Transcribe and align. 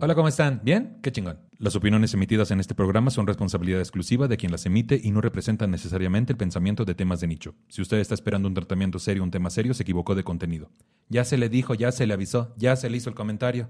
Hola, 0.00 0.14
¿cómo 0.14 0.28
están? 0.28 0.60
¿Bien? 0.62 1.00
Qué 1.02 1.10
chingón. 1.10 1.40
Las 1.58 1.74
opiniones 1.74 2.14
emitidas 2.14 2.52
en 2.52 2.60
este 2.60 2.76
programa 2.76 3.10
son 3.10 3.26
responsabilidad 3.26 3.80
exclusiva 3.80 4.28
de 4.28 4.36
quien 4.36 4.52
las 4.52 4.64
emite 4.64 5.00
y 5.02 5.10
no 5.10 5.20
representan 5.20 5.72
necesariamente 5.72 6.32
el 6.32 6.36
pensamiento 6.36 6.84
de 6.84 6.94
temas 6.94 7.18
de 7.20 7.26
nicho. 7.26 7.56
Si 7.68 7.82
usted 7.82 7.96
está 7.98 8.14
esperando 8.14 8.46
un 8.46 8.54
tratamiento 8.54 9.00
serio, 9.00 9.24
un 9.24 9.32
tema 9.32 9.50
serio, 9.50 9.74
se 9.74 9.82
equivocó 9.82 10.14
de 10.14 10.22
contenido. 10.22 10.70
Ya 11.08 11.24
se 11.24 11.36
le 11.36 11.48
dijo, 11.48 11.74
ya 11.74 11.90
se 11.90 12.06
le 12.06 12.14
avisó, 12.14 12.54
ya 12.56 12.76
se 12.76 12.88
le 12.88 12.96
hizo 12.96 13.10
el 13.10 13.16
comentario. 13.16 13.68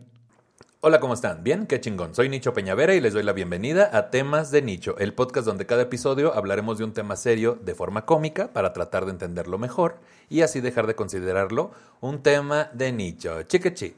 Hola, 0.80 1.00
¿cómo 1.00 1.14
están? 1.14 1.42
¿Bien? 1.42 1.66
Qué 1.66 1.80
chingón. 1.80 2.14
Soy 2.14 2.28
Nicho 2.28 2.52
Peñavera 2.52 2.94
y 2.94 3.00
les 3.00 3.14
doy 3.14 3.22
la 3.22 3.32
bienvenida 3.32 3.88
a 3.96 4.10
Temas 4.10 4.50
de 4.50 4.60
Nicho, 4.60 4.98
el 4.98 5.14
podcast 5.14 5.46
donde 5.46 5.64
cada 5.64 5.82
episodio 5.82 6.34
hablaremos 6.34 6.76
de 6.76 6.84
un 6.84 6.92
tema 6.92 7.16
serio 7.16 7.58
de 7.64 7.74
forma 7.74 8.04
cómica 8.04 8.52
para 8.52 8.74
tratar 8.74 9.06
de 9.06 9.12
entenderlo 9.12 9.56
mejor 9.56 9.98
y 10.28 10.42
así 10.42 10.60
dejar 10.60 10.86
de 10.86 10.94
considerarlo 10.94 11.70
un 12.00 12.22
tema 12.22 12.68
de 12.74 12.92
nicho. 12.92 13.42
Chiquechi. 13.44 13.94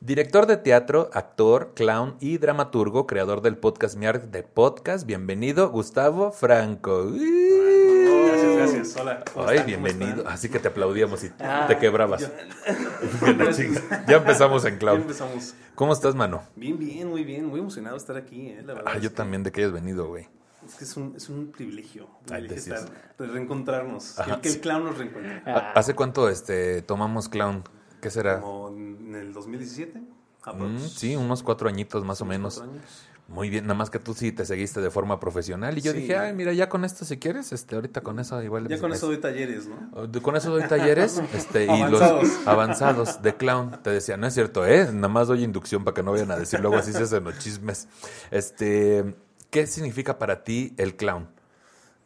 Director 0.00 0.46
de 0.46 0.56
teatro, 0.56 1.10
actor, 1.12 1.72
clown 1.74 2.16
y 2.20 2.38
dramaturgo, 2.38 3.06
creador 3.06 3.42
del 3.42 3.56
podcast 3.56 3.96
Miar 3.96 4.30
de 4.30 4.44
Podcast. 4.44 5.04
Bienvenido, 5.06 5.70
Gustavo 5.70 6.30
Franco. 6.30 7.10
Gracias, 7.10 8.56
gracias. 8.56 8.96
Hola. 8.96 9.24
¿cómo 9.34 9.48
Ay, 9.48 9.62
bienvenido. 9.66 10.22
Así 10.28 10.48
que 10.48 10.60
te 10.60 10.68
aplaudíamos 10.68 11.24
y 11.24 11.32
Ah, 11.40 11.64
te 11.66 11.78
quebrabas. 11.78 12.20
yo- 12.20 12.28
chinga. 13.56 14.06
ya 14.06 14.16
empezamos 14.18 14.64
en 14.66 14.74
Ya 14.74 14.78
clown. 14.78 15.00
empezamos. 15.02 15.54
¿Cómo 15.74 15.92
estás, 15.92 16.14
mano? 16.14 16.42
Bien, 16.54 16.78
bien, 16.78 17.08
muy 17.08 17.24
bien. 17.24 17.46
Muy 17.46 17.58
emocionado 17.58 17.96
de 17.96 18.00
estar 18.00 18.16
aquí, 18.16 18.50
eh, 18.50 18.62
la 18.64 18.74
verdad. 18.74 18.92
Ah, 18.94 18.98
yo 18.98 19.10
que- 19.10 19.16
también 19.16 19.42
de 19.42 19.50
que 19.50 19.62
hayas 19.62 19.72
venido, 19.72 20.06
güey. 20.06 20.28
Es 20.64 20.74
que 20.76 20.84
es 20.84 20.96
un, 20.96 21.14
es 21.16 21.28
un 21.28 21.50
privilegio. 21.50 22.04
Ay, 22.30 22.42
privilegio 22.42 22.54
decías. 22.74 22.80
estar, 22.84 22.96
de 23.18 23.26
reencontrarnos. 23.26 24.16
Ajá, 24.20 24.40
que, 24.40 24.48
el 24.48 24.60
clown 24.60 24.84
nos 24.84 24.96
reencuentre. 24.96 25.42
¿Ha- 25.50 25.72
¿Hace 25.72 25.94
cuánto 25.94 26.28
este, 26.28 26.82
tomamos 26.82 27.28
clown? 27.28 27.64
¿Qué 28.00 28.10
será? 28.10 28.40
Como 28.40 28.68
en 28.68 29.14
el 29.14 29.32
2017. 29.32 30.00
Mm, 30.46 30.78
sí, 30.78 31.16
unos 31.16 31.42
cuatro 31.42 31.68
añitos 31.68 32.04
más 32.04 32.20
o 32.20 32.24
menos. 32.24 32.56
cuatro 32.56 32.72
años. 32.72 32.84
Muy 33.28 33.50
bien, 33.50 33.64
nada 33.64 33.74
más 33.74 33.90
que 33.90 33.98
tú 33.98 34.14
sí 34.14 34.32
te 34.32 34.46
seguiste 34.46 34.80
de 34.80 34.90
forma 34.90 35.20
profesional. 35.20 35.76
Y 35.76 35.82
yo 35.82 35.92
Sí. 35.92 35.98
dije, 35.98 36.16
ay, 36.16 36.32
mira, 36.32 36.54
ya 36.54 36.70
con 36.70 36.86
esto 36.86 37.04
si 37.04 37.18
quieres, 37.18 37.52
este, 37.52 37.74
ahorita 37.74 38.00
con 38.00 38.18
eso 38.18 38.42
igual. 38.42 38.66
Ya 38.68 38.78
con 38.78 38.90
eso 38.90 39.06
doy 39.08 39.18
talleres, 39.18 39.66
¿no? 39.66 40.10
Con 40.22 40.36
eso 40.36 40.50
doy 40.50 40.66
talleres 40.66 41.20
este, 41.34 41.66
y 41.66 41.68
Avanzados. 41.68 42.22
los 42.22 42.46
avanzados 42.48 43.22
de 43.22 43.36
clown. 43.36 43.82
Te 43.82 43.90
decía, 43.90 44.16
no 44.16 44.26
es 44.26 44.32
cierto, 44.32 44.64
¿eh? 44.66 44.86
Nada 44.94 45.08
más 45.08 45.28
doy 45.28 45.44
inducción 45.44 45.84
para 45.84 45.94
que 45.94 46.02
no 46.02 46.12
vayan 46.12 46.30
a 46.30 46.36
decir 46.38 46.60
luego 46.60 46.76
así 46.76 46.94
se 46.94 47.02
hacen 47.02 47.22
los 47.24 47.38
chismes. 47.38 47.86
Este, 48.30 49.14
¿Qué 49.50 49.66
significa 49.66 50.18
para 50.18 50.42
ti 50.42 50.72
el 50.78 50.96
clown? 50.96 51.28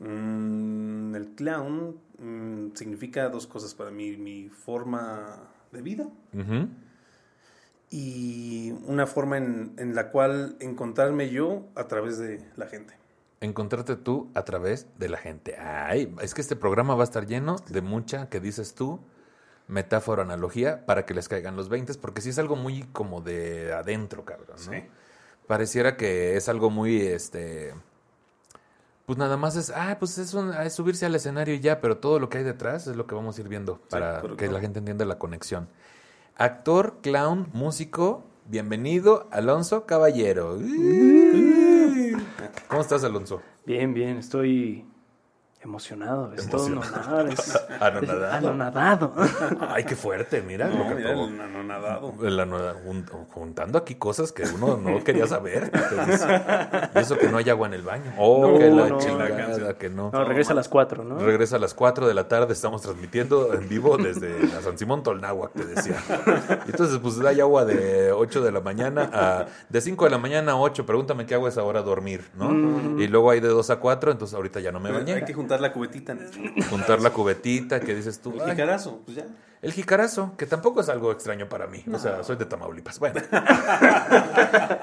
Mm, 0.01 1.15
el 1.15 1.29
clown 1.37 1.97
mm, 2.19 2.75
significa 2.75 3.29
dos 3.29 3.47
cosas 3.47 3.75
para 3.75 3.93
mí. 3.93 4.17
Mi 4.17 4.48
forma 4.48 5.39
de 5.73 5.83
vida 5.83 6.09
y 7.91 8.73
una 8.87 9.06
forma 9.06 9.37
en, 9.37 9.75
en 9.77 9.95
la 9.95 10.11
cual 10.11 10.56
encontrarme 10.61 11.29
yo 11.29 11.69
a 11.75 11.89
través 11.89 12.19
de 12.19 12.42
la 12.56 12.67
gente. 12.67 12.95
Encontrarte 13.41 13.97
tú 13.97 14.31
a 14.34 14.45
través 14.45 14.87
de 14.98 15.09
la 15.09 15.19
gente. 15.19 15.59
Ay, 15.59 16.14
es 16.23 16.33
que 16.33 16.41
este 16.41 16.56
programa 16.56 16.95
va 16.95 17.03
a 17.03 17.05
estar 17.05 17.27
lleno 17.27 17.56
de 17.69 17.83
mucha, 17.83 18.29
que 18.31 18.41
dices 18.41 18.75
tú, 18.75 19.01
metáfora, 19.69 20.23
analogía, 20.23 20.87
para 20.87 21.05
que 21.05 21.12
les 21.12 21.29
caigan 21.29 21.56
los 21.56 21.69
20, 21.69 21.95
porque 21.95 22.23
sí 22.23 22.31
es 22.31 22.39
algo 22.39 22.57
muy 22.57 22.84
como 22.84 23.20
de 23.20 23.73
adentro, 23.73 24.25
cabrón, 24.25 24.57
¿no? 24.67 24.73
Sí. 24.73 24.84
Pareciera 25.47 25.97
que 25.97 26.36
es 26.36 26.48
algo 26.48 26.70
muy, 26.70 27.01
este, 27.03 27.75
pues 29.06 29.19
nada 29.19 29.36
más 29.36 29.56
es, 29.56 29.70
ah, 29.75 29.97
pues 29.98 30.19
es, 30.19 30.34
un- 30.34 30.53
es 30.55 30.72
subirse 30.75 31.06
al 31.06 31.14
escenario 31.14 31.55
y 31.55 31.61
ya, 31.61 31.81
pero 31.81 31.98
todo 31.98 32.19
lo 32.19 32.28
que 32.28 32.39
hay 32.39 32.45
detrás 32.45 32.86
es 32.86 32.97
lo 32.97 33.06
que 33.06 33.14
vamos 33.14 33.36
a 33.36 33.41
ir 33.41 33.48
viendo 33.48 33.81
para 33.91 34.22
que 34.36 34.48
la 34.48 34.61
gente 34.61 34.78
entienda 34.78 35.05
la 35.05 35.19
conexión. 35.19 35.69
Actor, 36.36 36.98
clown, 37.03 37.48
músico, 37.53 38.25
bienvenido, 38.47 39.28
Alonso 39.33 39.86
Caballero. 39.86 40.58
¿Cómo 42.69 42.80
estás, 42.83 43.05
Alonso? 43.05 43.42
Bien, 43.67 43.92
bien, 43.95 44.18
estoy 44.18 44.85
emocionado. 45.64 46.33
Es 46.33 46.46
Emocionado. 46.46 47.27
Es, 47.28 47.58
Anonadado. 47.80 48.27
es 48.27 48.33
anonadado. 48.34 49.14
Ay, 49.68 49.84
qué 49.84 49.96
fuerte, 49.96 50.42
mira 50.42 50.68
No, 50.68 50.78
lo 50.78 50.89
que 50.89 50.95
mira, 50.96 51.12
el 51.12 51.40
anonadado. 51.40 52.14
El 52.23 52.74
juntando 53.30 53.78
aquí 53.78 53.95
cosas 53.95 54.33
que 54.33 54.45
uno 54.45 54.77
no 54.77 55.02
quería 55.05 55.27
saber. 55.27 55.70
Y 56.95 56.98
eso 56.98 57.17
que 57.18 57.28
no 57.28 57.39
hay 57.39 57.48
agua 57.50 57.68
en 57.68 57.74
el 57.74 57.83
baño. 57.83 58.12
Oh, 58.18 58.48
No, 58.48 58.58
que 58.58 58.70
la 58.70 58.89
no, 58.89 58.98
chingada, 58.98 59.74
que 59.78 59.89
no. 59.89 60.11
No, 60.12 60.24
regresa 60.24 60.52
a 60.52 60.56
las 60.56 60.68
4, 60.68 61.05
¿no? 61.05 61.18
Regresa 61.18 61.56
a 61.56 61.58
las 61.58 61.74
4 61.74 62.06
de 62.06 62.14
la 62.14 62.29
tarde, 62.29 62.52
estamos 62.52 62.83
transmitiendo 62.83 63.55
en 63.55 63.68
vivo 63.68 63.96
desde 63.96 64.46
la 64.46 64.62
San 64.62 64.79
Simón 64.79 65.02
Tolnáhuac, 65.02 65.52
te 65.52 65.64
decía. 65.64 65.96
Y 66.67 66.70
entonces, 66.70 66.98
pues 66.98 67.18
hay 67.20 67.40
agua 67.40 67.64
de 67.64 68.12
8 68.12 68.42
de 68.42 68.52
la 68.52 68.61
mañana 68.61 69.11
a. 69.12 69.46
De 69.68 69.80
5 69.80 70.05
de 70.05 70.11
la 70.11 70.18
mañana 70.18 70.52
a 70.52 70.56
8, 70.56 70.84
pregúntame 70.86 71.27
qué 71.27 71.34
hago 71.34 71.48
esa 71.48 71.62
hora 71.62 71.83
dormir, 71.83 72.30
¿no? 72.34 73.00
Y 73.00 73.06
luego 73.08 73.30
hay 73.30 73.40
de 73.40 73.48
2 73.48 73.70
a 73.70 73.77
4, 73.77 74.12
entonces 74.12 74.34
ahorita 74.34 74.61
ya 74.61 74.73
no 74.73 74.80
me 74.80 74.90
bañé. 74.90 75.14
Hay 75.14 75.24
que 75.24 75.34
juntar 75.34 75.52
la 75.61 75.73
cubetita. 75.73 76.17
Juntar 76.70 77.01
la 77.01 77.11
cubetita, 77.11 77.80
que 77.80 77.95
dices 77.95 78.20
tú. 78.20 78.33
El 78.35 78.42
"Ay, 78.42 78.51
jicarazo, 78.52 79.01
pues 79.05 79.17
ya. 79.18 79.27
el 79.61 79.73
jicarazo, 79.73 80.35
que 80.36 80.46
tampoco 80.46 80.80
es 80.80 80.89
algo 80.89 81.13
extraño 81.13 81.48
para 81.48 81.67
mí. 81.67 81.85
O 81.92 81.98
sea, 81.98 82.23
soy 82.24 82.36
de 82.36 82.46
Tamaulipas. 82.46 82.98
Bueno. 82.98 83.20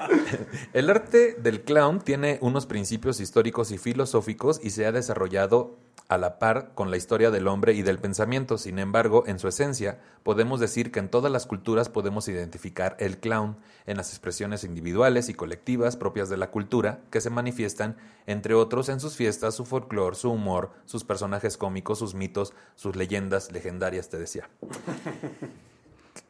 el 0.72 0.90
arte 0.90 1.36
del 1.40 1.62
clown 1.62 2.00
tiene 2.00 2.38
unos 2.40 2.66
principios 2.66 3.20
históricos 3.20 3.70
y 3.70 3.78
filosóficos 3.78 4.60
y 4.62 4.70
se 4.70 4.86
ha 4.86 4.92
desarrollado 4.92 5.76
a 6.10 6.18
la 6.18 6.40
par 6.40 6.72
con 6.74 6.90
la 6.90 6.96
historia 6.96 7.30
del 7.30 7.46
hombre 7.46 7.72
y 7.72 7.82
del 7.82 8.00
pensamiento. 8.00 8.58
Sin 8.58 8.80
embargo, 8.80 9.22
en 9.28 9.38
su 9.38 9.46
esencia, 9.46 10.00
podemos 10.24 10.58
decir 10.58 10.90
que 10.90 10.98
en 10.98 11.08
todas 11.08 11.30
las 11.30 11.46
culturas 11.46 11.88
podemos 11.88 12.26
identificar 12.26 12.96
el 12.98 13.18
clown 13.18 13.56
en 13.86 13.96
las 13.96 14.10
expresiones 14.10 14.64
individuales 14.64 15.28
y 15.28 15.34
colectivas 15.34 15.96
propias 15.96 16.28
de 16.28 16.36
la 16.36 16.50
cultura, 16.50 16.98
que 17.12 17.20
se 17.20 17.30
manifiestan, 17.30 17.96
entre 18.26 18.54
otros, 18.54 18.88
en 18.88 18.98
sus 18.98 19.14
fiestas, 19.14 19.54
su 19.54 19.64
folclore, 19.64 20.16
su 20.16 20.32
humor, 20.32 20.72
sus 20.84 21.04
personajes 21.04 21.56
cómicos, 21.56 22.00
sus 22.00 22.14
mitos, 22.14 22.54
sus 22.74 22.96
leyendas 22.96 23.52
legendarias, 23.52 24.08
te 24.08 24.18
decía. 24.18 24.50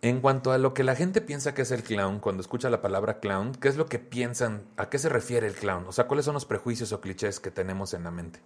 En 0.02 0.20
cuanto 0.20 0.52
a 0.52 0.58
lo 0.58 0.72
que 0.72 0.84
la 0.84 0.94
gente 0.94 1.20
piensa 1.20 1.52
que 1.52 1.62
es 1.62 1.70
el 1.70 1.82
clown, 1.82 2.20
cuando 2.20 2.40
escucha 2.40 2.70
la 2.70 2.80
palabra 2.80 3.20
clown, 3.20 3.52
¿qué 3.52 3.68
es 3.68 3.76
lo 3.76 3.86
que 3.86 3.98
piensan? 3.98 4.62
¿A 4.78 4.88
qué 4.88 4.98
se 4.98 5.10
refiere 5.10 5.46
el 5.46 5.54
clown? 5.54 5.84
O 5.86 5.92
sea, 5.92 6.06
¿cuáles 6.06 6.24
son 6.24 6.34
los 6.34 6.46
prejuicios 6.46 6.92
o 6.92 7.00
clichés 7.02 7.38
que 7.38 7.50
tenemos 7.50 7.92
en 7.92 8.04
la 8.04 8.10
mente? 8.10 8.40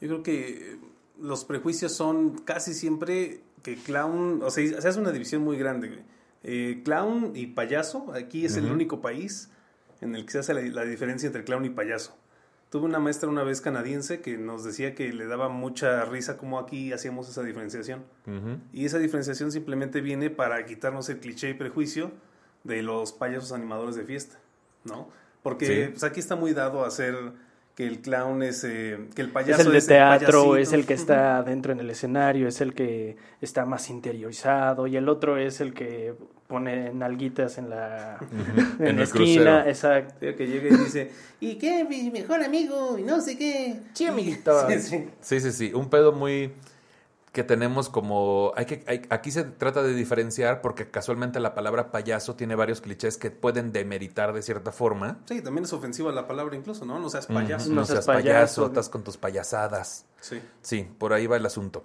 Yo 0.00 0.08
creo 0.08 0.22
que 0.22 0.78
los 1.20 1.44
prejuicios 1.44 1.92
son 1.92 2.38
casi 2.38 2.74
siempre 2.74 3.40
que 3.62 3.76
clown, 3.76 4.40
o 4.42 4.50
sea, 4.50 4.80
se 4.80 4.88
hace 4.88 4.98
una 4.98 5.12
división 5.12 5.42
muy 5.42 5.58
grande. 5.58 6.02
Eh, 6.42 6.80
clown 6.84 7.32
y 7.34 7.48
payaso, 7.48 8.12
aquí 8.14 8.46
es 8.46 8.56
el 8.56 8.70
único 8.70 9.00
país 9.02 9.50
en 10.00 10.14
el 10.14 10.24
que 10.24 10.32
se 10.32 10.38
hace 10.38 10.54
la, 10.54 10.62
la 10.62 10.84
diferencia 10.84 11.26
entre 11.26 11.44
clown 11.44 11.64
y 11.66 11.70
payaso. 11.70 12.16
Tuve 12.70 12.84
una 12.86 13.00
maestra 13.00 13.28
una 13.28 13.42
vez 13.42 13.60
canadiense 13.60 14.20
que 14.20 14.38
nos 14.38 14.64
decía 14.64 14.94
que 14.94 15.12
le 15.12 15.26
daba 15.26 15.48
mucha 15.48 16.04
risa 16.04 16.38
cómo 16.38 16.58
aquí 16.58 16.92
hacíamos 16.92 17.28
esa 17.28 17.42
diferenciación. 17.42 18.04
Y 18.72 18.84
esa 18.86 18.98
diferenciación 18.98 19.50
simplemente 19.52 20.00
viene 20.00 20.30
para 20.30 20.64
quitarnos 20.64 21.08
el 21.10 21.18
cliché 21.18 21.50
y 21.50 21.54
prejuicio 21.54 22.12
de 22.62 22.82
los 22.82 23.12
payasos 23.12 23.50
animadores 23.52 23.96
de 23.96 24.04
fiesta, 24.04 24.38
¿no? 24.84 25.08
Porque 25.42 25.66
Sí. 25.66 25.90
pues, 25.90 26.04
aquí 26.04 26.20
está 26.20 26.36
muy 26.36 26.52
dado 26.52 26.84
a 26.84 26.86
hacer 26.86 27.16
que 27.80 27.86
el 27.86 28.02
clown 28.02 28.42
es, 28.42 28.62
eh, 28.64 29.08
que 29.14 29.22
el 29.22 29.28
Es 29.28 29.32
payaso 29.32 29.62
el 29.62 29.72
de 29.72 29.80
teatro, 29.80 30.56
es 30.58 30.74
el 30.74 30.84
que 30.84 30.92
está 30.92 31.38
adentro 31.38 31.72
en 31.72 31.80
el 31.80 31.88
escenario, 31.88 32.46
es 32.46 32.60
el 32.60 32.74
que 32.74 33.16
está 33.40 33.64
más 33.64 33.88
interiorizado 33.88 34.86
y 34.86 34.98
el 34.98 35.08
otro 35.08 35.38
es 35.38 35.62
el 35.62 35.72
que 35.72 36.12
pone 36.46 36.92
nalguitas 36.92 37.56
en 37.56 37.70
la, 37.70 38.18
en 38.78 38.86
En 38.86 38.96
la 38.96 39.02
el 39.02 39.08
esquina. 39.08 39.62
crucero. 39.62 39.68
Exacto. 39.70 40.14
Que 40.20 40.46
llega 40.46 40.68
y 40.68 40.76
dice, 40.78 41.10
¿y 41.40 41.54
qué? 41.56 41.86
Mi 41.88 42.10
mejor 42.10 42.42
amigo, 42.42 42.98
y 42.98 43.02
no 43.02 43.18
sé 43.22 43.38
qué. 43.38 43.78
Sí, 43.94 44.04
amiguito. 44.04 44.52
Sí, 44.68 44.78
sí. 44.80 45.08
Sí, 45.22 45.40
sí, 45.40 45.50
sí. 45.52 45.72
Un 45.72 45.88
pedo 45.88 46.12
muy 46.12 46.52
que 47.32 47.44
tenemos 47.44 47.88
como 47.88 48.52
hay 48.56 48.66
que 48.66 48.82
hay- 48.88 49.02
aquí 49.08 49.30
se 49.30 49.44
trata 49.44 49.82
de 49.84 49.94
diferenciar 49.94 50.60
porque 50.62 50.90
casualmente 50.90 51.38
la 51.38 51.54
palabra 51.54 51.92
payaso 51.92 52.34
tiene 52.34 52.56
varios 52.56 52.80
clichés 52.80 53.16
que 53.16 53.30
pueden 53.30 53.70
demeritar 53.72 54.32
de 54.32 54.42
cierta 54.42 54.72
forma. 54.72 55.18
Sí, 55.26 55.40
también 55.40 55.64
es 55.64 55.72
ofensiva 55.72 56.10
la 56.12 56.26
palabra 56.26 56.56
incluso, 56.56 56.84
¿no? 56.84 56.98
No 56.98 57.08
seas 57.08 57.26
payaso. 57.26 57.66
Ujú. 57.66 57.74
No, 57.74 57.80
No 57.82 57.86
seas 57.86 58.04
seas 58.04 58.06
payaso, 58.06 58.22
payaso. 58.32 58.66
estás 58.66 58.88
con 58.88 59.04
tus 59.04 59.16
payasadas. 59.16 60.06
Sí. 60.20 60.40
Sí, 60.60 60.88
por 60.98 61.12
ahí 61.12 61.26
va 61.28 61.36
el 61.36 61.46
asunto. 61.46 61.84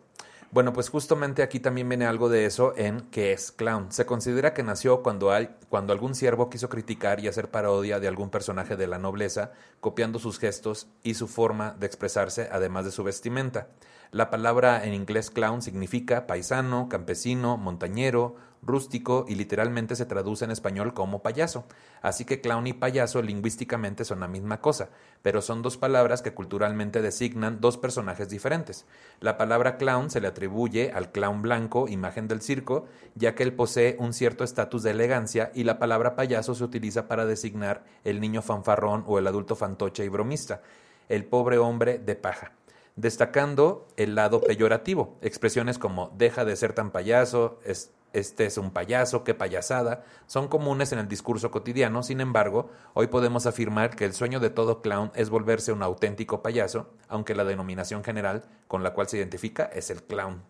Bueno, 0.51 0.71
pues 0.73 0.89
justamente 0.89 1.43
aquí 1.43 1.59
también 1.59 1.89
viene 1.89 2.05
algo 2.05 2.29
de 2.29 2.45
eso 2.45 2.73
en 2.77 3.01
qué 3.11 3.33
es 3.33 3.51
clown. 3.51 3.91
Se 3.91 4.05
considera 4.05 4.53
que 4.53 4.63
nació 4.63 5.03
cuando, 5.03 5.31
hay, 5.31 5.49
cuando 5.69 5.91
algún 5.91 6.15
siervo 6.15 6.49
quiso 6.49 6.69
criticar 6.69 7.19
y 7.19 7.27
hacer 7.27 7.51
parodia 7.51 7.99
de 7.99 8.07
algún 8.07 8.29
personaje 8.29 8.77
de 8.77 8.87
la 8.87 8.97
nobleza, 8.97 9.51
copiando 9.81 10.17
sus 10.17 10.39
gestos 10.39 10.87
y 11.03 11.15
su 11.15 11.27
forma 11.27 11.75
de 11.79 11.87
expresarse, 11.87 12.47
además 12.51 12.85
de 12.85 12.91
su 12.91 13.03
vestimenta. 13.03 13.67
La 14.11 14.29
palabra 14.29 14.85
en 14.85 14.93
inglés 14.93 15.29
clown 15.29 15.61
significa 15.61 16.27
paisano, 16.27 16.87
campesino, 16.89 17.57
montañero, 17.57 18.35
rústico 18.65 19.25
y 19.27 19.35
literalmente 19.35 19.95
se 19.95 20.05
traduce 20.05 20.45
en 20.45 20.51
español 20.51 20.93
como 20.93 21.21
payaso. 21.21 21.65
Así 22.01 22.25
que 22.25 22.41
clown 22.41 22.67
y 22.67 22.73
payaso 22.73 23.21
lingüísticamente 23.21 24.05
son 24.05 24.19
la 24.19 24.27
misma 24.27 24.61
cosa, 24.61 24.89
pero 25.21 25.41
son 25.41 25.61
dos 25.61 25.77
palabras 25.77 26.21
que 26.21 26.33
culturalmente 26.33 27.01
designan 27.01 27.61
dos 27.61 27.77
personajes 27.77 28.29
diferentes. 28.29 28.85
La 29.19 29.37
palabra 29.37 29.77
clown 29.77 30.09
se 30.09 30.21
le 30.21 30.27
atribuye 30.27 30.91
al 30.91 31.11
clown 31.11 31.41
blanco, 31.41 31.87
imagen 31.87 32.27
del 32.27 32.41
circo, 32.41 32.85
ya 33.15 33.35
que 33.35 33.43
él 33.43 33.53
posee 33.53 33.95
un 33.99 34.13
cierto 34.13 34.43
estatus 34.43 34.83
de 34.83 34.91
elegancia 34.91 35.51
y 35.53 35.63
la 35.63 35.79
palabra 35.79 36.15
payaso 36.15 36.55
se 36.55 36.63
utiliza 36.63 37.07
para 37.07 37.25
designar 37.25 37.83
el 38.03 38.19
niño 38.19 38.41
fanfarrón 38.41 39.03
o 39.07 39.19
el 39.19 39.27
adulto 39.27 39.55
fantoche 39.55 40.05
y 40.05 40.09
bromista, 40.09 40.61
el 41.09 41.25
pobre 41.25 41.57
hombre 41.57 41.99
de 41.99 42.15
paja 42.15 42.51
destacando 42.95 43.87
el 43.97 44.15
lado 44.15 44.41
peyorativo, 44.41 45.17
expresiones 45.21 45.77
como 45.77 46.11
deja 46.17 46.45
de 46.45 46.55
ser 46.55 46.73
tan 46.73 46.91
payaso, 46.91 47.59
es, 47.65 47.91
este 48.13 48.45
es 48.45 48.57
un 48.57 48.71
payaso, 48.71 49.25
qué 49.25 49.33
payasada, 49.33 50.05
son 50.27 50.47
comunes 50.47 50.93
en 50.93 50.99
el 50.99 51.07
discurso 51.07 51.51
cotidiano, 51.51 52.03
sin 52.03 52.21
embargo, 52.21 52.69
hoy 52.93 53.07
podemos 53.07 53.45
afirmar 53.45 53.95
que 53.95 54.05
el 54.05 54.13
sueño 54.13 54.39
de 54.39 54.49
todo 54.49 54.81
clown 54.81 55.11
es 55.15 55.29
volverse 55.29 55.73
un 55.73 55.83
auténtico 55.83 56.41
payaso, 56.41 56.89
aunque 57.09 57.35
la 57.35 57.43
denominación 57.43 58.03
general 58.03 58.45
con 58.67 58.83
la 58.83 58.93
cual 58.93 59.09
se 59.09 59.17
identifica 59.17 59.65
es 59.65 59.89
el 59.89 60.03
clown. 60.03 60.41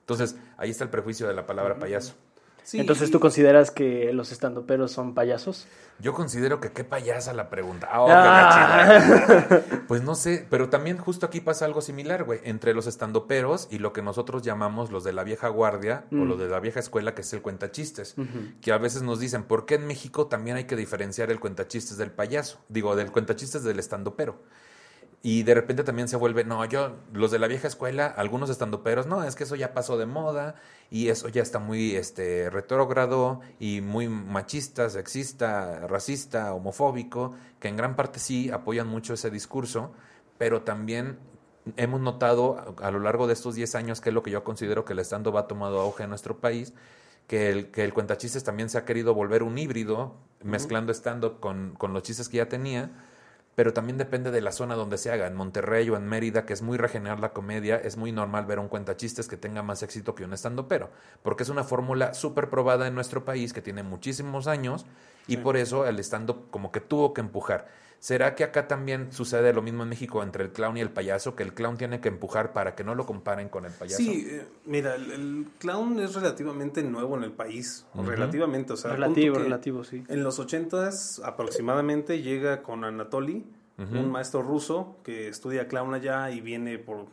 Entonces, 0.00 0.36
ahí 0.56 0.70
está 0.70 0.82
el 0.82 0.90
prejuicio 0.90 1.28
de 1.28 1.34
la 1.34 1.46
palabra 1.46 1.78
payaso. 1.78 2.14
Entonces, 2.72 3.10
¿tú 3.10 3.20
consideras 3.20 3.70
que 3.70 4.12
los 4.12 4.32
estandoperos 4.32 4.92
son 4.92 5.14
payasos? 5.14 5.66
Yo 5.98 6.14
considero 6.14 6.60
que 6.60 6.72
qué 6.72 6.84
payasa 6.84 7.32
la 7.32 7.50
pregunta. 7.50 7.88
Oh, 8.00 8.08
ah. 8.10 9.60
Pues 9.88 10.02
no 10.02 10.14
sé, 10.14 10.46
pero 10.48 10.68
también 10.68 10.96
justo 10.96 11.26
aquí 11.26 11.40
pasa 11.40 11.64
algo 11.64 11.80
similar, 11.80 12.24
güey, 12.24 12.40
entre 12.44 12.72
los 12.74 12.86
estandoperos 12.86 13.68
y 13.70 13.78
lo 13.78 13.92
que 13.92 14.02
nosotros 14.02 14.42
llamamos 14.42 14.90
los 14.90 15.04
de 15.04 15.12
la 15.12 15.22
vieja 15.22 15.48
guardia 15.48 16.06
o 16.10 16.24
los 16.24 16.38
mm. 16.38 16.40
de 16.40 16.48
la 16.48 16.60
vieja 16.60 16.80
escuela, 16.80 17.14
que 17.14 17.22
es 17.22 17.32
el 17.32 17.42
cuentachistes, 17.42 18.14
que 18.60 18.72
a 18.72 18.78
veces 18.78 19.02
nos 19.02 19.20
dicen, 19.20 19.44
¿por 19.44 19.66
qué 19.66 19.74
en 19.74 19.86
México 19.86 20.26
también 20.26 20.56
hay 20.56 20.64
que 20.64 20.76
diferenciar 20.76 21.30
el 21.30 21.40
cuentachistes 21.40 21.98
del 21.98 22.10
payaso? 22.10 22.58
Digo, 22.68 22.96
del 22.96 23.12
cuentachistes 23.12 23.62
del 23.64 23.78
estandopero. 23.78 24.40
Y 25.24 25.44
de 25.44 25.54
repente 25.54 25.84
también 25.84 26.08
se 26.08 26.16
vuelve, 26.16 26.42
no, 26.42 26.64
yo, 26.64 26.96
los 27.12 27.30
de 27.30 27.38
la 27.38 27.46
vieja 27.46 27.68
escuela, 27.68 28.08
algunos 28.08 28.50
estandoperos, 28.50 29.06
no, 29.06 29.22
es 29.22 29.36
que 29.36 29.44
eso 29.44 29.54
ya 29.54 29.72
pasó 29.72 29.96
de 29.96 30.04
moda 30.04 30.56
y 30.90 31.10
eso 31.10 31.28
ya 31.28 31.42
está 31.42 31.60
muy 31.60 31.94
este, 31.94 32.50
retrógrado 32.50 33.40
y 33.60 33.82
muy 33.82 34.08
machista, 34.08 34.90
sexista, 34.90 35.86
racista, 35.86 36.52
homofóbico, 36.52 37.36
que 37.60 37.68
en 37.68 37.76
gran 37.76 37.94
parte 37.94 38.18
sí 38.18 38.50
apoyan 38.50 38.88
mucho 38.88 39.14
ese 39.14 39.30
discurso, 39.30 39.92
pero 40.38 40.62
también 40.62 41.20
hemos 41.76 42.00
notado 42.00 42.74
a, 42.82 42.90
lo 42.90 42.98
largo 42.98 43.28
de 43.28 43.34
estos 43.34 43.54
10 43.54 43.76
años, 43.76 44.00
que 44.00 44.08
es 44.08 44.14
lo 44.14 44.24
que 44.24 44.32
yo 44.32 44.42
considero 44.42 44.84
que 44.84 44.92
el 44.92 44.98
stand 44.98 45.32
va 45.32 45.46
tomado 45.46 45.80
auge 45.80 46.02
en 46.02 46.08
nuestro 46.08 46.38
país, 46.40 46.74
que 47.28 47.48
el, 47.48 47.70
que 47.70 47.84
el 47.84 47.94
cuentachistes 47.94 48.42
también 48.42 48.68
se 48.68 48.76
ha 48.76 48.84
querido 48.84 49.14
volver 49.14 49.44
un 49.44 49.56
híbrido, 49.56 50.16
mezclando 50.42 50.92
stand-up 50.92 51.38
con, 51.38 51.76
con 51.78 51.92
los 51.92 52.02
chistes 52.02 52.28
que 52.28 52.38
ya 52.38 52.48
tenía 52.48 52.90
pero 53.54 53.72
también 53.72 53.98
depende 53.98 54.30
de 54.30 54.40
la 54.40 54.52
zona 54.52 54.74
donde 54.74 54.98
se 54.98 55.10
haga. 55.10 55.26
En 55.26 55.34
Monterrey 55.34 55.88
o 55.90 55.96
en 55.96 56.06
Mérida, 56.06 56.46
que 56.46 56.52
es 56.52 56.62
muy 56.62 56.78
regional 56.78 57.20
la 57.20 57.32
comedia, 57.32 57.76
es 57.76 57.96
muy 57.96 58.12
normal 58.12 58.46
ver 58.46 58.58
un 58.58 58.68
cuentachistes 58.68 59.28
que 59.28 59.36
tenga 59.36 59.62
más 59.62 59.82
éxito 59.82 60.14
que 60.14 60.24
un 60.24 60.32
estando 60.32 60.68
pero, 60.68 60.90
porque 61.22 61.42
es 61.42 61.48
una 61.48 61.64
fórmula 61.64 62.14
súper 62.14 62.48
probada 62.48 62.86
en 62.86 62.94
nuestro 62.94 63.24
país 63.24 63.52
que 63.52 63.62
tiene 63.62 63.82
muchísimos 63.82 64.46
años 64.46 64.86
y 65.26 65.36
por 65.36 65.56
eso 65.56 65.86
el 65.86 65.98
stand 65.98 66.50
como 66.50 66.72
que 66.72 66.80
tuvo 66.80 67.12
que 67.14 67.20
empujar. 67.20 67.68
¿Será 68.02 68.34
que 68.34 68.42
acá 68.42 68.66
también 68.66 69.12
sucede 69.12 69.52
lo 69.52 69.62
mismo 69.62 69.84
en 69.84 69.90
México 69.90 70.24
entre 70.24 70.42
el 70.42 70.50
clown 70.50 70.76
y 70.76 70.80
el 70.80 70.90
payaso, 70.90 71.36
que 71.36 71.44
el 71.44 71.54
clown 71.54 71.76
tiene 71.76 72.00
que 72.00 72.08
empujar 72.08 72.52
para 72.52 72.74
que 72.74 72.82
no 72.82 72.96
lo 72.96 73.06
comparen 73.06 73.48
con 73.48 73.64
el 73.64 73.70
payaso? 73.70 74.02
Sí, 74.02 74.26
eh, 74.28 74.44
mira, 74.66 74.96
el, 74.96 75.46
clown 75.60 76.00
es 76.00 76.16
relativamente 76.16 76.82
nuevo 76.82 77.16
en 77.16 77.22
el 77.22 77.30
país, 77.30 77.86
relativamente, 77.94 78.72
o 78.72 78.76
sea, 78.76 78.90
relativo, 78.90 79.38
relativo, 79.38 79.84
sí. 79.84 80.02
En 80.08 80.24
los 80.24 80.40
ochentas 80.40 81.22
aproximadamente 81.24 82.20
llega 82.22 82.64
con 82.64 82.82
Anatoly, 82.82 83.46
un 83.78 84.10
maestro 84.10 84.42
ruso 84.42 84.96
que 85.04 85.28
estudia 85.28 85.68
clown 85.68 85.94
allá 85.94 86.28
y 86.32 86.40
viene 86.40 86.80
por 86.80 87.06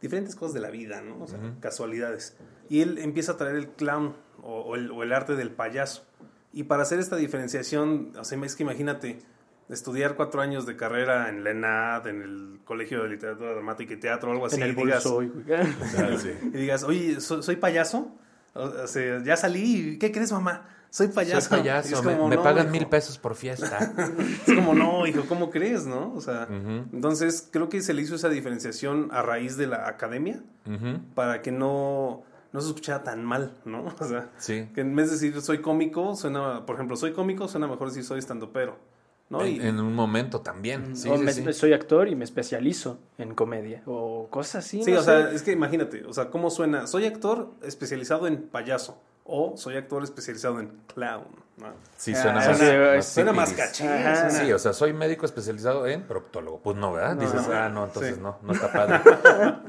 diferentes 0.00 0.36
cosas 0.36 0.54
de 0.54 0.60
la 0.60 0.70
vida, 0.70 1.00
¿no? 1.00 1.24
O 1.24 1.26
sea, 1.26 1.40
casualidades. 1.58 2.36
Y 2.68 2.82
él 2.82 2.98
empieza 2.98 3.32
a 3.32 3.36
traer 3.36 3.56
el 3.56 3.70
clown 3.70 4.14
o, 4.44 4.76
el, 4.76 4.92
o 4.92 5.02
el 5.02 5.12
arte 5.12 5.34
del 5.34 5.50
payaso. 5.50 6.06
Y 6.52 6.64
para 6.64 6.82
hacer 6.82 7.00
esta 7.00 7.16
diferenciación, 7.16 8.12
o 8.16 8.24
sea, 8.24 8.44
es 8.44 8.54
que 8.54 8.62
imagínate, 8.62 9.18
estudiar 9.70 10.16
cuatro 10.16 10.40
años 10.40 10.66
de 10.66 10.76
carrera 10.76 11.28
en 11.28 11.44
la 11.44 11.50
ENAD, 11.50 12.06
en 12.08 12.22
el 12.22 12.60
Colegio 12.64 13.02
de 13.02 13.10
Literatura 13.10 13.52
Dramática 13.52 13.94
y 13.94 13.96
Teatro, 13.96 14.32
algo 14.32 14.46
así. 14.46 14.56
En 14.56 14.62
el 14.62 14.70
y, 14.70 14.74
digas, 14.74 15.04
y 16.42 16.56
digas, 16.56 16.82
oye, 16.84 17.20
¿soy, 17.20 17.56
payaso? 17.56 18.12
O 18.54 18.86
sea, 18.86 19.22
ya 19.22 19.36
salí, 19.36 19.98
¿qué 19.98 20.10
crees, 20.10 20.32
mamá? 20.32 20.68
Soy 20.90 21.08
payaso. 21.08 21.48
Soy 21.48 21.58
payaso, 21.60 22.02
me, 22.02 22.36
pagan 22.36 22.70
mil 22.70 22.86
pesos 22.86 23.16
por 23.16 23.36
fiesta. 23.36 23.92
es 24.46 24.54
como, 24.54 24.74
no, 24.74 25.06
hijo, 25.06 25.24
¿cómo 25.28 25.50
crees, 25.50 25.86
no? 25.86 26.12
O 26.14 26.20
sea, 26.20 26.48
entonces 26.50 27.48
creo 27.50 27.68
que 27.68 27.80
se 27.80 27.94
le 27.94 28.02
hizo 28.02 28.16
esa 28.16 28.28
diferenciación 28.28 29.08
a 29.12 29.22
raíz 29.22 29.56
de 29.56 29.68
la 29.68 29.88
academia 29.88 30.42
para 31.14 31.42
que 31.42 31.52
no 31.52 32.24
no 32.52 32.60
se 32.60 32.68
escuchara 32.68 33.04
tan 33.04 33.24
mal, 33.24 33.52
¿no? 33.64 33.84
O 33.98 34.04
sea, 34.04 34.30
que 34.46 34.80
en 34.80 34.96
vez 34.96 35.06
de 35.06 35.12
decir 35.12 35.40
soy 35.40 35.58
cómico, 35.58 36.16
suena, 36.16 36.66
por 36.66 36.74
ejemplo, 36.74 36.96
soy 36.96 37.12
cómico, 37.12 37.46
suena 37.48 37.68
mejor 37.68 37.88
decir 37.88 38.04
soy 38.04 38.18
estando 38.18 38.52
pero. 38.52 38.76
¿No? 39.30 39.42
En, 39.44 39.80
un 39.80 39.94
momento 39.94 40.40
también. 40.40 40.96
Sí, 40.96 41.08
soy 41.52 41.72
actor 41.72 42.08
y 42.08 42.16
me 42.16 42.24
especializo 42.24 42.98
en 43.16 43.34
comedia 43.34 43.82
o 43.86 44.28
cosas 44.28 44.66
así. 44.66 44.82
Sí, 44.82 44.92
o 44.92 45.02
sea, 45.02 45.30
es 45.30 45.42
que 45.42 45.52
imagínate, 45.52 46.04
o 46.04 46.12
sea, 46.12 46.30
cómo 46.30 46.50
suena. 46.50 46.86
Soy 46.86 47.06
actor 47.06 47.52
especializado 47.62 48.26
en 48.26 48.42
payaso 48.42 49.00
o 49.24 49.56
soy 49.56 49.76
actor 49.76 50.02
especializado 50.02 50.60
en 50.60 50.80
clown. 50.92 51.24
Sí, 51.96 52.14
suena 52.14 52.42
ah, 52.42 52.48
más, 52.48 53.06
suena, 53.06 53.32
más 53.32 53.52
caché. 53.52 53.86
Sí, 54.30 54.50
o 54.50 54.58
sea, 54.58 54.72
soy 54.72 54.94
médico 54.94 55.26
especializado 55.26 55.86
en 55.86 56.04
proctólogo. 56.04 56.60
Pues 56.60 56.76
no, 56.76 56.92
¿verdad? 56.92 57.16
Dices, 57.16 57.46
ah, 57.52 57.68
no, 57.68 57.84
entonces 57.84 58.18
no, 58.18 58.38
no 58.42 58.52
está 58.54 58.72
padre. 58.72 59.00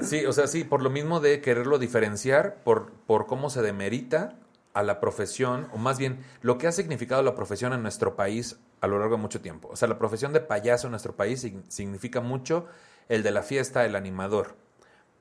sí, 0.00 0.24
o 0.24 0.32
sea, 0.32 0.46
sí, 0.46 0.64
por 0.64 0.82
lo 0.82 0.88
mismo 0.88 1.20
de 1.20 1.42
quererlo 1.42 1.78
diferenciar, 1.78 2.56
por, 2.64 2.90
por 3.06 3.26
cómo 3.26 3.50
se 3.50 3.60
demerita 3.60 4.36
a 4.74 4.82
la 4.82 5.00
profesión, 5.00 5.68
o 5.72 5.78
más 5.78 5.98
bien 5.98 6.24
lo 6.40 6.58
que 6.58 6.66
ha 6.66 6.72
significado 6.72 7.22
la 7.22 7.34
profesión 7.34 7.72
en 7.72 7.82
nuestro 7.82 8.16
país 8.16 8.58
a 8.80 8.86
lo 8.86 8.98
largo 8.98 9.16
de 9.16 9.22
mucho 9.22 9.40
tiempo. 9.40 9.68
O 9.70 9.76
sea, 9.76 9.88
la 9.88 9.98
profesión 9.98 10.32
de 10.32 10.40
payaso 10.40 10.86
en 10.86 10.92
nuestro 10.92 11.14
país 11.14 11.46
significa 11.68 12.20
mucho 12.20 12.66
el 13.08 13.22
de 13.22 13.30
la 13.30 13.42
fiesta, 13.42 13.84
el 13.84 13.96
animador, 13.96 14.56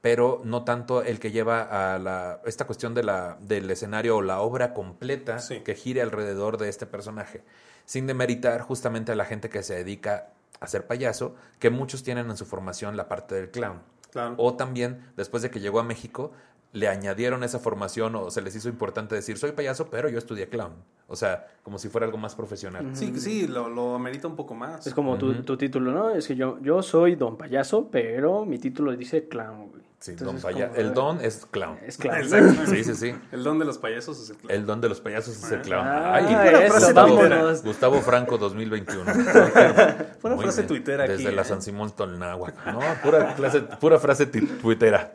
pero 0.02 0.42
no 0.44 0.64
tanto 0.64 1.04
el 1.04 1.20
que 1.20 1.32
lleva 1.32 1.94
a 1.94 2.00
la, 2.00 2.42
esta 2.46 2.66
cuestión 2.66 2.94
de 2.94 3.04
la, 3.04 3.38
del 3.42 3.70
escenario 3.70 4.18
o 4.18 4.22
la 4.22 4.42
obra 4.42 4.74
completa 4.74 5.38
que 5.64 5.76
gire 5.76 6.02
alrededor 6.02 6.58
de 6.58 6.70
este 6.70 6.86
personaje, 6.86 7.44
sin 7.86 8.08
demeritar 8.08 8.62
justamente 8.62 9.12
a 9.12 9.16
la 9.16 9.26
gente 9.26 9.50
que 9.50 9.64
se 9.64 9.76
dedica 9.76 10.30
a 10.60 10.68
ser 10.68 10.88
payaso, 10.88 11.36
que 11.60 11.70
muchos 11.70 12.04
tienen 12.04 12.30
en 12.30 12.38
su 12.38 12.46
formación 12.46 12.98
la 12.98 13.08
parte 13.08 13.36
del 13.36 13.52
clown. 13.52 13.82
O 14.38 14.56
también, 14.56 15.12
después 15.16 15.42
de 15.42 15.50
que 15.50 15.60
llegó 15.60 15.80
a 15.80 15.84
México, 15.84 16.34
le 16.74 16.88
añadieron 16.88 17.44
esa 17.44 17.60
formación 17.60 18.16
o 18.16 18.32
se 18.32 18.42
les 18.42 18.56
hizo 18.56 18.70
importante 18.70 19.16
decir, 19.16 19.38
soy 19.38 19.52
payaso, 19.52 19.90
pero 19.90 20.10
yo 20.10 20.18
estudié 20.18 20.48
clown. 20.48 20.74
O 21.08 21.16
sea, 21.16 21.48
como 21.64 21.78
si 21.78 21.90
fuera 21.90 22.06
algo 22.06 22.18
más 22.18 22.36
profesional. 22.36 22.92
Sí, 22.94 23.14
sí, 23.20 23.48
lo, 23.48 23.68
lo 23.70 23.96
amerita 23.96 24.28
un 24.28 24.38
poco 24.38 24.56
más. 24.56 24.88
Es 24.88 24.94
como 24.94 25.18
tu, 25.18 25.34
tu, 25.44 25.58
título, 25.58 25.92
¿no? 25.92 26.12
Es 26.12 26.28
que 26.28 26.36
yo, 26.36 26.58
yo 26.62 26.82
soy 26.82 27.16
don 27.16 27.38
payaso, 27.38 27.90
pero 27.92 28.46
mi 28.46 28.58
título 28.60 28.96
dice 28.96 29.28
clown, 29.28 29.72
Sí, 30.02 30.14
don 30.16 30.40
payaso. 30.40 30.74
El 30.78 30.96
don 30.96 31.22
es 31.22 31.46
clown. 31.46 31.78
Es 31.86 31.98
clown. 31.98 32.24
Sí, 32.66 32.84
sí, 32.84 32.96
sí. 32.96 33.14
El 33.32 33.44
don 33.44 33.60
de 33.60 33.66
los 33.66 33.78
payasos 33.78 34.20
es 34.20 34.32
el 34.32 34.38
clown. 34.38 34.56
El 34.56 34.66
don 34.66 34.82
de 34.82 34.90
los 34.90 35.00
payasos 35.00 35.38
es 35.44 35.52
el 35.52 35.62
clown. 35.62 35.86
Ah, 35.86 36.16
Ay, 36.16 36.70
Gustavo, 36.70 37.20
Gustavo, 37.64 38.02
Franco 38.02 38.40
2021. 38.40 39.06
Pura 40.20 40.38
frase 40.40 40.64
tuitera 40.64 41.04
aquí. 41.04 41.14
Desde 41.14 41.32
la 41.32 41.44
¿eh? 41.44 41.46
San 41.46 41.62
Simón 41.62 41.92
Tolnagua. 41.92 42.52
No, 42.66 42.80
pura, 43.04 43.36
pura 43.80 44.00
frase 44.00 44.26
tuitera. 44.26 45.14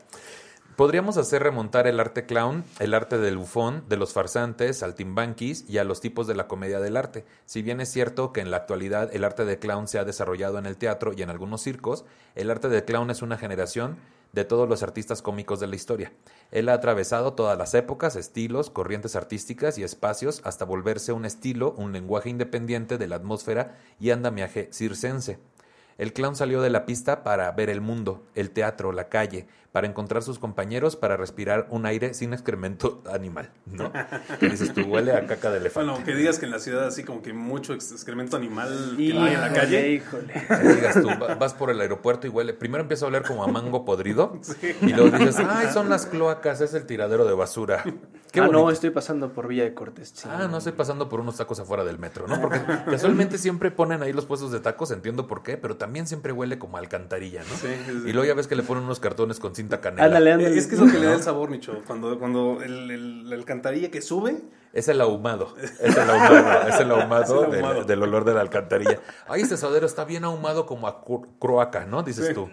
Podríamos 0.76 1.16
hacer 1.16 1.42
remontar 1.42 1.87
el 1.87 1.99
arte 1.99 2.26
clown, 2.26 2.62
el 2.80 2.92
arte 2.92 3.16
del 3.16 3.38
bufón, 3.38 3.85
de 3.88 3.97
los 3.97 4.12
farsantes, 4.12 4.80
saltimbanquis 4.80 5.64
y 5.66 5.78
a 5.78 5.85
los 5.85 6.02
tipos 6.02 6.26
de 6.26 6.35
la 6.35 6.49
comedia 6.49 6.80
del 6.80 6.99
arte. 6.99 7.25
Si 7.47 7.62
bien 7.62 7.80
es 7.80 7.90
cierto 7.90 8.30
que 8.30 8.42
en 8.42 8.50
la 8.50 8.59
actualidad 8.59 9.09
el 9.14 9.25
arte 9.25 9.47
de 9.47 9.59
clown 9.59 9.88
se 9.88 9.99
ha 9.99 10.04
desarrollado 10.04 10.59
en 10.59 10.66
el 10.66 10.76
teatro 10.76 11.14
y 11.16 11.23
en 11.23 11.30
algunos 11.30 11.62
circos, 11.62 12.04
el 12.35 12.50
arte 12.50 12.68
de 12.68 12.85
clown 12.85 13.11
es 13.11 13.23
una 13.23 13.38
generación 13.38 13.97
de 14.35 14.45
todos 14.45 14.68
los 14.68 14.83
artistas 14.83 15.23
cómicos 15.23 15.61
de 15.61 15.66
la 15.66 15.76
historia. 15.76 16.12
Él 16.50 16.68
ha 16.68 16.75
atravesado 16.75 17.33
todas 17.33 17.56
las 17.56 17.73
épocas, 17.73 18.14
estilos, 18.14 18.68
corrientes 18.68 19.16
artísticas 19.16 19.78
y 19.78 19.83
espacios 19.83 20.42
hasta 20.45 20.66
volverse 20.66 21.12
un 21.12 21.25
estilo, 21.25 21.73
un 21.78 21.95
lenguaje 21.95 22.28
independiente 22.28 22.99
de 22.99 23.09
la 23.09 23.16
atmósfera 23.16 23.78
y 23.99 24.11
andamiaje 24.11 24.68
circense. 24.75 25.38
El 25.99 26.12
clown 26.12 26.37
salió 26.37 26.61
de 26.61 26.68
la 26.68 26.85
pista 26.85 27.25
para 27.25 27.50
ver 27.52 27.71
el 27.71 27.80
mundo, 27.80 28.26
el 28.35 28.50
teatro, 28.50 28.92
la 28.92 29.09
calle, 29.09 29.47
para 29.76 29.87
encontrar 29.87 30.23
sus 30.23 30.38
compañeros 30.38 30.97
para 30.97 31.18
respirar 31.18 31.66
un 31.68 31.85
aire 31.85 32.14
sin 32.14 32.33
excremento 32.33 33.02
animal, 33.12 33.50
¿no? 33.66 33.92
Que 34.40 34.49
dices 34.49 34.73
tú, 34.73 34.80
huele 34.85 35.12
a 35.12 35.26
caca 35.26 35.50
de 35.50 35.59
elefante. 35.59 35.90
Bueno, 35.90 36.02
que 36.02 36.14
digas 36.14 36.38
que 36.38 36.47
en 36.47 36.52
la 36.52 36.61
ciudad 36.61 36.87
así 36.87 37.04
como 37.04 37.21
que 37.21 37.35
mucho 37.35 37.75
ex- 37.75 37.92
excremento 37.92 38.38
animal 38.38 38.95
que 38.97 39.12
no 39.12 39.25
hay 39.25 39.35
en 39.35 39.40
la 39.42 39.52
calle. 39.52 39.90
Híjole. 39.90 40.33
Que 40.33 40.68
digas 40.76 40.95
tú, 40.95 41.09
va- 41.09 41.35
vas 41.35 41.52
por 41.52 41.68
el 41.68 41.78
aeropuerto 41.78 42.26
y 42.26 42.30
huele, 42.30 42.54
primero 42.54 42.80
empieza 42.80 43.04
a 43.04 43.09
oler 43.09 43.23
como 43.25 43.45
a 43.45 43.49
mango 43.49 43.85
podrido 43.85 44.40
y 44.80 44.95
luego 44.95 45.11
dices, 45.18 45.45
ay, 45.47 45.68
son 45.75 45.90
las 45.90 46.06
cloacas, 46.06 46.62
es 46.62 46.73
el 46.73 46.87
tiradero 46.87 47.26
de 47.26 47.35
basura. 47.35 47.85
Qué 48.33 48.40
ah, 48.40 48.47
bonito. 48.47 48.64
no, 48.64 48.71
estoy 48.71 48.90
pasando 48.90 49.33
por 49.35 49.47
Villa 49.47 49.64
de 49.64 49.75
Cortés. 49.75 50.12
sí. 50.14 50.26
Ah, 50.30 50.49
no 50.50 50.56
estoy 50.56 50.73
pasando 50.73 51.11
por 51.11 51.21
unos 51.21 51.37
tacos 51.37 51.61
afuera 51.61 51.85
del 51.85 51.99
metro, 51.99 52.26
¿no? 52.26 52.40
Porque 52.40 52.61
casualmente 52.87 53.37
siempre 53.37 53.71
ponen 53.71 54.02
ahí 54.02 54.14
los 54.14 54.25
puestos 54.25 54.52
de 54.52 54.61
tacos, 54.61 54.90
entiendo 54.90 55.26
por 55.26 55.42
qué, 55.42 55.59
pero 55.59 55.76
también 55.76 56.06
siempre 56.06 56.33
huele 56.33 56.59
como 56.59 56.78
a 56.78 56.80
alcantarilla, 56.80 57.40
¿no? 57.42 57.56
Sí, 57.56 57.68
sí, 57.87 57.92
sí. 58.04 58.09
Y 58.09 58.12
luego 58.14 58.25
ya 58.25 58.35
ves 58.35 58.47
que 58.47 58.56
le 58.56 58.62
ponen 58.62 58.85
unos 58.85 59.00
cartones 59.00 59.38
con 59.38 59.54
cinta 59.54 59.65
canela. 59.80 60.04
Ándale, 60.04 60.30
Eh, 60.30 60.32
ándale. 60.35 60.58
Es 60.58 60.66
que 60.66 60.75
es 60.75 60.80
lo 60.80 60.87
que 60.90 60.99
le 60.99 61.06
da 61.06 61.14
el 61.14 61.23
sabor, 61.23 61.50
Nicho. 61.50 61.82
Cuando, 61.87 62.18
cuando 62.18 62.58
el, 62.62 62.90
el- 62.90 63.30
la 63.30 63.37
alcantarilla 63.37 63.90
que 63.90 64.00
sube, 64.02 64.37
Es 64.73 64.88
el 64.88 65.00
ahumado. 65.00 65.54
Es 65.80 65.96
el 65.96 66.11
ahumado. 66.11 66.68
Es 66.68 66.80
el 66.80 66.90
ahumado, 66.90 67.23
Es 67.23 67.30
el 67.46 67.50
del- 67.50 67.64
ahumado. 67.64 67.85
Del, 67.85 68.02
olor 68.02 68.25
de 68.25 68.35
la 68.35 68.40
alcantarilla. 68.40 69.00
Ay, 69.28 69.42
este 69.42 69.56
sodero 69.56 69.87
está 69.87 70.04
bien 70.04 70.25
ahumado 70.25 70.66
como 70.66 70.87
a 70.87 71.02
croaca, 71.38 71.87
¿no? 71.87 72.02
Dices 72.02 72.28
Sí. 72.28 72.35
tú. 72.35 72.49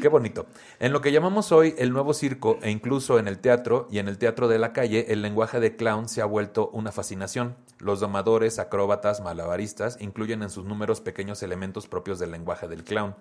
Qué 0.00 0.08
bonito. 0.08 0.46
En 0.78 0.90
lo 0.94 1.02
que 1.02 1.12
llamamos 1.12 1.52
hoy 1.52 1.74
el 1.76 1.92
nuevo 1.92 2.14
circo 2.14 2.58
e 2.62 2.70
incluso 2.70 3.18
en 3.18 3.28
el 3.28 3.38
teatro 3.38 3.86
y 3.90 3.98
en 3.98 4.08
el 4.08 4.16
teatro 4.16 4.48
de 4.48 4.58
la 4.58 4.72
calle, 4.72 5.12
el 5.12 5.20
lenguaje 5.20 5.60
de 5.60 5.76
clown 5.76 6.08
se 6.08 6.22
ha 6.22 6.24
vuelto 6.24 6.70
una 6.72 6.92
fascinación. 6.92 7.56
Los 7.78 8.00
domadores, 8.00 8.58
acróbatas, 8.58 9.20
malabaristas 9.20 9.98
incluyen 10.00 10.42
en 10.42 10.48
sus 10.48 10.64
números 10.64 11.02
pequeños 11.02 11.42
elementos 11.42 11.86
propios 11.88 12.18
del 12.18 12.30
lenguaje 12.30 12.68
del 12.68 12.84
clown. 12.84 13.14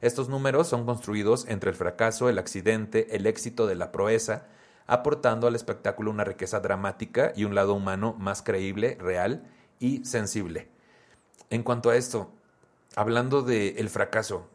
Estos 0.00 0.28
números 0.28 0.68
son 0.68 0.84
construidos 0.84 1.46
entre 1.48 1.70
el 1.70 1.76
fracaso, 1.76 2.28
el 2.28 2.38
accidente, 2.38 3.16
el 3.16 3.26
éxito 3.26 3.66
de 3.66 3.74
la 3.74 3.92
proeza, 3.92 4.46
aportando 4.86 5.46
al 5.46 5.54
espectáculo 5.54 6.10
una 6.10 6.24
riqueza 6.24 6.60
dramática 6.60 7.32
y 7.34 7.44
un 7.44 7.54
lado 7.54 7.74
humano 7.74 8.14
más 8.18 8.42
creíble, 8.42 8.96
real 9.00 9.44
y 9.78 10.04
sensible. 10.04 10.68
En 11.50 11.62
cuanto 11.62 11.90
a 11.90 11.96
esto, 11.96 12.32
hablando 12.96 13.42
del 13.42 13.78
el 13.78 13.88
fracaso, 13.88 14.48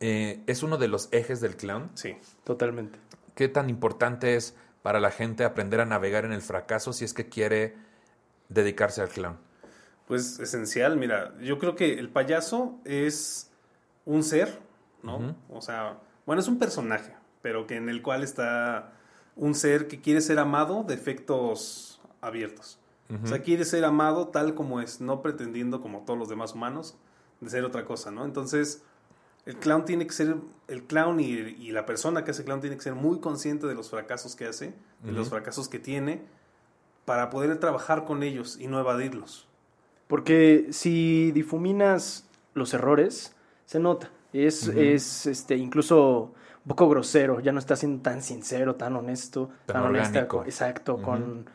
eh, 0.00 0.42
es 0.46 0.62
uno 0.62 0.76
de 0.76 0.88
los 0.88 1.08
ejes 1.12 1.40
del 1.40 1.56
clown. 1.56 1.90
sí. 1.94 2.16
Totalmente. 2.44 2.98
¿Qué 3.34 3.48
tan 3.48 3.68
importante 3.68 4.36
es 4.36 4.54
para 4.82 5.00
la 5.00 5.10
gente 5.10 5.44
aprender 5.44 5.80
a 5.80 5.86
navegar 5.86 6.24
en 6.24 6.32
el 6.32 6.42
fracaso 6.42 6.92
si 6.92 7.04
es 7.04 7.12
que 7.14 7.28
quiere 7.28 7.74
dedicarse 8.48 9.00
al 9.00 9.08
clown? 9.08 9.38
Pues 10.06 10.38
esencial, 10.38 10.96
mira, 10.96 11.34
yo 11.40 11.58
creo 11.58 11.74
que 11.74 11.94
el 11.94 12.10
payaso 12.10 12.78
es 12.84 13.50
un 14.06 14.22
ser, 14.22 14.58
¿no? 15.02 15.36
O 15.50 15.60
sea, 15.60 15.98
bueno, 16.26 16.40
es 16.40 16.48
un 16.48 16.58
personaje, 16.58 17.14
pero 17.42 17.66
que 17.66 17.76
en 17.76 17.88
el 17.88 18.02
cual 18.02 18.22
está 18.22 18.92
un 19.36 19.54
ser 19.54 19.88
que 19.88 20.00
quiere 20.00 20.20
ser 20.20 20.38
amado 20.38 20.84
de 20.84 20.94
efectos 20.94 22.00
abiertos. 22.20 22.78
O 23.22 23.26
sea, 23.26 23.42
quiere 23.42 23.64
ser 23.64 23.84
amado 23.84 24.28
tal 24.28 24.54
como 24.54 24.80
es, 24.80 25.00
no 25.00 25.22
pretendiendo 25.22 25.80
como 25.80 26.00
todos 26.00 26.18
los 26.18 26.28
demás 26.28 26.54
humanos 26.54 26.96
de 27.40 27.50
ser 27.50 27.64
otra 27.64 27.84
cosa, 27.84 28.10
¿no? 28.10 28.24
Entonces, 28.24 28.82
el 29.46 29.56
clown 29.56 29.84
tiene 29.84 30.06
que 30.06 30.12
ser, 30.12 30.36
el 30.68 30.84
clown 30.84 31.20
y, 31.20 31.26
y 31.26 31.70
la 31.70 31.86
persona 31.86 32.24
que 32.24 32.32
hace 32.32 32.44
clown 32.44 32.60
tiene 32.60 32.76
que 32.76 32.82
ser 32.82 32.94
muy 32.94 33.20
consciente 33.20 33.66
de 33.66 33.74
los 33.74 33.90
fracasos 33.90 34.34
que 34.34 34.46
hace, 34.46 34.74
de 35.02 35.12
los 35.12 35.28
fracasos 35.28 35.68
que 35.68 35.78
tiene, 35.78 36.22
para 37.04 37.30
poder 37.30 37.56
trabajar 37.60 38.04
con 38.04 38.22
ellos 38.22 38.58
y 38.58 38.66
no 38.66 38.80
evadirlos. 38.80 39.46
Porque 40.08 40.68
si 40.70 41.30
difuminas 41.32 42.26
los 42.54 42.72
errores, 42.74 43.36
se 43.66 43.78
nota. 43.80 44.10
Es, 44.32 44.66
es 44.68 45.26
este, 45.26 45.56
incluso 45.56 46.32
un 46.64 46.68
poco 46.68 46.88
grosero, 46.88 47.40
ya 47.40 47.52
no 47.52 47.58
está 47.58 47.76
siendo 47.76 48.02
tan 48.02 48.20
sincero, 48.22 48.74
tan 48.74 48.96
honesto, 48.96 49.50
Tan 49.66 49.76
tan, 49.76 49.84
honesta, 49.86 50.26
con- 50.28 50.44
exacto, 50.46 51.00
con, 51.00 51.48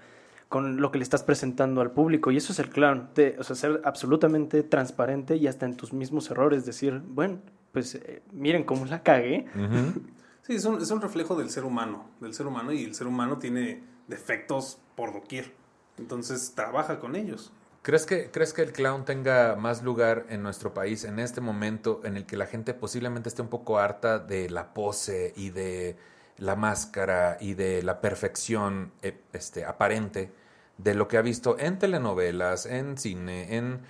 con 0.48 0.80
lo 0.80 0.92
que 0.92 0.98
le 1.00 1.04
estás 1.04 1.24
presentando 1.24 1.82
al 1.82 1.92
público. 1.92 2.32
Y 2.32 2.38
eso 2.38 2.54
es 2.54 2.60
el 2.60 2.70
clown, 2.70 3.10
te- 3.14 3.36
o 3.40 3.44
sea, 3.44 3.56
ser 3.56 3.82
absolutamente 3.84 4.64
transparente 4.64 5.36
y 5.36 5.48
hasta 5.48 5.66
en 5.66 5.76
tus 5.76 5.92
mismos 5.94 6.30
errores, 6.32 6.66
decir, 6.66 7.02
bueno, 7.06 7.40
pues 7.74 7.96
eh, 7.96 8.22
miren 8.32 8.64
cómo 8.64 8.86
la 8.86 9.04
cagué. 9.04 9.46
Ujú. 9.56 10.02
Sí, 10.42 10.56
es 10.56 10.66
un, 10.66 10.82
es 10.82 10.90
un 10.90 11.00
reflejo 11.00 11.36
del 11.36 11.52
ser 11.52 11.64
humano, 11.64 12.06
del 12.22 12.34
ser 12.34 12.48
humano 12.48 12.72
y 12.72 12.84
el 12.84 12.96
ser 12.96 13.06
humano 13.06 13.38
tiene 13.38 13.84
defectos 14.08 14.80
por 14.96 15.14
doquier. 15.14 15.54
Entonces 16.00 16.54
trabaja 16.56 16.98
con 17.00 17.16
ellos. 17.16 17.52
¿Crees 17.82 18.06
que, 18.06 18.30
¿Crees 18.30 18.54
que 18.54 18.62
el 18.62 18.74
clown 18.74 19.06
tenga 19.06 19.56
más 19.56 19.84
lugar 19.84 20.26
en 20.30 20.44
nuestro 20.44 20.74
país 20.74 21.06
en 21.06 21.18
este 21.20 21.40
momento 21.42 22.02
en 22.04 22.18
el 22.18 22.26
que 22.26 22.36
la 22.38 22.46
gente 22.46 22.74
posiblemente 22.74 23.30
esté 23.30 23.42
un 23.42 23.48
poco 23.50 23.80
harta 23.80 24.20
de 24.20 24.50
la 24.50 24.74
pose 24.74 25.34
y 25.38 25.50
de 25.52 25.98
la 26.38 26.56
máscara 26.56 27.38
y 27.40 27.54
de 27.54 27.82
la 27.84 28.02
perfección 28.02 28.92
eh, 29.02 29.18
este, 29.34 29.66
aparente 29.66 30.32
de 30.78 30.94
lo 30.94 31.08
que 31.08 31.18
ha 31.18 31.22
visto 31.22 31.58
en 31.60 31.80
telenovelas, 31.80 32.66
en 32.66 32.98
cine, 32.98 33.56
en... 33.58 33.82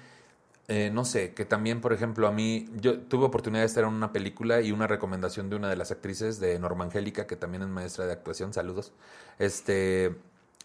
eh, 0.68 0.92
no 0.94 1.06
sé, 1.06 1.34
que 1.34 1.46
también, 1.46 1.82
por 1.82 1.94
ejemplo, 1.94 2.28
a 2.28 2.32
mí, 2.32 2.68
yo 2.76 3.00
tuve 3.02 3.26
oportunidad 3.26 3.62
de 3.64 3.68
estar 3.68 3.84
en 3.84 3.92
una 3.94 4.12
película 4.14 4.62
y 4.62 4.72
una 4.72 4.88
recomendación 4.88 5.50
de 5.50 5.56
una 5.58 5.70
de 5.70 5.76
las 5.76 5.92
actrices, 5.92 6.40
de 6.40 6.60
Norma 6.60 6.86
Angélica, 6.86 7.28
que 7.28 7.36
también 7.36 7.64
es 7.64 7.70
maestra 7.70 8.06
de 8.06 8.14
actuación, 8.14 8.54
saludos. 8.54 8.94
Este, 9.40 10.16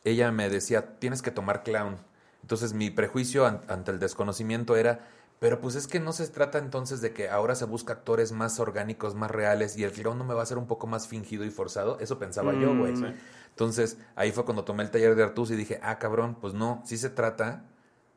ella 0.04 0.30
me 0.32 0.48
decía, 0.50 0.98
tienes 0.98 1.22
que 1.22 1.30
tomar 1.30 1.62
clown. 1.62 1.96
Entonces 2.44 2.74
mi 2.74 2.90
prejuicio 2.90 3.46
an- 3.46 3.62
ante 3.68 3.90
el 3.90 3.98
desconocimiento 3.98 4.76
era, 4.76 5.00
pero 5.40 5.62
pues 5.62 5.76
es 5.76 5.86
que 5.86 5.98
no 5.98 6.12
se 6.12 6.28
trata 6.28 6.58
entonces 6.58 7.00
de 7.00 7.14
que 7.14 7.30
ahora 7.30 7.54
se 7.54 7.64
busca 7.64 7.94
actores 7.94 8.32
más 8.32 8.60
orgánicos, 8.60 9.14
más 9.14 9.30
reales 9.30 9.78
y 9.78 9.84
el 9.84 9.92
clown 9.92 10.18
no 10.18 10.24
me 10.24 10.34
va 10.34 10.42
a 10.42 10.46
ser 10.46 10.58
un 10.58 10.66
poco 10.66 10.86
más 10.86 11.08
fingido 11.08 11.46
y 11.46 11.50
forzado. 11.50 11.98
Eso 12.00 12.18
pensaba 12.18 12.52
yo, 12.52 12.76
güey. 12.76 12.92
Mm. 12.92 13.14
Entonces 13.48 13.96
ahí 14.14 14.30
fue 14.30 14.44
cuando 14.44 14.62
tomé 14.64 14.82
el 14.82 14.90
taller 14.90 15.14
de 15.14 15.22
Artus 15.22 15.50
y 15.52 15.56
dije, 15.56 15.80
ah, 15.82 15.98
cabrón, 15.98 16.36
pues 16.38 16.52
no, 16.52 16.82
sí 16.84 16.98
se 16.98 17.08
trata 17.08 17.64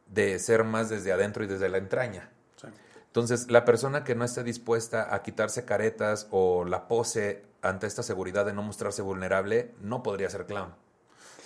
de 0.07 0.39
ser 0.39 0.65
más 0.65 0.89
desde 0.89 1.13
adentro 1.13 1.45
y 1.45 1.47
desde 1.47 1.69
la 1.69 1.77
entraña. 1.77 2.29
Sí. 2.57 2.67
Entonces, 3.05 3.49
la 3.49 3.63
persona 3.63 4.03
que 4.03 4.13
no 4.13 4.25
esté 4.25 4.43
dispuesta 4.43 5.15
a 5.15 5.23
quitarse 5.23 5.63
caretas 5.63 6.27
o 6.31 6.65
la 6.65 6.89
pose 6.89 7.45
ante 7.61 7.87
esta 7.87 8.03
seguridad 8.03 8.45
de 8.45 8.51
no 8.53 8.61
mostrarse 8.61 9.01
vulnerable, 9.01 9.73
no 9.81 10.03
podría 10.03 10.29
ser 10.29 10.45
clown. 10.45 10.73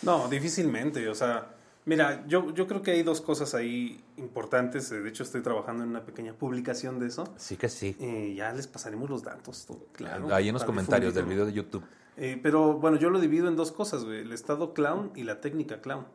No, 0.01 0.27
difícilmente. 0.27 1.07
O 1.07 1.15
sea, 1.15 1.47
mira, 1.85 2.25
yo, 2.27 2.53
yo 2.53 2.67
creo 2.67 2.81
que 2.81 2.91
hay 2.91 3.03
dos 3.03 3.21
cosas 3.21 3.53
ahí 3.55 4.03
importantes. 4.17 4.89
De 4.89 5.07
hecho, 5.07 5.23
estoy 5.23 5.41
trabajando 5.41 5.83
en 5.83 5.89
una 5.89 6.05
pequeña 6.05 6.33
publicación 6.33 6.99
de 6.99 7.07
eso. 7.07 7.25
Sí 7.37 7.57
que 7.57 7.69
sí. 7.69 7.95
Eh, 7.99 8.33
ya 8.35 8.51
les 8.53 8.67
pasaremos 8.67 9.09
los 9.09 9.23
datos. 9.23 9.65
todo, 9.65 9.85
claro, 9.93 10.33
Ahí 10.33 10.47
en 10.49 10.53
los 10.53 10.63
comentarios 10.63 11.13
del 11.13 11.25
video 11.25 11.45
de 11.45 11.53
YouTube. 11.53 11.83
Eh, 12.17 12.39
pero 12.43 12.73
bueno, 12.73 12.97
yo 12.97 13.09
lo 13.09 13.19
divido 13.19 13.47
en 13.47 13.55
dos 13.55 13.71
cosas, 13.71 14.03
güey. 14.03 14.19
El 14.19 14.31
estado 14.33 14.73
clown 14.73 15.11
y 15.15 15.23
la 15.23 15.41
técnica 15.41 15.81
clown. 15.81 16.05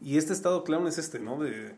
Y 0.00 0.16
este 0.18 0.32
estado 0.32 0.64
clown 0.64 0.86
es 0.86 0.98
este, 0.98 1.18
¿no? 1.20 1.38
De, 1.42 1.74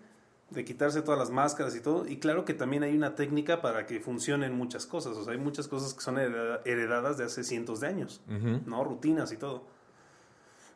de 0.50 0.64
quitarse 0.64 1.02
todas 1.02 1.18
las 1.18 1.30
máscaras 1.30 1.74
y 1.76 1.80
todo. 1.80 2.06
Y 2.06 2.18
claro 2.18 2.44
que 2.44 2.54
también 2.54 2.82
hay 2.82 2.96
una 2.96 3.14
técnica 3.14 3.60
para 3.60 3.84
que 3.86 4.00
funcionen 4.00 4.54
muchas 4.56 4.86
cosas. 4.86 5.16
O 5.16 5.24
sea, 5.24 5.32
hay 5.32 5.38
muchas 5.38 5.66
cosas 5.68 5.92
que 5.94 6.00
son 6.00 6.16
hereda- 6.18 6.60
heredadas 6.64 7.18
de 7.18 7.24
hace 7.24 7.42
cientos 7.44 7.80
de 7.80 7.88
años. 7.88 8.20
¿no? 8.66 8.84
Rutinas 8.84 9.32
y 9.32 9.36
todo. 9.36 9.66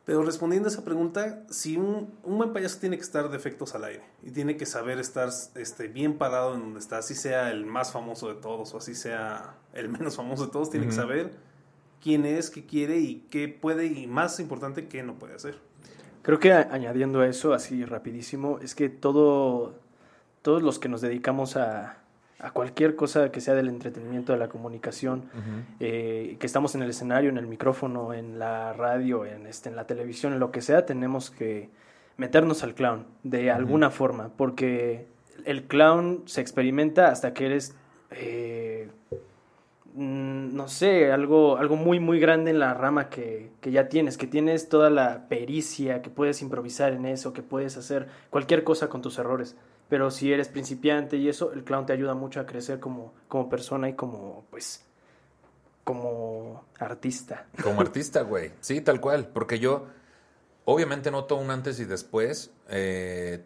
Pero 0.05 0.25
respondiendo 0.25 0.69
a 0.69 0.73
esa 0.73 0.85
pregunta, 0.85 1.45
si 1.49 1.77
un, 1.77 2.13
un 2.25 2.39
buen 2.39 2.53
payaso 2.53 2.79
tiene 2.81 2.97
que 2.97 3.03
estar 3.03 3.31
de 3.31 3.37
efectos 3.37 3.75
al 3.77 3.85
aire 3.85 4.03
y 4.23 4.33
tiene 4.33 4.57
que 4.57 4.67
saber 4.67 4.99
estar 4.99 5.29
este, 5.55 5.87
bien 5.87 6.19
parado 6.19 6.55
en 6.55 6.61
donde 6.61 6.81
está, 6.81 6.99
así 6.99 7.15
sea 7.15 7.53
el 7.53 7.67
más 7.67 7.93
famoso 7.93 8.29
de 8.29 8.41
todos 8.41 8.75
o 8.75 8.79
así 8.79 8.97
sea 8.97 9.55
el 9.73 9.89
menos 9.91 10.17
famoso 10.17 10.47
de 10.47 10.53
todos, 10.53 10.71
tiene 10.71 10.87
que 10.87 10.93
saber 10.93 11.33
quién 12.03 12.27
es, 12.27 12.51
qué 12.51 12.67
quiere 12.67 12.99
y 12.99 13.27
qué 13.31 13.49
puede 13.49 13.87
y 13.87 14.09
más 14.09 14.41
importante, 14.41 14.89
qué 14.89 15.05
no 15.05 15.15
puede 15.15 15.35
hacer. 15.35 15.59
Creo 16.23 16.41
que 16.41 16.53
añadiendo 16.53 17.21
a 17.21 17.29
eso, 17.29 17.53
así 17.53 17.85
rapidísimo, 17.85 18.59
es 18.61 18.75
que 18.75 18.89
todo, 18.89 19.75
todos 20.43 20.63
los 20.63 20.81
que 20.81 20.89
nos 20.89 21.01
dedicamos 21.01 21.57
a, 21.57 22.02
a 22.43 22.51
cualquier 22.51 22.97
cosa 22.97 23.31
que 23.31 23.41
sea 23.41 23.55
del 23.55 23.69
entretenimiento, 23.69 24.33
de 24.33 24.39
la 24.39 24.49
comunicación, 24.49 25.25
eh, 25.79 26.37
que 26.41 26.47
estamos 26.47 26.75
en 26.75 26.83
el 26.83 26.91
escenario, 26.91 27.31
en 27.31 27.39
el 27.39 27.47
micrófono, 27.47 28.13
en 28.13 28.41
la 28.41 28.73
radio, 28.73 29.25
en, 29.25 29.47
este, 29.47 29.69
en 29.69 29.77
la 29.77 29.87
televisión, 29.87 30.33
en 30.33 30.41
lo 30.41 30.51
que 30.51 30.61
sea, 30.61 30.85
tenemos 30.85 31.31
que 31.31 31.71
meternos 32.17 32.65
al 32.65 32.75
clown 32.75 33.07
de 33.23 33.53
alguna 33.53 33.91
forma, 33.91 34.31
porque 34.37 35.07
el 35.45 35.65
clown 35.69 36.25
se 36.27 36.41
experimenta 36.41 37.09
hasta 37.09 37.33
que 37.33 37.47
eres, 37.47 37.77
eh, 38.11 38.89
mm, 39.95 40.53
no 40.53 40.67
sé, 40.67 41.13
algo, 41.13 41.59
algo 41.59 41.77
muy, 41.77 42.01
muy 42.01 42.19
grande 42.19 42.51
en 42.51 42.59
la 42.59 42.75
rama 42.75 43.09
que, 43.09 43.53
que 43.61 43.71
ya 43.71 43.89
tienes, 43.89 44.19
que 44.19 44.27
tienes 44.27 44.69
toda 44.69 44.91
la 44.91 45.29
pericia, 45.29 46.03
que 46.03 46.11
puedes 46.11 46.43
improvisar 46.43 46.93
en 46.93 47.07
eso, 47.07 47.33
que 47.33 47.43
puedes 47.43 47.77
hacer 47.77 48.09
cualquier 48.31 48.65
cosa 48.65 48.89
con 48.89 49.01
tus 49.01 49.17
errores. 49.19 49.57
Pero 49.93 50.11
si 50.11 50.33
eres 50.33 50.49
principiante 50.49 51.19
y 51.19 51.29
eso, 51.29 51.53
el 51.53 51.65
clown 51.65 51.85
te 51.85 51.93
ayuda 51.93 52.15
mucho 52.15 52.41
a 52.41 52.47
crecer 52.47 52.81
como, 52.81 53.13
como 53.29 53.51
persona 53.51 53.91
y 53.91 53.93
como, 53.93 54.47
pues, 54.49 54.87
como 55.85 56.65
artista. 56.79 57.45
Como 57.63 57.79
artista, 57.83 58.23
güey. 58.23 58.53
Sí, 58.61 58.81
tal 58.81 59.03
cual. 59.03 59.29
Porque 59.29 59.59
yo, 59.59 59.89
obviamente, 60.65 61.11
noto 61.11 61.37
un 61.37 61.51
antes 61.51 61.79
y 61.79 61.85
después. 61.85 62.51
eh, 62.71 63.45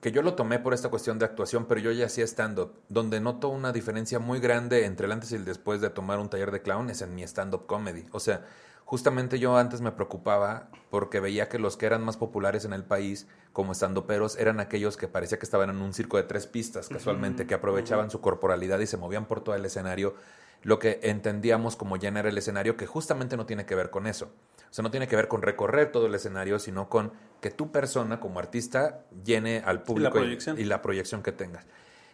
que 0.00 0.12
yo 0.12 0.22
lo 0.22 0.34
tomé 0.34 0.60
por 0.60 0.74
esta 0.74 0.90
cuestión 0.90 1.18
de 1.18 1.24
actuación, 1.24 1.66
pero 1.66 1.80
yo 1.80 1.90
ya 1.90 2.06
hacía 2.06 2.24
stand-up. 2.24 2.72
Donde 2.88 3.18
noto 3.18 3.48
una 3.48 3.72
diferencia 3.72 4.20
muy 4.20 4.38
grande 4.38 4.84
entre 4.84 5.06
el 5.06 5.12
antes 5.12 5.32
y 5.32 5.34
el 5.34 5.44
después 5.44 5.80
de 5.80 5.90
tomar 5.90 6.20
un 6.20 6.30
taller 6.30 6.52
de 6.52 6.62
clown 6.62 6.88
es 6.90 7.02
en 7.02 7.16
mi 7.16 7.24
stand-up 7.24 7.66
comedy. 7.66 8.06
O 8.12 8.20
sea, 8.20 8.46
justamente 8.90 9.38
yo 9.38 9.56
antes 9.56 9.82
me 9.82 9.92
preocupaba 9.92 10.68
porque 10.90 11.20
veía 11.20 11.48
que 11.48 11.60
los 11.60 11.76
que 11.76 11.86
eran 11.86 12.02
más 12.02 12.16
populares 12.16 12.64
en 12.64 12.72
el 12.72 12.82
país 12.82 13.28
como 13.52 13.70
estandoperos 13.70 14.36
eran 14.36 14.58
aquellos 14.58 14.96
que 14.96 15.06
parecía 15.06 15.38
que 15.38 15.44
estaban 15.44 15.70
en 15.70 15.76
un 15.76 15.94
circo 15.94 16.16
de 16.16 16.24
tres 16.24 16.48
pistas 16.48 16.88
casualmente, 16.88 17.46
que 17.46 17.54
aprovechaban 17.54 18.10
su 18.10 18.20
corporalidad 18.20 18.80
y 18.80 18.88
se 18.88 18.96
movían 18.96 19.26
por 19.26 19.42
todo 19.44 19.54
el 19.54 19.64
escenario, 19.64 20.16
lo 20.64 20.80
que 20.80 20.98
entendíamos 21.04 21.76
como 21.76 21.98
llenar 21.98 22.26
el 22.26 22.36
escenario, 22.36 22.76
que 22.76 22.86
justamente 22.86 23.36
no 23.36 23.46
tiene 23.46 23.64
que 23.64 23.76
ver 23.76 23.90
con 23.90 24.08
eso. 24.08 24.32
O 24.68 24.74
sea, 24.74 24.82
no 24.82 24.90
tiene 24.90 25.06
que 25.06 25.14
ver 25.14 25.28
con 25.28 25.42
recorrer 25.42 25.92
todo 25.92 26.06
el 26.06 26.14
escenario, 26.16 26.58
sino 26.58 26.88
con 26.88 27.12
que 27.40 27.52
tu 27.52 27.70
persona 27.70 28.18
como 28.18 28.40
artista 28.40 29.04
llene 29.24 29.62
al 29.64 29.84
público 29.84 30.18
y 30.18 30.64
la 30.64 30.82
proyección 30.82 31.22
que 31.22 31.30
tengas. 31.30 31.64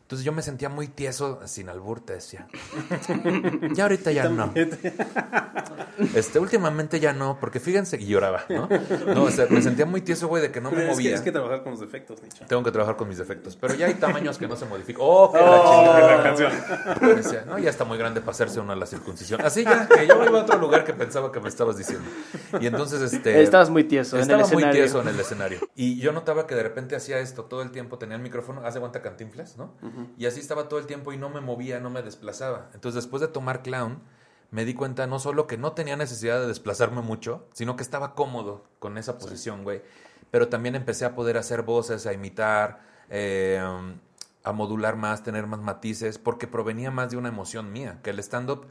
Entonces 0.07 0.25
yo 0.25 0.31
me 0.31 0.43
sentía 0.43 0.69
muy 0.69 0.87
tieso, 0.87 1.41
sin 1.47 1.69
albur, 1.69 1.99
te 1.99 2.13
decía. 2.13 2.47
ya 3.75 3.83
ahorita 3.83 4.13
ya 4.13 4.29
no. 4.29 4.53
Este, 6.15 6.39
últimamente 6.39 7.01
ya 7.01 7.13
no, 7.13 7.39
porque 7.41 7.59
fíjense, 7.59 7.97
y 8.01 8.07
lloraba, 8.07 8.45
¿no? 8.49 8.69
No, 9.13 9.25
o 9.25 9.31
sea, 9.33 9.47
me 9.51 9.61
sentía 9.63 9.85
muy 9.85 10.03
tieso, 10.03 10.29
güey, 10.29 10.43
de 10.43 10.53
que 10.53 10.61
no 10.61 10.71
me 10.71 10.87
movía. 10.87 11.13
Es 11.13 11.23
que, 11.23 11.33
trabajar 11.33 11.65
con 11.65 11.73
los 11.73 11.81
defectos, 11.81 12.23
Nicho. 12.23 12.45
Tengo 12.47 12.63
que 12.63 12.71
trabajar 12.71 12.95
con 12.97 13.09
mis 13.09 13.19
defectos. 13.19 13.57
Pero 13.57 13.75
ya 13.75 13.87
hay 13.87 13.95
tamaños 13.95 14.39
que 14.39 14.47
no 14.47 14.55
se 14.55 14.67
modifican. 14.67 15.01
¡Oh, 15.05 15.33
qué 15.33 15.39
la 15.39 15.61
oh, 15.61 15.99
la 15.99 16.23
canción! 16.23 16.53
Decía, 17.17 17.45
no, 17.45 17.59
ya 17.59 17.71
está 17.71 17.85
muy 17.85 17.99
grande 17.99 18.21
para 18.21 18.31
hacerse 18.31 18.61
una 18.61 18.77
la 18.77 18.87
circuncisión. 18.87 19.41
Así 19.41 19.65
ya, 19.65 19.89
que 19.89 20.07
yo 20.07 20.25
iba 20.25 20.39
a 20.39 20.43
otro 20.43 20.59
lugar 20.59 20.85
que 20.85 20.93
pensaba 20.93 21.33
que 21.33 21.41
me 21.41 21.49
estabas 21.49 21.79
diciendo. 21.79 22.09
Y 22.61 22.67
entonces, 22.67 23.01
este... 23.13 23.43
Estabas 23.43 23.71
muy 23.71 23.83
tieso 23.83 24.17
en 24.21 24.31
el 24.31 24.41
escenario. 24.41 24.67
muy 24.67 24.73
tieso 24.73 25.03
en 25.03 25.09
el 25.09 25.19
escenario. 25.19 25.59
Y 25.75 25.99
yo 25.99 26.13
notaba 26.13 26.47
que 26.47 26.55
de 26.55 26.63
repente 26.63 26.95
hacía 26.95 27.19
esto 27.19 27.47
todo 27.47 27.63
el 27.63 27.73
tiempo, 27.73 27.99
tenía 27.99 28.15
el 28.17 28.23
micrófono, 28.23 28.65
hace 28.65 28.79
guanta 28.79 29.03
cantinflas, 29.03 29.57
¿no? 29.57 29.75
Y 30.19 30.27
así 30.27 30.41
estaba 30.41 30.69
todo 30.69 30.79
el 30.79 30.87
tiempo 30.87 31.13
y 31.13 31.17
no 31.17 31.31
me 31.31 31.41
movía, 31.41 31.81
no 31.81 31.91
me 31.91 32.03
desplazaba. 32.03 32.71
Entonces, 32.75 33.05
después 33.05 33.21
de 33.21 33.29
tomar 33.29 33.63
clown, 33.63 34.01
me 34.51 34.65
di 34.65 34.75
cuenta 34.75 35.07
no 35.07 35.19
solo 35.19 35.47
que 35.47 35.57
no 35.57 35.73
tenía 35.73 35.97
necesidad 35.97 36.41
de 36.41 36.47
desplazarme 36.47 37.03
mucho, 37.03 37.47
sino 37.53 37.77
que 37.77 37.83
estaba 37.83 38.15
cómodo 38.15 38.65
con 38.79 38.99
esa 38.99 39.19
posición, 39.19 39.65
güey. 39.65 39.83
Pero 40.31 40.49
también 40.49 40.75
empecé 40.75 41.05
a 41.05 41.15
poder 41.15 41.37
hacer 41.37 41.63
voces, 41.63 42.07
a 42.07 42.13
imitar, 42.13 42.81
eh, 43.11 43.61
a 44.45 44.53
modular 44.53 44.97
más, 44.97 45.23
tener 45.23 45.47
más 45.47 45.61
matices, 45.61 46.19
porque 46.19 46.47
provenía 46.47 46.91
más 46.91 47.11
de 47.11 47.17
una 47.17 47.29
emoción 47.29 47.73
mía. 47.73 47.99
Que 48.03 48.11
el 48.11 48.19
stand-up 48.21 48.67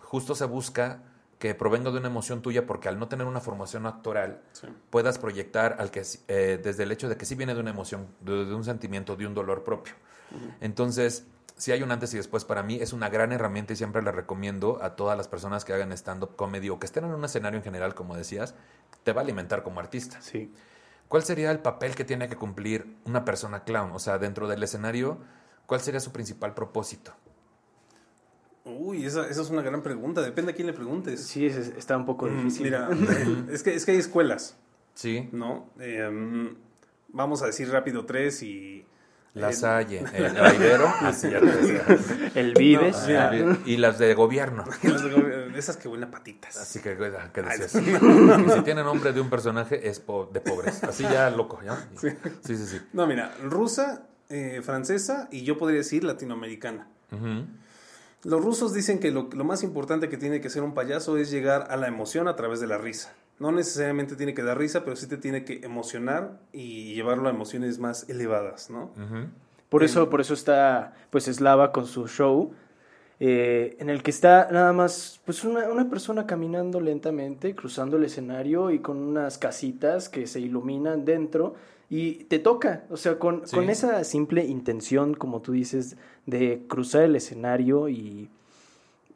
justo 0.00 0.34
se 0.34 0.44
busca 0.44 1.02
que 1.38 1.54
provenga 1.54 1.90
de 1.90 1.98
una 1.98 2.08
emoción 2.08 2.42
tuya, 2.42 2.66
porque 2.66 2.88
al 2.88 2.98
no 2.98 3.08
tener 3.08 3.26
una 3.26 3.40
formación 3.40 3.86
actoral, 3.86 4.40
puedas 4.90 5.18
proyectar 5.18 5.76
al 5.78 5.90
que 5.90 6.02
eh, 6.28 6.60
desde 6.62 6.82
el 6.82 6.92
hecho 6.92 7.08
de 7.08 7.16
que 7.16 7.24
sí 7.26 7.34
viene 7.36 7.54
de 7.54 7.60
una 7.60 7.70
emoción, 7.70 8.08
de 8.20 8.54
un 8.54 8.64
sentimiento, 8.64 9.14
de 9.16 9.26
un 9.26 9.34
dolor 9.34 9.62
propio. 9.62 9.94
Entonces, 10.60 11.26
si 11.56 11.72
hay 11.72 11.82
un 11.82 11.90
antes 11.90 12.14
y 12.14 12.16
después 12.16 12.44
para 12.44 12.62
mí, 12.62 12.76
es 12.76 12.92
una 12.92 13.08
gran 13.08 13.32
herramienta 13.32 13.72
y 13.72 13.76
siempre 13.76 14.00
la 14.02 14.12
recomiendo 14.12 14.78
a 14.82 14.94
todas 14.96 15.16
las 15.16 15.28
personas 15.28 15.64
que 15.64 15.72
hagan 15.72 15.92
stand-up 15.92 16.36
comedy 16.36 16.70
o 16.70 16.78
que 16.78 16.86
estén 16.86 17.04
en 17.04 17.10
un 17.10 17.24
escenario 17.24 17.58
en 17.58 17.64
general, 17.64 17.94
como 17.94 18.16
decías, 18.16 18.54
te 19.02 19.12
va 19.12 19.22
a 19.22 19.24
alimentar 19.24 19.62
como 19.62 19.80
artista. 19.80 20.20
Sí. 20.22 20.52
¿Cuál 21.08 21.24
sería 21.24 21.50
el 21.50 21.58
papel 21.58 21.94
que 21.94 22.04
tiene 22.04 22.28
que 22.28 22.36
cumplir 22.36 22.96
una 23.04 23.24
persona 23.24 23.64
clown? 23.64 23.92
O 23.92 23.98
sea, 23.98 24.18
dentro 24.18 24.46
del 24.46 24.62
escenario, 24.62 25.18
¿cuál 25.66 25.80
sería 25.80 26.00
su 26.00 26.12
principal 26.12 26.54
propósito? 26.54 27.12
Uy, 28.64 29.06
esa, 29.06 29.26
esa 29.28 29.40
es 29.40 29.50
una 29.50 29.62
gran 29.62 29.82
pregunta. 29.82 30.20
Depende 30.20 30.52
a 30.52 30.54
quién 30.54 30.66
le 30.66 30.74
preguntes. 30.74 31.24
Sí, 31.26 31.46
está 31.46 31.96
un 31.96 32.04
poco 32.04 32.26
mm, 32.26 32.36
difícil. 32.36 32.64
Mira, 32.64 32.90
es, 33.50 33.62
que, 33.62 33.74
es 33.74 33.84
que 33.86 33.92
hay 33.92 33.98
escuelas. 33.98 34.58
Sí. 34.94 35.28
¿No? 35.32 35.70
Eh, 35.80 36.54
vamos 37.08 37.42
a 37.42 37.46
decir 37.46 37.70
rápido 37.70 38.04
tres 38.04 38.42
y 38.42 38.84
la 39.34 39.52
Salle, 39.52 40.04
el 40.14 40.36
así 41.00 41.30
ya 41.30 41.40
te 41.40 42.40
El 42.40 42.54
Vives. 42.54 43.06
y 43.66 43.76
las 43.76 43.98
de 43.98 44.14
gobierno. 44.14 44.64
esas 45.56 45.76
que 45.76 45.88
huelen 45.88 46.08
a 46.08 46.10
patitas. 46.10 46.56
Así 46.56 46.80
que, 46.80 46.96
¿qué 47.32 47.42
decías? 47.42 47.72
si 48.54 48.60
tiene 48.62 48.82
nombre 48.82 49.12
de 49.12 49.20
un 49.20 49.30
personaje, 49.30 49.88
es 49.88 50.02
de 50.32 50.40
pobres. 50.40 50.82
Así 50.84 51.02
ya 51.04 51.30
loco, 51.30 51.60
¿ya? 51.64 51.88
Sí, 51.96 52.10
sí, 52.44 52.56
sí. 52.56 52.80
No, 52.92 53.06
mira, 53.06 53.34
rusa, 53.42 54.06
eh, 54.28 54.60
francesa 54.62 55.28
y 55.30 55.42
yo 55.42 55.58
podría 55.58 55.78
decir 55.78 56.04
latinoamericana. 56.04 56.88
Los 58.24 58.44
rusos 58.44 58.74
dicen 58.74 58.98
que 58.98 59.10
lo, 59.10 59.28
lo 59.32 59.44
más 59.44 59.62
importante 59.62 60.08
que 60.08 60.16
tiene 60.16 60.40
que 60.40 60.50
ser 60.50 60.62
un 60.62 60.74
payaso 60.74 61.16
es 61.16 61.30
llegar 61.30 61.68
a 61.70 61.76
la 61.76 61.86
emoción 61.88 62.28
a 62.28 62.36
través 62.36 62.60
de 62.60 62.66
la 62.66 62.76
risa 62.76 63.12
no 63.38 63.52
necesariamente 63.52 64.16
tiene 64.16 64.34
que 64.34 64.42
dar 64.42 64.58
risa, 64.58 64.84
pero 64.84 64.96
sí 64.96 65.06
te 65.06 65.16
tiene 65.16 65.44
que 65.44 65.60
emocionar 65.62 66.40
y 66.52 66.94
llevarlo 66.94 67.28
a 67.28 67.30
emociones 67.30 67.78
más 67.78 68.08
elevadas, 68.08 68.70
¿no? 68.70 68.90
Por 69.68 69.84
eso, 69.84 70.08
por 70.10 70.20
eso 70.20 70.34
está, 70.34 70.94
pues, 71.10 71.24
Slava 71.24 71.72
con 71.72 71.86
su 71.86 72.08
show, 72.08 72.52
eh, 73.20 73.76
en 73.80 73.90
el 73.90 74.02
que 74.02 74.10
está 74.10 74.48
nada 74.50 74.72
más, 74.72 75.20
pues, 75.24 75.44
una, 75.44 75.68
una, 75.68 75.88
persona 75.90 76.26
caminando 76.26 76.80
lentamente, 76.80 77.54
cruzando 77.54 77.96
el 77.96 78.04
escenario 78.04 78.70
y 78.70 78.78
con 78.78 78.96
unas 78.96 79.38
casitas 79.38 80.08
que 80.08 80.26
se 80.26 80.40
iluminan 80.40 81.04
dentro 81.04 81.54
y 81.90 82.24
te 82.24 82.38
toca, 82.38 82.84
o 82.90 82.96
sea, 82.96 83.18
con, 83.18 83.42
con 83.42 83.70
esa 83.70 84.04
simple 84.04 84.44
intención, 84.44 85.14
como 85.14 85.40
tú 85.40 85.52
dices, 85.52 85.96
de 86.26 86.62
cruzar 86.68 87.02
el 87.02 87.16
escenario 87.16 87.88
y, 87.88 88.28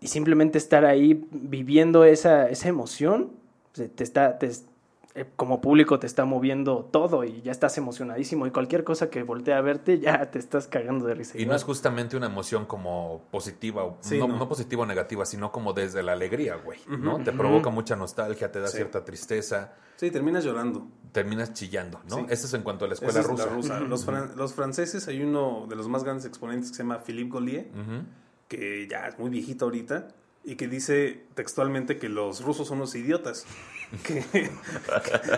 y 0.01 0.07
simplemente 0.09 0.59
estar 0.59 0.85
ahí 0.85 1.27
viviendo 1.31 2.05
esa, 2.05 2.49
esa 2.49 2.69
emoción, 2.69 3.31
te 3.73 4.05
está, 4.05 4.39
eh, 5.15 5.27
como 5.37 5.61
público 5.61 5.99
te 5.99 6.07
está 6.07 6.25
moviendo 6.25 6.89
todo 6.91 7.25
y 7.25 7.43
ya 7.43 7.53
estás 7.53 7.77
emocionadísimo 7.77 8.47
y 8.47 8.51
cualquier 8.51 8.83
cosa 8.83 9.11
que 9.11 9.23
voltea 9.23 9.59
a 9.59 9.61
verte 9.61 9.99
ya 10.01 10.31
te 10.31 10.39
estás 10.39 10.69
cagando 10.69 11.07
de 11.07 11.15
risa. 11.15 11.39
Y 11.39 11.45
no 11.45 11.55
es 11.55 11.65
justamente 11.65 12.17
una 12.17 12.27
emoción 12.27 12.65
como 12.65 13.21
positiva, 13.31 13.83
no, 14.11 14.49
positiva 14.49 14.85
o 14.85 14.87
negativa, 14.87 15.27
sino 15.27 15.53
como 15.53 15.75
desde 15.75 16.03
la 16.03 16.13
alegría, 16.13 16.57
güey, 16.57 16.79
¿no? 16.89 17.23
te 17.23 17.31
provoca 17.33 17.69
mucha 17.69 17.95
nostalgia, 17.95 18.51
te 18.51 18.61
da 18.61 18.69
cierta 18.69 19.05
tristeza. 19.05 19.75
Sí, 19.97 20.11
terminas 20.11 20.45
llorando. 20.45 20.87
Terminas 21.13 21.53
chillando, 21.53 22.01
¿no? 22.09 22.27
Eso 22.31 22.47
es 22.47 22.55
en 22.55 22.63
cuanto 22.63 22.87
a 22.87 22.89
la 22.89 22.95
escuela 22.95 23.21
rusa. 23.21 23.81
Los, 23.81 24.07
los, 24.35 24.55
franceses, 24.55 25.09
hay 25.09 25.23
uno 25.23 25.67
de 25.69 25.77
los 25.77 25.89
más 25.89 26.05
grandes 26.05 26.25
exponentes 26.25 26.71
que 26.71 26.77
se 26.77 26.83
llama 26.85 27.01
Philippe 27.01 27.33
Gaulier, 27.35 27.69
que 28.49 28.89
ya 28.89 29.09
es 29.09 29.19
muy 29.19 29.29
viejito 29.29 29.67
ahorita, 29.67 30.09
y 30.45 30.57
que 30.57 30.67
dice 30.67 31.25
textualmente 31.35 31.99
que 31.99 32.09
los 32.09 32.43
rusos 32.43 32.69
son 32.69 32.79
unos 32.79 32.95
idiotas. 32.95 33.47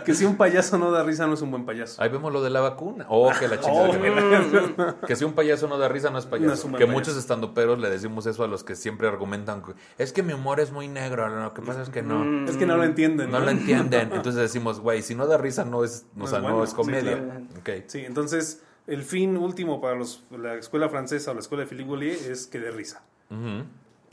Que, 0.04 0.14
si 0.14 0.24
un 0.24 0.36
payaso 0.36 0.78
no 0.78 0.92
da 0.92 1.02
risa 1.02 1.26
no 1.26 1.34
es 1.34 1.42
un 1.42 1.50
buen 1.50 1.66
payaso. 1.66 2.00
Ahí 2.00 2.08
vemos 2.08 2.32
lo 2.32 2.40
de 2.40 2.50
la 2.50 2.60
vacuna. 2.60 3.04
Oh, 3.08 3.32
que 3.36 3.48
la 3.48 3.58
chingada. 3.58 4.96
que 5.06 5.16
si 5.16 5.24
un 5.24 5.32
payaso 5.32 5.66
no 5.66 5.76
da 5.76 5.88
risa 5.88 6.10
no 6.10 6.18
es 6.18 6.26
payaso. 6.26 6.70
que 6.72 6.86
muchos 6.86 7.16
estandoperos 7.16 7.80
le 7.80 7.90
decimos 7.90 8.26
eso 8.26 8.44
a 8.44 8.46
los 8.46 8.62
que 8.62 8.76
siempre 8.76 9.08
argumentan. 9.08 9.62
Es 9.98 10.12
que 10.12 10.22
mi 10.22 10.34
humor 10.34 10.60
es 10.60 10.70
muy 10.70 10.86
negro. 10.86 11.28
Lo 11.28 11.52
que 11.52 11.62
pasa 11.62 11.82
es 11.82 11.88
que 11.88 12.02
no. 12.02 12.24
Mm. 12.24 12.48
Es 12.48 12.56
que 12.56 12.64
no 12.64 12.76
lo 12.76 12.84
entienden. 12.84 13.32
No, 13.32 13.40
lo 13.40 13.50
entienden. 13.50 14.12
Entonces 14.12 14.36
decimos, 14.36 14.78
güey, 14.78 15.02
si 15.02 15.16
no 15.16 15.26
da 15.26 15.36
risa 15.36 15.64
no 15.64 15.82
es, 15.82 16.06
o 16.18 16.28
sea, 16.28 16.38
no 16.38 16.62
es 16.62 16.74
comedia. 16.74 17.42
Sí, 17.88 18.04
entonces 18.04 18.62
el 18.86 19.02
fin 19.02 19.36
último 19.36 19.80
para 19.80 19.96
los, 19.96 20.22
la 20.30 20.54
escuela 20.54 20.88
francesa 20.88 21.32
o 21.32 21.34
la 21.34 21.40
escuela 21.40 21.64
de 21.64 21.70
Philippe 21.70 21.88
Gaulier 21.88 22.16
es 22.30 22.46
que 22.46 22.60
dé 22.60 22.70
risa. 22.70 23.02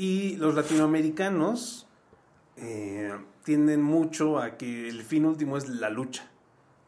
Y 0.02 0.36
los 0.38 0.56
latinoamericanos 0.56 1.86
eh, 2.58 3.14
tienden 3.44 3.84
mucho 3.84 4.40
a 4.40 4.58
que 4.58 4.90
el 4.90 5.04
fin 5.04 5.28
último 5.28 5.58
es 5.58 5.70
la 5.70 5.92
lucha. 5.92 6.28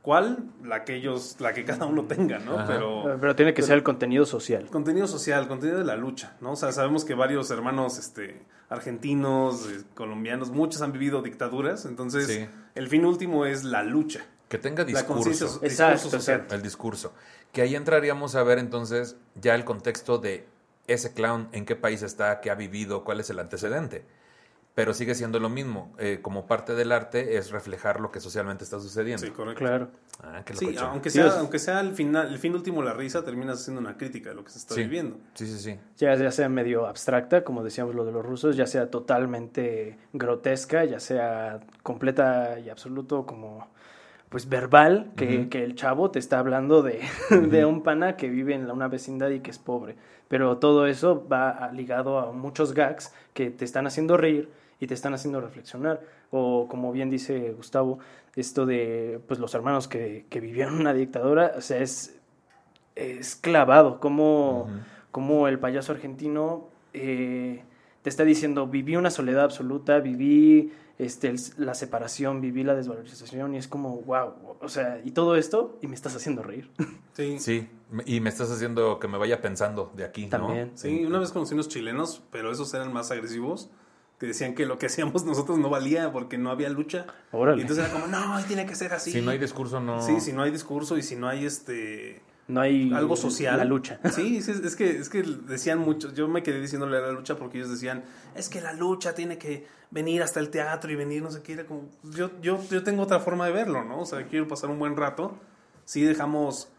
¿Cuál? 0.02 0.50
La 0.64 0.84
que 0.84 0.96
ellos, 0.96 1.36
la 1.40 1.54
que 1.54 1.64
cada 1.64 1.86
uno 1.86 2.06
tenga, 2.06 2.40
¿no? 2.40 2.66
Pero, 2.66 3.16
pero 3.22 3.36
tiene 3.36 3.54
que 3.54 3.62
ser 3.62 3.76
el 3.76 3.84
contenido 3.84 4.26
social. 4.26 4.66
Contenido 4.66 5.06
social, 5.06 5.48
contenido 5.48 5.78
de 5.78 5.86
la 5.86 5.96
lucha, 5.96 6.36
¿no? 6.42 6.54
O 6.54 6.56
sea, 6.56 6.72
sabemos 6.72 7.06
que 7.06 7.14
varios 7.14 7.52
hermanos 7.52 8.00
este, 8.00 8.42
argentinos, 8.68 9.70
eh, 9.70 9.84
colombianos, 9.94 10.50
muchos 10.50 10.82
han 10.82 10.92
vivido 10.92 11.22
dictaduras, 11.22 11.86
entonces 11.86 12.50
el 12.74 12.88
fin 12.88 13.06
último 13.06 13.46
es 13.46 13.64
la 13.64 13.84
lucha. 13.84 14.26
Que 14.50 14.58
tenga 14.58 14.86
discurso. 14.86 15.60
Exacto, 15.62 16.10
social. 16.10 16.48
El 16.50 16.64
discurso. 16.64 17.14
Que 17.52 17.62
ahí 17.62 17.76
entraríamos 17.76 18.34
a 18.34 18.42
ver 18.42 18.58
entonces 18.58 19.18
ya 19.40 19.54
el 19.54 19.66
contexto 19.66 20.18
de 20.18 20.48
ese 20.88 21.14
clown 21.14 21.50
en 21.52 21.66
qué 21.66 21.76
país 21.76 22.02
está, 22.02 22.42
qué 22.42 22.52
ha 22.52 22.56
vivido, 22.56 23.04
cuál 23.04 23.20
es 23.20 23.30
el 23.30 23.40
antecedente. 23.40 24.06
Pero 24.76 24.96
sigue 24.96 25.14
siendo 25.14 25.40
lo 25.40 25.50
mismo. 25.50 25.94
Eh, 26.00 26.20
como 26.24 26.48
parte 26.48 26.74
del 26.74 26.92
arte 26.92 27.38
es 27.38 27.52
reflejar 27.52 28.00
lo 28.00 28.12
que 28.12 28.20
socialmente 28.20 28.64
está 28.64 28.80
sucediendo. 28.80 29.24
Sí, 29.24 29.32
correcto. 29.32 29.60
Claro. 29.60 29.90
Ah, 30.24 30.44
sí, 30.52 30.76
aunque 30.80 31.12
sea, 31.12 31.40
aunque 31.40 31.60
sea 31.60 31.80
el 31.82 31.94
final, 31.94 32.30
el 32.30 32.40
fin 32.40 32.56
último 32.56 32.82
la 32.82 32.94
risa, 32.94 33.24
terminas 33.24 33.62
haciendo 33.62 33.82
una 33.82 33.98
crítica 33.98 34.30
de 34.30 34.36
lo 34.36 34.44
que 34.44 34.50
se 34.50 34.58
está 34.58 34.74
viviendo. 34.74 35.18
Sí, 35.36 35.46
sí, 35.46 35.60
sí. 35.60 35.80
Ya, 35.98 36.16
ya 36.16 36.32
sea 36.32 36.50
medio 36.50 36.88
abstracta, 36.88 37.44
como 37.44 37.64
decíamos 37.64 37.94
lo 37.94 38.04
de 38.04 38.12
los 38.12 38.26
rusos, 38.26 38.56
ya 38.56 38.66
sea 38.66 38.90
totalmente 38.90 40.00
grotesca, 40.12 40.86
ya 40.86 41.00
sea 41.00 41.60
completa 41.84 42.60
y 42.60 42.70
absoluto 42.70 43.28
como 43.28 43.72
pues 44.30 44.50
verbal, 44.50 45.12
que, 45.16 45.48
que 45.48 45.64
el 45.64 45.76
chavo 45.76 46.10
te 46.10 46.18
está 46.18 46.40
hablando 46.40 46.82
de, 46.82 47.02
de 47.30 47.66
un 47.66 47.84
pana 47.84 48.18
que 48.18 48.30
vive 48.30 48.56
en 48.56 48.72
una 48.72 48.88
vecindad 48.88 49.30
y 49.30 49.42
que 49.42 49.52
es 49.52 49.60
pobre. 49.60 49.96
Pero 50.34 50.58
todo 50.58 50.88
eso 50.88 51.28
va 51.32 51.70
ligado 51.74 52.18
a 52.18 52.32
muchos 52.32 52.74
gags 52.74 53.14
que 53.36 53.52
te 53.52 53.66
están 53.66 53.86
haciendo 53.86 54.18
reír 54.18 54.50
y 54.80 54.88
te 54.88 54.96
están 54.96 55.14
haciendo 55.14 55.40
reflexionar. 55.40 56.02
O 56.32 56.68
como 56.68 56.92
bien 56.92 57.12
dice 57.12 57.52
Gustavo, 57.52 58.00
esto 58.36 58.66
de 58.66 59.22
pues 59.28 59.40
los 59.40 59.54
hermanos 59.54 59.88
que, 59.88 60.26
que 60.32 60.40
vivieron 60.40 60.80
una 60.80 60.92
dictadura, 60.92 61.52
o 61.56 61.62
sea, 61.62 61.78
es 61.78 62.20
es 62.96 63.36
clavado, 63.36 64.00
como, 64.00 64.70
como 65.12 65.48
el 65.48 65.60
payaso 65.60 65.92
argentino 65.92 66.68
eh, 66.94 67.62
te 68.02 68.10
está 68.10 68.24
diciendo, 68.24 68.66
viví 68.66 68.96
una 68.96 69.12
soledad 69.12 69.44
absoluta, 69.44 70.00
viví 70.00 70.74
este, 71.00 71.34
la 71.58 71.74
separación, 71.74 72.42
viví 72.42 72.64
la 72.64 72.76
desvalorización 72.76 73.56
y 73.56 73.58
es 73.58 73.68
como, 73.68 74.02
wow, 74.02 74.34
o 74.62 74.70
sea, 74.70 75.02
y 75.04 75.12
todo 75.12 75.36
esto 75.36 75.78
y 75.82 75.88
me 75.88 75.96
estás 75.96 76.16
haciendo 76.16 76.44
reír. 76.44 76.70
Sí. 77.14 77.38
Sí, 77.38 77.70
y 78.08 78.22
me 78.22 78.30
estás 78.30 78.50
haciendo 78.50 79.00
que 79.00 79.08
me 79.08 79.20
vaya 79.20 79.40
pensando 79.40 79.92
de 79.96 80.04
aquí, 80.04 80.26
También. 80.26 80.72
Sí, 80.74 81.06
una 81.06 81.20
vez 81.20 81.32
conocí 81.32 81.54
unos 81.54 81.68
chilenos, 81.68 82.24
pero 82.32 82.52
esos 82.52 82.74
eran 82.74 82.92
más 82.92 83.12
agresivos 83.12 83.70
que 84.18 84.26
decían 84.26 84.56
que 84.56 84.66
lo 84.66 84.80
que 84.80 84.88
hacíamos 84.88 85.24
nosotros 85.26 85.60
no 85.60 85.70
valía 85.70 86.12
porque 86.12 86.40
no 86.40 86.50
había 86.50 86.70
lucha. 86.70 87.06
Y 87.32 87.62
entonces 87.62 87.86
era 87.86 87.94
como, 87.94 88.08
no, 88.08 88.44
tiene 88.48 88.66
que 88.66 88.74
ser 88.74 88.94
así. 88.94 89.12
Si 89.12 89.22
no 89.22 89.30
hay 89.30 89.38
discurso, 89.38 89.80
no. 89.80 90.02
Sí, 90.02 90.22
si 90.22 90.34
no 90.34 90.42
hay 90.42 90.50
discurso 90.50 90.98
y 90.98 91.04
si 91.04 91.16
no 91.16 91.28
hay 91.28 91.46
este 91.46 92.24
no 92.48 92.62
hay 92.62 92.94
algo 92.94 93.16
social. 93.16 93.58
La 93.58 93.66
lucha. 93.66 94.00
Sí, 94.12 94.38
es, 94.38 94.76
que, 94.76 94.98
es 94.98 95.10
que 95.10 95.24
decían 95.24 95.80
mucho, 95.80 96.14
yo 96.14 96.28
me 96.28 96.44
quedé 96.44 96.60
diciéndole 96.60 96.98
a 96.98 97.02
la 97.02 97.12
lucha 97.12 97.36
porque 97.36 97.58
ellos 97.58 97.70
decían, 97.70 98.04
es 98.36 98.50
que 98.50 98.62
la 98.62 98.74
lucha 98.74 99.14
tiene 99.16 99.38
que 99.38 99.66
venir 99.92 100.22
hasta 100.24 100.40
el 100.40 100.50
teatro 100.50 100.92
y 100.92 100.96
venir, 100.96 101.22
no 101.22 101.32
sé 101.32 101.42
qué, 101.42 101.66
como, 101.66 101.90
yo, 102.04 102.32
yo, 102.42 102.62
yo 102.70 102.84
tengo 102.84 103.04
otra 103.04 103.20
forma 103.20 103.46
de 103.46 103.52
verlo, 103.54 103.84
¿no? 103.84 104.02
O 104.02 104.06
sea, 104.06 104.26
quiero 104.28 104.48
pasar 104.48 104.70
un 104.70 104.80
buen 104.80 104.98
rato, 104.98 105.38
sí 105.86 106.04
dejamos 106.04 106.70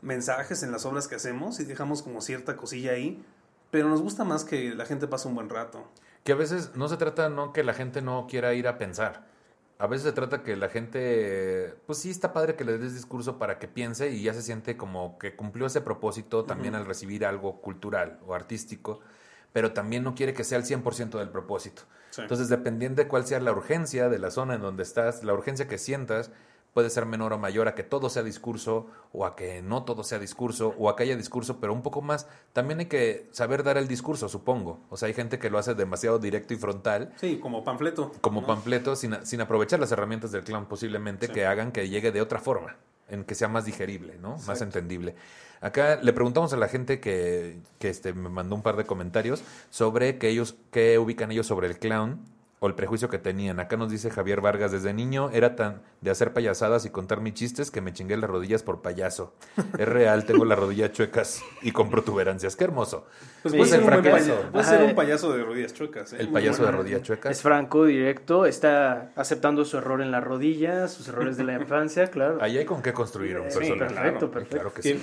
mensajes 0.00 0.62
en 0.62 0.72
las 0.72 0.84
obras 0.84 1.06
que 1.06 1.14
hacemos 1.14 1.60
y 1.60 1.64
dejamos 1.64 2.02
como 2.02 2.20
cierta 2.20 2.56
cosilla 2.56 2.92
ahí, 2.92 3.24
pero 3.70 3.88
nos 3.88 4.02
gusta 4.02 4.24
más 4.24 4.44
que 4.44 4.74
la 4.74 4.84
gente 4.84 5.06
pase 5.06 5.28
un 5.28 5.34
buen 5.34 5.48
rato. 5.48 5.86
Que 6.24 6.32
a 6.32 6.36
veces 6.36 6.72
no 6.74 6.88
se 6.88 6.96
trata 6.96 7.28
no 7.28 7.52
que 7.52 7.62
la 7.62 7.74
gente 7.74 8.02
no 8.02 8.26
quiera 8.28 8.54
ir 8.54 8.68
a 8.68 8.78
pensar, 8.78 9.26
a 9.82 9.88
veces 9.88 10.04
se 10.04 10.12
trata 10.12 10.44
que 10.44 10.54
la 10.54 10.68
gente, 10.68 11.74
pues 11.86 11.98
sí 11.98 12.08
está 12.08 12.32
padre 12.32 12.54
que 12.54 12.62
le 12.62 12.78
des 12.78 12.94
discurso 12.94 13.36
para 13.40 13.58
que 13.58 13.66
piense 13.66 14.10
y 14.10 14.22
ya 14.22 14.32
se 14.32 14.40
siente 14.40 14.76
como 14.76 15.18
que 15.18 15.34
cumplió 15.34 15.66
ese 15.66 15.80
propósito 15.80 16.44
también 16.44 16.76
al 16.76 16.86
recibir 16.86 17.26
algo 17.26 17.60
cultural 17.60 18.20
o 18.24 18.32
artístico, 18.32 19.00
pero 19.52 19.72
también 19.72 20.04
no 20.04 20.14
quiere 20.14 20.34
que 20.34 20.44
sea 20.44 20.58
el 20.58 20.64
100% 20.64 21.18
del 21.18 21.30
propósito. 21.30 21.82
Entonces, 22.16 22.48
dependiendo 22.48 23.02
de 23.02 23.08
cuál 23.08 23.26
sea 23.26 23.40
la 23.40 23.50
urgencia 23.50 24.08
de 24.08 24.20
la 24.20 24.30
zona 24.30 24.54
en 24.54 24.60
donde 24.60 24.84
estás, 24.84 25.24
la 25.24 25.34
urgencia 25.34 25.66
que 25.66 25.78
sientas, 25.78 26.30
puede 26.72 26.90
ser 26.90 27.06
menor 27.06 27.32
o 27.32 27.38
mayor 27.38 27.68
a 27.68 27.74
que 27.74 27.82
todo 27.82 28.08
sea 28.08 28.22
discurso 28.22 28.86
o 29.12 29.26
a 29.26 29.36
que 29.36 29.62
no 29.62 29.84
todo 29.84 30.04
sea 30.04 30.18
discurso 30.18 30.74
o 30.78 30.88
a 30.88 30.96
que 30.96 31.04
haya 31.04 31.16
discurso, 31.16 31.58
pero 31.60 31.72
un 31.72 31.82
poco 31.82 32.02
más. 32.02 32.26
También 32.52 32.80
hay 32.80 32.86
que 32.86 33.28
saber 33.32 33.62
dar 33.62 33.76
el 33.76 33.88
discurso, 33.88 34.28
supongo. 34.28 34.80
O 34.90 34.96
sea, 34.96 35.08
hay 35.08 35.14
gente 35.14 35.38
que 35.38 35.50
lo 35.50 35.58
hace 35.58 35.74
demasiado 35.74 36.18
directo 36.18 36.54
y 36.54 36.56
frontal. 36.56 37.12
Sí, 37.16 37.38
como 37.38 37.64
panfleto. 37.64 38.12
Como 38.20 38.46
panfleto, 38.46 38.96
sin, 38.96 39.24
sin, 39.24 39.40
aprovechar 39.40 39.80
las 39.80 39.92
herramientas 39.92 40.32
del 40.32 40.44
clan 40.44 40.66
posiblemente 40.66 41.28
que 41.28 41.46
hagan 41.46 41.72
que 41.72 41.88
llegue 41.88 42.12
de 42.12 42.20
otra 42.20 42.38
forma, 42.38 42.76
en 43.08 43.24
que 43.24 43.34
sea 43.34 43.48
más 43.48 43.64
digerible, 43.64 44.16
¿no? 44.18 44.36
Más 44.46 44.62
entendible. 44.62 45.14
Acá 45.60 46.00
le 46.02 46.12
preguntamos 46.12 46.52
a 46.52 46.56
la 46.56 46.68
gente 46.68 47.00
que, 47.00 47.58
que 47.78 47.88
este, 47.88 48.12
me 48.14 48.28
mandó 48.28 48.56
un 48.56 48.62
par 48.62 48.76
de 48.76 48.84
comentarios 48.84 49.44
sobre 49.70 50.18
que 50.18 50.28
ellos, 50.28 50.56
qué 50.70 50.98
ubican 50.98 51.30
ellos 51.30 51.46
sobre 51.46 51.68
el 51.68 51.78
clown 51.78 52.20
o 52.62 52.68
el 52.68 52.74
prejuicio 52.74 53.08
que 53.08 53.18
tenían. 53.18 53.58
Acá 53.58 53.76
nos 53.76 53.90
dice 53.90 54.08
Javier 54.08 54.40
Vargas, 54.40 54.70
desde 54.70 54.94
niño 54.94 55.30
era 55.32 55.56
tan 55.56 55.82
de 56.00 56.12
hacer 56.12 56.32
payasadas 56.32 56.84
y 56.84 56.90
contar 56.90 57.20
mis 57.20 57.34
chistes 57.34 57.72
que 57.72 57.80
me 57.80 57.92
chingué 57.92 58.16
las 58.16 58.30
rodillas 58.30 58.62
por 58.62 58.82
payaso. 58.82 59.34
Es 59.76 59.88
real, 59.88 60.24
tengo 60.26 60.44
las 60.44 60.56
rodillas 60.56 60.92
chuecas 60.92 61.42
y 61.62 61.72
con 61.72 61.90
protuberancias. 61.90 62.54
Qué 62.54 62.62
hermoso. 62.62 63.04
Pues 63.42 63.56
puede, 63.56 63.68
ser 63.68 63.80
un 63.82 63.88
payaso. 63.88 64.42
puede 64.52 64.64
ser 64.64 64.82
un 64.84 64.94
payaso 64.94 65.32
de 65.32 65.42
rodillas 65.42 65.74
chuecas. 65.74 66.12
¿eh? 66.12 66.18
El 66.20 66.28
payaso 66.28 66.64
de 66.64 66.70
rodillas 66.70 67.02
chuecas. 67.02 67.32
Es 67.32 67.42
franco, 67.42 67.84
directo, 67.84 68.46
está 68.46 69.10
aceptando 69.16 69.64
su 69.64 69.78
error 69.78 70.00
en 70.00 70.12
las 70.12 70.22
rodillas, 70.22 70.92
sus 70.92 71.08
errores 71.08 71.36
de 71.36 71.42
la 71.42 71.54
infancia, 71.54 72.06
claro. 72.12 72.38
Ahí 72.40 72.58
hay 72.58 72.64
con 72.64 72.80
qué 72.80 72.92
construir 72.92 73.40
un 73.40 73.48
personaje. 73.48 73.92
perfecto, 73.92 74.30
perfecto. 74.30 74.54
Claro 74.54 74.72
que 74.72 74.82
sí. 74.82 75.00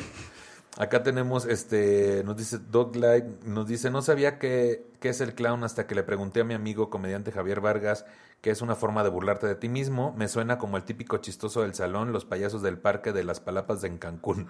Acá 0.77 1.03
tenemos, 1.03 1.45
este, 1.45 2.23
nos 2.23 2.38
dice 2.38 2.58
Doglight, 2.58 3.43
nos 3.43 3.67
dice, 3.67 3.89
no 3.89 4.01
sabía 4.01 4.39
qué, 4.39 4.86
qué 4.99 5.10
es 5.10 5.19
el 5.19 5.34
clown 5.34 5.63
hasta 5.63 5.88
que 5.88 5.95
le 5.95 6.03
pregunté 6.03 6.41
a 6.41 6.43
mi 6.43 6.53
amigo 6.53 6.89
comediante 6.89 7.32
Javier 7.32 7.60
Vargas 7.60 8.05
que 8.41 8.51
es 8.51 8.62
una 8.62 8.75
forma 8.75 9.03
de 9.03 9.10
burlarte 9.10 9.47
de 9.47 9.55
ti 9.55 9.67
mismo. 9.67 10.13
Me 10.17 10.29
suena 10.29 10.58
como 10.58 10.77
el 10.77 10.84
típico 10.84 11.17
chistoso 11.17 11.63
del 11.63 11.73
salón, 11.73 12.13
los 12.13 12.23
payasos 12.23 12.62
del 12.62 12.77
parque 12.77 13.12
de 13.12 13.25
las 13.25 13.41
palapas 13.41 13.82
de 13.82 13.89
en 13.89 13.97
Cancún. 13.97 14.47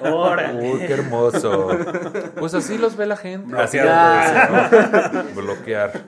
¡Órale! 0.00 0.72
Uy, 0.72 0.78
qué 0.80 0.92
hermoso. 0.92 1.70
Pues 2.38 2.54
así 2.54 2.78
los 2.78 2.96
ve 2.96 3.06
la 3.06 3.16
gente. 3.16 3.52
Bloquear. 3.52 5.26
Bloquear. 5.34 6.04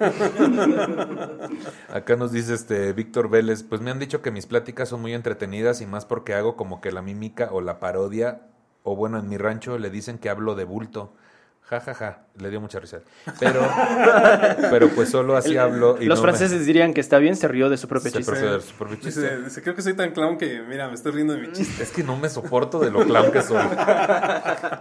Acá 1.93 2.15
nos 2.15 2.31
dice 2.31 2.55
este 2.55 2.93
Víctor 2.93 3.29
Vélez, 3.29 3.65
pues 3.65 3.81
me 3.81 3.91
han 3.91 3.99
dicho 3.99 4.23
que 4.23 4.31
mis 4.31 4.47
pláticas 4.47 4.89
son 4.89 5.01
muy 5.01 5.13
entretenidas 5.15 5.81
y 5.81 5.87
más 5.87 6.05
porque 6.05 6.35
hago 6.35 6.57
como 6.57 6.81
que 6.81 6.93
la 6.93 7.03
mímica 7.03 7.49
o 7.51 7.61
la 7.61 7.81
parodia 7.81 8.43
o 8.83 8.97
bueno, 8.97 9.19
en 9.19 9.29
mi 9.29 9.37
rancho 9.37 9.79
le 9.79 9.91
dicen 9.91 10.19
que 10.19 10.31
hablo 10.31 10.55
de 10.55 10.65
bulto. 10.65 11.15
Ja, 11.69 11.81
ja, 11.81 11.93
ja, 11.93 12.23
le 12.39 12.49
dio 12.49 12.63
mucha 12.63 12.81
risa. 12.81 13.01
Pero, 13.39 13.61
pero 14.71 14.89
pues 14.89 15.11
solo 15.11 15.37
así 15.37 15.59
hablo. 15.59 15.99
Y 16.01 16.07
los 16.07 16.23
franceses 16.23 16.65
dirían 16.65 16.95
que 16.95 17.03
está 17.03 17.19
bien, 17.19 17.37
se 17.37 17.47
rió 17.47 17.69
de 17.69 17.77
su 17.77 17.89
propio 17.89 18.11
chiste. 18.11 18.37
Se 18.37 18.47
de 18.47 18.61
su 18.63 18.75
propio 18.75 18.97
chiste. 18.97 19.41
Dice, 19.41 19.63
creo 19.63 19.75
que 19.75 19.83
soy 19.83 19.93
tan 19.93 20.13
clown 20.13 20.39
que, 20.39 20.63
mira, 20.63 20.89
me 20.89 20.95
estoy 20.95 21.13
riendo 21.13 21.35
de 21.35 21.41
mi 21.43 21.53
chiste. 21.53 21.83
Es 21.83 21.91
que 21.91 22.03
no 22.03 22.17
me 22.17 22.31
soporto 22.31 22.79
de 22.79 22.91
lo 22.91 23.05
clown 23.05 23.31
que 23.31 23.43
soy. 23.43 23.63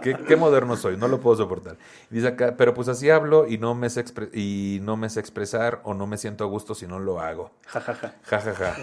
qué, 0.02 0.36
moderno 0.36 0.78
soy, 0.78 0.96
no 0.96 1.08
lo 1.08 1.20
puedo 1.20 1.36
soportar. 1.36 1.76
Dice 2.08 2.28
acá, 2.28 2.54
pero 2.56 2.72
pues 2.72 2.88
así 2.88 3.10
hablo 3.10 3.46
y 3.46 3.58
no 3.58 3.74
me 3.74 3.90
sé, 3.90 4.06
y 4.32 4.80
no 4.82 4.96
me 4.96 5.10
sé 5.10 5.20
expresar 5.20 5.82
o 5.84 5.92
no 5.92 6.06
me 6.06 6.16
siento 6.16 6.44
a 6.44 6.46
gusto 6.46 6.74
si 6.74 6.86
no 6.86 6.98
lo 6.98 7.20
hago. 7.20 7.50
Ja, 7.66 7.82
ja, 7.82 7.94
ja. 7.94 8.14
Ja, 8.22 8.40
ja, 8.40 8.54
ja. 8.54 8.76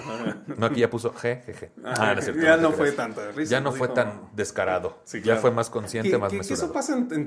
No, 0.58 0.68
aquí 0.68 0.82
ya 0.82 0.92
puso 0.92 1.12
je, 1.12 1.42
je, 1.44 1.54
je. 1.54 1.72
Ah, 1.84 2.14
no 2.14 2.22
cierto, 2.22 2.42
ya 2.42 2.58
no, 2.58 2.72
fue 2.72 2.92
tanta 2.92 3.32
risa. 3.32 3.50
Ya 3.50 3.62
no 3.62 3.72
fue 3.72 3.88
tan 3.88 4.30
descarado. 4.36 5.00
Ya 5.24 5.38
fue 5.38 5.50
más 5.50 5.72
consciente, 5.72 6.16
más 6.20 6.32
mesurado. 6.32 6.66
eso 6.66 6.72
pasa 6.72 6.94
en, 6.94 7.26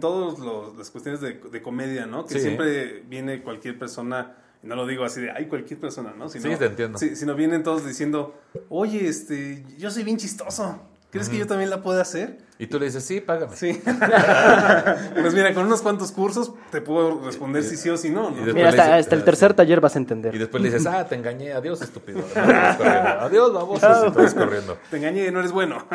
las 0.76 0.90
cuestiones 0.90 1.20
de 1.20 1.34
de 1.34 1.62
comedia, 1.62 2.06
¿no? 2.06 2.26
Que 2.26 2.38
siempre 2.38 3.00
viene 3.08 3.42
cualquier 3.42 3.78
persona, 3.78 4.36
y 4.62 4.66
no 4.66 4.76
lo 4.76 4.86
digo 4.86 5.04
así 5.04 5.20
de, 5.20 5.30
ay, 5.30 5.46
cualquier 5.46 5.78
persona, 5.78 6.14
¿no? 6.16 6.28
Sino, 6.28 6.50
sí, 6.50 6.56
te 6.56 6.66
entiendo. 6.66 6.98
Si, 6.98 7.16
sino 7.16 7.34
vienen 7.34 7.62
todos 7.62 7.86
diciendo, 7.86 8.38
oye, 8.68 9.08
este, 9.08 9.64
yo 9.78 9.90
soy 9.90 10.04
bien 10.04 10.16
chistoso. 10.16 10.80
¿Crees 11.10 11.30
que 11.30 11.38
yo 11.38 11.46
también 11.46 11.70
la 11.70 11.82
puedo 11.82 12.00
hacer? 12.00 12.38
Y 12.58 12.66
tú 12.66 12.78
le 12.78 12.86
dices, 12.86 13.02
sí, 13.04 13.20
págame. 13.20 13.56
Sí. 13.56 13.80
pues 15.14 15.32
mira, 15.32 15.54
con 15.54 15.64
unos 15.64 15.80
cuantos 15.80 16.12
cursos 16.12 16.52
te 16.70 16.82
puedo 16.82 17.24
responder 17.24 17.62
si 17.62 17.76
sí 17.76 17.88
o 17.88 17.96
si 17.96 18.10
no. 18.10 18.30
Mira, 18.30 18.68
hasta, 18.68 19.14
el 19.14 19.24
tercer 19.24 19.54
taller 19.54 19.80
vas 19.80 19.94
a 19.94 19.98
entender. 20.00 20.34
Y 20.34 20.38
después 20.38 20.62
le 20.62 20.70
dices, 20.70 20.86
ah, 20.92 21.06
te 21.06 21.14
engañé, 21.14 21.52
adiós, 21.52 21.80
estúpido. 21.80 22.20
adiós, 22.34 23.52
vamos. 23.54 23.80
Y 23.80 24.34
corriendo. 24.34 24.76
Te 24.90 24.98
engañé 24.98 25.26
y 25.26 25.30
no 25.30 25.38
eres 25.38 25.52
bueno. 25.52 25.86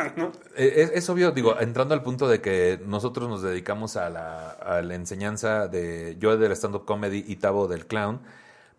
Eh, 0.55 0.91
es, 0.93 1.09
obvio, 1.09 1.31
digo, 1.31 1.59
entrando 1.59 1.93
al 1.93 2.01
punto 2.01 2.27
de 2.27 2.41
que 2.41 2.79
nosotros 2.85 3.29
nos 3.29 3.43
dedicamos 3.43 3.97
a 3.97 4.09
la, 4.09 4.49
a 4.49 4.81
la 4.81 4.95
enseñanza 4.95 5.67
de 5.67 6.15
yo 6.17 6.37
del 6.37 6.53
stand-up 6.53 6.85
comedy 6.85 7.23
y 7.27 7.35
Tavo 7.35 7.67
del 7.67 7.85
clown 7.85 8.21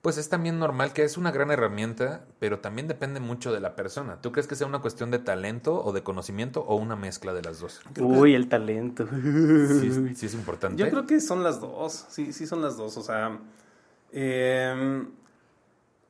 pues 0.05 0.19
es 0.19 0.29
también 0.29 0.59
normal 0.59 0.93
que 0.93 1.03
es 1.03 1.17
una 1.17 1.31
gran 1.31 1.51
herramienta, 1.51 2.27
pero 2.38 2.59
también 2.59 2.87
depende 2.87 3.21
mucho 3.21 3.55
de 3.55 3.61
la 3.61 3.75
persona. 3.75 4.21
¿Tú 4.21 4.33
crees 4.33 4.47
que 4.47 4.55
sea 4.55 4.67
una 4.67 4.81
cuestión 4.81 5.11
de 5.11 5.19
talento 5.19 5.83
o 5.83 5.95
de 5.95 6.03
conocimiento 6.03 6.61
o 6.61 6.77
una 6.77 6.95
mezcla 6.95 7.33
de 7.33 7.40
las 7.40 7.59
dos? 7.59 7.81
Uy, 7.99 8.35
el 8.35 8.51
talento. 8.51 9.09
Sí, 10.14 10.27
es 10.27 10.35
importante. 10.35 10.77
Yo 10.83 10.90
creo 10.90 11.07
que 11.07 11.23
son 11.23 11.43
las 11.43 11.59
dos, 11.59 12.05
sí, 12.11 12.35
sí 12.35 12.47
son 12.47 12.61
las 12.61 12.77
dos. 12.77 12.99
O 12.99 13.03
sea, 13.03 13.38
em, 14.12 15.09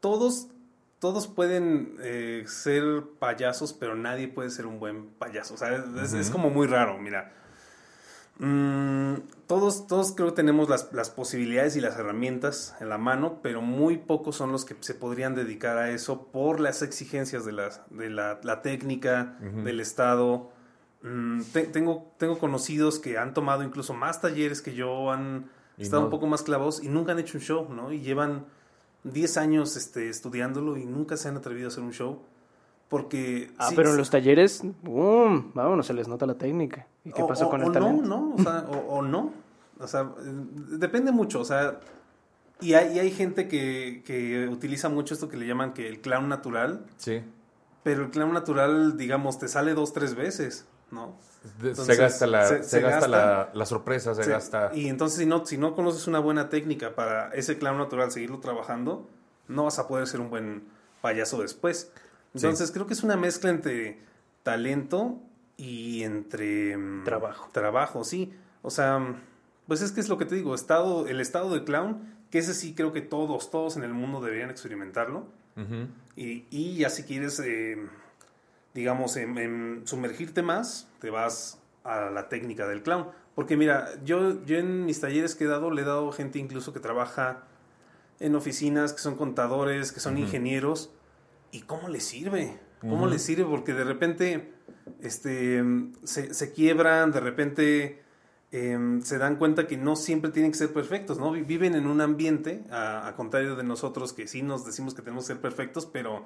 todos, 0.00 0.48
todos 0.98 1.28
pueden 1.28 1.94
eh, 2.00 2.42
ser 2.48 3.04
payasos, 3.20 3.72
pero 3.74 3.94
nadie 3.94 4.26
puede 4.26 4.50
ser 4.50 4.66
un 4.66 4.80
buen 4.80 5.06
payaso. 5.06 5.54
O 5.54 5.56
sea, 5.56 5.72
es 6.02 6.30
como 6.30 6.50
muy 6.50 6.66
raro, 6.66 6.98
mira. 6.98 7.32
Mm, 8.38 9.14
todos, 9.46 9.86
todos 9.86 10.12
creo 10.12 10.30
que 10.30 10.34
tenemos 10.34 10.68
las, 10.68 10.92
las, 10.92 11.08
posibilidades 11.10 11.76
y 11.76 11.80
las 11.80 11.96
herramientas 11.96 12.74
en 12.80 12.88
la 12.88 12.98
mano, 12.98 13.38
pero 13.42 13.62
muy 13.62 13.96
pocos 13.98 14.36
son 14.36 14.50
los 14.50 14.64
que 14.64 14.74
se 14.80 14.94
podrían 14.94 15.36
dedicar 15.36 15.78
a 15.78 15.90
eso 15.90 16.26
por 16.32 16.58
las 16.58 16.82
exigencias 16.82 17.44
de 17.44 17.52
la, 17.52 17.70
de 17.90 18.10
la, 18.10 18.62
técnica, 18.62 19.36
del 19.40 19.78
Estado. 19.78 20.50
Mm, 21.02 21.42
tengo, 21.72 22.12
tengo 22.18 22.38
conocidos 22.38 22.98
que 22.98 23.18
han 23.18 23.34
tomado 23.34 23.62
incluso 23.62 23.94
más 23.94 24.20
talleres 24.20 24.60
que 24.62 24.74
yo, 24.74 25.12
han 25.12 25.48
estado 25.78 26.04
un 26.04 26.10
poco 26.10 26.26
más 26.26 26.42
clavados 26.42 26.82
y 26.82 26.88
nunca 26.88 27.12
han 27.12 27.18
hecho 27.20 27.38
un 27.38 27.44
show, 27.44 27.68
¿no? 27.72 27.92
Y 27.92 28.00
llevan 28.00 28.46
10 29.04 29.36
años 29.36 29.76
este, 29.76 30.08
estudiándolo 30.08 30.76
y 30.76 30.86
nunca 30.86 31.16
se 31.16 31.28
han 31.28 31.36
atrevido 31.36 31.68
a 31.68 31.68
hacer 31.68 31.84
un 31.84 31.92
show. 31.92 32.22
Porque. 32.94 33.50
Ah, 33.58 33.70
pero 33.74 33.90
en 33.90 33.96
los 33.96 34.08
talleres, 34.08 34.62
¡boom! 34.84 35.50
Vámonos, 35.52 35.84
se 35.84 35.92
les 35.94 36.06
nota 36.06 36.26
la 36.26 36.34
técnica. 36.34 36.86
¿Y 37.04 37.10
qué 37.10 37.24
pasó 37.24 37.50
con 37.50 37.60
el 37.60 37.72
talento? 37.72 38.04
No, 38.04 38.28
no, 38.28 38.34
o 38.36 38.38
sea, 38.40 38.60
o, 38.88 39.02
no. 39.02 39.32
O 39.80 39.88
sea, 39.88 40.12
depende 40.78 41.10
mucho. 41.10 41.40
O 41.40 41.44
sea, 41.44 41.80
y 42.60 42.74
hay, 42.74 42.94
y 42.94 43.00
hay 43.00 43.10
gente 43.10 43.48
que, 43.48 44.04
que, 44.06 44.46
utiliza 44.46 44.90
mucho 44.90 45.12
esto 45.12 45.28
que 45.28 45.36
le 45.36 45.44
llaman 45.44 45.72
que 45.72 45.88
el 45.88 46.02
clown 46.02 46.28
natural. 46.28 46.86
Sí. 46.96 47.20
Pero 47.82 48.04
el 48.04 48.10
clown 48.10 48.32
natural, 48.32 48.96
digamos, 48.96 49.40
te 49.40 49.48
sale 49.48 49.74
dos, 49.74 49.92
tres 49.92 50.14
veces, 50.14 50.64
¿no? 50.92 51.16
se 51.74 51.96
gasta, 51.96 52.28
la, 52.28 52.46
se, 52.46 52.80
gasta, 52.80 53.08
la, 53.08 53.50
la, 53.52 53.66
sorpresa, 53.66 54.14
se, 54.14 54.24
gasta. 54.24 54.70
Y 54.72 54.86
entonces, 54.86 55.18
si 55.18 55.26
no, 55.26 55.44
si 55.44 55.58
no 55.58 55.74
conoces 55.74 56.06
una 56.06 56.20
buena 56.20 56.48
técnica 56.48 56.94
para 56.94 57.30
ese 57.30 57.58
clown 57.58 57.76
natural 57.76 58.12
seguirlo 58.12 58.38
trabajando, 58.38 59.10
no 59.48 59.64
vas 59.64 59.80
a 59.80 59.88
poder 59.88 60.06
ser 60.06 60.20
un 60.20 60.30
buen 60.30 60.62
payaso 61.02 61.42
después. 61.42 61.90
Entonces 62.34 62.70
creo 62.72 62.86
que 62.86 62.94
es 62.94 63.02
una 63.02 63.16
mezcla 63.16 63.50
entre 63.50 63.98
talento 64.42 65.20
y 65.56 66.02
entre 66.02 66.76
mm, 66.76 67.04
Trabajo. 67.04 67.48
Trabajo, 67.52 68.04
sí. 68.04 68.32
O 68.62 68.70
sea, 68.70 68.98
mm, 68.98 69.20
pues 69.66 69.82
es 69.82 69.92
que 69.92 70.00
es 70.00 70.08
lo 70.08 70.18
que 70.18 70.24
te 70.24 70.34
digo, 70.34 70.54
estado, 70.54 71.06
el 71.06 71.20
estado 71.20 71.54
de 71.54 71.64
clown, 71.64 72.14
que 72.30 72.38
ese 72.38 72.54
sí 72.54 72.74
creo 72.74 72.92
que 72.92 73.00
todos, 73.00 73.50
todos 73.50 73.76
en 73.76 73.84
el 73.84 73.94
mundo 73.94 74.20
deberían 74.20 74.50
experimentarlo. 74.50 75.26
Ujú. 75.56 75.86
Y, 76.16 76.44
y 76.50 76.78
ya 76.78 76.90
si 76.90 77.04
quieres, 77.04 77.40
eh, 77.40 77.78
digamos, 78.74 79.16
en, 79.16 79.38
en 79.38 79.82
sumergirte 79.84 80.42
más, 80.42 80.88
te 81.00 81.10
vas 81.10 81.58
a 81.84 82.10
la 82.10 82.28
técnica 82.28 82.66
del 82.66 82.82
clown. 82.82 83.08
Porque 83.34 83.56
mira, 83.56 83.88
yo, 84.04 84.44
yo 84.44 84.58
en 84.58 84.84
mis 84.86 85.00
talleres 85.00 85.34
que 85.34 85.44
he 85.44 85.46
dado, 85.46 85.70
le 85.70 85.82
he 85.82 85.84
dado 85.84 86.10
gente 86.12 86.38
incluso 86.38 86.72
que 86.72 86.80
trabaja 86.80 87.44
en 88.20 88.34
oficinas, 88.34 88.92
que 88.92 89.00
son 89.00 89.16
contadores, 89.16 89.92
que 89.92 90.00
son 90.00 90.18
ingenieros. 90.18 90.90
¿Y 91.54 91.62
cómo 91.62 91.88
les 91.88 92.04
sirve? 92.04 92.58
¿Cómo 92.80 93.02
Ujú. 93.04 93.06
les 93.08 93.22
sirve? 93.22 93.44
Porque 93.44 93.72
de 93.72 93.84
repente 93.84 94.52
este, 95.00 95.62
se, 96.02 96.34
se 96.34 96.52
quiebran, 96.52 97.12
de 97.12 97.20
repente 97.20 98.02
em, 98.52 99.00
se 99.02 99.18
dan 99.18 99.36
cuenta 99.36 99.66
que 99.66 99.76
no 99.76 99.96
siempre 99.96 100.30
tienen 100.30 100.50
que 100.52 100.58
ser 100.58 100.72
perfectos, 100.72 101.18
¿no? 101.18 101.30
Vi- 101.32 101.42
Viven 101.42 101.74
en 101.74 101.86
un 101.86 102.00
ambiente, 102.00 102.62
a, 102.70 103.06
a 103.08 103.14
contrario 103.16 103.56
de 103.56 103.62
nosotros 103.64 104.12
que 104.12 104.26
sí 104.28 104.42
nos 104.42 104.66
decimos 104.66 104.94
que 104.94 105.02
tenemos 105.02 105.24
que 105.24 105.28
ser 105.34 105.40
perfectos, 105.40 105.86
pero, 105.86 106.24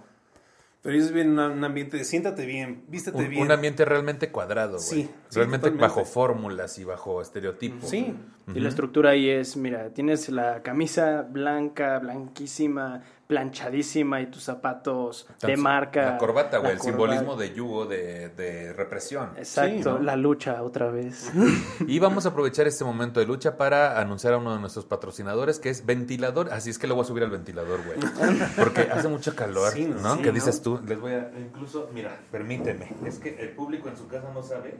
pero 0.82 0.94
ellos 0.94 1.08
viven 1.12 1.38
en 1.38 1.38
un 1.38 1.64
ambiente 1.64 1.96
de 1.96 2.04
siéntate 2.04 2.44
bien, 2.46 2.84
vístete 2.88 3.18
Un, 3.22 3.28
bien. 3.30 3.42
un 3.42 3.50
ambiente 3.52 3.84
realmente 3.84 4.30
cuadrado, 4.30 4.72
güey. 4.78 4.82
Sí, 5.04 5.10
realmente 5.32 5.70
bajo 5.70 6.04
fórmulas 6.04 6.78
y 6.78 6.84
bajo 6.84 7.20
estereotipos. 7.22 7.88
Sí, 7.90 8.14
Y 8.54 8.60
la 8.60 8.68
estructura 8.70 9.10
ahí 9.10 9.28
es, 9.28 9.56
mira, 9.56 9.90
tienes 9.94 10.28
la 10.30 10.62
camisa 10.62 11.22
blanca, 11.22 11.98
blanquísima, 11.98 13.02
planchadísima 13.28 14.20
y 14.22 14.26
tus 14.26 14.42
zapatos 14.42 15.28
de 15.42 15.56
marca. 15.56 16.12
La 16.12 16.18
corbata, 16.18 16.58
güey, 16.58 16.72
el 16.72 16.78
corbata. 16.78 16.90
simbolismo 16.98 17.36
de 17.36 17.54
yugo, 17.54 17.84
de, 17.86 18.30
de 18.30 18.72
represión. 18.72 19.30
Exacto, 19.36 19.70
Sí, 19.76 19.82
¿no? 19.84 19.98
la 20.00 20.16
lucha 20.16 20.62
otra 20.62 20.90
vez. 20.90 21.30
Y 21.86 21.98
vamos 22.00 22.24
a 22.26 22.30
aprovechar 22.30 22.66
este 22.66 22.84
momento 22.84 23.20
de 23.20 23.26
lucha 23.26 23.56
para 23.56 24.00
anunciar 24.00 24.32
a 24.32 24.38
uno 24.38 24.54
de 24.54 24.60
nuestros 24.60 24.86
patrocinadores 24.86 25.60
que 25.60 25.68
es 25.70 25.84
ventilador. 25.86 26.52
Así 26.52 26.70
es 26.70 26.78
que 26.78 26.86
lo 26.86 26.94
voy 26.94 27.04
a 27.04 27.06
subir 27.06 27.22
al 27.22 27.30
ventilador, 27.30 27.80
güey. 27.84 27.98
Porque 28.56 28.82
hace 28.90 29.08
mucho 29.08 29.36
calor, 29.36 29.72
Sí, 29.72 29.84
¿no? 29.84 30.16
sí, 30.16 30.22
¿Qué 30.22 30.28
¿no? 30.28 30.32
dices 30.32 30.62
tú? 30.62 30.80
Les 30.86 30.98
voy 30.98 31.12
a. 31.12 31.30
Incluso, 31.38 31.90
mira, 31.92 32.18
permíteme. 32.32 32.92
Es 33.04 33.18
que 33.18 33.36
el 33.40 33.50
público 33.50 33.88
en 33.90 33.96
su 33.98 34.08
casa 34.08 34.30
no 34.34 34.42
sabe 34.42 34.74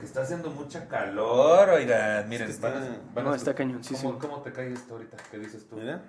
que 0.00 0.06
está 0.06 0.22
haciendo 0.22 0.50
mucha 0.50 0.88
calor. 0.88 1.68
Oigan, 1.68 2.28
miren, 2.30 2.48
Es 2.48 2.56
que 2.58 2.66
está- 2.66 2.70
van 2.80 2.82
a- 2.82 2.96
van 3.14 3.26
a 3.26 3.28
No, 3.28 3.34
está 3.34 3.54
cañoncísimo. 3.54 4.18
¿Cómo, 4.18 4.32
¿Cómo 4.36 4.42
te 4.42 4.52
cae 4.52 4.72
esto 4.72 4.94
ahorita? 4.94 5.18
¿Qué 5.30 5.38
dices 5.38 5.66
tú? 5.68 5.76
mira. 5.76 6.02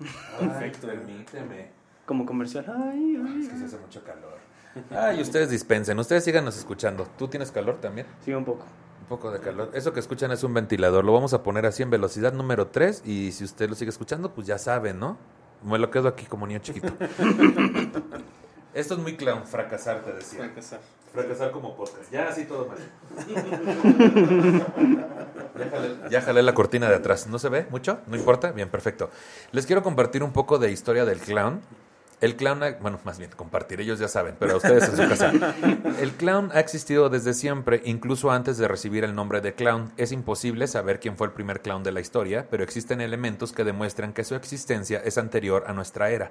Perfecto. 0.38 0.86
permíteme. 0.86 1.70
Como 2.06 2.24
comercial. 2.24 2.64
Ay, 2.68 3.20
ay, 3.22 3.42
Es 3.42 3.48
que 3.48 3.56
se 3.58 3.64
hace 3.66 3.78
mucho 3.78 4.02
calor. 4.02 4.38
Ay, 4.90 5.20
ustedes 5.20 5.50
dispensen, 5.50 5.98
ustedes 5.98 6.24
síganos 6.24 6.56
escuchando. 6.56 7.06
¿Tú 7.18 7.28
tienes 7.28 7.50
calor 7.50 7.76
también? 7.78 8.06
Sí, 8.24 8.32
un 8.32 8.44
poco. 8.44 8.64
Un 9.00 9.06
poco 9.08 9.30
de 9.30 9.40
calor. 9.40 9.70
Eso 9.74 9.92
que 9.92 10.00
escuchan 10.00 10.30
es 10.30 10.42
un 10.44 10.54
ventilador. 10.54 11.04
Lo 11.04 11.12
vamos 11.12 11.34
a 11.34 11.42
poner 11.42 11.66
así 11.66 11.82
en 11.82 11.90
velocidad 11.90 12.32
número 12.32 12.68
3 12.68 13.02
y 13.04 13.32
si 13.32 13.44
usted 13.44 13.68
lo 13.68 13.74
sigue 13.74 13.90
escuchando, 13.90 14.32
pues 14.34 14.46
ya 14.46 14.58
saben, 14.58 14.98
¿no? 14.98 15.18
Me 15.64 15.78
lo 15.78 15.90
quedo 15.90 16.08
aquí 16.08 16.26
como 16.26 16.46
niño 16.46 16.60
chiquito. 16.60 16.92
Esto 18.78 18.94
es 18.94 19.00
muy 19.00 19.16
clown, 19.16 19.44
fracasar, 19.44 20.02
te 20.04 20.12
decía. 20.12 20.38
Fracasar. 20.44 20.78
Fracasar 21.12 21.50
como 21.50 21.74
podcast. 21.76 22.12
Ya 22.12 22.28
así 22.28 22.44
todo 22.44 22.68
mal. 22.68 22.78
ya, 25.58 25.70
jalé, 25.70 25.96
ya 26.10 26.20
jalé 26.22 26.42
la 26.44 26.54
cortina 26.54 26.88
de 26.88 26.94
atrás. 26.94 27.26
¿No 27.26 27.40
se 27.40 27.48
ve 27.48 27.66
mucho? 27.70 27.98
¿No 28.06 28.16
importa? 28.16 28.52
Bien, 28.52 28.68
perfecto. 28.68 29.10
Les 29.50 29.66
quiero 29.66 29.82
compartir 29.82 30.22
un 30.22 30.32
poco 30.32 30.58
de 30.58 30.70
historia 30.70 31.04
del 31.04 31.18
clown. 31.18 31.60
El 32.20 32.36
clown, 32.36 32.62
ha- 32.62 32.70
bueno, 32.80 33.00
más 33.04 33.18
bien, 33.18 33.30
compartir, 33.34 33.80
ellos 33.80 33.98
ya 33.98 34.06
saben, 34.06 34.36
pero 34.38 34.56
ustedes 34.58 34.88
en 34.88 34.96
su 34.96 35.08
casa. 35.08 35.32
El 36.00 36.12
clown 36.12 36.50
ha 36.54 36.60
existido 36.60 37.08
desde 37.10 37.34
siempre, 37.34 37.80
incluso 37.84 38.30
antes 38.30 38.58
de 38.58 38.68
recibir 38.68 39.02
el 39.02 39.14
nombre 39.14 39.40
de 39.40 39.54
clown. 39.54 39.90
Es 39.96 40.12
imposible 40.12 40.68
saber 40.68 41.00
quién 41.00 41.16
fue 41.16 41.26
el 41.28 41.32
primer 41.32 41.62
clown 41.62 41.82
de 41.82 41.90
la 41.90 42.00
historia, 42.00 42.46
pero 42.48 42.62
existen 42.62 43.00
elementos 43.00 43.52
que 43.52 43.64
demuestran 43.64 44.12
que 44.12 44.22
su 44.22 44.36
existencia 44.36 45.00
es 45.04 45.18
anterior 45.18 45.64
a 45.66 45.72
nuestra 45.72 46.10
era. 46.10 46.30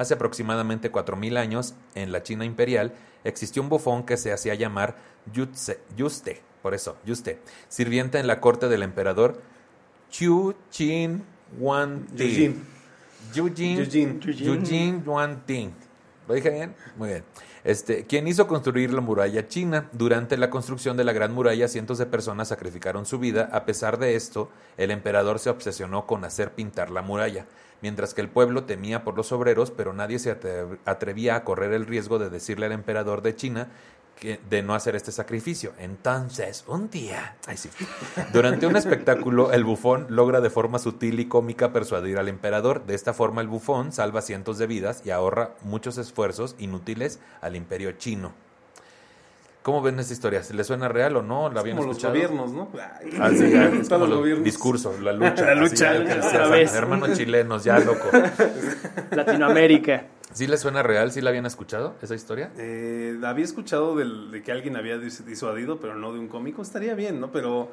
Hace 0.00 0.14
aproximadamente 0.14 0.90
4.000 0.90 1.36
años, 1.36 1.74
en 1.94 2.10
la 2.10 2.22
China 2.22 2.46
imperial, 2.46 2.94
existió 3.22 3.60
un 3.60 3.68
bufón 3.68 4.06
que 4.06 4.16
se 4.16 4.32
hacía 4.32 4.54
llamar 4.54 4.96
Yutze- 5.30 5.76
Yuste, 5.94 6.40
por 6.62 6.72
eso, 6.72 6.96
Yuste, 7.04 7.38
sirviente 7.68 8.18
en 8.18 8.26
la 8.26 8.40
corte 8.40 8.70
del 8.70 8.82
emperador 8.82 9.42
Chu 10.08 10.54
Chin 10.70 11.22
Wan 11.58 12.06
Eugene. 12.16 12.54
Eugene 14.54 15.02
Yuan 15.04 15.42
Ting. 15.44 15.70
¿Lo 16.26 16.32
dije 16.34 16.48
bien? 16.48 16.74
Muy 16.96 17.08
bien. 17.10 17.24
Este, 17.62 18.06
quien 18.06 18.26
hizo 18.26 18.46
construir 18.46 18.94
la 18.94 19.02
muralla 19.02 19.48
china. 19.48 19.90
Durante 19.92 20.38
la 20.38 20.48
construcción 20.48 20.96
de 20.96 21.04
la 21.04 21.12
Gran 21.12 21.34
Muralla, 21.34 21.68
cientos 21.68 21.98
de 21.98 22.06
personas 22.06 22.48
sacrificaron 22.48 23.04
su 23.04 23.18
vida. 23.18 23.50
A 23.52 23.66
pesar 23.66 23.98
de 23.98 24.14
esto, 24.14 24.48
el 24.78 24.92
emperador 24.92 25.38
se 25.40 25.50
obsesionó 25.50 26.06
con 26.06 26.24
hacer 26.24 26.52
pintar 26.52 26.88
la 26.88 27.02
muralla, 27.02 27.44
mientras 27.82 28.14
que 28.14 28.20
el 28.20 28.28
pueblo 28.28 28.64
temía 28.64 29.04
por 29.04 29.16
los 29.16 29.32
obreros, 29.32 29.70
pero 29.70 29.92
nadie 29.92 30.18
se 30.18 30.38
atre- 30.38 30.78
atrevía 30.84 31.36
a 31.36 31.44
correr 31.44 31.72
el 31.72 31.86
riesgo 31.86 32.18
de 32.18 32.30
decirle 32.30 32.66
al 32.66 32.72
emperador 32.72 33.22
de 33.22 33.34
China 33.36 33.68
que, 34.18 34.38
de 34.50 34.62
no 34.62 34.74
hacer 34.74 34.96
este 34.96 35.12
sacrificio. 35.12 35.72
Entonces, 35.78 36.64
un 36.68 36.90
día, 36.90 37.36
durante 38.34 38.66
un 38.66 38.76
espectáculo, 38.76 39.50
el 39.52 39.64
bufón 39.64 40.06
logra 40.10 40.42
de 40.42 40.50
forma 40.50 40.78
sutil 40.78 41.20
y 41.20 41.26
cómica 41.26 41.72
persuadir 41.72 42.18
al 42.18 42.28
emperador. 42.28 42.84
De 42.84 42.94
esta 42.94 43.14
forma, 43.14 43.40
el 43.40 43.48
bufón 43.48 43.92
salva 43.92 44.20
cientos 44.20 44.58
de 44.58 44.66
vidas 44.66 45.02
y 45.06 45.10
ahorra 45.10 45.54
muchos 45.62 45.96
esfuerzos 45.96 46.54
inútiles 46.58 47.18
al 47.40 47.56
imperio 47.56 47.92
chino. 47.92 48.34
¿Cómo 49.62 49.82
ven 49.82 49.98
esta 50.00 50.12
historia? 50.14 50.42
¿Se 50.42 50.54
les 50.54 50.66
suena 50.66 50.88
real 50.88 51.16
o 51.16 51.22
no? 51.22 51.50
¿La 51.50 51.60
habían 51.60 51.76
Como 51.76 51.88
los 51.88 51.98
escuchado? 51.98 52.14
gobiernos, 52.14 52.52
¿no? 52.52 52.68
Ay, 52.74 53.10
Ah, 53.20 53.30
sí, 53.30 53.50
ya, 53.50 53.66
es 53.66 53.88
todos 53.88 53.88
como 53.88 53.98
los 54.00 54.08
los 54.10 54.18
gobiernos. 54.20 54.44
discurso, 54.44 54.94
la 55.02 55.12
lucha. 55.12 55.34
La 55.54 55.62
así, 55.62 55.70
lucha, 55.76 55.92
otra 56.28 56.48
vez. 56.48 56.74
Hermanos 56.74 57.12
chilenos, 57.18 57.64
ya 57.64 57.78
loco. 57.78 58.08
Latinoamérica. 59.10 60.04
¿Sí 60.32 60.46
les 60.46 60.60
suena 60.60 60.82
real? 60.82 61.10
¿Sí 61.12 61.20
la 61.20 61.30
habían 61.30 61.46
escuchado 61.46 61.96
esa 62.02 62.14
historia? 62.14 62.50
Eh, 62.56 63.18
había 63.24 63.44
escuchado 63.44 63.96
del- 63.96 64.30
de 64.30 64.42
que 64.42 64.52
alguien 64.52 64.76
había 64.76 64.96
dis- 64.96 65.24
disuadido, 65.24 65.78
pero 65.80 65.94
no 65.96 66.12
de 66.12 66.20
un 66.20 66.28
cómico. 66.28 66.62
Estaría 66.62 66.94
bien, 66.94 67.20
¿no? 67.20 67.30
Pero. 67.32 67.70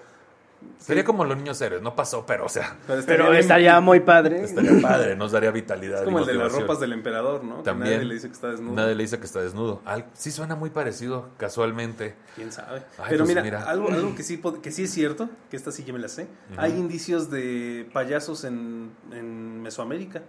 Sería 0.80 1.04
como 1.04 1.24
los 1.26 1.38
niños 1.38 1.60
héroes, 1.62 1.82
no 1.82 1.96
pasó, 1.96 2.26
pero 2.26 2.46
o 2.46 2.50
sea, 2.50 2.78
pero 2.88 3.00
estaría 3.00 3.18
Pero 3.18 3.30
bien- 3.32 3.42
estaría 3.42 3.80
muy 3.82 4.00
padre. 4.00 4.44
estaría 4.44 4.82
padre, 4.82 5.16
nos 5.16 5.32
daría 5.32 5.52
vitalidad. 5.52 5.98
Es 5.98 6.02
y 6.04 6.06
como 6.06 6.20
el 6.20 6.26
de 6.26 6.34
las 6.36 6.52
ropas 6.54 6.80
del 6.80 6.94
emperador, 6.94 7.44
¿no? 7.44 7.58
Que 7.58 7.64
También. 7.64 7.94
nadie 7.96 8.06
le 8.06 8.14
dice 8.16 8.28
que 8.28 8.34
está 8.34 8.50
desnudo. 8.52 8.74
Nadie 8.76 8.96
le 8.96 9.04
dice 9.04 9.20
que 9.20 9.26
está 9.26 9.42
desnudo. 9.42 9.82
Al- 9.86 10.06
sí 10.14 10.32
suena 10.32 10.56
muy 10.56 10.70
parecido, 10.70 11.30
casualmente. 11.38 12.16
¿Quién 12.36 12.52
sabe? 12.52 12.84
Ay, 12.98 13.06
Pero 13.10 13.20
pues 13.26 13.30
mira, 13.30 13.44
mira. 13.44 13.64
Algo, 13.70 13.90
algo 13.90 14.16
que, 14.16 14.24
sí, 14.24 14.42
que 14.64 14.72
sí 14.72 14.84
es 14.84 14.92
cierto, 14.92 15.30
que 15.50 15.58
esta 15.58 15.72
sí 15.72 15.84
ya 15.84 15.94
me 15.94 16.00
la 16.00 16.08
sé. 16.08 16.28
Hay 16.58 16.72
indicios 16.72 17.30
de 17.30 17.90
payasos 17.94 18.44
en, 18.44 18.92
en 19.12 19.62
Mesoamérica, 19.62 20.22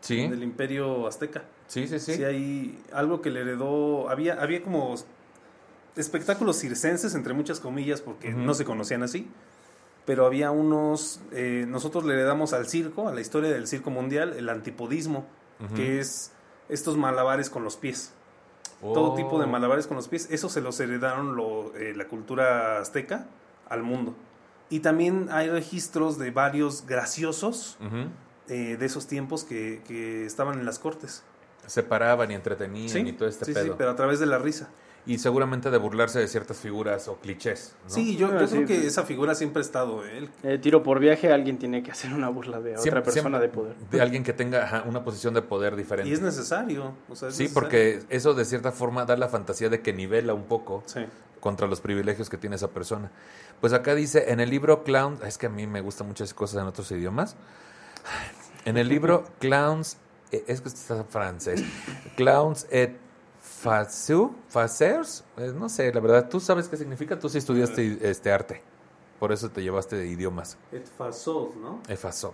Sí, 0.00 0.28
del 0.28 0.42
imperio 0.42 1.06
azteca. 1.08 1.42
sí, 1.66 1.88
sí, 1.88 1.98
sí. 1.98 2.14
Sí. 2.14 2.24
hay 2.24 2.80
algo 2.92 3.20
que 3.20 3.30
le 3.30 3.40
heredó. 3.40 4.08
Había, 4.08 4.34
había 4.40 4.62
como 4.62 4.94
espectáculos 5.96 6.58
circenses, 6.58 7.14
entre 7.14 7.32
muchas 7.34 7.60
comillas, 7.60 8.00
porque 8.00 8.30
no 8.32 8.54
se 8.54 8.64
conocían 8.64 9.02
así. 9.02 9.28
Pero 10.06 10.24
había 10.24 10.50
unos. 10.52 11.20
eh, 11.32 11.64
nosotros 11.68 12.04
le 12.04 12.14
heredamos 12.14 12.52
al 12.52 12.66
circo, 12.68 13.08
a 13.08 13.12
la 13.14 13.20
historia 13.20 13.50
del 13.50 13.66
circo 13.66 13.90
mundial, 13.90 14.34
el 14.38 14.48
antipodismo, 14.48 15.26
que 15.74 15.98
es 16.00 16.32
estos 16.68 16.96
malabares 16.96 17.50
con 17.50 17.64
los 17.64 17.76
pies. 17.76 18.12
todo 18.80 19.12
Oh. 19.12 19.14
tipo 19.14 19.40
de 19.40 19.46
malabares 19.46 19.86
con 19.86 19.96
los 19.96 20.06
pies. 20.06 20.28
Eso 20.30 20.48
se 20.50 20.60
los 20.60 20.78
heredaron 20.80 21.34
lo- 21.34 21.74
eh, 21.76 21.94
la 21.96 22.08
cultura 22.08 22.78
azteca 22.78 23.26
al 23.70 23.82
mundo. 23.82 24.14
Y 24.68 24.80
también 24.80 25.28
hay 25.30 25.48
registros 25.48 26.18
de 26.18 26.30
varios 26.30 26.84
graciosos 26.86 27.78
Ujú. 27.80 28.10
eh, 28.48 28.76
de 28.76 28.84
esos 28.86 29.06
tiempos 29.06 29.44
que, 29.44 29.80
que 29.88 30.26
estaban 30.26 30.58
en 30.58 30.66
las 30.66 30.78
cortes. 30.78 31.22
Se 31.66 31.82
paraban 31.82 32.30
y 32.30 32.34
entretenían 32.34 33.06
y 33.06 33.12
todo 33.14 33.28
este 33.28 33.46
sí, 33.46 33.54
sí, 33.54 33.60
pedo. 33.60 33.76
pero 33.78 33.90
a 33.90 33.96
través 33.96 34.20
de 34.20 34.26
la 34.26 34.38
risa. 34.38 34.68
Y 35.08 35.18
seguramente 35.18 35.70
de 35.70 35.78
burlarse 35.78 36.18
de 36.18 36.26
ciertas 36.26 36.56
figuras 36.58 37.06
o 37.06 37.16
clichés. 37.20 37.76
¿no? 37.84 37.90
Sí, 37.90 38.16
yo, 38.16 38.26
Ah, 38.26 38.40
yo 38.40 38.46
sí, 38.48 38.56
creo 38.56 38.66
que 38.66 38.86
esa 38.86 39.04
figura 39.04 39.36
siempre 39.36 39.60
ha 39.60 39.64
estado. 39.64 40.04
¿eh? 40.04 40.18
El- 40.18 40.30
Eh, 40.42 40.58
tiro 40.58 40.82
por 40.82 40.98
viaje, 40.98 41.32
alguien 41.32 41.58
tiene 41.58 41.82
que 41.84 41.92
hacer 41.92 42.12
una 42.12 42.28
burla 42.28 42.60
de 42.60 42.72
otra 42.72 42.82
Siempre- 42.82 43.02
persona 43.02 43.38
siempre 43.38 43.40
de 43.40 43.48
poder. 43.54 43.76
De 43.90 44.00
alguien 44.00 44.24
que 44.24 44.32
tenga 44.32 44.64
ajá, 44.64 44.82
una 44.86 45.04
posición 45.04 45.32
de 45.34 45.42
poder 45.42 45.76
diferente. 45.76 46.10
y 46.10 46.12
es 46.12 46.20
necesario. 46.20 46.92
o 47.08 47.14
sea, 47.14 47.28
es 47.28 47.36
sí, 47.36 47.44
necesario. 47.44 47.54
porque 47.54 48.02
eso 48.08 48.34
de 48.34 48.44
cierta 48.44 48.72
forma 48.72 49.04
da 49.04 49.16
la 49.16 49.28
fantasía 49.28 49.68
de 49.68 49.80
que 49.80 49.92
nivela 49.92 50.34
un 50.34 50.44
poco 50.44 50.82
Sí. 50.86 51.06
contra 51.40 51.68
los 51.68 51.80
privilegios 51.80 52.28
que 52.28 52.36
tiene 52.36 52.56
esa 52.56 52.68
persona. 52.68 53.12
Pues 53.60 53.72
acá 53.72 53.94
dice, 53.94 54.32
en 54.32 54.40
el 54.40 54.50
libro 54.50 54.82
Clown, 54.82 55.20
es 55.24 55.38
que 55.38 55.46
a 55.46 55.50
mí 55.50 55.68
me 55.68 55.80
gustan 55.82 56.08
muchas 56.08 56.34
cosas 56.34 56.60
en 56.62 56.66
otros 56.66 56.90
idiomas. 56.90 57.36
En 58.64 58.76
el 58.76 58.88
libro 58.88 59.24
Clowns, 59.38 59.98
eh, 60.32 60.42
es 60.48 60.60
que 60.60 60.68
está 60.68 60.96
en 60.96 61.06
francés, 61.06 61.62
Clowns 62.16 62.66
et 62.70 62.96
Fasu, 63.58 64.34
Facers, 64.48 65.24
eh, 65.38 65.52
no 65.54 65.68
sé, 65.68 65.92
la 65.92 66.00
verdad, 66.00 66.28
¿tú 66.28 66.40
sabes 66.40 66.68
qué 66.68 66.76
significa? 66.76 67.18
Tú 67.18 67.28
sí 67.28 67.38
estudiaste 67.38 67.98
este 68.02 68.30
arte. 68.30 68.62
Por 69.18 69.32
eso 69.32 69.50
te 69.50 69.62
llevaste 69.62 69.96
de 69.96 70.06
idiomas. 70.08 70.58
Etfasod, 70.72 71.54
¿no? 71.56 71.80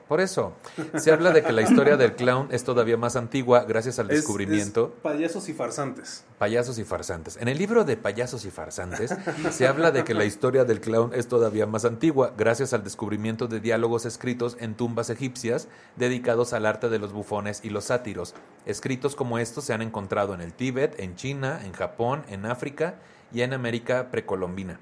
Por 0.09 0.21
eso. 0.21 0.53
Se 0.99 1.13
habla 1.13 1.31
de 1.31 1.43
que 1.45 1.53
la 1.53 1.63
historia 1.63 1.97
del 1.97 2.15
clown 2.17 2.49
es 2.51 2.65
todavía 2.65 2.97
más 2.97 3.15
antigua 3.17 3.65
gracias 3.65 3.99
al 4.01 4.11
Es- 4.11 4.17
descubrimiento. 4.19 4.93
es 4.97 5.01
payasos 5.03 5.49
y 5.49 5.53
farsantes. 5.55 6.25
Payasos 6.39 6.79
y 6.79 6.85
farsantes. 6.85 7.37
En 7.37 7.47
el 7.49 7.57
libro 7.59 7.85
de 7.85 7.97
Payasos 7.97 8.45
y 8.45 8.51
farsantes 8.51 9.15
se 9.53 9.69
habla 9.69 9.93
de 9.93 10.03
que 10.03 10.15
la 10.15 10.25
historia 10.25 10.65
del 10.65 10.81
clown 10.81 11.13
es 11.15 11.29
todavía 11.29 11.67
más 11.67 11.85
antigua 11.85 12.35
gracias 12.37 12.73
al 12.73 12.83
descubrimiento 12.83 13.47
de 13.47 13.61
diálogos 13.61 14.05
escritos 14.05 14.57
en 14.59 14.75
tumbas 14.75 15.09
egipcias 15.11 15.69
dedicados 15.97 16.53
al 16.53 16.67
arte 16.67 16.89
de 16.89 16.99
los 16.99 17.13
bufones 17.13 17.61
y 17.63 17.71
los 17.71 17.85
sátiros. 17.85 18.35
Escritos 18.67 19.15
como 19.15 19.39
estos 19.39 19.65
se 19.65 19.73
han 19.73 19.83
encontrado 19.83 20.35
en 20.35 20.41
el 20.41 20.53
Tíbet, 20.53 20.99
en 20.99 21.15
China, 21.15 21.61
en 21.65 21.73
Japón, 21.73 22.25
en 22.29 22.45
África 22.47 22.97
y 23.33 23.43
en 23.43 23.53
América 23.53 24.09
precolombina. 24.11 24.81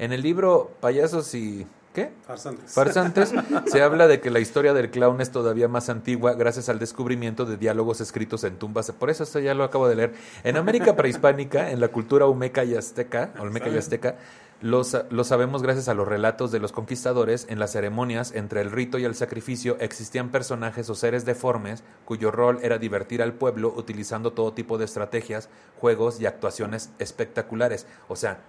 En 0.00 0.14
el 0.14 0.22
libro 0.22 0.70
Payasos 0.80 1.34
y... 1.34 1.66
¿Qué? 1.92 2.10
Farsantes. 2.26 2.72
Farsantes, 2.72 3.34
se 3.66 3.82
habla 3.82 4.06
de 4.06 4.20
que 4.20 4.30
la 4.30 4.40
historia 4.40 4.72
del 4.72 4.90
clown 4.90 5.20
es 5.20 5.30
todavía 5.30 5.68
más 5.68 5.90
antigua 5.90 6.32
gracias 6.32 6.70
al 6.70 6.78
descubrimiento 6.78 7.44
de 7.44 7.58
diálogos 7.58 8.00
escritos 8.00 8.44
en 8.44 8.56
tumbas. 8.56 8.90
Por 8.92 9.10
eso 9.10 9.24
esto 9.24 9.40
ya 9.40 9.52
lo 9.52 9.62
acabo 9.62 9.88
de 9.88 9.96
leer. 9.96 10.14
En 10.42 10.56
América 10.56 10.96
prehispánica, 10.96 11.70
en 11.70 11.80
la 11.80 11.88
cultura 11.88 12.24
olmeca 12.24 12.64
y 12.64 12.76
azteca, 12.76 13.34
olmeca 13.40 13.68
y 13.68 13.76
azteca, 13.76 14.16
lo 14.62 14.84
sabemos 14.84 15.62
gracias 15.62 15.88
a 15.88 15.94
los 15.94 16.08
relatos 16.08 16.50
de 16.50 16.60
los 16.60 16.72
conquistadores. 16.72 17.46
En 17.50 17.58
las 17.58 17.72
ceremonias, 17.72 18.32
entre 18.34 18.62
el 18.62 18.70
rito 18.70 18.98
y 18.98 19.04
el 19.04 19.14
sacrificio, 19.14 19.76
existían 19.80 20.30
personajes 20.30 20.88
o 20.88 20.94
seres 20.94 21.26
deformes 21.26 21.82
cuyo 22.06 22.30
rol 22.30 22.60
era 22.62 22.78
divertir 22.78 23.20
al 23.20 23.34
pueblo 23.34 23.70
utilizando 23.76 24.32
todo 24.32 24.54
tipo 24.54 24.78
de 24.78 24.86
estrategias, 24.86 25.50
juegos 25.78 26.20
y 26.20 26.26
actuaciones 26.26 26.90
espectaculares. 26.98 27.86
O 28.08 28.16
sea, 28.16 28.40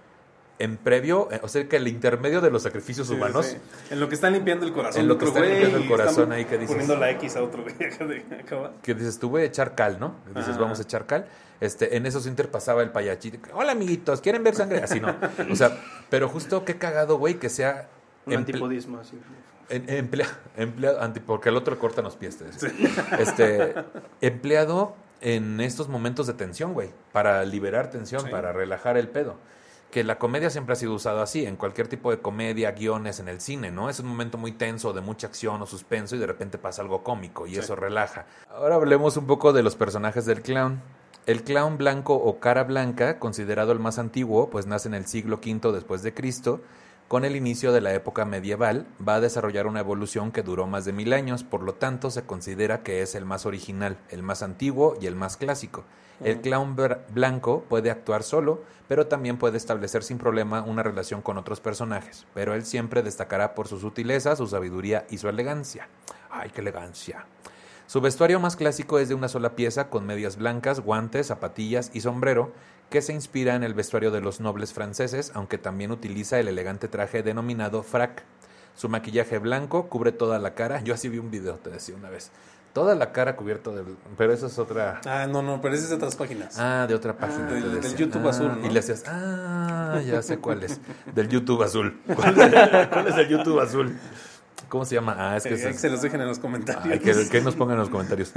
en 0.62 0.76
previo, 0.76 1.28
eh, 1.32 1.40
o 1.42 1.48
sea, 1.48 1.68
que 1.68 1.76
el 1.76 1.88
intermedio 1.88 2.40
de 2.40 2.50
los 2.50 2.62
sacrificios 2.62 3.06
Sí, 3.08 3.14
sí, 3.14 3.18
humanos. 3.18 3.46
sí. 3.46 3.56
En 3.90 3.98
lo 4.00 4.08
que 4.08 4.14
están 4.14 4.32
limpiando 4.32 4.64
el 4.66 4.72
corazón. 4.72 5.00
En 5.00 5.08
lo 5.08 5.18
que 5.18 5.24
están 5.24 5.42
güey 5.42 5.52
limpiando 5.54 5.78
el 5.78 5.88
corazón 5.88 6.32
ahí 6.32 6.44
que 6.44 6.56
dices- 6.58 6.68
Poniendo 6.70 6.96
la 6.96 7.10
X 7.10 7.36
a 7.36 7.42
otro 7.42 7.62
güey 7.64 7.74
que 8.82 8.94
dices, 8.94 9.18
tú 9.18 9.30
voy 9.30 9.42
a 9.42 9.44
echar 9.46 9.74
cal, 9.74 9.98
¿no? 9.98 10.14
Dices, 10.34 10.50
Ajá. 10.50 10.58
vamos 10.60 10.78
a 10.78 10.82
echar 10.82 11.06
cal. 11.06 11.26
Este, 11.60 11.96
en 11.96 12.06
esos 12.06 12.26
inter 12.26 12.48
pasaba 12.50 12.82
el 12.82 12.90
payachito. 12.90 13.38
Hola, 13.54 13.72
amiguitos, 13.72 14.20
¿quieren 14.20 14.42
ver 14.42 14.54
sangre? 14.56 14.82
Así 14.82 14.98
no. 15.00 15.14
O 15.50 15.54
sea, 15.56 15.78
pero 16.10 16.28
justo 16.28 16.64
qué 16.64 16.76
cagado, 16.76 17.18
güey, 17.18 17.34
que 17.34 17.48
sea 17.48 17.88
Un 18.26 18.34
antipodismo 18.34 18.98
así. 18.98 19.16
en- 19.68 19.88
emplea- 19.88 20.38
empleado, 20.56 20.98
porque 21.26 21.48
el 21.50 21.56
otro 21.56 21.78
corta 21.78 22.02
los 22.02 22.16
pies. 22.16 22.38
decía. 22.38 22.70
Este, 23.18 23.74
empleado 24.20 24.94
en 25.20 25.60
estos 25.60 25.88
momentos 25.88 26.26
de 26.26 26.34
tensión, 26.34 26.72
güey, 26.74 26.90
para 27.12 27.44
liberar 27.44 27.90
tensión, 27.90 28.22
Sí. 28.22 28.28
para 28.30 28.52
relajar 28.52 28.96
el 28.96 29.08
pedo. 29.08 29.36
Que 29.92 30.04
la 30.04 30.18
comedia 30.18 30.48
siempre 30.48 30.72
ha 30.72 30.76
sido 30.76 30.94
usada 30.94 31.22
así, 31.22 31.44
en 31.44 31.56
cualquier 31.56 31.86
tipo 31.86 32.10
de 32.10 32.18
comedia, 32.18 32.72
guiones, 32.72 33.20
en 33.20 33.28
el 33.28 33.42
cine, 33.42 33.70
¿no? 33.70 33.90
Es 33.90 34.00
un 34.00 34.06
momento 34.06 34.38
muy 34.38 34.52
tenso, 34.52 34.94
de 34.94 35.02
mucha 35.02 35.26
acción 35.26 35.60
o 35.60 35.66
suspenso 35.66 36.16
y 36.16 36.18
de 36.18 36.26
repente 36.26 36.56
pasa 36.56 36.80
algo 36.80 37.02
cómico 37.04 37.46
y 37.46 37.50
Sí. 37.50 37.58
eso 37.60 37.76
relaja. 37.76 38.24
Ahora 38.50 38.76
hablemos 38.76 39.18
un 39.18 39.26
poco 39.26 39.52
de 39.52 39.62
los 39.62 39.76
personajes 39.76 40.24
del 40.24 40.40
clown. 40.40 40.80
El 41.26 41.44
clown 41.44 41.76
blanco 41.76 42.14
o 42.14 42.40
cara 42.40 42.64
blanca, 42.64 43.18
considerado 43.18 43.70
el 43.72 43.80
más 43.80 43.98
antiguo, 43.98 44.48
pues 44.48 44.66
nace 44.66 44.88
en 44.88 44.94
el 44.94 45.04
siglo 45.04 45.36
V 45.44 45.72
después 45.72 46.02
de 46.02 46.14
Cristo, 46.14 46.62
con 47.06 47.26
el 47.26 47.36
inicio 47.36 47.70
de 47.72 47.82
la 47.82 47.92
época 47.92 48.24
medieval, 48.24 48.86
va 49.06 49.16
a 49.16 49.20
desarrollar 49.20 49.66
una 49.66 49.80
evolución 49.80 50.32
que 50.32 50.42
duró 50.42 50.66
más 50.66 50.86
de 50.86 50.94
mil 50.94 51.12
años, 51.12 51.44
por 51.44 51.62
lo 51.62 51.74
tanto 51.74 52.10
se 52.10 52.22
considera 52.24 52.82
que 52.82 53.02
es 53.02 53.14
el 53.14 53.26
más 53.26 53.44
original, 53.44 53.98
el 54.08 54.22
más 54.22 54.42
antiguo 54.42 54.96
y 55.02 55.06
el 55.06 55.16
más 55.16 55.36
clásico. 55.36 55.84
El 56.24 56.40
clown 56.40 56.76
blanco 57.12 57.64
puede 57.68 57.90
actuar 57.90 58.22
solo, 58.22 58.62
pero 58.88 59.06
también 59.06 59.38
puede 59.38 59.56
establecer 59.56 60.02
sin 60.02 60.18
problema 60.18 60.62
una 60.62 60.82
relación 60.82 61.22
con 61.22 61.38
otros 61.38 61.60
personajes, 61.60 62.26
pero 62.34 62.54
él 62.54 62.64
siempre 62.64 63.02
destacará 63.02 63.54
por 63.54 63.68
su 63.68 63.78
sutileza, 63.78 64.36
su 64.36 64.46
sabiduría 64.46 65.06
y 65.10 65.18
su 65.18 65.28
elegancia. 65.28 65.88
¡Ay, 66.30 66.50
qué 66.50 66.60
elegancia! 66.60 67.26
Su 67.86 68.00
vestuario 68.00 68.40
más 68.40 68.56
clásico 68.56 68.98
es 68.98 69.08
de 69.08 69.14
una 69.14 69.28
sola 69.28 69.56
pieza 69.56 69.90
con 69.90 70.06
medias 70.06 70.36
blancas, 70.36 70.80
guantes, 70.80 71.26
zapatillas 71.26 71.90
y 71.92 72.00
sombrero, 72.00 72.52
que 72.88 73.02
se 73.02 73.12
inspira 73.12 73.54
en 73.54 73.64
el 73.64 73.74
vestuario 73.74 74.10
de 74.10 74.20
los 74.20 74.40
nobles 74.40 74.72
franceses, 74.72 75.32
aunque 75.34 75.58
también 75.58 75.90
utiliza 75.90 76.38
el 76.38 76.48
elegante 76.48 76.88
traje 76.88 77.22
denominado 77.22 77.82
frac. 77.82 78.24
Su 78.74 78.88
maquillaje 78.88 79.38
blanco 79.38 79.88
cubre 79.88 80.12
toda 80.12 80.38
la 80.38 80.54
cara. 80.54 80.80
Yo 80.84 80.94
así 80.94 81.08
vi 81.08 81.18
un 81.18 81.30
video, 81.30 81.56
te 81.56 81.70
decía 81.70 81.94
una 81.94 82.10
vez. 82.10 82.30
Toda 82.72 82.94
la 82.94 83.12
cara 83.12 83.36
cubierta 83.36 83.70
de... 83.70 83.82
Pero 84.16 84.32
eso 84.32 84.46
es 84.46 84.58
otra... 84.58 85.00
Ah, 85.04 85.26
no, 85.26 85.42
no, 85.42 85.60
pero 85.60 85.74
ese 85.74 85.84
es 85.84 85.90
de 85.90 85.96
otras 85.96 86.16
páginas. 86.16 86.58
Ah, 86.58 86.86
de 86.88 86.94
otra 86.94 87.14
página. 87.14 87.46
te 87.48 87.54
del-. 87.60 87.96
YouTube 87.96 88.26
Ah, 88.26 88.30
azul, 88.30 88.60
¿no? 88.60 88.66
Y 88.66 88.70
le 88.70 88.78
hacías, 88.78 89.04
ah, 89.06 90.00
ya 90.06 90.22
sé 90.22 90.38
cuál 90.38 90.62
es. 90.62 90.80
Del 91.14 91.28
YouTube 91.28 91.62
azul. 91.62 92.00
¿Cuál 92.14 92.40
es, 92.40 92.88
cuál 92.88 93.06
es 93.08 93.16
el 93.16 93.28
YouTube 93.28 93.60
azul? 93.60 93.94
¿Cómo 94.72 94.86
se 94.86 94.94
llama? 94.94 95.14
Ah, 95.18 95.36
es 95.36 95.42
que 95.42 95.50
Eh, 95.50 95.68
es- 95.68 95.80
se 95.82 95.90
los 95.90 96.00
dejen 96.00 96.22
en 96.22 96.28
los 96.28 96.38
comentarios. 96.38 96.86
Ay, 96.90 96.98
que, 96.98 97.28
que 97.28 97.40
nos 97.42 97.54
pongan 97.56 97.74
en 97.74 97.80
los 97.80 97.90
comentarios. 97.90 98.32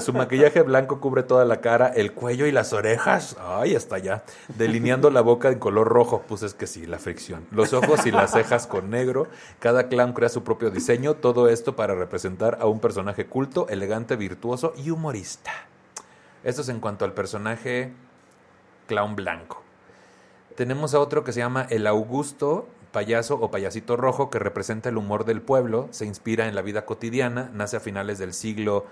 Su 0.00 0.14
maquillaje 0.14 0.62
blanco 0.62 0.98
cubre 0.98 1.24
toda 1.24 1.44
la 1.44 1.60
cara, 1.60 1.88
el 1.88 2.12
cuello 2.14 2.46
y 2.46 2.52
las 2.52 2.72
orejas. 2.72 3.36
Ay, 3.38 3.74
hasta 3.76 3.96
allá. 3.96 4.22
Delineando 4.56 5.10
la 5.10 5.20
boca 5.20 5.50
en 5.50 5.58
color 5.58 5.88
rojo. 5.88 6.24
Pues 6.26 6.42
es 6.42 6.54
que 6.54 6.66
sí, 6.66 6.86
la 6.86 6.98
fricción. 6.98 7.44
Los 7.50 7.74
ojos 7.74 8.06
y 8.06 8.10
las 8.10 8.30
cejas 8.32 8.66
con 8.66 8.88
negro. 8.88 9.26
Cada 9.58 9.88
clown 9.88 10.14
crea 10.14 10.30
su 10.30 10.42
propio 10.42 10.70
diseño. 10.70 11.16
Todo 11.16 11.50
esto 11.50 11.76
para 11.76 11.94
representar 11.94 12.56
a 12.58 12.64
un 12.66 12.80
personaje 12.80 13.26
culto, 13.26 13.68
elegante, 13.68 14.16
virtuoso 14.16 14.72
y 14.78 14.88
humorista. 14.88 15.50
Esto 16.44 16.62
es 16.62 16.70
en 16.70 16.80
cuanto 16.80 17.04
al 17.04 17.12
personaje 17.12 17.92
clown 18.86 19.16
blanco. 19.16 19.62
Tenemos 20.56 20.94
a 20.94 20.98
otro 20.98 21.24
que 21.24 21.32
se 21.34 21.40
llama 21.40 21.66
el 21.68 21.86
Augusto, 21.86 22.68
payaso 22.92 23.34
o 23.40 23.50
payasito 23.50 23.96
rojo, 23.96 24.30
que 24.30 24.38
representa 24.38 24.90
el 24.90 24.98
humor 24.98 25.24
del 25.24 25.42
pueblo, 25.42 25.88
se 25.90 26.06
inspira 26.06 26.46
en 26.46 26.54
la 26.54 26.62
vida 26.62 26.84
cotidiana, 26.84 27.50
nace 27.52 27.76
a 27.76 27.80
finales 27.80 28.18
del 28.18 28.34
siglo 28.34 28.86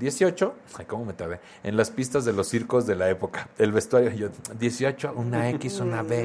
XVIII, 0.00 0.48
ay, 0.78 0.84
¿cómo 0.86 1.04
me 1.04 1.12
trabé? 1.12 1.40
En 1.62 1.76
las 1.76 1.90
pistas 1.90 2.24
de 2.24 2.32
los 2.32 2.48
circos 2.48 2.86
de 2.86 2.96
la 2.96 3.08
época. 3.10 3.48
El 3.58 3.72
vestuario, 3.72 4.10
yo, 4.10 4.28
18, 4.58 5.12
una 5.14 5.48
X, 5.50 5.80
una 5.80 6.02
B. 6.02 6.24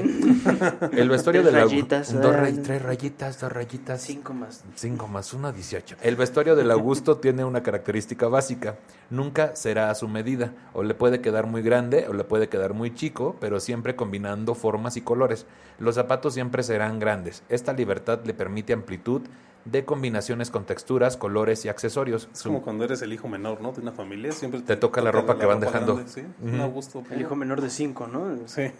El 0.92 1.08
vestuario 1.08 1.42
Augu- 1.42 1.50
rayitas, 1.52 2.12
dos 2.20 2.34
ray- 2.34 2.54
eh. 2.56 2.62
tres 2.64 2.82
rayitas, 2.82 3.40
dos 3.40 3.52
rayitas. 3.52 4.02
Cinco 4.02 4.34
más. 4.34 4.64
5 4.74 5.06
más 5.08 5.32
1, 5.32 5.52
18. 5.52 5.96
El 6.02 6.16
vestuario 6.16 6.56
del 6.56 6.70
Augusto 6.70 7.16
tiene 7.20 7.44
una 7.44 7.62
característica 7.62 8.26
básica. 8.28 8.76
Nunca 9.10 9.54
será 9.56 9.90
a 9.90 9.94
su 9.94 10.08
medida. 10.08 10.52
O 10.72 10.82
le 10.82 10.94
puede 10.94 11.20
quedar 11.20 11.46
muy 11.46 11.62
grande 11.62 12.06
o 12.08 12.12
le 12.12 12.24
puede 12.24 12.48
quedar 12.48 12.74
muy 12.74 12.94
chico, 12.94 13.36
pero 13.40 13.60
siempre 13.60 13.96
combinando 13.96 14.54
formas 14.54 14.96
y 14.96 15.00
colores. 15.00 15.46
Los 15.78 15.94
zapatos 15.94 16.34
siempre 16.34 16.62
serán 16.62 16.98
grandes. 16.98 17.42
Esta 17.48 17.72
libertad 17.72 18.20
le 18.24 18.34
permite 18.34 18.72
amplitud 18.72 19.22
de 19.64 19.84
combinaciones 19.84 20.50
con 20.50 20.64
texturas, 20.64 21.16
colores 21.16 21.64
y 21.64 21.68
accesorios. 21.68 22.28
Es 22.32 22.42
como 22.42 22.62
cuando 22.62 22.84
eres 22.84 23.02
el 23.02 23.12
hijo 23.12 23.28
menor, 23.28 23.60
¿no? 23.60 23.72
De 23.72 23.80
una 23.82 23.92
familia, 23.92 24.32
siempre 24.32 24.60
Te 24.62 24.76
toca 24.76 25.00
la 25.02 25.12
ropa 25.12 25.38
que 25.38 25.44
van 25.46 25.60
dejando. 25.60 25.94
grande, 25.96 26.10
sí, 26.10 26.22
Ujú. 26.42 26.62
un 26.62 26.70
gusto. 26.72 27.02
El 27.10 27.20
hijo 27.20 27.36
menor 27.36 27.60
de 27.60 27.68
cinco, 27.70 28.06
¿no? 28.06 28.36
Sí. 28.46 28.70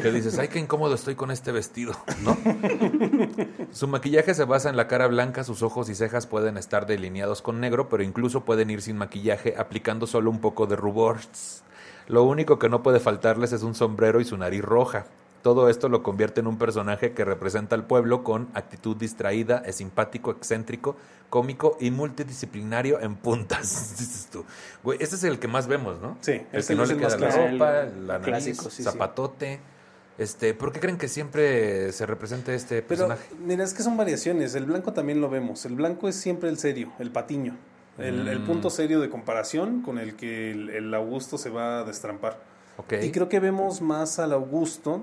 que 0.00 0.10
dices, 0.10 0.38
ay, 0.38 0.48
qué 0.48 0.58
incómodo 0.58 0.94
estoy 0.94 1.14
con 1.14 1.30
este 1.30 1.52
vestido, 1.52 1.92
¿no? 2.22 2.36
Su 3.72 3.86
maquillaje 3.88 4.34
se 4.34 4.44
basa 4.44 4.70
en 4.70 4.76
la 4.76 4.88
cara 4.88 5.06
blanca, 5.06 5.44
sus 5.44 5.62
ojos 5.62 5.88
y 5.88 5.94
cejas 5.94 6.26
pueden 6.26 6.56
estar 6.56 6.86
delineados 6.86 7.42
con 7.42 7.60
negro, 7.60 7.88
pero 7.88 8.02
incluso 8.02 8.44
pueden 8.44 8.70
ir 8.70 8.82
sin 8.82 8.96
maquillaje 8.96 9.54
aplicando 9.58 10.06
solo 10.06 10.30
un 10.30 10.40
poco 10.40 10.66
de 10.66 10.76
rubor. 10.76 11.18
Lo 12.08 12.24
único 12.24 12.58
que 12.58 12.68
no 12.68 12.82
puede 12.82 12.98
faltarles 12.98 13.52
es 13.52 13.62
un 13.62 13.74
sombrero 13.74 14.20
y 14.20 14.24
su 14.24 14.36
nariz 14.36 14.62
roja. 14.62 15.06
Todo 15.42 15.70
esto 15.70 15.88
lo 15.88 16.02
convierte 16.02 16.40
en 16.40 16.46
un 16.46 16.58
personaje 16.58 17.12
que 17.12 17.24
representa 17.24 17.74
al 17.74 17.86
pueblo 17.86 18.22
con 18.22 18.48
actitud 18.52 18.94
distraída, 18.96 19.62
es 19.64 19.76
simpático, 19.76 20.30
excéntrico, 20.32 20.96
cómico 21.30 21.78
y 21.80 21.90
multidisciplinario 21.90 23.00
en 23.00 23.16
puntas. 23.16 23.94
Dices 23.98 24.28
tú, 24.30 24.44
güey, 24.84 24.98
este 25.00 25.16
es 25.16 25.24
el 25.24 25.38
que 25.38 25.48
más 25.48 25.66
vemos, 25.66 26.00
¿no? 26.00 26.18
Sí, 26.20 26.42
el 26.52 26.64
que 26.66 26.74
no 26.74 26.84
le 26.84 26.96
queda 26.96 27.16
la 27.16 27.30
ropa, 27.30 27.80
El 27.82 28.06
la 28.06 28.18
nariz, 28.18 28.26
clásico, 28.26 28.64
sí, 28.64 28.76
sí. 28.78 28.82
zapatote. 28.82 29.60
Este, 30.18 30.52
¿por 30.52 30.70
qué 30.72 30.80
creen 30.80 30.98
que 30.98 31.08
siempre 31.08 31.90
se 31.92 32.04
representa 32.04 32.52
este 32.52 32.82
Pero 32.82 33.08
personaje? 33.08 33.24
mira, 33.42 33.64
es 33.64 33.72
que 33.72 33.82
son 33.82 33.96
variaciones. 33.96 34.54
El 34.54 34.66
blanco 34.66 34.92
también 34.92 35.22
lo 35.22 35.30
vemos. 35.30 35.64
El 35.64 35.74
blanco 35.76 36.08
es 36.08 36.16
siempre 36.16 36.50
el 36.50 36.58
serio, 36.58 36.92
el 36.98 37.10
patiño. 37.10 37.56
El, 37.96 38.28
el 38.28 38.40
Mm. 38.40 38.46
punto 38.46 38.68
serio 38.68 39.00
de 39.00 39.08
comparación 39.08 39.80
con 39.80 39.98
el 39.98 40.16
que 40.16 40.50
el, 40.50 40.68
el 40.68 40.92
Augusto 40.92 41.38
se 41.38 41.48
va 41.48 41.80
a 41.80 41.84
destrampar. 41.84 42.38
Ok. 42.76 42.94
Y 43.02 43.10
creo 43.10 43.30
que 43.30 43.40
vemos 43.40 43.80
más 43.80 44.18
al 44.18 44.32
Augusto 44.34 45.02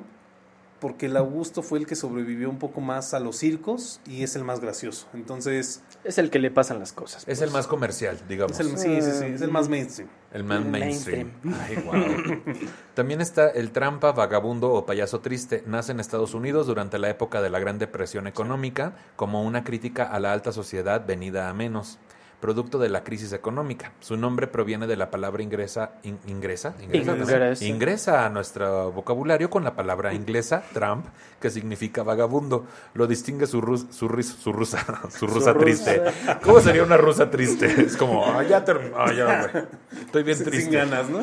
porque 0.79 1.07
el 1.07 1.17
Augusto 1.17 1.63
fue 1.63 1.79
el 1.79 1.87
que 1.87 1.95
sobrevivió 1.95 2.49
un 2.49 2.59
poco 2.59 2.81
más 2.81 3.13
a 3.13 3.19
los 3.19 3.37
circos 3.37 3.99
y 4.05 4.23
es 4.23 4.35
el 4.35 4.43
más 4.43 4.59
gracioso. 4.59 5.07
Entonces, 5.13 5.81
Es 6.03 6.17
el 6.17 6.29
que 6.29 6.39
le 6.39 6.51
pasan 6.51 6.79
las 6.79 6.93
cosas. 6.93 7.21
Es 7.21 7.25
pues. 7.25 7.41
el 7.41 7.51
más 7.51 7.67
comercial, 7.67 8.19
digamos. 8.27 8.59
es 8.59 8.59
el, 8.59 8.77
sí, 8.77 9.01
sí, 9.01 9.11
sí, 9.11 9.25
es 9.25 9.41
el 9.41 9.51
más 9.51 9.69
mainstream. 9.69 10.09
El 10.31 10.41
El 10.41 10.65
mainstream. 10.65 11.31
Ay, 11.59 11.75
wow. 11.77 12.55
También 12.93 13.21
está 13.21 13.49
el 13.49 13.71
trampa, 13.71 14.11
vagabundo 14.11 14.71
o 14.71 14.85
payaso 14.85 15.21
triste. 15.21 15.63
Nace 15.65 15.91
en 15.93 15.99
Estados 15.99 16.33
Unidos 16.33 16.67
durante 16.67 16.99
la 16.99 17.09
época 17.09 17.41
de 17.41 17.49
la 17.49 17.59
Gran 17.59 17.79
Depresión 17.79 18.27
Económica 18.27 18.95
como 19.15 19.43
una 19.43 19.63
crítica 19.63 20.03
a 20.03 20.19
la 20.19 20.33
alta 20.33 20.51
sociedad 20.51 21.05
venida 21.05 21.49
a 21.49 21.53
menos. 21.53 21.97
Producto 22.39 22.78
de 22.78 22.89
la 22.89 23.04
crisis 23.04 23.34
económica. 23.34 23.91
Su 24.00 24.15
nombre 24.15 24.45
proviene 24.47 24.86
de 24.88 24.95
la 24.95 25.10
palabra 25.10 25.41
ingresa, 25.41 25.93
in- 26.04 26.19
ingresa, 26.28 26.76
ingresa, 26.82 27.12
Ingresa. 27.15 27.65
ingresa 27.65 28.26
a 28.26 28.30
nuestro 28.30 28.91
vocabulario 28.91 29.50
con 29.50 29.63
la 29.63 29.76
palabra 29.76 30.13
inglesa, 30.13 30.63
Trump, 30.73 31.06
que 31.41 31.50
significa 31.50 32.04
vagabundo. 32.04 32.65
Lo 32.93 33.08
distingue 33.08 33.47
su, 33.47 33.60
rus- 33.62 33.88
su, 33.91 34.08
ris- 34.08 34.36
su 34.39 34.54
rusa, 34.54 34.86
su 35.10 35.26
rusa 35.26 35.56
triste. 35.56 36.02
¿Cómo 36.43 36.60
sería 36.60 36.84
una 36.84 36.97
rusa 36.97 37.30
triste? 37.32 37.65
Es 37.82 37.97
como, 37.97 38.23
ah, 38.26 38.43
ya 38.43 38.63
terminó, 38.63 38.98
ah, 39.00 39.12
ya, 39.13 39.48
güey. 39.52 39.63
Estoy 40.06 40.23
bien 40.23 40.38
Sin 40.38 40.46
triste. 40.46 40.75
ganas, 40.75 41.10
¿no? 41.10 41.21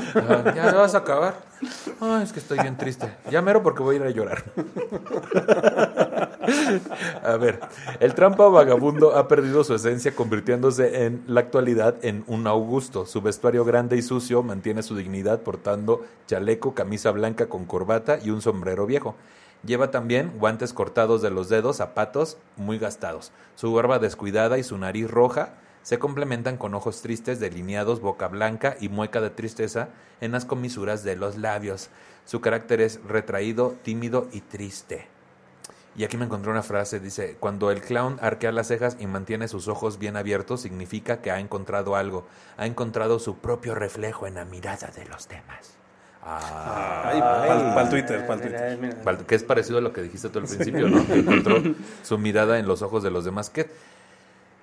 Ya 0.54 0.72
vas 0.74 0.94
a 0.94 0.98
acabar. 0.98 1.34
Ay, 2.00 2.24
es 2.24 2.32
que 2.32 2.40
estoy 2.40 2.58
bien 2.58 2.76
triste. 2.76 3.08
Ya 3.30 3.40
mero 3.40 3.62
porque 3.62 3.82
voy 3.82 3.96
a 3.96 3.98
ir 4.00 4.04
a 4.04 4.10
llorar. 4.10 4.44
A 7.24 7.36
ver, 7.36 7.60
el 8.00 8.14
trampa 8.14 8.48
vagabundo 8.48 9.16
ha 9.16 9.28
perdido 9.28 9.64
su 9.64 9.74
esencia 9.74 10.14
convirtiéndose 10.14 11.03
en 11.03 11.03
la 11.26 11.40
actualidad 11.40 12.04
en 12.04 12.24
un 12.26 12.46
Augusto. 12.46 13.06
Su 13.06 13.20
vestuario 13.20 13.64
grande 13.64 13.96
y 13.96 14.02
sucio 14.02 14.42
mantiene 14.42 14.82
su 14.82 14.96
dignidad 14.96 15.42
portando 15.42 16.04
chaleco, 16.26 16.74
camisa 16.74 17.10
blanca 17.10 17.46
con 17.48 17.64
corbata 17.64 18.18
y 18.22 18.30
un 18.30 18.42
sombrero 18.42 18.86
viejo. 18.86 19.14
Lleva 19.64 19.90
también 19.90 20.32
guantes 20.38 20.72
cortados 20.72 21.22
de 21.22 21.30
los 21.30 21.48
dedos, 21.48 21.76
zapatos 21.76 22.36
muy 22.56 22.78
gastados. 22.78 23.32
Su 23.54 23.72
barba 23.72 23.98
descuidada 23.98 24.58
y 24.58 24.62
su 24.62 24.76
nariz 24.76 25.10
roja 25.10 25.54
se 25.82 25.98
complementan 25.98 26.56
con 26.56 26.74
ojos 26.74 27.02
tristes, 27.02 27.40
delineados, 27.40 28.00
boca 28.00 28.28
blanca 28.28 28.76
y 28.80 28.88
mueca 28.88 29.20
de 29.20 29.30
tristeza 29.30 29.88
en 30.20 30.32
las 30.32 30.44
comisuras 30.44 31.04
de 31.04 31.16
los 31.16 31.36
labios. 31.36 31.90
Su 32.24 32.40
carácter 32.40 32.80
es 32.80 33.00
retraído, 33.04 33.74
tímido 33.82 34.28
y 34.32 34.40
triste. 34.40 35.13
Y 35.96 36.02
aquí 36.04 36.16
me 36.16 36.24
encontré 36.24 36.50
una 36.50 36.62
frase, 36.62 36.98
dice, 36.98 37.36
cuando 37.38 37.70
el 37.70 37.80
clown 37.80 38.18
arquea 38.20 38.50
las 38.50 38.66
cejas 38.66 38.96
y 38.98 39.06
mantiene 39.06 39.46
sus 39.46 39.68
ojos 39.68 39.98
bien 40.00 40.16
abiertos, 40.16 40.60
significa 40.62 41.20
que 41.22 41.30
ha 41.30 41.38
encontrado 41.38 41.94
algo, 41.94 42.26
ha 42.56 42.66
encontrado 42.66 43.20
su 43.20 43.36
propio 43.38 43.76
reflejo 43.76 44.26
en 44.26 44.34
la 44.34 44.44
mirada 44.44 44.88
de 44.88 45.04
los 45.06 45.28
demás. 45.28 45.76
Ah, 46.26 47.02
Ay, 47.12 47.20
para 47.20 47.82
el 47.82 47.88
Twitter, 47.90 48.26
para 48.26 48.42
el 48.42 48.48
Mira, 48.50 48.76
Twitter. 48.76 48.96
mira. 49.04 49.26
Que 49.26 49.34
es 49.34 49.42
parecido 49.44 49.78
a 49.78 49.80
lo 49.82 49.92
que 49.92 50.02
dijiste 50.02 50.30
tú 50.30 50.38
al 50.40 50.46
principio, 50.48 50.88
¿no? 50.88 51.06
Que 51.06 51.20
encontró 51.20 51.62
su 52.02 52.18
mirada 52.18 52.58
en 52.58 52.66
los 52.66 52.82
ojos 52.82 53.02
de 53.02 53.10
los 53.10 53.24
demás. 53.24 53.50
¿Qué, 53.50 53.70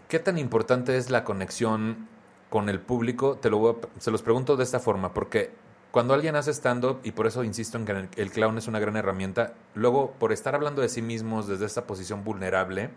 qué 0.10 0.20
tan 0.20 0.38
importante 0.38 0.98
es 0.98 1.10
la 1.12 1.24
conexión 1.24 2.08
con 2.50 2.68
el 2.68 2.80
público? 2.82 3.38
Te 3.38 3.50
lo 3.50 3.60
voy 3.60 3.76
a- 3.76 4.02
se 4.02 4.12
los 4.12 4.22
pregunto 4.22 4.58
de 4.58 4.64
esta 4.64 4.80
forma, 4.80 5.14
porque 5.14 5.52
cuando 5.92 6.14
alguien 6.14 6.38
hace 6.38 6.52
stand-up, 6.52 7.02
y 7.04 7.12
por 7.12 7.28
eso 7.28 7.44
insisto 7.44 7.78
en 7.78 7.86
que 7.86 8.08
el, 8.16 8.32
clown 8.32 8.58
es 8.58 8.68
una 8.68 8.80
gran 8.80 8.96
herramienta, 8.96 9.54
luego 9.76 10.12
por 10.12 10.32
estar 10.32 10.56
hablando 10.56 10.82
de 10.82 10.88
sí 10.88 11.02
mismos 11.02 11.48
desde 11.48 11.66
esta 11.66 11.86
posición 11.86 12.24
vulnerable, 12.24 12.90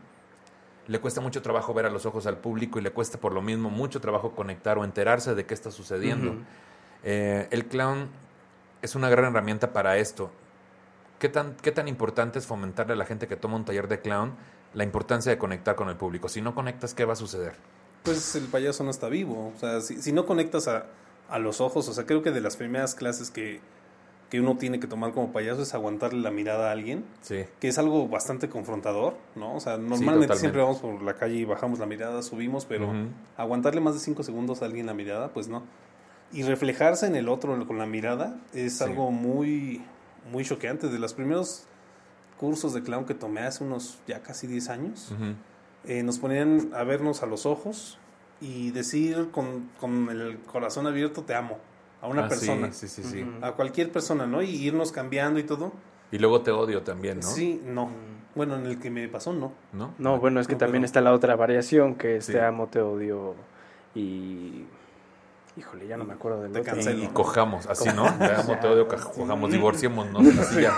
le 0.86 1.00
cuesta 1.00 1.20
mucho 1.20 1.42
trabajo 1.42 1.74
ver 1.74 1.86
a 1.86 1.90
los 1.90 2.06
ojos 2.06 2.26
al 2.26 2.38
público 2.38 2.78
y 2.78 2.82
le 2.82 2.92
cuesta 2.92 3.18
por 3.18 3.32
lo 3.32 3.42
mismo 3.42 3.68
mucho 3.68 4.00
trabajo 4.00 4.32
conectar 4.32 4.78
o 4.78 4.84
enterarse 4.84 5.34
de 5.34 5.44
qué 5.44 5.54
está 5.54 5.72
sucediendo. 5.72 6.36
Eh, 7.02 7.48
el 7.50 7.66
clown 7.66 8.08
es 8.80 8.94
una 8.94 9.08
gran 9.08 9.24
herramienta 9.24 9.72
para 9.72 9.96
esto. 9.96 10.30
¿Qué 11.18 11.28
tan, 11.28 11.56
¿Qué 11.56 11.72
tan 11.72 11.88
importante 11.88 12.38
es 12.38 12.46
fomentarle 12.46 12.92
a 12.92 12.96
la 12.96 13.06
gente 13.06 13.26
que 13.26 13.34
toma 13.34 13.56
un 13.56 13.64
taller 13.64 13.88
de 13.88 14.00
clown 14.00 14.34
la 14.74 14.84
importancia 14.84 15.32
de 15.32 15.38
conectar 15.38 15.74
con 15.74 15.88
el 15.88 15.96
público? 15.96 16.28
Si 16.28 16.40
no 16.40 16.54
conectas, 16.54 16.94
¿qué 16.94 17.04
va 17.04 17.14
a 17.14 17.16
suceder? 17.16 17.54
Pues 18.04 18.36
el 18.36 18.44
payaso 18.44 18.84
no 18.84 18.90
está 18.90 19.08
vivo. 19.08 19.52
O 19.56 19.58
sea, 19.58 19.80
si, 19.80 20.00
si 20.02 20.12
no 20.12 20.26
conectas 20.26 20.68
a, 20.68 20.84
a 21.28 21.38
los 21.38 21.60
ojos, 21.60 21.88
o 21.88 21.92
sea, 21.94 22.04
creo 22.04 22.22
que 22.22 22.30
de 22.30 22.40
las 22.40 22.56
primeras 22.56 22.94
clases 22.94 23.30
que, 23.30 23.60
que 24.30 24.40
uno 24.40 24.56
tiene 24.56 24.80
que 24.80 24.86
tomar 24.86 25.12
como 25.12 25.32
payaso 25.32 25.62
es 25.62 25.74
aguantarle 25.74 26.20
la 26.20 26.30
mirada 26.30 26.68
a 26.68 26.72
alguien, 26.72 27.04
Sí. 27.22 27.44
que 27.60 27.68
es 27.68 27.78
algo 27.78 28.08
bastante 28.08 28.48
confrontador, 28.48 29.16
¿no? 29.36 29.54
O 29.54 29.60
sea, 29.60 29.76
normalmente 29.76 30.34
siempre 30.36 30.60
vamos 30.62 30.78
por 30.78 31.02
la 31.02 31.14
calle 31.14 31.36
y 31.36 31.44
bajamos 31.44 31.78
la 31.78 31.86
mirada, 31.86 32.22
subimos, 32.22 32.64
pero 32.64 32.92
aguantarle 33.36 33.80
más 33.80 33.94
de 33.94 34.00
cinco 34.00 34.22
segundos 34.22 34.62
a 34.62 34.64
alguien 34.66 34.86
la 34.86 34.94
mirada, 34.94 35.28
pues 35.32 35.48
no. 35.48 35.62
Y 36.32 36.42
reflejarse 36.42 37.06
en 37.06 37.14
el 37.16 37.28
otro 37.28 37.64
con 37.66 37.78
la 37.78 37.86
mirada 37.86 38.36
es 38.52 38.78
Sí. 38.78 38.84
algo 38.84 39.10
muy, 39.12 39.82
muy 40.32 40.44
choqueante. 40.44 40.88
De 40.88 40.98
los 40.98 41.14
primeros 41.14 41.64
cursos 42.38 42.74
de 42.74 42.82
clown 42.82 43.04
que 43.04 43.14
tomé 43.14 43.42
hace 43.42 43.62
unos 43.62 43.98
ya 44.08 44.20
casi 44.22 44.46
10 44.48 44.68
años, 44.68 45.12
eh, 45.84 46.02
nos 46.02 46.18
ponían 46.18 46.70
a 46.74 46.82
vernos 46.82 47.22
a 47.22 47.26
los 47.26 47.46
ojos 47.46 47.98
y 48.40 48.70
decir 48.72 49.28
con, 49.30 49.68
con 49.80 50.08
el 50.10 50.38
corazón 50.40 50.86
abierto 50.86 51.22
te 51.22 51.34
amo 51.34 51.58
a 52.02 52.06
una 52.08 52.26
Ah, 52.26 52.28
persona, 52.28 52.72
Sí, 52.72 52.88
sí, 52.88 53.02
sí, 53.02 53.24
a 53.40 53.52
cualquier 53.52 53.90
persona, 53.90 54.26
¿no? 54.26 54.42
Y 54.42 54.50
irnos 54.50 54.92
cambiando 54.92 55.38
y 55.40 55.44
todo. 55.44 55.72
Y 56.12 56.18
luego 56.18 56.42
te 56.42 56.50
odio 56.50 56.82
también, 56.82 57.20
¿no? 57.20 57.26
Sí, 57.26 57.60
no. 57.64 57.88
Bueno, 58.34 58.56
en 58.56 58.66
el 58.66 58.78
que 58.80 58.90
me 58.90 59.08
pasó, 59.08 59.32
no. 59.32 59.52
¿No? 59.72 59.94
No, 59.98 60.18
bueno, 60.18 60.40
es 60.40 60.46
que 60.46 60.54
No, 60.54 60.58
también 60.58 60.82
pero- 60.82 60.86
está 60.86 61.00
la 61.00 61.12
otra 61.12 61.36
variación, 61.36 61.94
que 61.94 62.16
es 62.16 62.26
Sí. 62.26 62.32
te 62.32 62.42
amo, 62.42 62.66
te 62.66 62.80
odio 62.80 63.34
y... 63.94 64.64
Híjole, 65.56 65.86
ya 65.86 65.96
no 65.96 66.02
me 66.04 66.14
acuerdo 66.14 66.42
del 66.42 66.50
Te 66.50 66.62
cancelo. 66.62 67.04
Y 67.04 67.06
cojamos, 67.08 67.66
así, 67.66 67.88
¿no? 67.94 68.12
Te 68.18 68.24
amo, 68.24 68.58
te 68.60 68.66
odio, 68.66 68.88
cojamos, 68.88 69.52
divorciemos, 69.52 70.10
¿no? 70.10 70.18
Así 70.40 70.60
ya. 70.62 70.74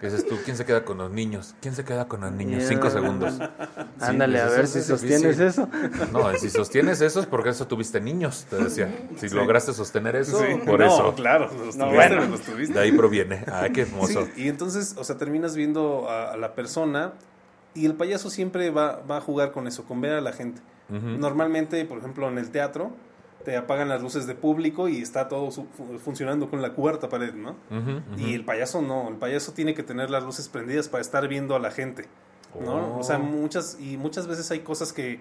¿Qué 0.00 0.06
dices 0.06 0.24
tú? 0.28 0.36
¿Quién 0.44 0.56
se 0.56 0.64
queda 0.64 0.84
con 0.84 0.98
los 0.98 1.10
niños? 1.10 1.56
¿Quién 1.60 1.74
se 1.74 1.84
queda 1.84 2.06
con 2.06 2.20
los 2.20 2.30
niños? 2.30 2.62
Cinco 2.68 2.88
segundos. 2.88 3.34
Ándale, 4.00 4.38
pues 4.38 4.42
a 4.42 4.46
eso 4.46 4.54
ver 4.56 4.64
es 4.64 4.70
si 4.70 4.78
difícil. 4.78 4.96
sostienes 4.98 5.40
eso. 5.40 5.68
No, 6.12 6.32
si 6.36 6.50
sostienes 6.50 7.00
eso 7.00 7.18
es 7.18 7.26
porque 7.26 7.48
eso 7.48 7.66
tuviste 7.66 8.00
niños, 8.00 8.46
te 8.48 8.56
decía. 8.62 8.94
Si 9.16 9.28
lograste 9.30 9.72
sostener 9.72 10.14
eso, 10.14 10.38
por 10.66 10.78
no, 10.78 10.86
eso. 10.86 11.14
claro, 11.16 11.50
los 11.58 11.74
No, 11.76 11.86
tuviste, 11.88 12.14
bueno. 12.14 12.26
los 12.26 12.40
tuviste. 12.42 12.74
De 12.74 12.80
ahí 12.80 12.92
proviene. 12.92 13.44
Ay, 13.52 13.72
qué 13.72 13.82
hermoso. 13.82 14.26
Sí, 14.36 14.44
y 14.44 14.48
entonces, 14.48 14.94
o 14.98 15.02
sea, 15.02 15.16
terminas 15.18 15.56
viendo 15.56 16.08
a, 16.08 16.32
a 16.32 16.36
la 16.36 16.54
persona 16.54 17.12
y 17.74 17.86
el 17.86 17.94
payaso 17.94 18.30
siempre 18.30 18.70
va, 18.70 19.00
va 19.00 19.16
a 19.16 19.20
jugar 19.20 19.50
con 19.50 19.66
eso, 19.66 19.84
con 19.84 20.00
ver 20.00 20.12
a 20.12 20.20
la 20.20 20.32
gente. 20.32 20.60
Normalmente, 20.88 21.84
por 21.86 21.98
ejemplo, 21.98 22.28
en 22.28 22.36
el 22.38 22.50
teatro, 22.50 22.92
te 23.44 23.56
apagan 23.56 23.88
las 23.88 24.00
luces 24.02 24.26
de 24.26 24.34
público 24.34 24.88
y 24.88 25.00
está 25.02 25.28
todo 25.28 25.50
su- 25.50 25.66
fu- 25.66 25.98
funcionando 25.98 26.48
con 26.50 26.62
la 26.62 26.72
cuarta 26.74 27.08
pared, 27.08 27.34
¿no? 27.34 27.56
Y 28.16 28.34
el 28.34 28.44
payaso 28.44 28.82
no, 28.82 29.08
el 29.08 29.16
payaso 29.16 29.52
tiene 29.52 29.74
que 29.74 29.82
tener 29.82 30.10
las 30.10 30.22
luces 30.24 30.48
prendidas 30.48 30.88
para 30.88 31.00
estar 31.00 31.26
viendo 31.28 31.54
a 31.56 31.58
la 31.58 31.70
gente, 31.70 32.06
¿no? 32.60 32.96
Oh. 32.96 32.98
O 33.00 33.02
sea, 33.02 33.18
muchas 33.18 33.76
y 33.80 33.96
muchas 33.96 34.26
veces 34.26 34.50
hay 34.50 34.60
cosas 34.60 34.92
que 34.92 35.20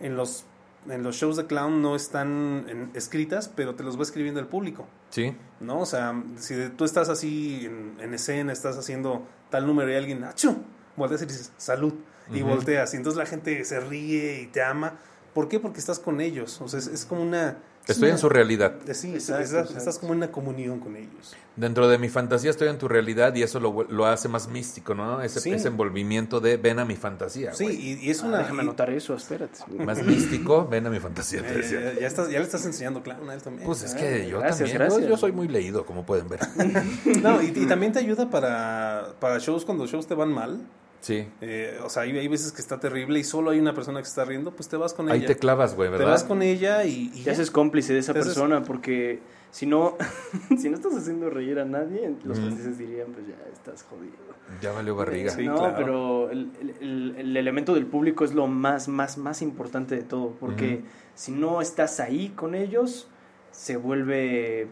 en 0.00 0.16
los 0.16 0.46
en 0.90 1.04
los 1.04 1.14
shows 1.14 1.36
de 1.36 1.46
clown 1.46 1.80
no 1.80 1.94
están 1.94 2.64
en- 2.68 2.90
escritas, 2.94 3.48
pero 3.48 3.76
te 3.76 3.84
los 3.84 3.96
va 3.96 4.02
escribiendo 4.02 4.40
el 4.40 4.46
público, 4.48 4.88
Sí. 5.10 5.32
¿no? 5.60 5.78
O 5.78 5.86
sea, 5.86 6.20
si 6.38 6.56
tú 6.70 6.84
estás 6.84 7.08
así 7.08 7.66
en, 7.66 7.94
en 8.00 8.14
escena, 8.14 8.52
estás 8.52 8.76
haciendo 8.76 9.24
tal 9.48 9.64
número 9.68 9.92
y 9.92 9.94
alguien, 9.94 10.24
¡achú! 10.24 10.56
Volteas 10.96 11.22
y 11.22 11.26
dices, 11.26 11.52
salud, 11.56 11.94
y 12.32 12.42
Ujú. 12.42 12.50
volteas, 12.50 12.94
y 12.94 12.96
entonces 12.96 13.16
la 13.16 13.26
gente 13.26 13.64
se 13.64 13.78
ríe 13.78 14.40
y 14.42 14.46
te 14.48 14.60
ama. 14.60 14.94
¿Por 15.34 15.48
qué? 15.48 15.58
Porque 15.60 15.78
estás 15.80 15.98
con 15.98 16.20
ellos, 16.20 16.60
o 16.60 16.68
sea, 16.68 16.78
es, 16.78 16.86
es 16.88 17.06
como 17.06 17.22
una... 17.22 17.56
es 17.84 17.90
Estoy 17.90 18.08
una- 18.08 18.12
en 18.16 18.18
su 18.18 18.28
realidad. 18.28 18.74
eh, 18.86 18.92
Sí, 18.92 19.14
Exacto, 19.14 19.42
estás, 19.42 19.60
exacto. 19.60 19.78
estás 19.78 19.98
como 19.98 20.12
en 20.12 20.18
una 20.18 20.30
comunión 20.30 20.78
con 20.78 20.94
ellos. 20.94 21.34
Dentro 21.56 21.88
de 21.88 21.96
mi 21.96 22.10
fantasía 22.10 22.50
estoy 22.50 22.68
en 22.68 22.76
tu 22.76 22.86
realidad 22.86 23.34
y 23.34 23.42
eso 23.42 23.58
lo, 23.58 23.84
lo 23.84 24.04
hace 24.06 24.28
más 24.28 24.48
místico, 24.48 24.94
¿no? 24.94 25.22
Ese, 25.22 25.40
Sí. 25.40 25.50
ese 25.52 25.68
envolvimiento 25.68 26.40
de 26.40 26.58
ven 26.58 26.78
a 26.80 26.84
mi 26.84 26.96
fantasía. 26.96 27.54
Sí, 27.54 27.64
y, 27.66 28.06
y 28.06 28.10
es 28.10 28.22
Ah, 28.22 28.26
una... 28.26 28.38
déjame 28.38 28.58
y- 28.62 28.66
anotar 28.66 28.90
eso, 28.90 29.14
espérate. 29.14 29.60
Más 29.82 30.02
místico, 30.02 30.66
ven 30.68 30.86
a 30.86 30.90
mi 30.90 31.00
fantasía, 31.00 31.40
te 31.40 31.48
Eh, 31.54 31.56
decía. 31.56 31.80
ya, 31.94 32.00
ya 32.00 32.06
estás, 32.06 32.28
ya 32.30 32.38
le 32.38 32.44
estás 32.44 32.66
enseñando 32.66 33.02
clown 33.02 33.30
a 33.30 33.32
él 33.34 33.40
también. 33.42 33.64
Pues 33.66 33.82
es 33.84 33.94
Ah, 33.94 33.96
que 33.96 34.28
yo 34.28 34.38
gracias, 34.38 34.58
también, 34.58 34.78
gracias. 34.78 35.02
Yo, 35.04 35.08
yo 35.08 35.16
soy 35.16 35.32
muy 35.32 35.48
leído, 35.48 35.86
como 35.86 36.04
pueden 36.04 36.28
ver. 36.28 36.40
No, 37.22 37.40
y, 37.42 37.46
y 37.56 37.66
también 37.66 37.92
te 37.92 38.00
ayuda 38.00 38.28
para, 38.28 39.14
para 39.18 39.38
shows 39.38 39.64
cuando 39.64 39.86
shows 39.86 40.06
te 40.06 40.14
van 40.14 40.30
mal. 40.32 40.60
Sí. 41.02 41.28
Eh, 41.42 41.78
o 41.84 41.88
sea, 41.90 42.04
hay, 42.04 42.16
hay 42.16 42.28
veces 42.28 42.52
que 42.52 42.62
está 42.62 42.78
terrible 42.80 43.18
y 43.18 43.24
solo 43.24 43.50
hay 43.50 43.58
una 43.58 43.74
persona 43.74 44.00
que 44.00 44.06
está 44.08 44.24
riendo, 44.24 44.52
pues 44.52 44.68
te 44.68 44.76
vas 44.78 44.94
con 44.94 45.10
Ahí 45.10 45.18
ella. 45.18 45.26
te 45.26 45.36
clavas, 45.36 45.74
güey, 45.74 45.88
Te 45.90 45.98
¿verdad? 45.98 46.12
vas 46.12 46.22
con 46.24 46.42
ella 46.42 46.84
y, 46.84 47.10
y 47.12 47.18
Te 47.18 47.22
ya. 47.24 47.32
haces 47.32 47.50
cómplice 47.50 47.92
de 47.92 47.98
esa 47.98 48.12
Te 48.14 48.20
haces- 48.20 48.34
persona 48.34 48.62
porque 48.62 49.18
si 49.50 49.66
no, 49.66 49.96
si 50.58 50.70
no 50.70 50.76
estás 50.76 50.94
haciendo 50.96 51.28
reír 51.28 51.58
a 51.58 51.64
nadie, 51.64 52.14
los 52.24 52.38
franceses 52.38 52.78
dirían, 52.78 53.08
pues 53.12 53.26
ya 53.26 53.34
estás 53.52 53.82
jodido. 53.82 54.14
Ya 54.60 54.70
valió 54.72 54.94
barriga. 54.94 55.32
Sí, 55.32 55.44
no, 55.44 55.56
claro. 55.56 55.74
pero 55.76 56.30
el, 56.30 56.50
el- 56.60 56.70
el- 56.80 57.14
el 57.18 57.36
elemento 57.36 57.74
del 57.74 57.86
público 57.86 58.24
es 58.24 58.32
lo 58.32 58.46
más, 58.46 58.86
más, 58.86 59.18
más 59.18 59.42
importante 59.42 59.96
de 59.96 60.02
todo, 60.02 60.36
porque 60.38 60.82
si 61.16 61.32
no 61.32 61.60
estás 61.60 61.98
ahí 62.00 62.28
con 62.36 62.54
ellos, 62.54 63.08
se 63.50 63.76
vuelve... 63.76 64.68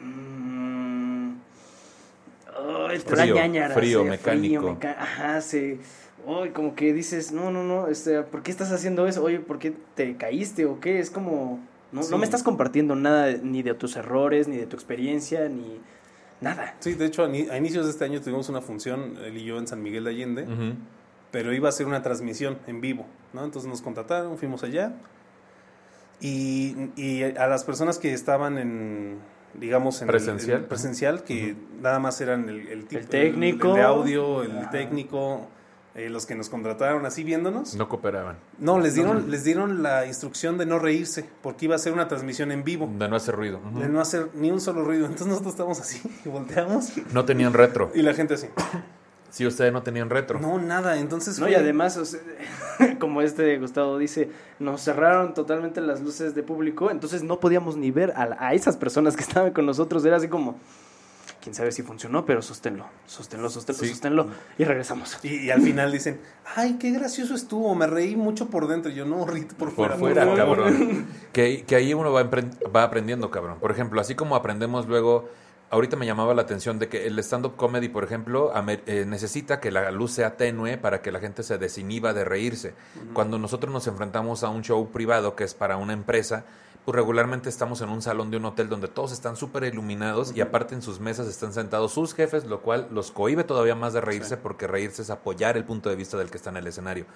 mm, 0.00 1.21
da 3.68 3.74
Frío, 3.74 4.04
mecánico. 4.04 4.72
meca- 4.74 4.96
ajá, 5.00 5.40
se... 5.40 5.78
ay, 6.28 6.50
como 6.50 6.74
que 6.74 6.92
dices, 6.92 7.32
no, 7.32 7.50
no, 7.50 7.64
no, 7.64 7.88
este, 7.88 8.22
¿por 8.22 8.42
qué 8.42 8.50
estás 8.50 8.70
haciendo 8.72 9.06
eso? 9.06 9.22
Oye, 9.24 9.40
¿por 9.40 9.58
qué 9.58 9.72
te 9.94 10.16
caíste 10.16 10.66
o 10.66 10.80
qué? 10.80 10.98
Es 11.00 11.10
como... 11.10 11.60
No, 11.92 12.02
Sí. 12.02 12.10
no 12.10 12.18
me 12.18 12.24
estás 12.24 12.42
compartiendo 12.42 12.94
nada 12.96 13.32
ni 13.42 13.62
de 13.62 13.74
tus 13.74 13.96
errores, 13.96 14.48
ni 14.48 14.56
de 14.56 14.66
tu 14.66 14.76
experiencia, 14.76 15.48
ni 15.48 15.78
nada. 16.40 16.74
Sí, 16.80 16.94
de 16.94 17.04
hecho, 17.06 17.24
a, 17.24 17.28
ni- 17.28 17.48
a 17.50 17.56
inicios 17.58 17.84
de 17.84 17.90
este 17.90 18.04
año 18.04 18.20
tuvimos 18.20 18.48
una 18.48 18.60
función, 18.62 19.18
él 19.24 19.36
y 19.36 19.44
yo, 19.44 19.58
en 19.58 19.66
San 19.66 19.82
Miguel 19.82 20.04
de 20.04 20.10
Allende, 20.10 20.46
pero 21.30 21.52
iba 21.52 21.68
a 21.68 21.72
ser 21.72 21.86
una 21.86 22.02
transmisión 22.02 22.58
en 22.66 22.80
vivo, 22.80 23.06
¿no? 23.32 23.44
Entonces 23.44 23.68
nos 23.70 23.82
contrataron, 23.82 24.38
fuimos 24.38 24.62
allá 24.64 24.92
y, 26.20 26.76
y 26.96 27.22
a 27.24 27.46
las 27.46 27.64
personas 27.64 27.98
que 27.98 28.12
estaban 28.12 28.58
en, 28.58 29.18
digamos, 29.54 30.00
en 30.02 30.08
Presencial. 30.08 30.58
el 30.60 30.64
presencial, 30.64 31.22
que 31.24 31.54
nada 31.80 31.98
más 31.98 32.20
eran 32.20 32.48
el, 32.48 32.68
el, 32.68 32.86
tipo- 32.86 33.00
El 33.00 33.06
técnico. 33.08 33.68
el 33.68 33.74
de 33.74 33.82
audio, 33.82 34.42
el 34.42 34.70
técnico, 34.70 35.46
eh, 35.94 36.08
los 36.08 36.24
que 36.24 36.34
nos 36.34 36.48
contrataron 36.48 37.04
así 37.04 37.22
viéndonos, 37.22 37.74
No 37.74 37.88
cooperaban. 37.88 38.36
no, 38.58 38.78
les 38.80 38.94
dieron, 38.94 39.30
les 39.30 39.44
dieron 39.44 39.82
la 39.82 40.06
instrucción 40.06 40.56
de 40.56 40.64
no 40.64 40.78
reírse, 40.78 41.28
porque 41.42 41.66
iba 41.66 41.74
a 41.74 41.78
ser 41.78 41.92
una 41.92 42.08
transmisión 42.08 42.50
en 42.50 42.64
vivo, 42.64 42.90
De 42.98 43.08
no 43.08 43.16
hacer 43.16 43.34
ruido. 43.36 43.60
De 43.74 43.88
no 43.88 44.00
hacer 44.00 44.28
ni 44.34 44.50
un 44.50 44.60
solo 44.60 44.84
ruido. 44.84 45.04
Entonces 45.04 45.26
nosotros 45.28 45.52
estamos 45.52 45.80
así 45.80 46.00
y 46.24 46.28
volteamos 46.30 46.92
No 47.12 47.24
tenían 47.26 47.52
retro. 47.52 47.90
y 47.94 48.00
la 48.02 48.14
gente 48.14 48.34
así. 48.34 48.46
Sí, 49.32 49.46
ustedes 49.46 49.72
no 49.72 49.82
tenían 49.82 50.10
retro. 50.10 50.38
No, 50.38 50.58
nada. 50.58 50.98
Entonces 50.98 51.38
No, 51.38 51.46
fue- 51.46 51.52
y 51.52 51.54
además, 51.56 51.96
o 51.96 52.04
sea, 52.04 52.20
como 53.00 53.22
este 53.22 53.58
Gustavo 53.58 53.96
dice, 53.98 54.30
nos 54.58 54.82
cerraron 54.82 55.32
totalmente 55.34 55.80
las 55.80 56.02
luces 56.02 56.34
de 56.34 56.42
público, 56.42 56.90
entonces 56.90 57.22
no 57.22 57.40
podíamos 57.40 57.76
ni 57.76 57.90
ver 57.90 58.12
a, 58.14 58.36
a 58.38 58.52
esas 58.54 58.76
personas 58.76 59.16
que 59.16 59.22
estaban 59.28 59.52
con 59.52 59.64
nosotros. 59.66 60.04
Era 60.04 60.16
así 60.18 60.28
como, 60.28 60.56
quién 61.40 61.54
sabe 61.54 61.72
si 61.72 61.82
funcionó, 61.82 62.26
pero 62.26 62.42
sosténlo, 62.42 62.84
sosténlo, 63.06 63.48
sosténlo, 63.48 63.80
Sí. 63.82 63.88
sosténlo. 63.88 64.26
Y 64.58 64.64
regresamos. 64.64 65.18
Y, 65.24 65.46
y 65.46 65.50
al 65.50 65.62
final 65.62 65.90
dicen, 65.90 66.20
ay, 66.54 66.76
qué 66.78 66.90
gracioso 66.90 67.34
estuvo, 67.34 67.74
me 67.74 67.86
reí 67.86 68.14
mucho 68.16 68.48
por 68.50 68.68
dentro. 68.68 68.92
Y 68.92 68.96
yo, 68.96 69.06
no, 69.06 69.24
ríete 69.26 69.54
por 69.54 69.70
fuera. 69.70 69.94
Por 69.94 70.00
fuera, 70.12 70.22
favor". 70.26 70.36
cabrón. 70.36 71.06
Que, 71.32 71.64
que 71.66 71.74
ahí 71.76 71.94
uno 71.94 72.12
va, 72.12 72.28
va 72.76 72.82
aprendiendo, 72.82 73.30
cabrón. 73.30 73.56
Por 73.60 73.70
ejemplo, 73.70 73.98
así 73.98 74.14
como 74.14 74.36
aprendemos 74.36 74.86
luego, 74.86 75.30
ahorita 75.72 75.96
me 75.96 76.04
llamaba 76.04 76.34
la 76.34 76.42
atención 76.42 76.78
de 76.78 76.88
que 76.88 77.06
el 77.06 77.18
stand-up 77.20 77.56
comedy, 77.56 77.88
por 77.88 78.04
ejemplo, 78.04 78.52
eh, 78.68 79.04
necesita 79.08 79.58
que 79.58 79.70
la 79.70 79.90
luz 79.90 80.12
sea 80.12 80.36
tenue 80.36 80.76
para 80.76 81.00
que 81.00 81.10
la 81.10 81.18
gente 81.18 81.42
se 81.42 81.56
desinhiba 81.56 82.12
de 82.12 82.24
reírse. 82.24 82.74
Cuando 83.14 83.38
nosotros 83.38 83.72
nos 83.72 83.86
enfrentamos 83.86 84.44
a 84.44 84.50
un 84.50 84.62
show 84.62 84.90
privado 84.90 85.34
que 85.34 85.44
es 85.44 85.54
para 85.54 85.78
una 85.78 85.94
empresa, 85.94 86.44
pues 86.84 86.94
regularmente 86.94 87.48
estamos 87.48 87.80
en 87.80 87.88
un 87.88 88.02
salón 88.02 88.30
de 88.30 88.36
un 88.36 88.44
hotel 88.44 88.68
donde 88.68 88.88
todos 88.88 89.12
están 89.12 89.34
súper 89.34 89.64
iluminados 89.64 90.36
y 90.36 90.42
aparte 90.42 90.74
en 90.74 90.82
sus 90.82 91.00
mesas 91.00 91.26
están 91.26 91.54
sentados 91.54 91.92
sus 91.92 92.12
jefes, 92.12 92.44
lo 92.44 92.60
cual 92.60 92.88
los 92.90 93.10
cohibe 93.10 93.42
todavía 93.42 93.74
más 93.74 93.94
de 93.94 94.02
reírse 94.02 94.36
porque 94.36 94.66
reírse 94.66 95.00
es 95.00 95.08
apoyar 95.08 95.56
el 95.56 95.64
punto 95.64 95.88
de 95.88 95.96
vista 95.96 96.18
del 96.18 96.30
que 96.30 96.36
está 96.36 96.50
en 96.50 96.58
el 96.58 96.66
escenario. 96.66 97.06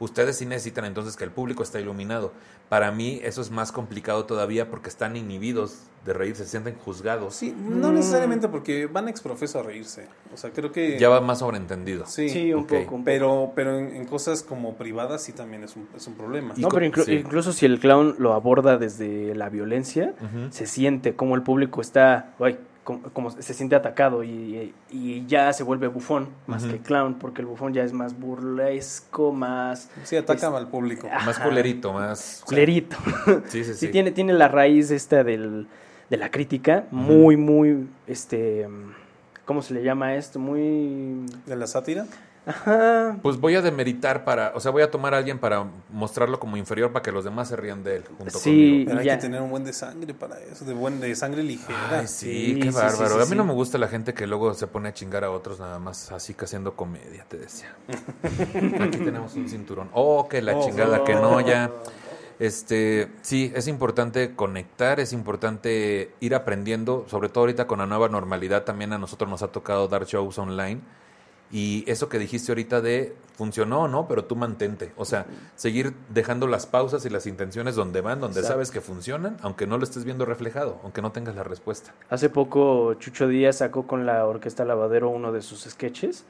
Ustedes 0.00 0.36
sí 0.38 0.46
necesitan 0.46 0.84
entonces 0.84 1.16
que 1.16 1.24
el 1.24 1.30
público 1.30 1.62
esté 1.62 1.80
iluminado. 1.80 2.32
Para 2.68 2.90
mí 2.90 3.20
eso 3.22 3.40
es 3.40 3.50
más 3.50 3.70
complicado 3.72 4.24
todavía 4.24 4.68
porque 4.70 4.88
están 4.88 5.16
inhibidos 5.16 5.84
de 6.04 6.12
reírse, 6.12 6.44
se 6.44 6.50
sienten 6.50 6.74
juzgados. 6.74 7.34
Sí, 7.34 7.54
no 7.56 7.92
necesariamente 7.92 8.48
porque 8.48 8.86
van 8.86 9.08
ex 9.08 9.20
profeso 9.20 9.60
a 9.60 9.62
reírse. 9.62 10.06
O 10.32 10.36
sea, 10.36 10.50
creo 10.50 10.72
que... 10.72 10.98
Ya 10.98 11.08
va 11.08 11.20
más 11.20 11.38
sobrentendido. 11.38 12.06
Sí, 12.06 12.28
Sí, 12.28 12.52
un 12.52 12.64
poco. 12.66 12.76
un 12.80 12.84
poco. 12.86 13.02
pero, 13.04 13.52
pero 13.54 13.78
en, 13.78 13.94
en 13.96 14.04
cosas 14.06 14.42
como 14.42 14.74
privadas 14.76 15.22
sí 15.22 15.32
también 15.32 15.64
es 15.64 15.76
un, 15.76 15.88
es 15.96 16.06
un 16.06 16.14
problema. 16.14 16.54
No, 16.56 16.68
pero 16.68 16.84
inclu- 16.84 17.04
sí. 17.04 17.12
incluso 17.14 17.52
si 17.52 17.64
el 17.64 17.78
clown 17.80 18.16
lo 18.18 18.34
aborda 18.34 18.76
desde 18.76 19.34
la 19.34 19.48
violencia, 19.48 20.14
se 20.50 20.66
siente 20.66 21.14
como 21.14 21.36
el 21.36 21.42
público 21.42 21.80
está, 21.80 22.34
ay, 22.40 22.58
como, 22.84 23.02
como 23.14 23.30
se 23.30 23.54
siente 23.54 23.74
atacado 23.74 24.22
y, 24.22 24.72
y 24.90 25.26
ya 25.26 25.52
se 25.52 25.62
vuelve 25.64 25.88
bufón 25.88 26.28
más 26.46 26.64
que 26.64 26.78
clown, 26.78 27.14
porque 27.14 27.40
el 27.40 27.46
bufón 27.46 27.72
ya 27.72 27.82
es 27.82 27.92
más 27.92 28.18
burlesco, 28.18 29.32
más 29.32 29.90
Sí, 30.04 30.16
ataca 30.16 30.48
Es- 30.48 30.54
al 30.54 30.68
público. 30.68 31.08
Más 31.24 31.38
culerito, 31.38 31.92
más... 31.92 32.42
culerito. 32.46 32.96
Sí, 33.48 33.64
sí, 33.64 33.72
sí. 33.72 33.86
Sí, 33.86 33.88
tiene, 33.88 34.10
tiene 34.12 34.32
la 34.34 34.48
raíz 34.48 34.90
esta 34.90 35.24
del, 35.24 35.66
de 36.10 36.16
la 36.16 36.30
crítica, 36.30 36.84
muy, 36.90 37.36
muy, 37.36 37.88
este, 38.06 38.68
¿cómo 39.44 39.62
se 39.62 39.74
le 39.74 39.82
llama 39.82 40.14
esto? 40.14 40.38
Muy... 40.38 41.26
¿De 41.46 41.56
la 41.56 41.66
sátira? 41.66 42.06
Ajá. 42.46 43.16
Pues 43.22 43.38
voy 43.40 43.54
a 43.54 43.62
demeritar 43.62 44.24
para, 44.24 44.52
o 44.54 44.60
sea, 44.60 44.70
voy 44.70 44.82
a 44.82 44.90
tomar 44.90 45.14
a 45.14 45.18
alguien 45.18 45.38
para 45.38 45.66
mostrarlo 45.90 46.38
como 46.38 46.56
inferior 46.56 46.92
para 46.92 47.02
que 47.02 47.10
los 47.10 47.24
demás 47.24 47.48
se 47.48 47.56
rían 47.56 47.82
de 47.82 47.96
él 47.96 48.04
junto 48.18 48.38
Sí. 48.38 48.50
conmigo. 48.50 48.84
Pero 48.88 48.98
hay 49.00 49.06
ya. 49.06 49.16
que 49.16 49.22
tener 49.22 49.40
un 49.42 49.50
buen 49.50 49.64
de 49.64 49.72
sangre 49.72 50.12
para 50.14 50.38
eso, 50.40 50.64
de 50.64 50.74
buen 50.74 51.00
de 51.00 51.14
sangre 51.16 51.42
ligera. 51.42 52.00
Ay, 52.00 52.06
sí, 52.06 52.54
Sí, 52.54 52.60
qué 52.60 52.70
sí, 52.70 52.76
bárbaro. 52.76 53.08
sí, 53.08 53.14
sí, 53.16 53.22
a 53.22 53.26
mí 53.30 53.36
no 53.36 53.44
me 53.44 53.54
gusta 53.54 53.78
la 53.78 53.88
gente 53.88 54.12
que 54.14 54.26
luego 54.26 54.52
se 54.54 54.66
pone 54.66 54.88
a 54.90 54.92
chingar 54.94 55.24
a 55.24 55.30
otros 55.30 55.58
nada 55.58 55.78
más 55.78 56.12
así 56.12 56.34
que 56.34 56.44
haciendo 56.44 56.74
comedia, 56.76 57.24
te 57.28 57.38
decía. 57.38 57.74
Aquí 58.80 58.98
tenemos 58.98 59.34
un 59.34 59.48
cinturón. 59.48 59.88
Oh, 59.94 60.28
que 60.28 60.42
la 60.42 60.54
Oh, 60.56 60.64
chingada, 60.64 61.02
que 61.04 61.14
no, 61.14 61.40
ya. 61.40 61.70
Este, 62.40 63.08
sí, 63.22 63.52
es 63.54 63.68
importante 63.68 64.34
conectar, 64.34 64.98
es 65.00 65.12
importante 65.12 66.10
ir 66.20 66.34
aprendiendo, 66.34 67.06
sobre 67.08 67.28
todo 67.28 67.40
ahorita 67.44 67.66
con 67.66 67.78
la 67.78 67.86
nueva 67.86 68.08
normalidad, 68.08 68.64
también 68.64 68.92
a 68.92 68.98
nosotros 68.98 69.30
nos 69.30 69.42
ha 69.42 69.48
tocado 69.48 69.86
dar 69.88 70.04
shows 70.04 70.36
online. 70.38 70.80
Y 71.54 71.84
eso 71.86 72.08
que 72.08 72.18
dijiste 72.18 72.50
ahorita 72.50 72.80
de 72.80 73.14
funcionó 73.36 73.82
o 73.82 73.88
no, 73.88 74.08
pero 74.08 74.24
tú 74.24 74.34
mantente. 74.34 74.90
O 74.96 75.04
sea, 75.04 75.24
seguir 75.54 75.94
dejando 76.08 76.48
las 76.48 76.66
pausas 76.66 77.06
y 77.06 77.10
las 77.10 77.28
intenciones 77.28 77.76
donde 77.76 78.00
van, 78.00 78.20
donde 78.20 78.40
Exacto. 78.40 78.54
sabes 78.54 78.72
que 78.72 78.80
funcionan, 78.80 79.36
aunque 79.40 79.64
no 79.64 79.78
lo 79.78 79.84
estés 79.84 80.04
viendo 80.04 80.24
reflejado, 80.24 80.80
aunque 80.82 81.00
no 81.00 81.12
tengas 81.12 81.36
la 81.36 81.44
respuesta. 81.44 81.92
Hace 82.10 82.28
poco 82.28 82.94
Chucho 82.94 83.28
Díaz 83.28 83.58
sacó 83.58 83.86
con 83.86 84.04
la 84.04 84.26
Orquesta 84.26 84.64
Lavadero 84.64 85.10
uno 85.10 85.30
de 85.30 85.42
sus 85.42 85.60
sketches, 85.60 86.24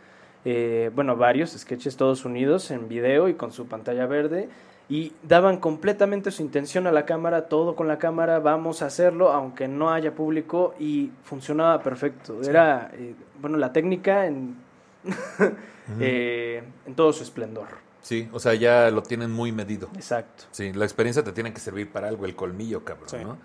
eh, 0.45 0.91
bueno, 0.95 1.17
varios 1.17 1.53
sketches 1.53 1.97
todos 1.97 2.27
unidos 2.27 2.71
en 2.71 2.87
video 2.87 3.31
y 3.31 3.35
con 3.35 3.51
su 3.51 3.65
pantalla 3.67 4.05
verde, 4.05 4.51
y 4.91 5.15
daban 5.23 5.57
completamente 5.57 6.31
su 6.33 6.43
intención 6.43 6.87
a 6.87 6.93
la 6.93 7.07
cámara, 7.07 7.49
todo 7.49 7.77
con 7.77 7.89
la 7.89 7.97
cámara, 7.97 8.41
vamos 8.41 8.83
a 8.83 8.87
hacerlo, 8.87 9.33
aunque 9.33 9.69
no 9.69 9.91
haya 9.91 10.15
público, 10.15 10.75
y 10.79 11.13
funcionaba 11.23 11.83
perfecto. 11.83 12.43
Era, 12.43 12.91
eh, 12.93 13.15
bueno, 13.41 13.57
la 13.57 13.73
técnica 13.73 14.27
en, 14.27 14.63
eh, 16.01 16.63
en 16.87 16.95
todo 16.95 17.13
su 17.13 17.23
esplendor. 17.23 17.69
Sí, 18.03 18.29
o 18.33 18.39
sea, 18.41 18.55
ya 18.55 18.91
lo 18.91 19.03
tienen 19.03 19.31
muy 19.31 19.51
medido. 19.53 19.89
Exacto. 19.95 20.45
Sí, 20.51 20.73
la 20.73 20.85
experiencia 20.85 21.25
te 21.25 21.33
tiene 21.33 21.53
que 21.55 21.61
servir 21.61 21.91
para 21.91 22.09
algo, 22.09 22.27
el 22.27 22.37
colmillo, 22.37 22.85
cabrón, 22.85 23.09
Sí. 23.09 23.17
¿no? 23.23 23.39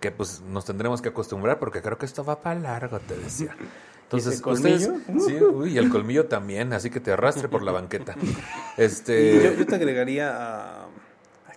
Que 0.00 0.10
pues 0.10 0.40
nos 0.40 0.64
tendremos 0.64 1.00
que 1.02 1.10
acostumbrar 1.10 1.58
porque 1.58 1.80
creo 1.82 1.96
que 1.98 2.06
esto 2.06 2.24
va 2.24 2.40
para 2.40 2.58
largo, 2.58 2.98
te 3.00 3.16
decía. 3.16 3.54
Entonces, 4.04 4.34
ese 4.34 4.42
colmillo? 4.42 4.94
ustedes- 4.94 5.24
sí, 5.26 5.36
uy, 5.40 5.74
y 5.74 5.78
el 5.78 5.88
colmillo 5.88 6.26
también, 6.26 6.72
así 6.72 6.90
que 6.90 6.98
te 6.98 7.12
arrastre 7.12 7.48
por 7.48 7.62
la 7.62 7.70
banqueta. 7.72 8.16
Este, 8.76 9.40
yo, 9.44 9.52
yo 9.52 9.66
te 9.66 9.74
agregaría 9.76 10.32
a... 10.34 10.86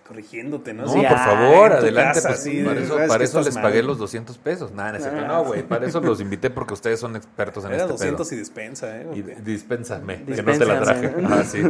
corrigiéndote, 0.06 0.74
¿no? 0.74 0.82
no, 0.82 0.88
Sí, 0.92 0.98
por 0.98 1.06
ah, 1.16 1.24
favor, 1.24 1.72
adelante. 1.72 2.14
casa, 2.20 2.28
pues, 2.28 2.42
sí, 2.42 2.62
para 2.62 2.80
eso, 2.80 2.96
para 3.08 3.24
eso 3.24 3.40
les 3.42 3.54
mal. 3.54 3.62
pagué 3.62 3.82
los 3.82 3.98
200 3.98 4.36
pesos. 4.38 4.72
Nada, 4.72 4.92
no, 4.92 4.96
es 4.98 5.02
cierto. 5.02 5.20
Ah. 5.24 5.28
no, 5.28 5.44
güey, 5.44 5.62
para 5.62 5.86
eso 5.86 6.00
los 6.00 6.20
invité 6.20 6.50
porque 6.50 6.74
ustedes 6.74 7.00
son 7.00 7.16
expertos 7.16 7.64
en 7.64 7.72
Era 7.72 7.82
este 7.84 7.92
200 7.92 8.28
pedo. 8.28 8.36
y 8.36 8.38
despensa, 8.38 9.00
¿eh? 9.00 9.06
Y 9.14 9.22
dispénsame, 9.22 10.24
que 10.24 10.42
no 10.42 10.52
te 10.58 10.64
la 10.66 10.80
traje. 10.82 11.14
Ah, 11.24 11.42
sí. 11.44 11.62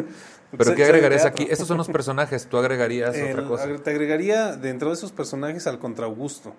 Pero 0.57 0.74
¿qué 0.74 0.85
agregarías 0.85 1.24
aquí? 1.24 1.47
Estos 1.51 1.66
son 1.68 1.78
los 1.78 1.89
personajes, 1.89 2.47
tú 2.47 2.59
agregarías 2.59 3.14
El- 3.14 3.32
otra 3.39 3.49
cosa. 3.49 3.68
te 3.82 3.91
agregaría 3.91 4.57
dentro 4.57 4.89
de 4.89 4.95
esos 4.95 5.11
personajes 5.12 5.66
al 5.66 5.78
Contra 5.78 6.07
Augusto, 6.07 6.55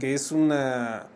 que 0.00 0.14
es 0.14 0.32
una, 0.32 1.06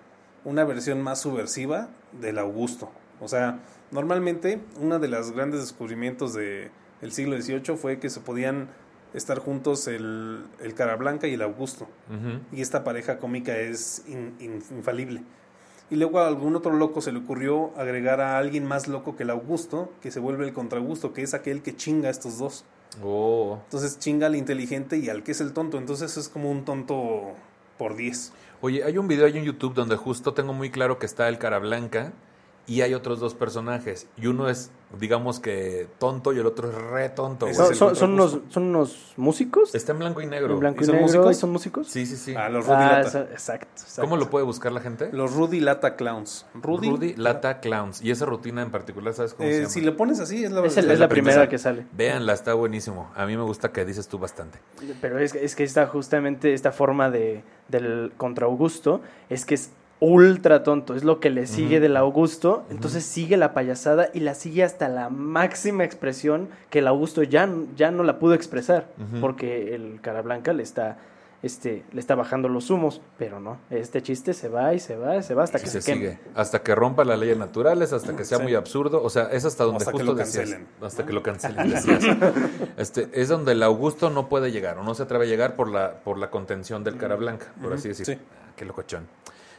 una 0.45 0.64
versión 0.64 1.03
más 1.03 1.20
subversiva 1.20 1.89
del 2.20 2.39
Augusto. 2.39 2.91
O 3.20 3.28
sea, 3.28 3.61
normalmente 3.93 4.61
uno 4.80 4.99
de 4.99 5.09
los 5.09 5.32
grandes 5.32 5.61
descubrimientos 5.61 6.34
del 6.34 6.70
siglo 7.12 7.41
XVIII 7.41 7.76
fue 7.76 7.99
que 7.99 8.11
se 8.11 8.20
podían 8.20 8.68
estar 9.14 9.38
juntos 9.38 9.86
el, 9.88 10.44
el 10.61 10.74
Cara 10.74 10.96
Blanca 10.96 11.26
y 11.26 11.34
el 11.34 11.42
Augusto. 11.42 11.86
Y 12.52 12.61
esta 12.61 12.84
pareja 12.84 13.18
cómica 13.18 13.57
es 13.57 14.02
in- 14.09 14.34
in- 14.40 14.62
infalible. 14.76 15.22
Y 15.90 15.96
luego 15.96 16.18
a 16.18 16.26
algún 16.26 16.57
otro 16.57 16.72
loco 16.72 17.00
se 17.00 17.12
le 17.12 17.20
ocurrió 17.20 17.70
agregar 17.76 18.20
a 18.20 18.38
alguien 18.38 18.66
más 18.66 18.88
loco 18.88 19.16
que 19.16 19.22
el 19.22 19.30
Augusto, 19.30 19.92
que 20.02 20.11
se 20.11 20.18
vuelve 20.20 20.44
el 20.44 20.52
Contra 20.52 20.78
Augusto, 20.80 21.12
que 21.12 21.22
es 21.22 21.32
aquel 21.32 21.62
que 21.62 21.76
chinga 21.76 22.09
a 22.09 22.11
estos 22.11 22.38
dos. 22.38 22.64
Oh. 23.04 23.59
Entonces 23.64 23.98
chinga 23.98 24.26
al 24.26 24.34
inteligente 24.36 24.96
y 24.96 25.09
al 25.09 25.22
que 25.22 25.32
es 25.32 25.40
el 25.40 25.52
tonto. 25.52 25.78
Entonces 25.78 26.16
es 26.16 26.28
como 26.28 26.50
un 26.50 26.64
tonto 26.64 27.34
por 27.78 27.94
10. 27.94 28.32
Oye, 28.62 28.82
hay 28.84 28.98
un 28.98 29.07
video 29.07 29.26
ahí 29.26 29.36
en 29.38 29.44
YouTube 29.44 29.74
donde 29.74 29.96
justo 29.96 30.34
tengo 30.34 30.52
muy 30.52 30.70
claro 30.70 30.98
que 30.98 31.07
está 31.07 31.28
el 31.28 31.38
cara 31.38 31.59
blanca 31.59 32.12
y 32.66 32.80
hay 32.82 32.94
otros 32.94 33.20
dos 33.20 33.34
personajes. 33.34 34.08
Y 34.16 34.26
uno 34.26 34.48
es, 34.48 34.70
digamos 34.98 35.38
que 35.40 35.88
tonto 35.98 36.32
y 36.32 36.38
el 36.38 36.46
otro 36.46 36.68
es 36.68 36.74
re 36.74 37.08
tonto. 37.10 37.46
Güey. 37.46 37.54
¿Son, 37.74 37.94
son, 37.94 38.12
unos, 38.14 38.38
¿Son 38.48 38.64
unos 38.64 39.12
músicos? 39.16 39.74
Está 39.74 39.92
en 39.92 40.00
blanco 40.00 40.20
y 40.20 40.26
negro. 40.26 40.54
¿En 40.54 40.60
blanco 40.60 40.80
¿Y 40.80 40.82
y, 40.82 40.86
son 40.86 40.94
negro? 40.96 41.06
músicos? 41.06 41.30
¿Y 41.36 41.40
son 41.40 41.50
músicos? 41.52 41.86
Sí, 41.88 42.06
sí, 42.06 42.16
sí. 42.16 42.34
A 42.34 42.48
los 42.48 42.66
Rudy 42.66 42.76
Ah, 42.78 42.92
Lata. 42.96 43.08
esa- 43.08 43.22
exacto, 43.22 43.68
exacto. 43.82 44.02
¿Cómo 44.02 44.16
lo 44.16 44.28
puede 44.30 44.44
buscar 44.44 44.72
la 44.72 44.80
gente? 44.80 45.10
Los 45.12 45.32
Rudy 45.34 45.60
Lata 45.60 45.94
Clowns. 45.96 46.46
Rudy. 46.54 46.90
Rudy 46.90 47.14
Lata 47.16 47.60
Clowns. 47.60 48.02
Y 48.02 48.10
esa 48.10 48.26
rutina 48.26 48.62
en 48.62 48.70
particular, 48.70 49.14
¿sabes 49.14 49.34
cómo 49.34 49.48
Eh, 49.48 49.52
se 49.52 49.58
llama? 49.60 49.70
si 49.70 49.80
le 49.82 49.92
pones 49.92 50.18
así, 50.20 50.44
es 50.44 50.50
la 50.50 50.64
Es, 50.66 50.76
el- 50.76 50.82
verdad. 50.86 50.94
es 50.94 51.00
la 51.00 51.08
primera 51.08 51.48
que 51.48 51.58
sale. 51.58 51.86
Véanla, 51.92 52.32
está 52.32 52.54
buenísimo. 52.54 53.10
A 53.14 53.26
mí 53.26 53.36
me 53.36 53.42
gusta 53.44 53.70
que 53.72 53.84
dices 53.84 54.08
tú 54.08 54.18
bastante. 54.18 54.58
Pero 55.00 55.18
es, 55.20 55.34
es 55.34 55.54
que 55.54 55.62
está 55.64 55.86
justamente 55.86 56.52
esta 56.52 56.72
forma 56.72 57.10
de, 57.10 57.44
del 57.68 58.12
contra 58.16 58.46
Augusto, 58.46 59.00
es 59.28 59.44
que 59.46 59.54
es 59.54 59.70
ultra 60.01 60.62
tonto, 60.62 60.94
es 60.94 61.05
lo 61.05 61.20
que 61.20 61.30
le 61.30 61.47
sigue 61.47 61.80
del 61.80 61.97
Augusto, 61.97 62.64
entonces 62.70 63.05
sigue 63.05 63.36
la 63.36 63.55
payasada 63.55 64.11
y 64.12 64.20
la 64.20 64.34
sigue 64.34 64.62
hasta 64.62 64.88
la 64.88 65.09
máxima 65.09 65.84
expresión 65.84 66.49
que 66.70 66.80
el 66.80 66.86
Augusto 66.86 67.22
ya, 67.22 67.49
ya 67.76 67.90
no 67.90 68.03
la 68.03 68.18
pudo 68.18 68.34
expresar, 68.34 68.88
porque 69.20 69.74
el 69.74 70.01
cara 70.03 70.20
blanca 70.20 70.53
le 70.53 70.62
está, 70.62 70.99
este, 71.42 71.82
le 71.92 72.01
está 72.01 72.14
bajando 72.14 72.49
los 72.51 72.68
humos, 72.68 73.01
pero 73.18 73.40
no, 73.40 73.57
este 73.70 74.03
chiste 74.03 74.34
se 74.34 74.51
va 74.51 74.74
y 74.74 74.80
se 74.80 74.97
va 74.97 75.16
y 75.16 75.22
se 75.22 75.32
va 75.34 75.44
hasta 75.44 75.59
Y 75.59 75.62
que 75.62 75.68
se 75.68 75.80
se, 75.80 75.92
queme. 75.92 76.05
sigue. 76.11 76.18
Hasta 76.34 76.62
que 76.62 76.74
rompa 76.74 77.03
las 77.07 77.18
leyes 77.18 77.38
naturales, 77.38 77.94
hasta 77.94 78.14
que 78.14 78.24
sea 78.26 78.36
Sí. 78.38 78.42
muy 78.44 78.55
absurdo. 78.55 79.03
O 79.03 79.09
sea, 79.09 79.24
es 79.32 79.44
hasta 79.47 79.64
donde 79.64 79.78
Hasta 79.78 79.92
que 79.92 79.97
justo 79.99 80.12
lo 80.12 80.18
decías. 80.18 80.44
cancelen. 80.51 80.66
Hasta 80.82 81.07
que 81.07 81.12
lo 81.14 81.22
cancelen, 81.22 81.70
decías. 81.70 82.03
este, 82.76 83.09
es 83.14 83.28
donde 83.28 83.53
el 83.53 83.62
Augusto 83.62 84.11
no 84.11 84.28
puede 84.28 84.51
llegar 84.53 84.76
o 84.78 84.82
no 84.84 84.94
se 84.94 85.05
atreve 85.05 85.24
a 85.24 85.28
llegar 85.28 85.57
por 85.57 85.68
la, 85.70 86.01
por 86.05 86.18
la 86.18 86.30
contención 86.30 86.84
del 86.84 86.97
cara 86.99 87.16
blanca, 87.16 87.47
por 87.62 87.72
así 87.72 87.88
decir. 87.88 88.05
Sí. 88.07 88.12
Ah, 88.14 88.53
qué 88.57 88.64
locochón. 88.66 89.07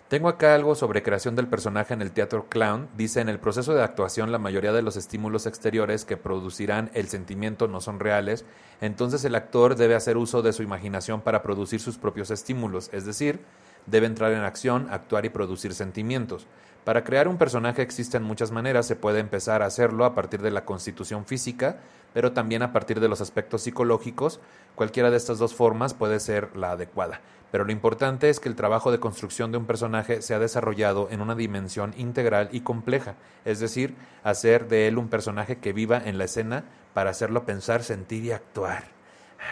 Tengo 0.08 0.30
acá 0.30 0.55
algo 0.55 0.74
sobre 0.74 1.03
creación 1.03 1.36
del 1.36 1.49
personaje 1.49 1.93
en 1.93 2.01
el 2.01 2.14
teatro 2.14 2.47
clown. 2.47 2.88
Dice, 2.95 3.20
en 3.20 3.28
el 3.28 3.39
proceso 3.39 3.74
de 3.74 3.84
actuación 3.84 4.32
la 4.32 4.39
mayoría 4.39 4.72
de 4.72 4.82
los 4.82 4.95
estímulos 4.95 5.45
exteriores 5.45 6.05
que 6.05 6.16
producirán 6.16 6.89
el 6.93 7.10
sentimiento 7.10 7.68
no 7.68 7.82
son 7.82 7.99
reales, 7.99 8.45
entonces 8.80 9.26
el 9.26 9.36
actor 9.36 9.76
debe 9.76 9.95
hacer 9.95 10.16
uso 10.16 10.41
de 10.41 10.53
su 10.53 10.64
imaginación 10.64 11.20
para 11.20 11.43
producir 11.43 11.82
sus 11.82 11.97
propios 11.97 12.32
estímulos, 12.32 12.89
es 12.93 13.05
decir, 13.05 13.41
debe 13.86 14.08
entrar 14.08 14.32
en 14.32 14.45
acción, 14.45 14.88
actuar 14.91 15.26
y 15.26 15.30
producir 15.30 15.74
sentimientos. 15.74 16.47
Para 16.86 17.03
crear 17.03 17.28
un 17.28 17.38
personaje 17.38 17.82
existen 17.82 18.24
muchas 18.24 18.51
maneras, 18.51 18.86
se 18.86 18.95
puede 18.95 19.20
empezar 19.20 19.62
a 19.62 19.66
hacerlo 19.66 20.05
a 20.05 20.16
partir 20.16 20.41
de 20.41 20.51
la 20.51 20.64
constitución 20.64 21.26
física, 21.26 21.80
pero 22.14 22.32
también 22.32 22.62
a 22.62 22.72
partir 22.72 23.01
de 23.01 23.10
los 23.10 23.20
aspectos 23.20 23.64
psicológicos. 23.64 24.39
Cualquiera 24.74 25.12
de 25.12 25.18
estas 25.18 25.38
dos 25.38 25.53
formas 25.53 25.93
puede 25.93 26.22
ser 26.22 26.55
la 26.55 26.72
adecuada. 26.72 27.20
Pero 27.52 27.64
lo 27.64 27.72
importante 27.72 28.30
es 28.30 28.39
que 28.39 28.50
el 28.50 28.56
trabajo 28.56 28.91
de 28.91 29.00
construcción 29.00 29.52
de 29.52 29.58
un 29.58 29.66
personaje 29.66 30.22
sea 30.22 30.38
desarrollado 30.39 31.08
en 31.12 31.22
una 31.22 31.34
dimensión 31.36 31.93
integral 31.98 32.50
y 32.52 32.60
compleja, 32.62 33.16
es 33.45 33.60
decir, 33.60 33.95
hacer 34.24 34.68
de 34.68 34.88
él 34.88 34.98
un 34.98 35.08
personaje 35.08 35.58
que 35.58 35.72
viva 35.74 35.98
en 35.98 36.18
la 36.18 36.26
escena 36.26 36.66
para 36.93 37.10
hacerlo 37.12 37.45
pensar, 37.45 37.84
sentir 37.84 38.26
y 38.26 38.32
actuar. 38.32 38.84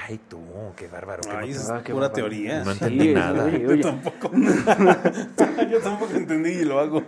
Ay, 0.08 0.20
tú, 0.28 0.40
qué 0.76 0.88
bárbaro. 0.88 1.22
Ay, 1.30 1.52
no- 1.52 1.56
es 1.56 1.70
Ah, 1.70 1.82
qué 1.84 1.94
pura 1.94 2.08
bárbaro. 2.10 2.14
teoría. 2.16 2.64
no 2.66 2.72
entendí 2.72 3.14
nada. 3.14 3.46
oye, 3.46 3.62
Yo 3.62 3.80
tampoco. 3.82 4.32
Yo 5.72 5.80
tampoco 5.80 6.14
entendí 6.16 6.50
y 6.50 6.66
lo 6.66 6.80
hago. 6.80 7.04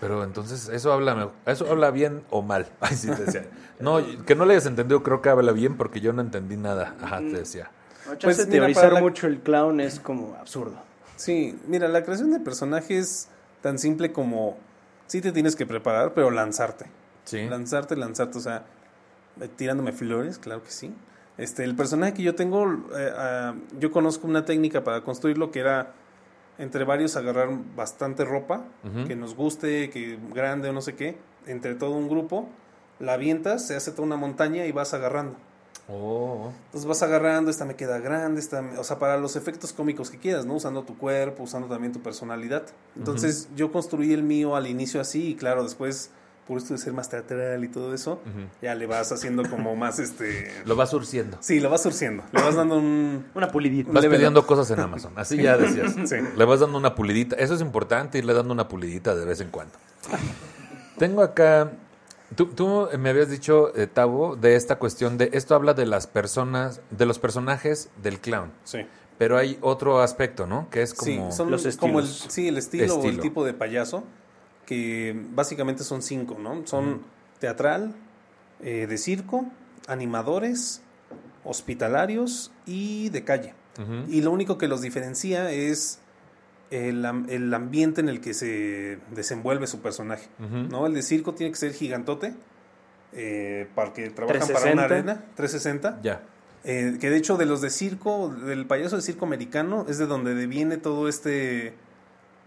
Pero 0.00 0.22
entonces, 0.24 0.68
¿eso 0.68 0.92
habla, 0.92 1.30
¿eso 1.46 1.70
habla 1.70 1.90
bien 1.90 2.22
o 2.30 2.42
mal? 2.42 2.66
Ay, 2.80 2.96
sí, 2.96 3.08
te 3.08 3.24
decía. 3.24 3.46
No, 3.80 4.00
que 4.24 4.34
no 4.34 4.44
le 4.44 4.54
hayas 4.54 4.66
entendido, 4.66 5.02
creo 5.02 5.20
que 5.22 5.28
habla 5.30 5.52
bien 5.52 5.76
porque 5.76 6.00
yo 6.00 6.12
no 6.12 6.22
entendí 6.22 6.56
nada. 6.56 6.94
Ajá, 7.02 7.18
te 7.18 7.24
decía. 7.38 7.70
Pues, 8.20 8.38
mira, 8.38 8.50
teorizar 8.50 8.82
para 8.84 8.94
la- 8.94 9.00
mucho 9.00 9.26
el 9.26 9.40
clown 9.40 9.80
es 9.80 9.98
como 10.00 10.34
absurdo. 10.36 10.76
Sí, 11.16 11.58
mira, 11.66 11.88
la 11.88 12.02
creación 12.04 12.30
de 12.32 12.40
personajes 12.40 13.28
tan 13.62 13.78
simple 13.78 14.12
como 14.12 14.56
sí 15.06 15.20
te 15.20 15.32
tienes 15.32 15.56
que 15.56 15.64
preparar, 15.66 16.12
pero 16.14 16.30
lanzarte. 16.30 16.86
Sí. 17.24 17.46
Lanzarte, 17.48 17.96
lanzarte, 17.96 18.38
o 18.38 18.40
sea, 18.40 18.64
eh, 19.40 19.48
tirándome 19.56 19.92
flores, 19.92 20.38
claro 20.38 20.62
que 20.62 20.70
sí. 20.70 20.92
Este, 21.38 21.64
el 21.64 21.74
personaje 21.74 22.14
que 22.14 22.22
yo 22.22 22.34
tengo, 22.34 22.64
eh, 22.96 23.10
ah, 23.16 23.54
yo 23.78 23.90
conozco 23.90 24.26
una 24.26 24.44
técnica 24.44 24.84
para 24.84 25.00
construirlo 25.02 25.50
que 25.50 25.60
era 25.60 25.92
entre 26.58 26.84
varios 26.84 27.16
agarrar 27.16 27.48
bastante 27.74 28.24
ropa 28.24 28.62
que 29.08 29.16
nos 29.16 29.34
guste, 29.34 29.90
que 29.90 30.18
grande 30.32 30.68
o 30.68 30.72
no 30.72 30.80
sé 30.82 30.94
qué, 30.94 31.16
entre 31.46 31.74
todo 31.74 31.90
un 31.92 32.08
grupo, 32.08 32.48
la 33.00 33.14
avientas, 33.14 33.66
se 33.66 33.74
hace 33.74 33.90
toda 33.90 34.04
una 34.04 34.16
montaña 34.16 34.64
y 34.66 34.70
vas 34.70 34.94
agarrando. 34.94 35.36
Oh. 35.88 36.50
Entonces 36.66 36.88
vas 36.88 37.02
agarrando, 37.02 37.50
esta 37.50 37.64
me 37.66 37.76
queda 37.76 37.98
grande, 37.98 38.40
esta, 38.40 38.62
me- 38.62 38.78
o 38.78 38.84
sea, 38.84 38.98
para 38.98 39.18
los 39.18 39.36
efectos 39.36 39.72
cómicos 39.72 40.10
que 40.10 40.18
quieras, 40.18 40.46
¿no? 40.46 40.54
Usando 40.54 40.82
tu 40.82 40.96
cuerpo, 40.96 41.42
usando 41.42 41.68
también 41.68 41.92
tu 41.92 42.00
personalidad. 42.00 42.64
Entonces 42.96 43.48
yo 43.54 43.70
construí 43.70 44.12
el 44.14 44.22
mío 44.22 44.56
al 44.56 44.66
inicio 44.66 45.00
así 45.00 45.28
y 45.30 45.34
claro, 45.34 45.62
después, 45.62 46.10
por 46.48 46.56
esto 46.56 46.72
de 46.72 46.78
ser 46.78 46.94
más 46.94 47.10
teatral 47.10 47.62
y 47.64 47.68
todo 47.68 47.92
eso, 47.92 48.18
ya 48.62 48.74
le 48.74 48.86
vas 48.86 49.12
haciendo 49.12 49.48
como 49.50 49.76
más, 49.76 49.98
este... 49.98 50.50
Lo 50.64 50.74
vas 50.74 50.88
surciendo. 50.90 51.36
Sí, 51.40 51.60
lo 51.60 51.68
vas 51.68 51.82
surciendo, 51.82 52.22
le 52.32 52.40
vas 52.40 52.54
dando 52.54 52.78
un... 52.78 53.26
Una 53.34 53.48
pulidita. 53.48 53.92
Vas 53.92 54.06
pidiendo 54.06 54.46
cosas 54.46 54.70
en 54.70 54.80
Amazon. 54.80 55.12
Así 55.16 55.36
ya 55.36 55.58
decías. 55.58 55.94
Sí. 56.06 56.16
Le 56.34 56.44
vas 56.46 56.60
dando 56.60 56.78
una 56.78 56.94
pulidita. 56.94 57.36
Eso 57.36 57.52
es 57.54 57.60
importante, 57.60 58.16
irle 58.18 58.32
dando 58.32 58.54
una 58.54 58.68
pulidita 58.68 59.14
de 59.14 59.24
vez 59.26 59.40
en 59.42 59.50
cuando. 59.50 59.74
Tengo 60.98 61.22
acá. 61.22 61.72
Tú, 62.36 62.46
tú 62.46 62.88
me 62.98 63.10
habías 63.10 63.30
dicho, 63.30 63.76
eh, 63.76 63.86
Tavo, 63.86 64.36
de 64.36 64.56
esta 64.56 64.76
cuestión 64.76 65.18
de. 65.18 65.30
Esto 65.32 65.54
habla 65.54 65.74
de 65.74 65.86
las 65.86 66.06
personas, 66.06 66.80
de 66.90 67.06
los 67.06 67.18
personajes 67.18 67.90
del 68.02 68.18
clown. 68.18 68.50
Sí. 68.64 68.80
Pero 69.18 69.36
hay 69.38 69.58
otro 69.60 70.00
aspecto, 70.00 70.46
¿no? 70.46 70.68
Que 70.70 70.82
es 70.82 70.94
como. 70.94 71.30
Sí, 71.30 71.36
son 71.36 71.50
Los 71.50 71.76
como 71.76 72.00
el, 72.00 72.06
estilos. 72.06 72.32
sí, 72.32 72.48
el 72.48 72.58
estilo, 72.58 72.96
o 72.96 73.04
el 73.04 73.20
tipo 73.20 73.44
de 73.44 73.54
payaso, 73.54 74.04
que 74.66 75.14
básicamente 75.30 75.84
son 75.84 76.02
cinco, 76.02 76.36
¿no? 76.40 76.66
Son 76.66 77.02
teatral, 77.38 77.94
eh, 78.60 78.86
de 78.88 78.98
circo, 78.98 79.44
animadores, 79.86 80.82
hospitalarios 81.44 82.50
y 82.66 83.10
de 83.10 83.24
calle. 83.24 83.54
Y 84.08 84.22
lo 84.22 84.30
único 84.30 84.56
que 84.56 84.68
los 84.68 84.82
diferencia 84.82 85.50
es 85.50 85.98
el, 86.74 87.04
el 87.28 87.54
ambiente 87.54 88.00
en 88.00 88.08
el 88.08 88.20
que 88.20 88.34
se 88.34 88.98
desenvuelve 89.14 89.66
su 89.66 89.80
personaje. 89.80 90.28
¿no? 90.38 90.86
El 90.86 90.94
de 90.94 91.02
circo 91.02 91.34
tiene 91.34 91.52
que 91.52 91.58
ser 91.58 91.72
gigantote, 91.72 92.34
eh, 93.12 93.68
para 93.74 93.92
que 93.92 94.10
trabajan 94.10 94.40
para 94.40 94.46
360. 94.46 94.72
una 94.72 94.82
arena, 94.82 95.24
360. 95.36 96.00
Ya. 96.02 96.22
Eh, 96.64 96.96
que 97.00 97.10
de 97.10 97.16
hecho 97.16 97.36
de 97.36 97.46
los 97.46 97.60
de 97.60 97.70
circo, 97.70 98.28
del 98.28 98.66
payaso 98.66 98.96
de 98.96 99.02
circo 99.02 99.24
americano, 99.24 99.86
es 99.88 99.98
de 99.98 100.06
donde 100.06 100.46
viene 100.46 100.78
todo 100.78 101.08
este 101.08 101.74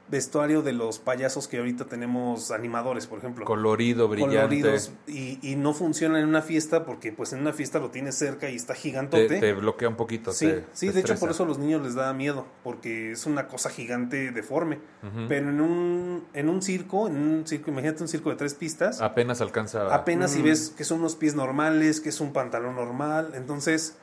vestuario 0.10 0.62
de 0.62 0.72
los 0.72 1.00
payasos 1.00 1.48
que 1.50 1.58
ahorita 1.58 1.86
tenemos 1.86 2.52
animadores, 2.52 3.08
por 3.08 3.20
ejemplo. 3.20 3.44
Colorido, 3.44 4.08
brillante. 4.08 4.38
coloridos 4.62 4.92
y, 5.06 5.38
y 5.42 5.56
no 5.58 5.74
funciona 5.74 6.20
en 6.20 6.28
una 6.30 6.42
fiesta 6.42 6.86
porque 6.86 7.12
pues 7.12 7.34
en 7.34 7.40
una 7.42 7.52
fiesta 7.52 7.80
lo 7.80 7.92
tienes 7.92 8.16
cerca 8.16 8.50
y 8.50 8.56
está 8.56 8.74
Te, 8.74 8.80
gigantote. 8.80 9.40
te 9.40 9.54
bloquea 9.54 9.90
un 9.90 9.98
poquito. 9.98 10.32
sí, 10.32 10.46
te- 10.48 10.64
sí 10.72 10.88
te 10.88 10.94
de 10.94 11.00
hecho 11.02 11.16
por 11.20 11.32
eso 11.32 11.44
a 11.44 11.46
los 11.46 11.58
niños 11.60 11.82
les 11.84 11.96
da 11.96 12.14
miedo 12.14 12.46
porque 12.64 13.12
es 13.12 13.26
una 13.26 13.48
cosa 13.50 13.70
gigante 13.70 14.32
deforme. 14.32 14.80
Pero 15.28 15.50
en 15.50 15.60
un, 15.62 16.24
en 16.34 16.48
un 16.50 16.62
circo, 16.62 17.08
en 17.08 17.18
un 17.18 17.48
circo, 17.48 17.70
imagínate 17.72 18.02
un 18.04 18.10
circo 18.10 18.30
de 18.30 18.36
tres 18.38 18.54
pistas, 18.54 19.02
Apenas 19.02 19.42
alcanza. 19.42 19.94
apenas 19.94 20.32
si 20.32 20.40
Mm. 20.40 20.44
ves 20.44 20.74
que 20.78 20.84
son 20.86 21.00
unos 21.00 21.16
pies 21.16 21.36
normales, 21.36 22.00
que 22.02 22.10
es 22.10 22.20
un 22.22 22.32
pantalón 22.34 22.76
normal, 22.76 23.32
entonces 23.36 23.96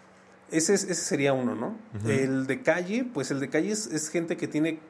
ese, 0.51 0.75
es- 0.75 0.85
ese 0.85 0.95
sería 1.03 1.33
uno, 1.33 1.55
¿no? 1.55 1.77
El 2.07 2.47
de 2.47 2.63
calle, 2.63 3.05
pues 3.13 3.31
el 3.31 3.41
de 3.41 3.49
calle 3.49 3.71
es, 3.73 3.87
es 3.87 4.09
gente 4.11 4.37
que 4.37 4.47
tiene, 4.49 4.81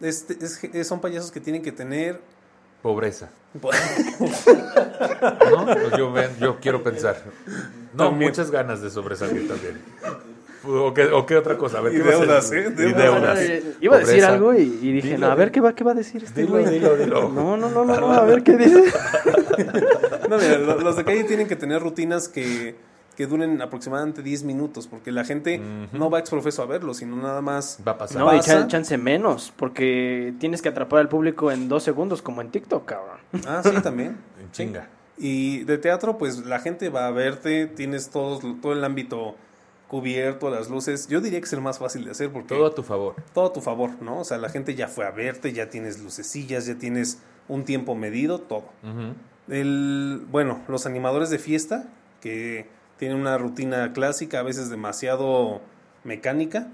este, 0.00 0.36
es 0.44 0.58
ge- 0.58 0.84
son 0.84 1.00
payasos 1.00 1.30
que 1.30 1.40
tienen 1.40 1.62
que 1.62 1.72
tener... 1.72 2.20
Pobreza. 2.82 3.30
¿No? 3.60 5.66
Pues 5.66 5.92
yo, 5.96 6.12
ven- 6.12 6.36
yo 6.40 6.58
quiero 6.60 6.82
pensar. 6.82 7.16
No, 7.94 8.08
También. 8.10 8.30
muchas 8.30 8.50
ganas 8.50 8.82
de 8.82 8.90
sobresalir 8.90 9.48
también. 9.48 9.80
¿O 10.64 10.92
qué, 10.92 11.04
o 11.04 11.24
qué 11.24 11.36
otra 11.36 11.56
cosa? 11.56 11.78
A 11.78 11.80
ver, 11.82 11.94
Y 11.94 11.96
¿qué 11.96 12.02
va 12.02 12.14
a 12.14 12.18
deudas? 12.18 12.52
¿eh? 12.52 12.66
Y 12.76 12.92
Deudas. 12.92 13.38
Eh, 13.38 13.74
Iba 13.80 13.96
a 13.96 13.98
decir 14.00 14.14
Pobreza. 14.16 14.32
algo 14.32 14.54
y, 14.54 14.62
y 14.82 14.92
dije, 14.92 15.08
Dilo, 15.10 15.26
no, 15.26 15.32
a 15.32 15.34
ver 15.36 15.50
qué 15.52 15.60
va, 15.60 15.74
qué 15.74 15.84
va 15.84 15.92
a 15.92 15.94
decir 15.94 16.24
este 16.24 16.42
Dilo, 16.42 16.54
güey. 16.54 16.66
dilo, 16.68 16.96
dilo. 16.96 17.28
No, 17.30 17.56
no, 17.56 17.68
no, 17.70 17.84
no, 17.84 18.00
no, 18.00 18.12
a 18.12 18.24
ver 18.24 18.42
qué 18.42 18.56
dice. 18.56 18.84
No, 20.28 20.36
mira, 20.36 20.58
lo- 20.58 20.80
los 20.80 20.96
de 20.96 21.04
calle 21.04 21.24
tienen 21.24 21.48
que 21.48 21.56
tener 21.56 21.80
rutinas 21.82 22.28
que, 22.28 22.76
que 23.18 23.26
duren 23.26 23.60
aproximadamente 23.60 24.22
10 24.22 24.44
minutos, 24.44 24.86
porque 24.86 25.10
la 25.10 25.24
gente 25.24 25.60
no 25.92 26.08
va 26.08 26.20
ex 26.20 26.30
profeso 26.30 26.62
a 26.62 26.66
verlo, 26.66 26.94
sino 26.94 27.16
nada 27.16 27.42
más... 27.42 27.80
Va 27.84 27.92
a 27.92 27.98
pasar. 27.98 28.22
No, 28.22 28.32
y 28.32 28.36
pasa. 28.36 28.52
chan- 28.60 28.68
chance 28.68 28.96
menos, 28.96 29.52
porque 29.56 30.32
tienes 30.38 30.62
que 30.62 30.68
atrapar 30.68 31.00
al 31.00 31.08
público 31.08 31.50
en 31.50 31.68
dos 31.68 31.82
segundos, 31.82 32.22
como 32.22 32.42
en 32.42 32.50
TikTok, 32.52 32.84
cabrón. 32.86 33.18
Ah, 33.44 33.60
sí, 33.64 33.72
también. 33.82 34.16
En 34.40 34.52
chinga. 34.52 34.88
Y 35.16 35.64
de 35.64 35.78
teatro, 35.78 36.16
pues 36.16 36.46
la 36.46 36.60
gente 36.60 36.90
va 36.90 37.08
a 37.08 37.10
verte, 37.10 37.66
tienes 37.66 38.08
todos, 38.10 38.40
todo 38.62 38.72
el 38.72 38.84
ámbito 38.84 39.34
cubierto, 39.88 40.48
las 40.48 40.70
luces. 40.70 41.08
Yo 41.08 41.20
diría 41.20 41.40
que 41.40 41.46
es 41.46 41.52
el 41.52 41.60
más 41.60 41.80
fácil 41.80 42.04
de 42.04 42.12
hacer 42.12 42.30
porque 42.30 42.54
Todo 42.54 42.66
a 42.66 42.74
tu 42.76 42.84
favor. 42.84 43.16
todo 43.34 43.46
a 43.46 43.52
tu 43.52 43.60
favor, 43.60 43.90
¿no? 44.00 44.20
O 44.20 44.24
sea, 44.24 44.38
la 44.38 44.48
gente 44.48 44.76
ya 44.76 44.86
fue 44.86 45.04
a 45.06 45.10
verte, 45.10 45.52
ya 45.52 45.70
tienes 45.70 46.00
lucecillas, 46.00 46.66
ya 46.66 46.76
tienes 46.76 47.20
un 47.48 47.64
tiempo 47.64 47.96
medido, 47.96 48.38
todo. 48.38 48.66
El, 49.48 50.24
bueno, 50.30 50.60
los 50.68 50.86
animadores 50.86 51.30
de 51.30 51.38
fiesta, 51.38 51.88
que 52.20 52.68
tienen 52.98 53.18
una 53.18 53.38
rutina 53.38 53.92
clásica, 53.92 54.40
a 54.40 54.42
veces 54.42 54.68
demasiado 54.70 55.60
mecánica. 56.04 56.68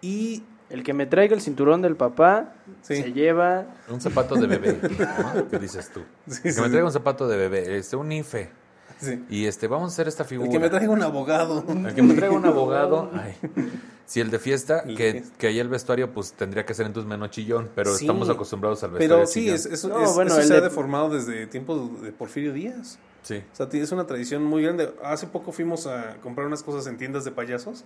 Y 0.00 0.42
El 0.68 0.82
que 0.82 0.92
me 0.94 1.06
traiga 1.06 1.32
el 1.34 1.40
cinturón 1.40 1.80
del 1.80 1.94
papá 1.94 2.52
Sí. 2.82 2.96
se 2.96 3.12
lleva. 3.12 3.66
Un 3.88 4.00
zapato 4.00 4.34
de 4.34 4.46
bebé. 4.48 4.78
¿no? 4.82 5.48
¿Qué 5.50 5.58
dices 5.60 5.90
tú? 5.92 6.00
Sí, 6.28 6.42
que 6.42 6.50
sí, 6.52 6.60
me 6.60 6.66
sí. 6.66 6.70
traiga 6.72 6.86
un 6.86 6.92
zapato 6.92 7.28
de 7.28 7.36
bebé, 7.36 7.76
este, 7.78 7.94
un 7.94 8.10
IFE. 8.10 8.50
sí. 8.98 9.24
Y 9.30 9.44
este, 9.46 9.68
vamos 9.68 9.90
a 9.90 9.92
hacer 9.92 10.08
esta 10.08 10.24
figura. 10.24 10.46
el 10.48 10.52
que 10.52 10.58
me 10.58 10.68
traiga 10.68 10.90
un 10.92 11.02
abogado. 11.02 11.64
El 11.68 11.94
que 11.94 12.02
me 12.02 12.14
traiga 12.14 12.34
un 12.34 12.44
abogado. 12.46 13.10
Ay. 13.14 13.34
Si 14.06 14.20
el 14.20 14.30
de 14.30 14.38
fiesta, 14.38 14.80
El 14.86 14.96
que, 14.96 15.12
fiesta. 15.14 15.36
que 15.36 15.46
ahí 15.48 15.58
el 15.58 15.68
vestuario, 15.68 16.12
pues 16.12 16.32
tendría 16.32 16.64
que 16.64 16.74
ser 16.74 16.86
entonces 16.86 17.08
menos 17.10 17.30
chillón, 17.32 17.68
pero 17.74 17.92
Sí. 17.92 18.04
estamos 18.04 18.28
acostumbrados 18.30 18.84
al 18.84 18.90
vestuario. 18.92 19.16
Pero 19.16 19.26
sí, 19.26 19.40
chillón. 19.40 19.54
es, 19.56 19.66
eso, 19.66 19.88
No, 19.88 20.00
es- 20.04 20.14
bueno, 20.14 20.32
eso 20.32 20.42
se 20.46 20.52
ha 20.52 20.56
de- 20.56 20.62
deformado 20.62 21.08
desde 21.10 21.48
tiempos 21.48 22.00
de 22.02 22.12
Porfirio 22.12 22.52
Díaz. 22.52 23.00
Sí. 23.26 23.42
O 23.52 23.56
sea, 23.56 23.68
es 23.72 23.90
una 23.90 24.06
tradición 24.06 24.44
muy 24.44 24.62
grande. 24.62 24.94
Hace 25.02 25.26
poco 25.26 25.50
fuimos 25.50 25.88
a 25.88 26.14
comprar 26.22 26.46
unas 26.46 26.62
cosas 26.62 26.86
en 26.86 26.96
tiendas 26.96 27.24
de 27.24 27.32
payasos 27.32 27.84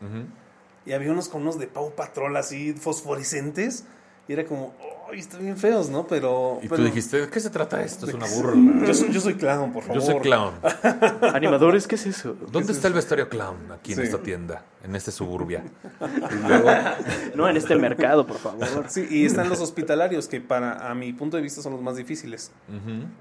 y 0.84 0.92
había 0.92 1.10
unos 1.10 1.30
con 1.30 1.40
unos 1.40 1.58
de 1.58 1.66
Pau 1.66 1.94
Patrol 1.94 2.36
así 2.36 2.74
fosforescentes 2.74 3.86
y 4.28 4.34
era 4.34 4.44
como, 4.44 4.74
¡ay, 5.10 5.18
están 5.18 5.40
bien 5.42 5.56
feos, 5.56 5.90
¿no? 5.90 6.06
Pero... 6.06 6.58
Y 6.62 6.68
pero 6.68 6.76
tú 6.76 6.84
dijiste, 6.84 7.20
¿de 7.20 7.28
qué 7.28 7.40
se 7.40 7.50
trata 7.50 7.82
esto? 7.82 8.06
Es 8.06 8.14
una 8.14 8.26
burla. 8.26 8.86
Yo 8.86 8.94
soy, 8.94 9.12
yo 9.12 9.20
soy 9.20 9.34
clown, 9.34 9.72
por 9.72 9.82
favor. 9.82 10.00
Yo 10.00 10.06
soy 10.06 10.20
clown. 10.20 10.54
Animadores, 11.34 11.86
¿qué 11.86 11.94
es 11.96 12.06
eso? 12.06 12.36
¿Dónde 12.50 12.72
está 12.72 12.88
el 12.88 12.94
vestuario 12.94 13.28
clown? 13.28 13.72
Aquí 13.72 13.92
en 13.92 14.00
esta 14.00 14.18
tienda, 14.18 14.64
en 14.82 14.96
este 14.96 15.10
suburbia. 15.10 15.64
Luego, 16.48 16.70
No, 17.34 17.48
en 17.48 17.56
este 17.56 17.76
mercado, 17.76 18.26
por 18.26 18.38
favor. 18.38 18.86
Sí, 18.88 19.06
y 19.10 19.24
están 19.24 19.48
los 19.48 19.60
hospitalarios, 19.60 20.28
que 20.28 20.40
para, 20.40 20.90
a 20.90 20.94
mi 20.94 21.12
punto 21.12 21.36
de 21.36 21.42
vista, 21.42 21.62
son 21.62 21.72
los 21.72 21.82
más 21.82 21.96
difíciles. 21.96 22.52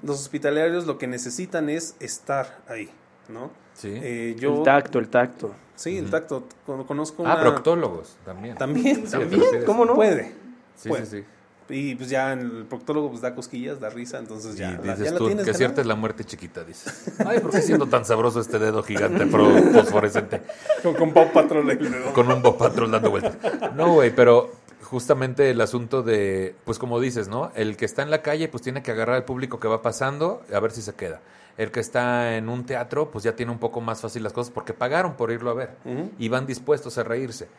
Los 0.03 0.19
hospitalarios 0.19 0.85
lo 0.85 0.97
que 0.97 1.07
necesitan 1.07 1.69
es 1.69 1.95
estar 1.99 2.59
ahí, 2.67 2.89
¿no? 3.27 3.51
sí. 3.73 3.91
Eh, 3.93 4.35
yo... 4.37 4.57
El 4.57 4.63
tacto, 4.63 4.99
el 4.99 5.07
tacto. 5.07 5.55
Sí, 5.75 5.97
el 5.97 6.09
tacto. 6.09 6.45
Con- 6.65 6.83
Conozco 6.83 7.25
ah, 7.25 7.35
una... 7.35 7.41
proctólogos 7.41 8.17
también. 8.25 8.57
También, 8.57 9.05
también. 9.05 9.63
¿Cómo 9.65 9.85
no? 9.85 9.95
Puede. 9.95 10.35
Sí, 10.75 10.89
Puede. 10.89 11.05
sí, 11.05 11.19
sí. 11.19 11.25
Y 11.70 11.95
pues 11.95 12.09
ya 12.09 12.34
el 12.34 12.65
proctólogo 12.65 13.09
pues 13.09 13.22
da 13.22 13.36
cosquillas, 13.36 13.80
da 13.80 13.89
risa, 13.89 14.17
entonces 14.17 14.55
ya, 14.55 14.72
y 14.72 14.86
la, 14.86 14.93
dices 14.93 15.05
ya 15.05 15.11
la 15.11 15.17
tú 15.17 15.28
tienes. 15.28 15.45
que 15.45 15.53
cierta 15.53 15.82
es 15.82 15.88
la 15.88 15.95
muerte 15.95 16.24
chiquita, 16.24 16.63
dices. 16.63 17.13
Ay, 17.26 17.39
¿por 17.39 17.51
qué 17.51 17.61
siendo 17.61 17.88
tan 17.88 18.05
sabroso 18.05 18.41
este 18.41 18.57
dedo 18.57 18.82
gigante 18.82 19.26
fosforescente? 19.28 20.41
Con, 20.82 20.95
con 20.95 21.13
Paw 21.13 21.32
Patrol 21.32 21.70
ahí 21.70 21.78
luego. 21.78 22.13
Con 22.13 22.32
un 22.32 22.41
Bob 22.41 22.57
Patrol 22.57 22.89
dando 22.91 23.11
vueltas. 23.11 23.38
No, 23.76 23.93
güey, 23.93 24.15
pero 24.15 24.51
justamente 24.84 25.51
el 25.51 25.61
asunto 25.61 26.01
de, 26.01 26.55
pues 26.65 26.80
como 26.80 26.99
dices, 26.99 27.28
¿no? 27.28 27.51
El 27.53 27.78
que 27.78 27.86
está 27.86 28.01
en 28.01 28.09
la 28.09 28.22
calle, 28.22 28.47
pues 28.47 28.63
tiene 28.63 28.82
que 28.82 28.91
agarrar 28.91 29.17
al 29.17 29.26
público 29.26 29.59
que 29.59 29.67
va 29.67 29.82
pasando 29.82 30.41
a 30.51 30.59
ver 30.59 30.72
si 30.72 30.82
se 30.82 30.93
queda. 30.93 31.22
El 31.57 31.72
que 31.72 31.82
está 31.82 32.38
en 32.38 32.49
un 32.49 32.65
teatro, 32.65 33.11
pues 33.11 33.24
ya 33.24 33.36
tiene 33.36 33.51
un 33.51 33.59
poco 33.59 33.82
más 33.82 34.01
fácil 34.01 34.24
las 34.24 34.34
cosas 34.34 34.51
porque 34.51 34.74
pagaron 34.74 35.15
por 35.15 35.30
irlo 35.30 35.51
a 35.51 35.53
ver 35.53 35.72
y 36.17 36.30
van 36.30 36.47
dispuestos 36.47 36.97
a 36.97 37.03
reírse. 37.03 37.49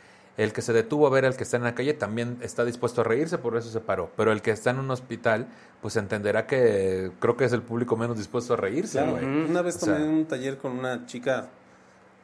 El 0.41 0.53
que 0.55 0.63
se 0.63 0.73
detuvo 0.73 1.07
a 1.07 1.11
ver 1.11 1.27
al 1.27 1.37
que 1.37 1.43
está 1.43 1.59
en 1.59 1.65
la 1.65 1.75
calle 1.75 1.93
también 1.93 2.39
está 2.41 2.65
dispuesto 2.65 3.03
a 3.03 3.05
reírse, 3.05 3.37
por 3.37 3.57
eso 3.57 3.69
se 3.71 3.81
paró. 3.81 4.11
Pero 4.17 4.33
el 4.33 4.41
que 4.41 4.51
está 4.53 4.71
en 4.71 4.79
un 4.79 4.91
hospital, 4.91 5.49
pues 5.83 5.97
entenderá 5.97 6.47
que 6.47 7.11
creo 7.21 7.37
que 7.37 7.45
es 7.45 7.53
el 7.53 7.61
público 7.63 7.97
menos 7.97 8.17
dispuesto 8.17 8.55
a 8.55 8.57
reírse, 8.57 8.99
Claro, 8.99 9.13
güey. 9.13 9.25
una 9.27 9.61
vez 9.61 9.77
O 9.77 9.81
sea- 9.81 9.95
tomé 9.99 10.09
un 10.09 10.25
taller 10.25 10.57
con 10.57 10.73
una 10.79 11.05
chica, 11.07 11.51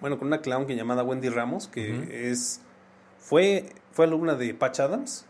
bueno, 0.00 0.18
con 0.18 0.28
una 0.28 0.40
clown 0.40 0.66
que 0.66 0.74
llamada 0.76 1.02
Wendy 1.02 1.28
Ramos, 1.28 1.68
que 1.68 2.30
es 2.30 2.60
fue 3.18 3.66
fue 3.92 4.04
alumna 4.06 4.34
de 4.34 4.52
Patch 4.54 4.80
Adams 4.80 5.26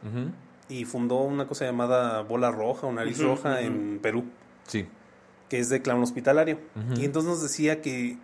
y 0.68 0.84
fundó 0.84 1.16
una 1.22 1.47
cosa 1.47 1.64
llamada 1.64 2.20
Bola 2.22 2.51
Roja 2.51 2.87
o 2.87 2.93
Nariz 2.93 3.20
Roja 3.20 3.61
en 3.62 3.99
Perú, 4.03 4.24
Sí. 4.68 4.87
que 5.49 5.59
es 5.59 5.68
de 5.70 5.82
clown 5.82 6.03
hospitalario. 6.03 6.59
Y 6.97 7.05
entonces 7.05 7.30
nos 7.30 7.43
decía 7.43 7.82
que, 7.82 8.16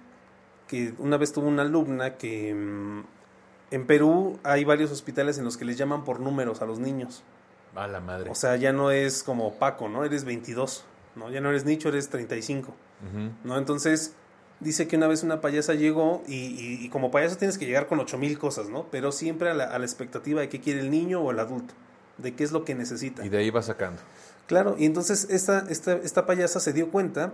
que 0.68 0.94
una 0.98 1.16
vez 1.16 1.32
tuvo 1.32 1.46
una 1.48 1.62
alumna 1.62 2.16
que 2.16 2.54
mm, 2.54 3.02
en 3.72 3.86
Perú 3.86 4.38
hay 4.44 4.64
varios 4.64 4.90
hospitales 4.92 5.38
en 5.38 5.44
los 5.44 5.56
que 5.56 5.64
les 5.64 5.76
llaman 5.76 6.04
por 6.04 6.20
números 6.20 6.62
a 6.62 6.66
los 6.66 6.78
niños. 6.78 7.22
A 7.74 7.86
la 7.88 8.00
madre. 8.00 8.30
O 8.30 8.34
sea, 8.34 8.56
ya 8.56 8.72
no 8.72 8.90
es 8.90 9.22
como 9.22 9.54
Paco, 9.54 9.88
¿no? 9.88 10.04
Eres 10.04 10.24
22, 10.24 10.84
¿no? 11.16 11.30
Ya 11.30 11.40
no 11.40 11.48
eres 11.50 11.64
Nicho, 11.64 11.88
eres 11.88 12.08
35. 12.10 12.68
Ujú. 12.68 13.30
¿no? 13.44 13.58
Entonces, 13.58 14.12
dice 14.60 14.86
que 14.86 14.96
una 14.96 15.08
vez 15.08 15.22
una 15.22 15.40
payasa 15.40 15.74
llegó 15.74 16.22
y, 16.28 16.34
y- 16.34 16.84
y 16.84 16.88
como 16.90 17.10
payaso 17.10 17.36
tienes 17.36 17.58
que 17.58 17.66
llegar 17.66 17.86
con 17.88 17.98
ocho 17.98 18.18
mil 18.18 18.38
cosas, 18.38 18.68
¿no? 18.68 18.86
Pero 18.90 19.10
siempre 19.10 19.48
a 19.50 19.54
la, 19.54 19.64
a 19.64 19.78
la 19.78 19.84
expectativa 19.86 20.40
de 20.42 20.48
qué 20.48 20.60
quiere 20.60 20.80
el 20.80 20.90
niño 20.90 21.20
o 21.20 21.30
el 21.30 21.38
adulto, 21.40 21.74
de 22.18 22.34
qué 22.34 22.44
es 22.44 22.52
lo 22.52 22.64
que 22.64 22.74
necesita. 22.74 23.24
Y 23.24 23.28
de 23.30 23.38
ahí 23.38 23.50
va 23.50 23.62
sacando. 23.62 24.00
Claro, 24.46 24.76
y 24.78 24.84
entonces 24.84 25.26
esta, 25.30 25.64
esta, 25.70 25.94
esta 25.94 26.26
payasa 26.26 26.60
se 26.60 26.72
dio 26.72 26.90
cuenta 26.90 27.32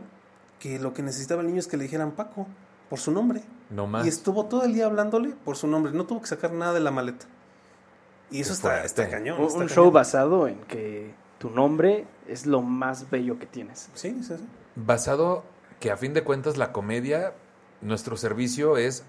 que 0.61 0.79
lo 0.79 0.95
que 0.95 1.03
necesitaba 1.03 1.41
el 1.43 1.49
niño 1.49 1.59
es 1.59 1.67
que 1.67 1.77
le 1.77 1.83
dijeran 1.85 2.13
Paco 2.13 2.47
por 2.89 2.99
su 2.99 3.11
nombre. 3.13 3.43
No 3.71 3.87
más. 3.87 4.07
Y 4.07 4.09
estuvo 4.09 4.47
todo 4.47 4.65
el 4.65 4.73
día 4.75 4.87
hablándole 4.87 5.35
por 5.45 5.57
su 5.57 5.67
nombre, 5.67 5.93
no 5.93 6.05
tuvo 6.05 6.21
que 6.23 6.27
sacar 6.29 6.53
nada 6.53 6.73
de 6.75 6.81
la 6.81 6.91
maleta. 6.91 7.27
Y 8.31 8.41
eso 8.41 8.53
está, 8.53 8.85
está 8.85 9.09
cañón. 9.09 9.39
Un, 9.41 9.47
está 9.47 9.59
un 9.59 9.67
cañón. 9.67 9.75
show 9.75 9.91
basado 9.91 10.49
en 10.49 10.59
que 10.63 11.13
tu 11.39 11.51
nombre 11.51 12.07
es 12.27 12.47
lo 12.47 12.63
más 12.63 13.11
bello 13.11 13.39
que 13.39 13.47
tienes. 13.47 13.89
Sí, 13.95 14.17
sí, 14.23 14.37
sí. 14.37 14.45
Basado 14.77 15.45
que 15.81 15.91
a 15.91 15.97
fin 15.97 16.13
de 16.15 16.25
cuentas 16.25 16.57
la 16.57 16.73
comedia, 16.73 17.33
nuestro 17.81 18.17
servicio 18.17 18.77
es 18.77 19.05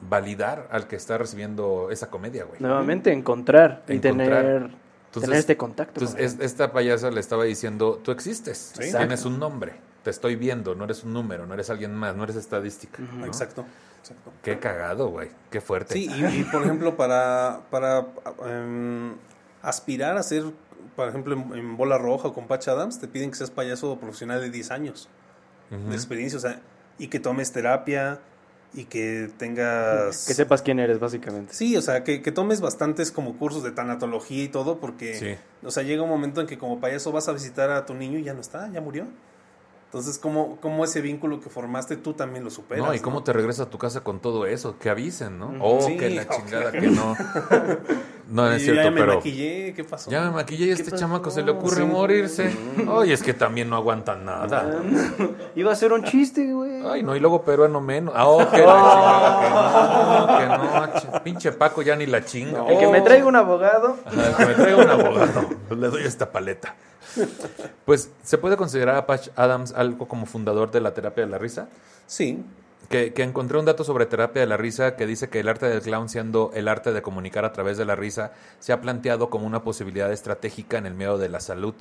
validar 0.00 0.68
al 0.70 0.86
que 0.86 0.96
está 0.96 1.18
recibiendo 1.18 1.88
esa 1.90 2.10
comedia, 2.10 2.44
güey. 2.44 2.60
Nuevamente 2.60 3.12
encontrar 3.12 3.84
y 3.88 3.94
Encontrar. 3.94 4.28
tener, 4.28 4.62
Entonces- 4.62 5.22
tener 5.22 5.36
este 5.38 5.56
contacto. 5.56 6.00
Entonces, 6.00 6.36
esta 6.40 6.72
payasa 6.72 7.10
le 7.10 7.20
estaba 7.20 7.44
diciendo, 7.44 8.00
tú 8.02 8.10
existes, 8.10 8.72
Sí. 8.78 8.90
tienes 8.90 9.24
un 9.24 9.38
nombre, 9.38 9.74
te 10.04 10.10
estoy 10.10 10.36
viendo, 10.36 10.74
no 10.76 10.84
eres 10.84 11.02
un 11.02 11.12
número, 11.12 11.46
no 11.46 11.54
eres 11.54 11.70
alguien 11.70 11.92
más, 11.94 12.14
no 12.14 12.22
eres 12.22 12.36
estadística. 12.36 13.02
Exacto. 13.24 13.64
exacto. 13.98 14.32
Qué 14.42 14.58
cagado, 14.60 15.08
güey, 15.08 15.30
qué 15.50 15.60
fuerte. 15.60 15.94
Sí, 15.94 16.08
y, 16.08 16.40
y, 16.40 16.44
por 16.44 16.62
ejemplo, 16.62 16.96
para, 16.96 17.62
para 17.70 18.06
em, 18.46 19.14
aspirar 19.62 20.16
a 20.16 20.22
ser, 20.22 20.44
por 20.94 21.08
ejemplo, 21.08 21.34
en, 21.34 21.54
en 21.54 21.76
Bola 21.76 21.98
Roja 21.98 22.28
o 22.28 22.34
con 22.34 22.46
Patch 22.46 22.68
Adams, 22.68 23.00
te 23.00 23.08
piden 23.08 23.30
que 23.30 23.36
seas 23.36 23.50
payaso 23.50 23.98
profesional 23.98 24.40
de 24.40 24.50
10 24.50 24.70
años 24.70 25.08
de 25.70 25.94
experiencia, 25.96 26.36
o 26.36 26.40
sea, 26.40 26.60
y 26.98 27.08
que 27.08 27.18
tomes 27.18 27.50
terapia 27.50 28.20
y 28.74 28.84
que 28.84 29.28
tengas... 29.38 30.24
Que 30.26 30.34
sepas 30.34 30.62
quién 30.62 30.78
eres, 30.78 31.00
básicamente. 31.00 31.52
Sí, 31.54 31.76
o 31.76 31.82
sea, 31.82 32.04
que, 32.04 32.22
que 32.22 32.30
tomes 32.30 32.60
bastantes 32.60 33.10
como 33.10 33.36
cursos 33.38 33.64
de 33.64 33.72
tanatología 33.72 34.44
y 34.44 34.48
todo, 34.48 34.78
porque, 34.78 35.14
Sí. 35.14 35.34
o 35.66 35.70
sea, 35.72 35.82
llega 35.82 36.02
un 36.02 36.08
momento 36.10 36.40
en 36.40 36.46
que 36.46 36.58
como 36.58 36.78
payaso 36.78 37.10
vas 37.10 37.26
a 37.28 37.32
visitar 37.32 37.70
a 37.70 37.86
tu 37.86 37.94
niño 37.94 38.18
y 38.18 38.22
ya 38.24 38.34
no 38.34 38.40
está, 38.40 38.70
ya 38.70 38.80
murió. 38.80 39.06
Entonces, 39.94 40.18
¿cómo, 40.18 40.58
cómo 40.60 40.84
ese 40.84 41.00
vínculo 41.00 41.40
que 41.40 41.48
formaste 41.48 41.96
tú 41.96 42.14
también 42.14 42.42
lo 42.42 42.50
superas? 42.50 42.84
No, 42.84 42.92
y 42.94 42.98
cómo 42.98 43.18
¿no? 43.20 43.22
te 43.22 43.32
regresas 43.32 43.68
a 43.68 43.70
tu 43.70 43.78
casa 43.78 44.00
con 44.02 44.18
todo 44.18 44.44
eso, 44.44 44.76
que 44.76 44.90
avisen, 44.90 45.38
¿no? 45.38 45.54
Oh, 45.60 45.80
Sí, 45.82 45.96
que 45.96 46.10
la 46.10 46.28
chingada, 46.28 46.72
que 46.72 46.88
no. 46.88 47.14
No, 48.26 48.50
es 48.50 48.62
cierto, 48.64 48.82
ya 48.82 48.90
me 48.90 49.00
pero... 49.02 49.16
maquillé, 49.16 49.74
¿qué 49.76 49.84
pasó? 49.84 50.10
Ya 50.10 50.22
me 50.22 50.30
maquillé 50.30 50.64
y 50.64 50.72
a 50.72 50.74
¿Qué 50.74 50.80
este 50.80 50.90
pasó? 50.92 51.02
chamaco 51.02 51.30
se 51.30 51.42
le 51.42 51.50
ocurre 51.52 51.82
Sí. 51.82 51.84
morirse. 51.84 52.56
Ay, 52.88 53.12
es 53.12 53.22
que 53.22 53.34
también 53.34 53.68
no 53.68 53.76
aguantan 53.76 54.24
nada. 54.24 54.80
Iba 55.54 55.70
a 55.72 55.74
ser 55.76 55.92
un 55.92 56.02
chiste, 56.04 56.50
güey. 56.50 56.84
Ay, 56.86 57.02
no, 57.02 57.14
y 57.14 57.20
luego 57.20 57.42
peruano 57.42 57.82
menos. 57.82 58.14
Ah, 58.16 58.26
oh, 58.26 58.38
que 58.50 58.58
la 58.58 58.64
chingada, 60.26 60.38
que 60.38 60.46
no, 60.46 60.58
que 60.58 61.06
no. 61.06 61.12
ch- 61.12 61.22
Pinche 61.22 61.52
Paco 61.52 61.82
ya 61.82 61.94
ni 61.96 62.06
la 62.06 62.24
chinga. 62.24 62.66
El 62.66 62.78
que 62.78 62.86
me 62.88 63.00
Oh. 63.02 63.04
traiga 63.04 63.26
un 63.26 63.36
abogado. 63.36 63.98
Ajá, 64.06 64.36
que 64.38 64.46
me 64.46 64.54
traiga 64.54 64.76
un 64.82 64.88
abogado. 64.90 65.48
Le 65.76 65.88
doy 65.88 66.02
esta 66.04 66.32
paleta. 66.32 66.74
Pues, 67.84 68.10
¿se 68.22 68.38
puede 68.38 68.56
considerar 68.56 68.96
a 68.96 69.06
Patch 69.06 69.28
Adams 69.36 69.72
algo 69.72 70.08
como 70.08 70.26
fundador 70.26 70.70
de 70.70 70.80
la 70.80 70.94
terapia 70.94 71.24
de 71.24 71.30
la 71.30 71.38
risa? 71.38 71.68
Sí, 72.06 72.42
Que, 72.88 73.12
que 73.14 73.22
encontré 73.22 73.58
un 73.58 73.64
dato 73.64 73.84
sobre 73.84 74.06
terapia 74.06 74.40
de 74.40 74.46
la 74.46 74.56
risa 74.56 74.96
que 74.96 75.06
dice 75.06 75.28
que 75.28 75.40
el 75.40 75.48
arte 75.48 75.66
del 75.66 75.80
clown, 75.82 76.08
siendo 76.08 76.50
el 76.54 76.68
arte 76.68 76.92
de 76.92 77.02
comunicar 77.02 77.44
a 77.44 77.52
través 77.52 77.78
de 77.78 77.84
la 77.84 77.96
risa, 77.96 78.32
se 78.58 78.72
ha 78.72 78.80
planteado 78.80 79.30
como 79.30 79.46
una 79.46 79.62
posibilidad 79.62 80.12
estratégica 80.12 80.78
en 80.78 80.86
el 80.86 80.94
medio 80.94 81.18
de 81.18 81.28
la 81.28 81.40
salud. 81.40 81.74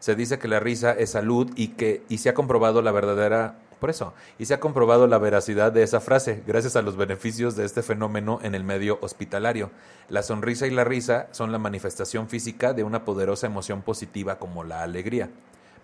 Se 0.00 0.14
dice 0.14 0.38
que 0.38 0.48
la 0.48 0.60
risa 0.60 0.92
es 0.92 1.10
salud 1.10 1.50
y 1.56 1.68
que 1.68 2.02
y 2.10 2.18
se 2.18 2.28
ha 2.28 2.34
comprobado 2.34 2.82
la 2.82 2.92
verdadera 2.92 3.56
por 3.78 3.90
eso 3.90 4.14
y 4.38 4.46
se 4.46 4.54
ha 4.54 4.60
comprobado 4.60 5.06
la 5.06 5.18
veracidad 5.18 5.72
de 5.72 5.82
esa 5.82 6.00
frase 6.00 6.42
gracias 6.46 6.76
a 6.76 6.82
los 6.82 6.96
beneficios 6.96 7.56
de 7.56 7.64
este 7.64 7.82
fenómeno 7.82 8.38
en 8.42 8.54
el 8.54 8.64
medio 8.64 8.98
hospitalario. 9.02 9.70
La 10.08 10.22
sonrisa 10.22 10.66
y 10.66 10.70
la 10.70 10.84
risa 10.84 11.28
son 11.32 11.52
la 11.52 11.58
manifestación 11.58 12.28
física 12.28 12.72
de 12.72 12.84
una 12.84 13.04
poderosa 13.04 13.46
emoción 13.46 13.82
positiva 13.82 14.38
como 14.38 14.64
la 14.64 14.82
alegría 14.82 15.30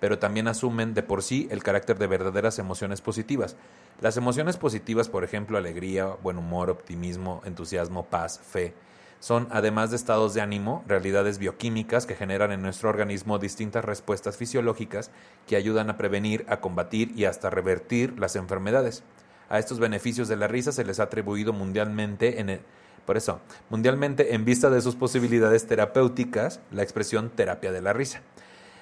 pero 0.01 0.18
también 0.18 0.49
asumen 0.49 0.95
de 0.95 1.03
por 1.03 1.22
sí 1.22 1.47
el 1.51 1.62
carácter 1.62 1.99
de 1.99 2.07
verdaderas 2.07 2.59
emociones 2.59 3.03
positivas. 3.03 3.55
Las 4.01 4.16
emociones 4.16 4.57
positivas, 4.57 5.09
por 5.09 5.24
ejemplo, 5.24 5.59
alegría, 5.59 6.07
buen 6.22 6.38
humor, 6.38 6.70
optimismo, 6.70 7.43
entusiasmo, 7.45 8.07
paz, 8.07 8.41
fe, 8.41 8.72
son, 9.21 9.47
además 9.51 9.91
de 9.91 9.97
estados 9.97 10.35
de 10.35 10.41
ánimo, 10.41 10.83
realidades 10.89 11.39
bioquímicas 11.39 12.07
que 12.07 12.16
generan 12.16 12.53
en 12.53 12.62
nuestro 12.62 12.89
organismo 12.89 13.39
distintas 13.39 13.85
respuestas 13.85 14.37
fisiológicas 14.37 15.11
que 15.47 15.57
ayudan 15.57 15.91
a 15.91 15.99
prevenir, 15.99 16.45
a 16.49 16.61
combatir 16.61 17.12
y 17.14 17.27
hasta 17.27 17.51
revertir 17.51 18.18
las 18.18 18.35
enfermedades. 18.35 19.05
A 19.51 19.59
estos 19.59 19.79
beneficios 19.79 20.27
de 20.29 20.37
la 20.37 20.49
risa 20.49 20.73
se 20.73 20.85
les 20.85 21.01
ha 21.01 21.05
atribuido 21.05 21.53
mundialmente 21.53 22.41
en 22.41 22.51
el- 22.51 22.61
por 23.05 23.16
eso, 23.16 23.41
mundialmente 23.68 24.35
en 24.35 24.45
vista 24.45 24.71
de 24.71 24.81
sus 24.81 24.97
posibilidades 24.97 25.66
terapéuticas, 25.66 26.61
la 26.71 26.83
expresión 26.83 27.31
terapia 27.31 27.73
de 27.73 27.83
la 27.83 27.93
risa. 27.93 28.23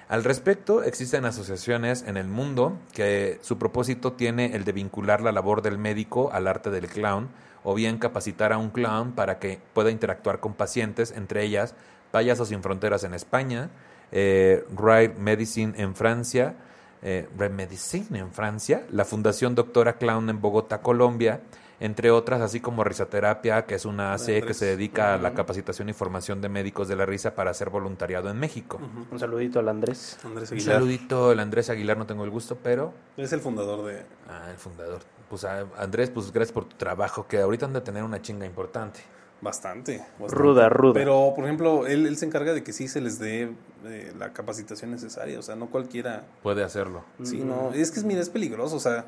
Al 0.07 0.23
respecto, 0.23 0.83
existen 0.83 1.25
asociaciones 1.25 2.03
en 2.07 2.17
el 2.17 2.27
mundo 2.27 2.77
que 2.93 3.39
su 3.41 3.57
propósito 3.57 4.13
tiene 4.13 4.55
el 4.55 4.63
de 4.63 4.71
vincular 4.71 5.21
la 5.21 5.31
labor 5.31 5.61
del 5.61 5.77
médico 5.77 6.31
al 6.31 6.47
arte 6.47 6.71
del 6.71 6.87
clown, 6.87 7.29
o 7.69 7.75
bien 7.75 7.99
capacitar 7.99 8.51
a 8.51 8.57
un 8.57 8.71
clown 8.71 9.11
para 9.11 9.37
que 9.37 9.59
pueda 9.73 9.91
interactuar 9.91 10.39
con 10.39 10.55
pacientes, 10.55 11.11
entre 11.11 11.43
ellas 11.43 11.75
Payasos 12.09 12.47
Sin 12.47 12.63
Fronteras 12.63 13.03
en 13.03 13.13
España, 13.13 13.69
eh, 14.11 14.65
Ride 14.75 15.13
Medicine 15.19 15.73
en 15.77 15.93
Francia, 15.93 16.55
eh, 17.03 17.29
Ride 17.37 17.49
Medicine 17.49 18.17
en 18.17 18.31
Francia, 18.31 18.87
la 18.89 19.05
Fundación 19.05 19.53
Doctora 19.53 19.97
Clown 19.97 20.31
en 20.31 20.41
Bogotá, 20.41 20.81
Colombia, 20.81 21.41
entre 21.79 22.09
otras, 22.09 22.41
así 22.41 22.59
como 22.59 22.83
Risaterapia, 22.83 23.67
que 23.67 23.75
es 23.75 23.85
una 23.85 24.13
AC 24.13 24.43
que 24.43 24.55
se 24.55 24.65
dedica 24.65 25.13
a 25.13 25.17
la 25.19 25.35
capacitación 25.35 25.89
y 25.89 25.93
formación 25.93 26.41
de 26.41 26.49
médicos 26.49 26.87
de 26.87 26.95
la 26.95 27.05
risa 27.05 27.35
para 27.35 27.51
hacer 27.51 27.69
voluntariado 27.69 28.31
en 28.31 28.39
México. 28.39 28.81
Un 29.11 29.19
saludito 29.19 29.59
al 29.59 29.69
Andrés. 29.69 30.17
Andrés 30.25 30.49
Un 30.49 30.57
Aguilar. 30.57 30.75
saludito, 30.75 31.31
el 31.31 31.39
Andrés 31.39 31.69
Aguilar, 31.69 31.97
no 31.97 32.07
tengo 32.07 32.23
el 32.23 32.31
gusto, 32.31 32.57
pero... 32.61 32.93
Es 33.15 33.31
el 33.31 33.41
fundador 33.41 33.85
de... 33.85 34.01
Ah, 34.27 34.47
el 34.49 34.57
fundador. 34.57 35.01
Pues 35.29 35.45
Andrés, 35.45 36.09
pues 36.09 36.31
gracias 36.31 36.51
por 36.53 36.65
tu 36.65 36.75
trabajo, 36.75 37.27
que 37.27 37.39
ahorita 37.39 37.65
han 37.67 37.73
de 37.73 37.81
tener 37.81 38.03
una 38.03 38.21
chinga 38.21 38.45
importante. 38.45 38.99
Bastante, 39.41 39.99
bastante. 40.19 40.35
Ruda, 40.35 40.67
ruda. 40.69 40.93
Pero, 40.95 41.31
por 41.33 41.45
ejemplo, 41.45 41.87
él, 41.87 42.05
él 42.07 42.17
se 42.17 42.25
encarga 42.25 42.53
de 42.53 42.61
que 42.63 42.73
sí 42.73 42.87
se 42.89 42.99
les 42.99 43.19
dé 43.19 43.49
eh, 43.85 44.11
la 44.17 44.33
capacitación 44.33 44.91
necesaria. 44.91 45.39
O 45.39 45.41
sea, 45.41 45.55
no 45.55 45.67
cualquiera... 45.69 46.25
Puede 46.43 46.61
hacerlo. 46.63 47.03
Sí, 47.23 47.37
Mm. 47.37 47.47
no. 47.47 47.71
Es 47.73 47.91
que, 47.91 48.01
mira, 48.01 48.19
es 48.19 48.29
peligroso. 48.29 48.75
O 48.75 48.79
sea, 48.81 49.05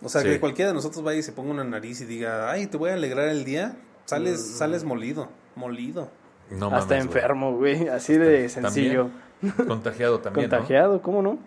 o 0.00 0.08
sea 0.08 0.22
Sí. 0.22 0.28
que 0.28 0.40
cualquiera 0.40 0.70
de 0.70 0.74
nosotros 0.74 1.04
vaya 1.04 1.18
y 1.18 1.22
se 1.22 1.32
ponga 1.32 1.50
una 1.50 1.64
nariz 1.64 2.00
y 2.00 2.06
diga, 2.06 2.50
ay, 2.50 2.66
te 2.66 2.78
voy 2.78 2.90
a 2.90 2.94
alegrar 2.94 3.28
el 3.28 3.44
día. 3.44 3.76
Sales, 4.06 4.40
Mm. 4.40 4.56
sales 4.58 4.84
molido, 4.84 5.28
molido. 5.54 6.08
No 6.50 6.66
Hasta 6.66 6.94
mames, 6.94 7.04
enfermo, 7.06 7.56
güey. 7.56 7.88
Así 7.88 8.16
de 8.16 8.48
sencillo. 8.48 9.10
Contagiado 9.68 10.20
también, 10.20 10.48
Contagiado, 10.48 11.02
¿cómo 11.02 11.22
no? 11.22 11.38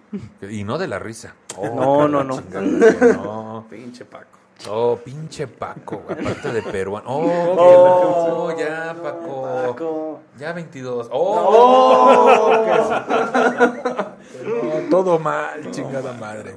Y 0.49 0.63
no 0.63 0.77
de 0.77 0.87
la 0.87 0.99
risa. 0.99 1.33
No, 1.57 2.07
no, 2.07 2.23
no. 2.23 3.65
Pinche 3.69 4.05
Paco. 4.05 4.37
Oh, 4.69 4.95
pinche 5.03 5.47
Paco, 5.47 6.03
aparte 6.09 6.51
de 6.51 6.61
peruano. 6.63 7.07
Oh, 7.09 7.55
Oh, 7.57 8.57
ya, 8.57 8.95
Paco. 9.01 9.43
Paco. 9.43 10.19
Ya 10.37 10.53
22. 10.53 11.09
Oh, 11.11 12.51
no, 14.43 14.89
todo 14.89 15.19
mal, 15.19 15.69
chingada 15.71 16.13
madre. 16.13 16.55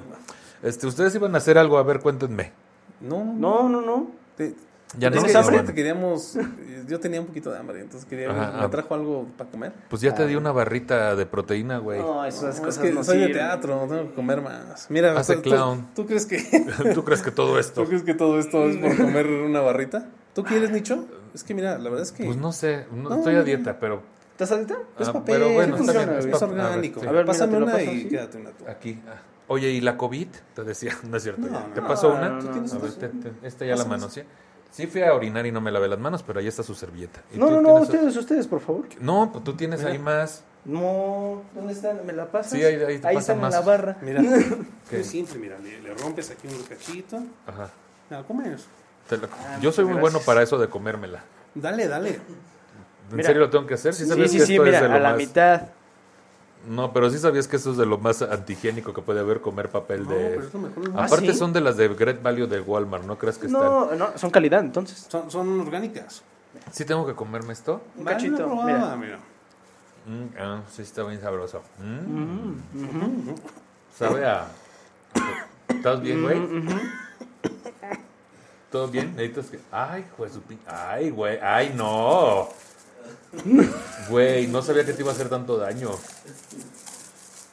Este, 0.62 0.86
ustedes 0.86 1.14
iban 1.14 1.34
a 1.34 1.38
hacer 1.38 1.56
algo, 1.58 1.78
a 1.78 1.82
ver, 1.82 2.00
cuéntenme. 2.00 2.52
No, 3.00 3.24
No, 3.24 3.68
no, 3.68 3.80
no. 3.80 4.06
Ya 4.98 5.08
es 5.08 5.14
no, 5.14 5.22
que 5.22 5.32
no, 5.32 5.38
fíjate, 5.38 5.56
bueno. 5.56 5.74
queríamos. 5.74 6.36
Yo 6.88 6.98
tenía 6.98 7.20
un 7.20 7.26
poquito 7.28 7.52
de 7.52 7.58
hambre, 7.58 7.80
entonces 7.80 8.08
quería. 8.08 8.30
Ajá, 8.30 8.58
me 8.58 8.64
ah. 8.64 8.70
trajo 8.70 8.94
algo 8.94 9.28
para 9.38 9.48
comer. 9.48 9.72
Pues 9.88 10.02
ya 10.02 10.12
te 10.14 10.26
di 10.26 10.34
una 10.34 10.50
barrita 10.50 11.14
de 11.14 11.26
proteína, 11.26 11.78
güey. 11.78 12.00
No, 12.00 12.24
esas 12.24 12.42
No, 12.42 12.50
es 12.50 12.60
cosas 12.60 12.78
que 12.78 12.90
no 12.92 13.04
soy 13.04 13.18
de 13.18 13.26
sirven. 13.26 13.42
teatro, 13.42 13.86
tengo 13.88 14.08
que 14.08 14.14
comer 14.14 14.42
más. 14.42 14.90
Mira, 14.90 15.16
Hace 15.16 15.36
tú- 15.36 15.42
tú- 15.42 15.50
clown. 15.50 15.88
¿tú, 15.94 16.06
crees 16.06 16.26
que 16.26 16.38
¿Tú 16.94 17.04
crees 17.04 17.22
que 17.22 17.30
todo 17.30 17.58
esto? 17.60 17.82
¿Tú 17.82 17.88
crees 17.88 18.02
que 18.02 18.14
todo 18.14 18.40
esto 18.40 18.68
es 18.68 18.78
por 18.78 18.96
comer 18.96 19.26
una 19.28 19.60
barrita? 19.60 20.08
¿Tú 20.34 20.42
quieres, 20.42 20.70
Nicho? 20.72 21.06
Es 21.34 21.44
que 21.44 21.54
mira, 21.54 21.78
la 21.78 21.84
verdad 21.90 22.02
es 22.02 22.10
que 22.10 22.24
Pues 22.24 22.36
no 22.36 22.50
sé, 22.52 22.86
no, 22.92 23.10
No, 23.10 23.16
estoy 23.18 23.34
a 23.36 23.38
no, 23.38 23.44
dieta, 23.44 23.78
pero 23.78 24.02
¿Estás 24.32 24.50
adicta? 24.50 24.74
es 24.98 25.06
ah, 25.08 25.12
papel, 25.12 25.36
pero 25.36 25.52
bueno, 25.52 25.74
es, 25.76 25.80
está 25.82 25.92
bien, 25.92 26.18
es 26.18 26.24
es 26.24 26.30
pa- 26.38 26.44
a 26.44 26.48
ver, 26.48 26.60
orgánico. 26.60 27.00
sí. 27.00 27.06
A 27.06 27.12
ver, 27.12 27.22
mira, 27.22 27.32
Pásame 27.32 27.52
lo 27.60 27.66
una 27.66 27.72
paso 27.74 27.84
y 27.84 27.88
así. 27.88 28.08
quédate 28.08 28.38
una 28.38 28.50
tú. 28.50 28.64
aquí. 28.66 29.00
ah. 29.06 29.20
Oye, 29.46 29.68
¿y 29.70 29.80
la 29.80 29.96
COVID? 29.96 30.28
Te 30.54 30.64
decía, 30.64 30.96
no 31.08 31.16
es 31.16 31.22
cierto. 31.22 31.42
No, 31.42 31.60
no, 31.60 31.66
¿Te 31.74 31.80
no, 31.80 31.86
pasó 31.86 32.08
no, 32.08 32.14
una? 32.16 32.28
no, 32.30 32.42
no, 32.42 32.50
a 32.50 32.54
no. 32.74 32.80
ver, 32.80 32.92
te- 32.94 33.08
te- 33.08 33.46
esta 33.46 33.64
ya 33.64 33.72
la 33.72 33.76
Pásame. 33.84 33.96
manoseé. 33.96 34.26
Sí 34.70 34.86
fui 34.86 35.02
a 35.02 35.12
orinar 35.14 35.44
y 35.46 35.52
no 35.52 35.60
me 35.60 35.70
lavé 35.70 35.88
las 35.88 35.98
manos, 35.98 36.22
pero 36.22 36.38
ahí 36.40 36.46
está 36.46 36.62
su 36.62 36.74
servilleta. 36.74 37.20
¿Y 37.34 37.38
No, 37.38 37.46
tú 37.48 37.52
no, 37.54 37.60
no, 37.60 37.68
tienes- 37.68 37.82
ustedes, 37.88 38.16
ustedes, 38.16 38.46
por 38.46 38.60
favor. 38.60 38.84
No, 39.00 39.30
pues 39.32 39.42
tú 39.44 39.54
tienes 39.54 39.84
ahí 39.84 39.98
más. 39.98 40.44
No, 40.64 41.42
¿dónde 41.54 41.72
están? 41.72 42.04
¿Me 42.06 42.12
la 42.12 42.30
pasas? 42.30 42.52
Sí, 42.52 42.62
ahí- 42.62 42.74
ahí 42.76 42.98
te 42.98 43.02
pasan 43.02 43.16
están 43.18 43.40
más. 43.40 43.54
en 43.54 43.60
la 43.60 43.66
barra. 43.66 43.96
Mira, 44.02 44.20
es 44.92 45.06
simple, 45.06 45.38
mira, 45.38 45.58
le, 45.58 45.80
le 45.80 45.94
rompes 45.94 46.30
aquí 46.30 46.46
un 46.48 46.62
cachito. 46.64 47.16
Ajá. 47.46 47.70
Mira, 48.10 48.22
comes. 48.24 48.66
Te 49.08 49.16
la- 49.16 49.28
Ah, 49.32 49.58
Yo 49.60 49.72
soy 49.72 49.84
muy 49.86 49.98
bueno 49.98 50.20
para 50.20 50.42
eso 50.42 50.58
de 50.58 50.68
comérmela. 50.68 51.24
Dale, 51.54 51.88
dale. 51.88 52.10
¿En 53.10 53.16
Mira. 53.16 53.26
serio 53.26 53.40
lo 53.42 53.50
tengo 53.50 53.66
que 53.66 53.74
hacer? 53.74 53.92
¿Sí 53.94 54.04
Sí, 54.04 54.08
sabías 54.10 54.30
sí, 54.30 54.38
que 54.38 54.46
sí, 54.46 54.52
esto 54.52 54.64
mira, 54.64 54.76
es 54.76 54.82
de 54.84 54.88
lo 54.88 54.94
a 54.94 54.98
la 55.00 55.08
más... 55.10 55.18
mitad. 55.18 55.62
No, 56.68 56.92
pero 56.92 57.08
sí 57.10 57.18
sabías 57.18 57.48
que 57.48 57.56
eso 57.56 57.70
es 57.70 57.76
de 57.78 57.86
lo 57.86 57.96
más 57.98 58.20
antihigiénico 58.22 58.92
que 58.92 59.00
puede 59.00 59.20
haber 59.20 59.40
comer 59.40 59.70
papel 59.70 60.04
No, 60.04 60.10
de... 60.10 60.40
pero 60.52 60.58
mejor. 60.58 60.92
Ah, 60.94 61.04
Aparte 61.06 61.32
¿sí? 61.32 61.38
son 61.38 61.52
de 61.52 61.60
las 61.62 61.76
de 61.76 61.88
Great 61.88 62.22
Value 62.22 62.46
de 62.46 62.60
Walmart, 62.60 63.04
¿no 63.04 63.16
crees 63.18 63.38
que 63.38 63.46
están? 63.46 63.62
No, 63.62 63.94
no, 63.94 64.08
son 64.18 64.30
calidad, 64.30 64.60
entonces. 64.60 65.06
Son, 65.08 65.30
son 65.30 65.60
orgánicas. 65.60 66.22
¿Sí 66.70 66.84
tengo 66.84 67.06
que 67.06 67.14
comerme 67.14 67.52
esto? 67.54 67.80
Un 67.96 68.04
cachito, 68.04 68.46
una 68.46 68.64
probada, 68.66 68.96
mira. 68.96 69.18
Mm, 70.06 70.38
ah, 70.38 70.60
sí 70.70 70.82
está 70.82 71.02
bien 71.04 71.20
sabroso. 71.20 71.62
Mm, 71.78 72.50
Mm. 72.74 73.34
Sabe 73.96 74.26
a... 74.26 74.46
¿Estás 75.68 76.00
bien, 76.00 76.22
güey? 76.22 76.38
Mm. 76.38 76.68
¿Todo 78.70 78.88
bien? 78.88 79.14
Necesitas 79.16 79.46
que... 79.46 79.60
Ay, 79.72 80.04
juez 80.16 80.32
su. 80.32 80.40
Ay, 80.66 81.10
güey. 81.10 81.38
Ay, 81.42 81.72
no. 81.76 82.48
Güey, 84.08 84.46
no 84.48 84.62
sabía 84.62 84.84
que 84.84 84.92
te 84.92 85.02
iba 85.02 85.10
a 85.12 85.14
hacer 85.14 85.28
tanto 85.28 85.56
daño. 85.56 85.90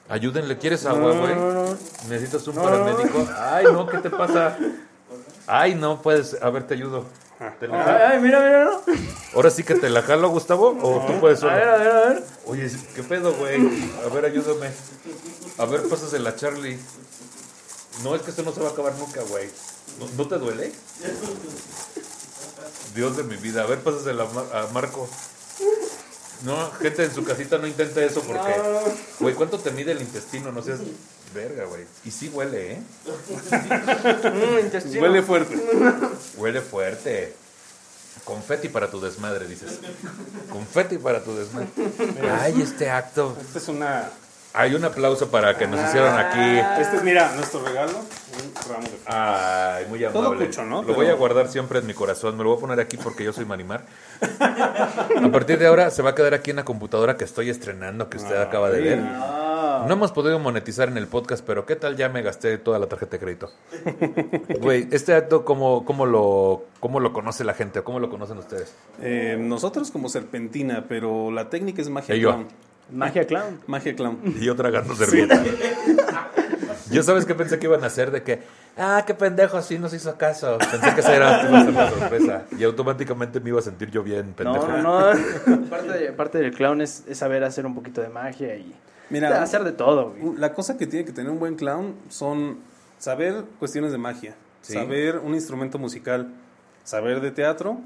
Ayúdenle. 0.09 0.57
¿Quieres 0.57 0.85
agua, 0.85 1.13
No, 1.13 1.19
güey? 1.21 1.35
no, 1.35 1.51
no. 1.53 1.77
¿Necesitas 2.09 2.47
un 2.47 2.55
No. 2.55 2.63
paramédico? 2.63 3.27
Ay, 3.37 3.65
no, 3.65 3.87
¿qué 3.87 3.97
te 3.99 4.09
pasa? 4.09 4.57
Ay, 5.45 5.75
no 5.75 6.01
puedes. 6.01 6.41
A 6.41 6.49
ver, 6.49 6.65
te 6.65 6.73
ayudo. 6.75 7.05
¿Te 7.59 7.67
la 7.67 7.77
Ay, 7.79 7.85
jalo? 7.85 8.05
ay, 8.07 8.19
mira, 8.19 8.39
mira, 8.39 8.63
no. 8.65 8.81
¿Ahora 9.35 9.51
sí 9.51 9.63
que 9.63 9.75
te 9.75 9.89
la 9.89 10.01
jalo, 10.01 10.29
Gustavo? 10.29 10.75
¿O 10.81 11.05
tú 11.05 11.19
puedes 11.19 11.37
A 11.39 11.41
solo? 11.41 11.53
ver, 11.53 11.69
a 11.69 11.77
ver, 11.77 11.87
a 11.87 11.99
ver. 12.09 12.23
Oye, 12.45 12.71
¿qué 12.95 13.03
pedo, 13.03 13.33
güey? 13.35 13.59
A 14.03 14.09
ver, 14.13 14.25
ayúdame. 14.25 14.71
A 15.59 15.65
ver, 15.65 15.83
pásasela 15.83 16.31
a 16.31 16.35
Charlie. 16.35 16.79
No, 18.03 18.15
es 18.15 18.21
que 18.23 18.31
esto 18.31 18.41
no 18.43 18.51
se 18.53 18.61
va 18.61 18.69
a 18.69 18.71
acabar 18.71 18.93
nunca, 18.95 19.21
güey. 19.23 19.49
¿No, 19.99 20.07
no 20.23 20.27
te 20.27 20.37
duele? 20.37 20.71
Dios 22.95 23.17
de 23.17 23.23
mi 23.23 23.35
vida. 23.35 23.63
A 23.63 23.65
ver, 23.67 23.79
pásasela 23.83 24.25
a, 24.53 24.61
a 24.61 24.67
Marco. 24.67 25.07
No, 26.43 26.71
gente 26.73 27.03
en 27.03 27.13
su 27.13 27.23
casita 27.23 27.57
no 27.57 27.67
intenta 27.67 28.03
eso 28.03 28.21
porque... 28.21 28.53
Güey, 29.19 29.33
¿cuánto 29.33 29.57
te 29.59 29.71
mide 29.71 29.91
el 29.91 30.01
intestino? 30.01 30.51
No 30.51 30.61
seas 30.61 30.79
verga, 31.33 31.65
güey. 31.65 31.85
Y 32.05 32.11
sí 32.11 32.29
huele, 32.29 32.73
¿eh? 32.73 32.81
Mm, 34.33 34.65
intestino. 34.65 35.01
Huele 35.01 35.23
fuerte. 35.23 35.55
Huele 36.37 36.61
fuerte. 36.61 37.33
Confeti 38.23 38.69
para 38.69 38.89
tu 38.89 38.99
desmadre, 38.99 39.47
dices. 39.47 39.79
Confeti 40.49 40.97
para 40.97 41.23
tu 41.23 41.35
desmadre. 41.35 41.69
Ay, 42.39 42.61
este 42.61 42.89
acto. 42.89 43.35
Esta 43.39 43.59
es 43.59 43.67
una. 43.67 44.09
Hay 44.57 44.73
un 44.73 44.83
aplauso 44.83 45.29
para 45.29 45.55
que 45.57 45.67
nos 45.67 45.79
hicieron 45.87 46.17
aquí. 46.17 46.81
Este 46.81 46.97
es, 46.97 47.03
mira, 47.03 47.31
nuestro 47.35 47.63
regalo. 47.63 47.93
Un 47.99 48.69
ramo 48.71 48.83
de 48.83 48.97
Ay, 49.05 49.85
muy 49.87 50.03
amable. 50.03 50.21
Todo 50.29 50.37
cucho, 50.37 50.63
¿no? 50.65 50.77
Lo 50.81 50.87
Pero- 50.87 50.95
voy 50.95 51.07
a 51.07 51.13
guardar 51.13 51.47
siempre 51.47 51.79
en 51.79 51.85
mi 51.87 51.93
corazón. 51.93 52.35
Me 52.37 52.43
lo 52.43 52.49
voy 52.49 52.57
a 52.57 52.61
poner 52.61 52.79
aquí 52.79 52.97
porque 52.97 53.23
yo 53.23 53.33
soy 53.33 53.45
Marimar. 53.45 53.83
A 54.39 55.29
partir 55.31 55.59
de 55.59 55.67
ahora 55.67 55.89
se 55.91 56.01
va 56.01 56.11
a 56.11 56.15
quedar 56.15 56.33
aquí 56.33 56.49
en 56.51 56.57
la 56.57 56.65
computadora 56.65 57.17
que 57.17 57.23
estoy 57.23 57.49
estrenando, 57.49 58.09
que 58.09 58.17
usted 58.17 58.35
acaba 58.41 58.69
de 58.71 58.81
ver. 58.81 58.99
Ah. 59.03 59.85
No 59.87 59.93
hemos 59.93 60.11
podido 60.11 60.39
monetizar 60.39 60.87
en 60.89 60.97
el 60.97 61.07
podcast, 61.07 61.43
pero 61.45 61.65
¿qué 61.65 61.75
tal 61.75 61.95
ya 61.95 62.09
me 62.09 62.21
gasté 62.23 62.57
toda 62.57 62.79
la 62.79 62.87
tarjeta 62.87 63.11
de 63.11 63.19
crédito? 63.19 63.51
Güey, 64.59 64.87
este 64.91 65.13
acto, 65.13 65.45
¿cómo, 65.45 65.85
cómo, 65.85 66.05
lo, 66.05 66.65
¿cómo 66.79 66.99
lo 66.99 67.13
conoce 67.13 67.43
la 67.43 67.53
gente? 67.53 67.79
o 67.79 67.83
¿Cómo 67.83 67.99
lo 67.99 68.09
conocen 68.09 68.37
ustedes? 68.37 68.73
Eh, 69.01 69.37
nosotros 69.39 69.91
como 69.91 70.09
serpentina, 70.09 70.85
pero 70.89 71.31
la 71.31 71.49
técnica 71.49 71.81
es 71.81 71.89
magia 71.89 72.15
Y 72.15 72.19
yo. 72.21 72.29
clown. 72.29 72.47
Magia 72.91 73.25
clown. 73.27 73.59
Magia 73.67 73.95
clown. 73.95 74.19
Y 74.39 74.45
yo 74.45 74.55
tragando 74.55 74.95
servilleta. 74.95 75.43
Yo 76.89 77.03
sabes 77.03 77.25
qué 77.25 77.35
pensé 77.35 77.59
que 77.59 77.65
iban 77.67 77.83
a 77.83 77.87
hacer 77.87 78.11
de 78.11 78.23
que, 78.23 78.41
ah, 78.77 79.03
qué 79.05 79.13
pendejo, 79.13 79.61
sí 79.61 79.77
nos 79.77 79.93
hizo 79.93 80.17
caso. 80.17 80.57
Pensé 80.57 80.93
que 80.95 81.01
esa 81.01 81.13
era 81.15 81.45
iba 81.49 81.59
a 81.59 81.65
ser 81.65 81.73
la 81.73 81.89
sorpresa. 81.89 82.43
Y 82.57 82.63
automáticamente 82.63 83.41
me 83.41 83.49
iba 83.49 83.59
a 83.59 83.61
sentir 83.61 83.91
yo 83.91 84.03
bien 84.03 84.31
pendejo. 84.33 84.65
No, 84.69 84.81
no, 84.81 85.13
no. 85.13 85.65
parte, 85.69 85.87
de- 85.91 86.13
parte 86.13 86.37
del 86.37 86.53
clown 86.53 86.79
es, 86.79 87.03
es 87.07 87.17
saber 87.17 87.43
hacer 87.43 87.65
un 87.65 87.75
poquito 87.75 88.01
de 88.01 88.07
magia 88.07 88.55
y 88.55 88.73
Mira, 89.09 89.41
hacer 89.43 89.65
de 89.65 89.73
todo, 89.73 90.13
güey. 90.17 90.37
La 90.37 90.53
cosa 90.53 90.77
que 90.77 90.87
tiene 90.87 91.03
que 91.05 91.11
tener 91.11 91.29
un 91.29 91.39
buen 91.39 91.55
clown 91.55 91.93
son 92.07 92.59
saber 92.97 93.43
cuestiones 93.59 93.91
de 93.91 93.97
magia, 93.97 94.35
Sí. 94.61 94.73
saber 94.73 95.17
un 95.17 95.33
instrumento 95.33 95.77
musical, 95.77 96.29
saber 96.85 97.19
de 97.19 97.31
teatro 97.31 97.79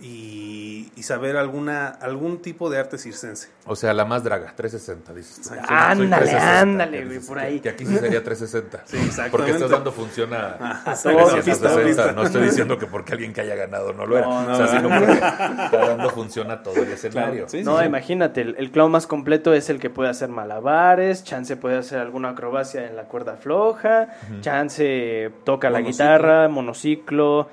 y, 0.00 0.90
y 0.96 1.02
saber 1.04 1.36
alguna 1.36 1.86
algún 1.88 2.42
tipo 2.42 2.68
de 2.70 2.78
arte 2.78 2.98
circense. 2.98 3.48
O 3.66 3.76
sea, 3.76 3.94
la 3.94 4.04
más 4.04 4.24
draga, 4.24 4.52
360, 4.56 5.12
dices. 5.14 5.36
Soy- 5.46 5.58
soy 5.58 5.66
Ándale, 5.68 6.26
360, 6.26 6.60
ándale, 6.60 6.96
güey, 7.04 7.08
dices 7.14 7.28
por 7.28 7.38
ahí. 7.38 7.60
Que 7.60 7.68
aquí 7.68 7.86
sí 7.86 7.96
sería 7.96 8.22
360. 8.24 8.82
Sí, 8.86 8.96
exactamente. 8.96 9.30
Porque 9.30 9.50
estás 9.52 9.70
dando 9.70 9.92
función 9.92 10.34
a, 10.34 10.82
a 10.84 10.94
todo, 10.94 11.28
360. 11.28 11.82
pista, 11.84 12.12
No 12.12 12.24
estoy 12.24 12.42
diciendo 12.44 12.78
que 12.78 12.86
porque 12.86 13.12
alguien 13.12 13.32
que 13.32 13.42
haya 13.42 13.54
ganado 13.54 13.92
no 13.92 14.06
lo 14.06 14.18
era. 14.18 14.26
No, 14.26 14.52
o 14.52 14.56
sea, 14.56 14.66
no. 14.66 14.88
sino 14.88 14.88
porque 14.98 15.12
está 15.12 15.86
dando 15.88 16.10
función 16.10 16.50
a 16.50 16.62
todo 16.62 16.76
el 16.82 16.90
escenario. 16.90 17.32
Claro, 17.32 17.48
sí, 17.48 17.62
No, 17.62 17.78
sí. 17.78 17.84
imagínate, 17.84 18.40
el, 18.40 18.56
el 18.58 18.70
clown 18.72 18.90
más 18.90 19.06
completo 19.06 19.54
es 19.54 19.70
el 19.70 19.78
que 19.78 19.90
puede 19.90 20.10
hacer 20.10 20.30
malabares, 20.30 21.22
chance 21.22 21.56
puede 21.56 21.76
hacer 21.78 21.98
alguna 22.00 22.30
acrobacia 22.30 22.84
en 22.86 22.96
la 22.96 23.04
cuerda 23.04 23.36
floja, 23.36 24.08
chance 24.40 25.30
toca 25.44 25.70
la 25.70 25.80
guitarra, 25.80 26.48
monociclo. 26.48 27.48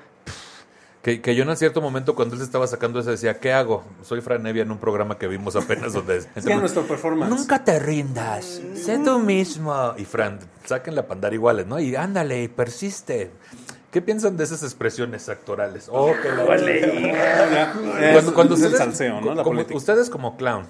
Que, 1.02 1.22
que 1.22 1.34
yo 1.34 1.44
en 1.44 1.56
cierto 1.56 1.80
momento 1.80 2.14
cuando 2.14 2.34
él 2.34 2.40
se 2.40 2.44
estaba 2.44 2.66
sacando 2.66 3.00
eso 3.00 3.10
decía, 3.10 3.40
¿qué 3.40 3.54
hago? 3.54 3.84
Soy 4.02 4.20
Fran 4.20 4.46
Evia 4.46 4.64
en 4.64 4.70
un 4.70 4.76
programa 4.78 5.16
que 5.16 5.26
vimos 5.28 5.56
apenas 5.56 5.94
donde... 5.94 6.18
Es 6.36 6.44
que 6.44 6.54
nuestro 6.54 6.82
performance. 6.86 7.30
Nunca 7.34 7.64
te 7.64 7.78
rindas, 7.78 8.60
sé 8.74 8.98
tú 8.98 9.18
mismo. 9.18 9.94
Y 9.96 10.04
Fran, 10.04 10.38
saquen 10.66 10.94
la 10.94 11.06
pandar 11.06 11.32
iguales, 11.32 11.66
¿no? 11.66 11.80
Y 11.80 11.96
ándale, 11.96 12.42
y 12.42 12.48
persiste. 12.48 13.30
¿Qué 13.90 14.02
piensan 14.02 14.36
de 14.36 14.44
esas 14.44 14.62
expresiones 14.62 15.28
actorales? 15.30 15.88
Oh, 15.90 16.12
que 16.22 16.28
la- 16.28 16.44
Cuando, 16.44 16.68
es- 18.18 18.30
cuando 18.32 18.54
es 18.54 18.60
el 18.60 18.66
ustedes, 18.66 18.78
salseo, 18.78 19.20
¿no? 19.22 19.34
La 19.34 19.42
como- 19.42 19.62
ustedes 19.74 20.10
como 20.10 20.36
clown, 20.36 20.66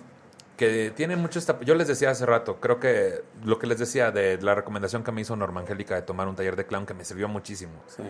que 0.56 0.92
tienen 0.94 1.18
mucho 1.20 1.38
esta... 1.40 1.58
Yo 1.60 1.74
les 1.74 1.88
decía 1.88 2.10
hace 2.10 2.24
rato, 2.24 2.56
creo 2.60 2.78
que 2.78 3.22
lo 3.44 3.58
que 3.58 3.66
les 3.66 3.78
decía 3.78 4.10
de 4.12 4.38
la 4.40 4.54
recomendación 4.54 5.02
que 5.02 5.10
me 5.12 5.22
hizo 5.22 5.34
Norma 5.34 5.60
Angélica 5.60 5.96
de 5.96 6.02
tomar 6.02 6.28
un 6.28 6.36
taller 6.36 6.54
de 6.56 6.66
clown 6.66 6.86
que 6.86 6.94
me 6.94 7.04
sirvió 7.04 7.28
muchísimo. 7.28 7.72
Sí. 7.88 8.02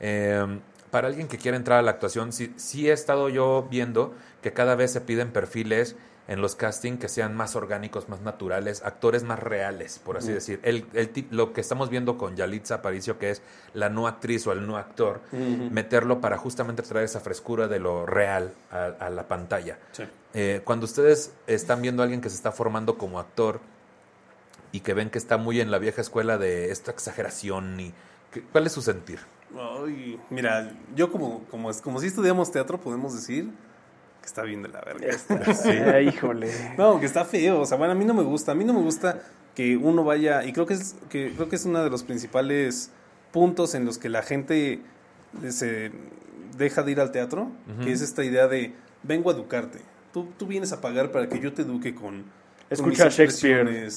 Eh, 0.00 0.58
para 0.90 1.08
alguien 1.08 1.28
que 1.28 1.38
quiera 1.38 1.56
entrar 1.56 1.78
a 1.78 1.82
la 1.82 1.90
actuación, 1.92 2.32
sí, 2.32 2.52
sí 2.56 2.88
he 2.88 2.92
estado 2.92 3.28
yo 3.28 3.66
viendo 3.70 4.14
que 4.42 4.52
cada 4.52 4.74
vez 4.74 4.92
se 4.92 5.00
piden 5.00 5.30
perfiles 5.32 5.96
en 6.28 6.42
los 6.42 6.54
casting 6.56 6.98
que 6.98 7.08
sean 7.08 7.34
más 7.34 7.56
orgánicos, 7.56 8.10
más 8.10 8.20
naturales, 8.20 8.82
actores 8.84 9.22
más 9.24 9.38
reales, 9.38 9.98
por 9.98 10.18
así 10.18 10.30
decir. 10.30 10.60
El, 10.62 10.84
el 10.92 11.10
lo 11.30 11.54
que 11.54 11.62
estamos 11.62 11.88
viendo 11.88 12.18
con 12.18 12.36
Yalitza 12.36 12.74
Aparicio, 12.76 13.18
que 13.18 13.30
es 13.30 13.40
la 13.72 13.88
no 13.88 14.06
actriz 14.06 14.46
o 14.46 14.52
el 14.52 14.66
no 14.66 14.76
actor, 14.76 15.22
meterlo 15.32 16.20
para 16.20 16.36
justamente 16.36 16.82
traer 16.82 17.06
esa 17.06 17.20
frescura 17.20 17.66
de 17.66 17.78
lo 17.78 18.04
real 18.04 18.52
a, 18.70 18.84
a 19.00 19.08
la 19.08 19.26
pantalla. 19.26 19.78
Sí. 19.92 20.04
Eh, 20.34 20.60
cuando 20.64 20.84
ustedes 20.84 21.32
están 21.46 21.80
viendo 21.80 22.02
a 22.02 22.04
alguien 22.04 22.20
que 22.20 22.28
se 22.28 22.36
está 22.36 22.52
formando 22.52 22.98
como 22.98 23.18
actor 23.18 23.60
y 24.70 24.80
que 24.80 24.92
ven 24.92 25.08
que 25.08 25.16
está 25.16 25.38
muy 25.38 25.62
en 25.62 25.70
la 25.70 25.78
vieja 25.78 26.02
escuela 26.02 26.36
de 26.36 26.70
esta 26.70 26.90
exageración, 26.90 27.80
y 27.80 27.94
¿qué- 28.30 28.42
¿cuál 28.42 28.66
es 28.66 28.72
su 28.72 28.82
sentir? 28.82 29.20
Ay, 29.56 30.20
mira, 30.30 30.70
yo 30.94 31.10
como, 31.10 31.44
como, 31.50 31.70
es- 31.70 31.80
como 31.80 32.00
si 32.00 32.06
estudiamos 32.08 32.50
teatro 32.52 32.80
podemos 32.80 33.14
decir 33.14 33.50
que 34.20 34.26
está 34.26 34.42
bien 34.42 34.62
de 34.62 34.68
la 34.68 34.80
verga. 34.82 35.06
Eh, 35.66 36.10
híjole. 36.12 36.50
No, 36.76 37.00
que 37.00 37.06
está 37.06 37.24
feo. 37.24 37.60
O 37.60 37.66
sea, 37.66 37.78
bueno, 37.78 37.92
a 37.92 37.96
mí 37.96 38.04
no 38.04 38.14
me 38.14 38.22
gusta. 38.22 38.52
A 38.52 38.54
mí 38.54 38.64
no 38.64 38.72
me 38.74 38.82
gusta 38.82 39.22
que 39.54 39.76
uno 39.76 40.04
vaya. 40.04 40.44
Y 40.44 40.52
creo 40.52 40.66
que 40.66 40.74
es, 40.74 40.94
que, 41.08 41.32
creo 41.34 41.48
que 41.48 41.56
es 41.56 41.64
uno 41.64 41.82
de 41.82 41.90
los 41.90 42.02
principales 42.02 42.90
puntos 43.32 43.74
en 43.74 43.84
los 43.84 43.98
que 43.98 44.08
la 44.08 44.22
gente 44.22 44.80
se 45.50 45.92
deja 46.56 46.82
de 46.82 46.92
ir 46.92 47.00
al 47.00 47.12
teatro, 47.12 47.50
que 47.84 47.92
es 47.92 48.00
esta 48.00 48.24
idea 48.24 48.48
de 48.48 48.74
vengo 49.02 49.30
a 49.30 49.34
educarte. 49.34 49.80
Tú, 50.12 50.26
tú 50.38 50.46
vienes 50.46 50.72
a 50.72 50.80
pagar 50.80 51.10
para 51.12 51.28
que 51.28 51.38
yo 51.40 51.52
te 51.52 51.62
eduque 51.62 51.94
con, 51.94 52.24
Escucha 52.70 53.06
mis 53.06 53.14
Shakespeare. 53.14 53.88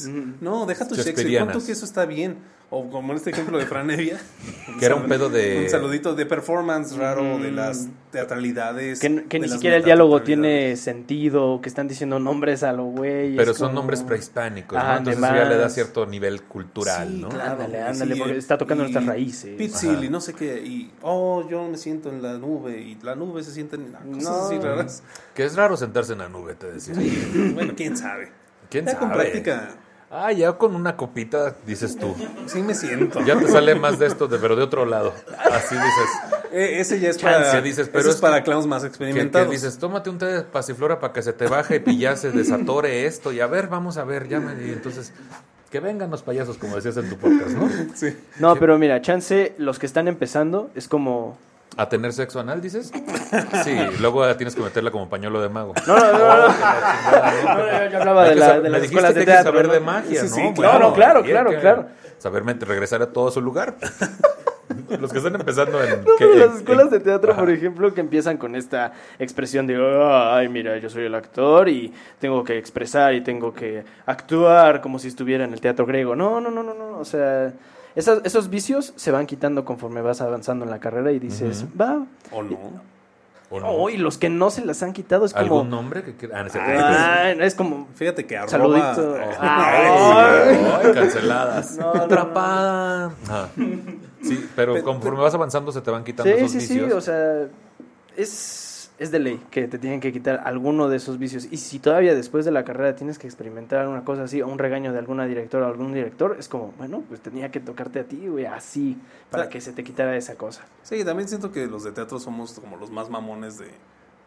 No, 0.42 0.66
deja 0.66 0.88
tu 0.88 0.96
Shakespeare. 0.96 1.16
Shakespeareanas. 1.16 1.48
¿Cuánto 1.54 1.66
que 1.66 1.72
eso 1.74 1.86
está 1.86 2.06
bien? 2.06 2.38
O 2.74 2.90
como 2.90 3.12
en 3.12 3.18
este 3.18 3.32
ejemplo 3.32 3.58
de 3.58 3.66
Franevia. 3.66 4.18
Que 4.80 4.86
era 4.86 4.96
un 4.96 5.08
pedo 5.08 5.30
de- 5.30 5.64
Un 5.64 5.70
saludito 5.70 6.16
de 6.16 6.26
performance 6.26 6.96
raro, 6.96 7.38
de 7.40 7.52
las 7.52 7.90
teatralidades. 8.12 9.00
Que, 9.02 9.26
que 9.28 9.40
ni 9.40 9.50
siquiera 9.50 9.76
el 9.76 9.84
diálogo 9.84 10.22
tiene 10.22 10.78
sentido, 10.78 11.60
que 11.62 11.68
están 11.68 11.88
diciendo 11.90 12.18
nombres 12.20 12.64
a 12.64 12.72
lo 12.72 12.86
güey. 12.86 13.36
Pero 13.36 13.54
son 13.54 13.68
como- 13.70 13.82
nombres 13.82 14.02
prehispánicos, 14.04 14.78
Ah, 14.82 14.94
¿no? 14.94 14.98
Entonces 15.00 15.22
eso 15.24 15.36
ya 15.36 15.46
le 15.50 15.58
da 15.58 15.70
cierto 15.70 16.06
nivel 16.06 16.44
cultural, 16.44 17.10
Sí, 17.10 17.22
¿no? 17.22 17.30
claro, 17.30 17.52
Ándale, 17.52 17.82
ándale, 17.82 18.14
sí, 18.14 18.20
porque 18.20 18.36
eh, 18.36 18.40
está 18.40 18.58
tocando 18.58 18.84
nuestras 18.86 19.06
raíces. 19.06 19.76
Ajá. 19.76 20.04
y 20.06 20.10
no 20.10 20.22
sé 20.22 20.34
qué. 20.34 20.62
Y, 20.66 20.92
oh, 21.02 21.46
yo 21.50 21.68
me 21.68 21.76
siento 21.78 22.10
en 22.10 22.22
la 22.24 22.38
nube. 22.38 22.80
Y 22.80 22.98
la 23.04 23.16
nube 23.16 23.44
se 23.44 23.52
siente 23.52 23.76
en. 23.76 23.92
Cosas 23.92 24.24
No. 24.24 24.46
así 24.46 24.58
raras. 24.60 25.04
Que 25.36 25.44
es 25.44 25.56
raro 25.58 25.76
sentarse 25.76 26.14
en 26.14 26.20
la 26.20 26.30
nube, 26.30 26.56
te 26.56 26.72
decía. 26.72 26.94
bueno, 27.54 27.74
quién 27.76 27.98
sabe. 27.98 28.32
¿Quién 28.70 28.86
ya 28.86 28.94
sabe? 28.94 29.00
con 29.06 29.12
práctica. 29.12 29.70
Ah, 30.14 30.32
ya 30.34 30.52
con 30.54 30.76
una 30.76 30.98
copita, 30.98 31.56
dices 31.66 31.96
tú. 31.98 32.14
Sí 32.46 32.62
me 32.62 32.74
siento. 32.74 33.22
Ya 33.22 33.40
te 33.40 33.48
sale 33.48 33.76
más 33.76 33.98
de 33.98 34.08
esto, 34.08 34.28
de, 34.28 34.38
pero 34.40 34.58
de 34.58 34.64
otro 34.64 34.86
lado. 34.86 35.14
Así 35.52 35.74
dices. 35.76 36.10
Eh, 36.52 36.82
ese 36.82 37.00
ya 37.00 37.10
es 37.10 37.18
Chance, 37.18 37.50
para, 37.50 37.62
dices, 37.62 37.80
ese 37.84 37.92
pero 37.92 38.10
es 38.10 38.16
es 38.16 38.22
para 38.22 38.40
que- 38.40 38.44
clowns 38.44 38.68
más 38.68 38.82
Que, 38.82 38.90
experimentados. 38.90 39.48
que 39.48 39.54
dices, 39.54 39.78
tómate 39.78 40.10
un 40.10 40.18
té 40.18 40.26
de 40.26 40.42
pasiflora 40.42 41.00
para 41.00 41.14
que 41.14 41.22
se 41.22 41.32
te 41.32 41.48
baje 41.48 41.82
y 41.86 41.98
ya 41.98 42.18
se 42.18 42.32
desatore 42.32 43.06
esto. 43.06 43.32
Y 43.32 43.40
a 43.40 43.48
ver, 43.48 43.68
vamos 43.70 43.96
a 43.98 44.04
ver, 44.04 44.28
ya 44.28 44.42
me 44.42 44.54
di. 44.56 44.72
Entonces, 44.74 45.14
que 45.70 45.80
vengan 45.80 46.12
los 46.12 46.24
payasos, 46.24 46.58
como 46.58 46.76
decías 46.76 46.98
en 46.98 47.10
tu 47.10 47.16
podcast, 47.18 47.52
¿no? 47.52 47.70
Sí. 47.96 48.14
No, 48.40 48.58
pero 48.58 48.78
mira, 48.78 49.02
chance, 49.02 49.56
los 49.58 49.80
que 49.80 49.86
están 49.86 50.10
empezando 50.10 50.70
es 50.76 50.90
como... 50.90 51.38
¿A 51.78 51.88
tener 51.88 52.12
sexo 52.12 52.40
anal, 52.40 52.62
dices? 52.62 52.92
Sí, 53.64 53.78
luego 54.00 54.36
tienes 54.36 54.56
que 54.56 54.62
meterla 54.62 54.92
como 54.92 55.10
pañuelo 55.10 55.42
de 55.42 55.48
mago. 55.50 55.74
No, 55.88 55.96
no, 55.96 56.12
no, 56.12 56.48
no. 56.48 56.48
No, 57.44 57.90
yo 57.90 57.98
hablaba 58.00 58.30
de, 58.30 58.36
la, 58.36 58.60
de 58.60 58.70
las 58.70 58.84
escuelas 58.84 59.16
de 59.16 59.26
teatro. 59.26 59.52
saber 59.52 59.68
¿no? 59.68 59.74
de 59.74 59.80
magia, 59.80 60.22
Sí, 60.22 60.28
¿no? 60.30 60.36
sí, 60.36 60.42
Bueno, 60.42 60.54
claro. 60.62 60.80
No, 60.80 60.90
no, 60.90 60.94
claro, 60.94 61.24
claro, 61.24 61.60
claro. 61.60 61.86
Saber 62.18 62.44
regresar 62.60 63.02
a 63.02 63.08
todo 63.08 63.32
su 63.32 63.42
lugar. 63.42 63.76
Los 65.00 65.12
que 65.12 65.18
están 65.20 65.36
empezando 65.36 65.82
en... 65.84 66.04
No, 66.04 66.12
¿qué? 66.18 66.26
pero 66.28 66.36
las 66.48 66.58
escuelas 66.58 66.92
de 66.92 67.00
teatro, 67.00 67.32
Ajá. 67.32 67.42
por 67.42 67.50
ejemplo, 67.50 67.94
que 67.94 68.02
empiezan 68.02 68.38
con 68.38 68.56
esta 68.56 68.94
expresión 69.20 69.68
de, 69.68 69.76
ay, 69.76 70.50
mira, 70.50 70.78
yo 70.78 70.90
soy 70.90 71.06
el 71.06 71.16
actor 71.16 71.68
y 71.70 71.94
tengo 72.20 72.44
que 72.44 72.58
expresar 72.58 73.14
y 73.14 73.22
tengo 73.22 73.54
que 73.54 73.84
actuar 74.06 74.82
como 74.82 75.00
si 75.00 75.08
estuviera 75.08 75.44
en 75.46 75.54
el 75.54 75.62
teatro 75.62 75.86
griego. 75.86 76.16
No, 76.16 76.40
no, 76.42 76.52
no, 76.52 76.64
no, 76.64 76.74
no. 76.74 77.00
O 77.00 77.06
sea, 77.06 77.52
esas- 77.96 78.22
esos 78.24 78.50
vicios 78.50 78.94
se 78.96 79.12
van 79.12 79.26
quitando 79.26 79.66
conforme 79.66 80.02
vas 80.02 80.22
avanzando 80.22 80.66
en 80.66 80.72
la 80.72 80.80
carrera 80.80 81.12
y 81.12 81.20
dices, 81.20 81.66
va. 81.80 82.06
¿O 82.32 82.44
no? 82.44 82.58
¿O 83.54 83.60
no? 83.60 83.68
Oh, 83.70 83.90
y 83.90 83.98
los 83.98 84.18
que 84.18 84.30
no 84.30 84.50
se 84.50 84.64
las 84.64 84.82
han 84.82 84.94
quitado 84.94 85.26
es 85.26 85.34
como... 85.34 85.44
¿Algún 85.44 85.70
nombre? 85.70 86.04
que 86.04 86.16
quiera- 86.16 86.40
Ah, 86.40 86.44
no. 86.44 86.52
Ah, 86.56 87.32
es 87.32 87.54
como... 87.54 87.88
Fíjate 87.96 88.26
que 88.26 88.38
arroba... 88.38 88.50
Saludito. 88.96 89.14
Oh. 89.14 89.36
Ay. 89.42 90.58
Ay, 90.86 90.92
canceladas. 90.94 91.76
No, 91.78 91.88
no, 91.88 91.94
no. 91.96 92.04
Atrapada. 92.04 93.12
Sí, 94.22 94.48
pero 94.56 94.82
conforme 94.84 95.20
vas 95.20 95.34
avanzando 95.34 95.72
se 95.74 95.82
te 95.82 95.92
van 95.92 96.04
quitando 96.06 96.32
Sí, 96.32 96.38
esos 96.38 96.52
sí, 96.52 96.62
sí, 96.62 96.74
vicios. 96.80 96.94
o 96.94 97.02
sea, 97.02 97.48
es, 98.16 98.71
es 99.02 99.10
de 99.12 99.20
ley 99.20 99.42
que 99.50 99.68
te 99.68 99.80
tienen 99.80 100.00
que 100.00 100.14
quitar 100.14 100.42
alguno 100.46 100.88
de 100.88 100.98
esos 100.98 101.18
vicios. 101.18 101.48
Y 101.50 101.58
si 101.58 101.80
todavía 101.80 102.14
después 102.14 102.46
de 102.46 102.52
la 102.52 102.64
carrera 102.64 102.96
tienes 102.96 103.18
que 103.18 103.26
experimentar 103.26 103.80
alguna 103.80 104.04
cosa 104.06 104.24
así, 104.24 104.42
o 104.42 104.48
un 104.48 104.60
regaño 104.60 104.94
de 104.94 105.00
alguna 105.00 105.26
directora 105.26 105.66
o 105.66 105.70
algún 105.70 105.92
director, 105.94 106.36
es 106.40 106.48
como, 106.48 106.72
bueno, 106.78 107.04
pues 107.10 107.20
tenía 107.20 107.50
que 107.50 107.60
tocarte 107.60 108.00
a 108.00 108.04
ti, 108.04 108.28
güey, 108.28 108.46
así, 108.46 108.98
para 109.32 109.44
O 109.44 109.46
sea, 109.46 109.50
que 109.52 109.60
se 109.60 109.74
te 109.74 109.84
quitara 109.84 110.16
esa 110.16 110.36
cosa. 110.36 110.66
Sí, 110.84 111.04
también 111.04 111.28
siento 111.28 111.52
que 111.52 111.66
los 111.66 111.84
de 111.84 111.92
teatro 111.92 112.20
somos 112.20 112.54
como 112.60 112.78
los 112.78 112.92
más 112.92 113.10
mamones 113.10 113.58
de, 113.58 113.70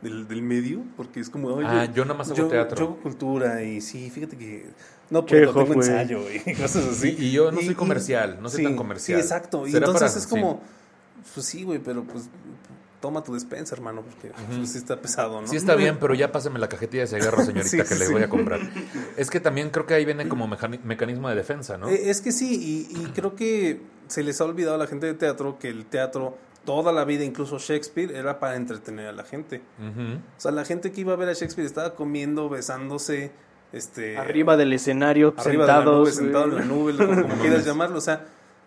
del, 0.03 0.27
del 0.27 0.43
medio, 0.43 0.81
porque 0.97 1.21
es 1.21 1.31
como, 1.31 1.49
oye, 1.49 1.67
Ah, 1.71 1.85
yo 1.95 2.05
nada 2.05 2.19
más 2.19 2.29
hago 2.29 2.37
yo, 2.39 2.49
teatro. 2.49 2.77
Yo 2.77 2.85
hago 2.87 2.97
cultura 2.97 3.63
y 3.63 3.81
sí, 3.81 4.11
fíjate 4.11 4.37
que 4.37 4.67
no 5.09 5.25
puedo, 5.25 5.55
tengo 5.55 5.75
ensayo 5.75 6.21
y 6.33 6.41
cosas 6.61 6.85
así. 6.89 7.15
Y- 7.17 7.27
y 7.27 7.31
yo 7.33 7.53
no 7.53 7.61
soy 7.61 7.75
comercial, 7.77 8.39
no 8.43 8.49
soy 8.49 8.59
sí, 8.59 8.65
tan 8.65 8.75
comercial. 8.77 9.21
Sí, 9.21 9.23
exacto. 9.25 9.69
Y 9.69 9.77
entonces 9.77 10.11
para- 10.11 10.19
es 10.21 10.27
como, 10.27 10.61
pues 11.33 11.47
sí, 11.47 11.63
güey, 11.63 11.79
pero 11.79 12.03
pues 12.03 12.29
toma 13.05 13.23
tu 13.23 13.35
despensa, 13.35 13.75
hermano, 13.75 14.01
porque 14.01 14.33
pues, 14.57 14.73
sí 14.73 14.79
está 14.79 14.99
pesado, 14.99 15.43
¿no? 15.43 15.47
Sí 15.47 15.57
está 15.57 15.75
bien, 15.75 15.99
pero 16.01 16.15
ya 16.15 16.33
pásame 16.33 16.59
la 16.59 16.71
cajetilla 16.71 17.03
de 17.03 17.09
cigarros, 17.09 17.45
señorita, 17.45 17.69
Sí, 17.69 17.77
que 17.77 17.85
sí, 17.85 17.99
le 17.99 18.09
voy 18.09 18.23
a 18.23 18.31
comprar. 18.31 18.61
Es 19.19 19.29
que 19.29 19.41
también 19.41 19.69
creo 19.69 19.85
que 19.85 19.93
ahí 19.93 20.07
viene 20.07 20.27
como 20.27 20.49
mecanismo 20.49 21.29
de 21.29 21.35
defensa, 21.35 21.77
¿no? 21.77 21.91
Eh, 21.91 22.09
es 22.09 22.23
que 22.23 22.33
sí, 22.33 22.89
y, 22.91 23.03
y 23.03 23.05
creo 23.09 23.37
que 23.37 23.83
se 24.07 24.23
les 24.23 24.41
ha 24.41 24.47
olvidado 24.47 24.77
a 24.77 24.79
la 24.79 24.87
gente 24.87 25.05
de 25.05 25.13
teatro 25.13 25.59
que 25.59 25.69
el 25.69 25.85
teatro, 25.85 26.39
toda 26.65 26.93
la 26.93 27.05
vida, 27.05 27.25
incluso 27.25 27.59
Shakespeare, 27.59 28.11
era 28.17 28.41
para 28.41 28.57
entretener 28.57 29.09
a 29.09 29.13
la 29.13 29.25
gente. 29.25 29.61
O 29.79 30.41
sea, 30.41 30.51
la 30.51 30.65
gente 30.65 30.91
que 30.91 31.03
iba 31.03 31.13
a 31.13 31.17
ver 31.17 31.29
a 31.29 31.35
Shakespeare 31.35 31.67
estaba 31.67 31.95
comiendo, 31.95 32.49
besándose, 32.49 33.33
este... 33.75 34.17
Arriba 34.17 34.57
del 34.57 34.73
escenario, 34.73 35.35
arriba 35.37 35.67
de 35.67 35.73
la 35.73 35.85
nube, 35.85 36.11
sentados. 36.11 36.15
sentado 36.15 36.45
en 36.45 36.55
la 36.55 36.65
nube, 36.65 36.97
como, 36.97 37.35
quieras 37.43 37.67
llamarlo. 37.67 37.99
O 37.99 38.01
sea, 38.01 38.25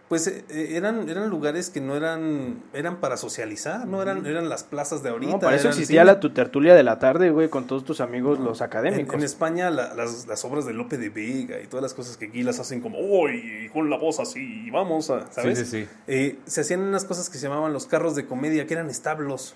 pues 0.09 0.25
eh, 0.27 0.45
eh, 0.49 0.69
eran, 0.77 1.09
eran 1.09 1.29
lugares 1.29 1.69
que 1.69 1.81
no 1.81 1.95
eran, 1.95 2.63
eran 2.73 2.97
para 3.01 3.17
socializar, 3.17 3.85
no 3.87 4.01
eran, 4.01 4.25
eran 4.25 4.47
las 4.47 4.63
plazas 4.63 5.03
de 5.03 5.09
ahorita. 5.09 5.33
No, 5.33 5.39
para 5.39 5.55
eso 5.57 5.67
existía 5.67 6.01
cine. 6.01 6.13
la 6.13 6.19
tu 6.21 6.29
tertulia 6.33 6.75
de 6.75 6.83
la 6.83 6.97
tarde, 6.97 7.29
güey, 7.29 7.49
con 7.49 7.67
todos 7.67 7.83
tus 7.83 7.99
amigos, 7.99 8.39
los 8.39 8.61
En, 8.61 8.65
académicos. 8.67 9.15
en 9.15 9.23
España 9.23 9.69
la- 9.69 9.93
las, 9.95 10.25
las 10.27 10.45
obras 10.45 10.65
de 10.65 10.73
Lope 10.73 10.97
de 10.97 11.09
Vega 11.09 11.59
y 11.61 11.67
todas 11.67 11.83
las 11.83 11.93
cosas 11.93 12.15
que 12.15 12.27
aquí 12.27 12.41
las 12.43 12.59
hacen 12.59 12.79
como, 12.81 12.99
¡Uy! 12.99 13.69
Con 13.73 13.89
la 13.89 13.97
voz 13.97 14.19
así, 14.21 14.71
vamos 14.71 15.09
a, 15.09 15.29
¿sabes? 15.31 15.59
Sí, 15.59 15.65
sí, 15.65 15.83
sí. 15.85 15.89
Eh, 16.07 16.39
se 16.45 16.61
hacían 16.61 16.79
unas 16.81 17.03
cosas 17.03 17.29
que 17.29 17.37
se 17.37 17.47
llamaban 17.49 17.73
los 17.73 17.85
carros 17.85 18.15
de 18.15 18.25
comedia, 18.25 18.65
que 18.65 18.73
eran 18.75 18.89
establos. 18.89 19.55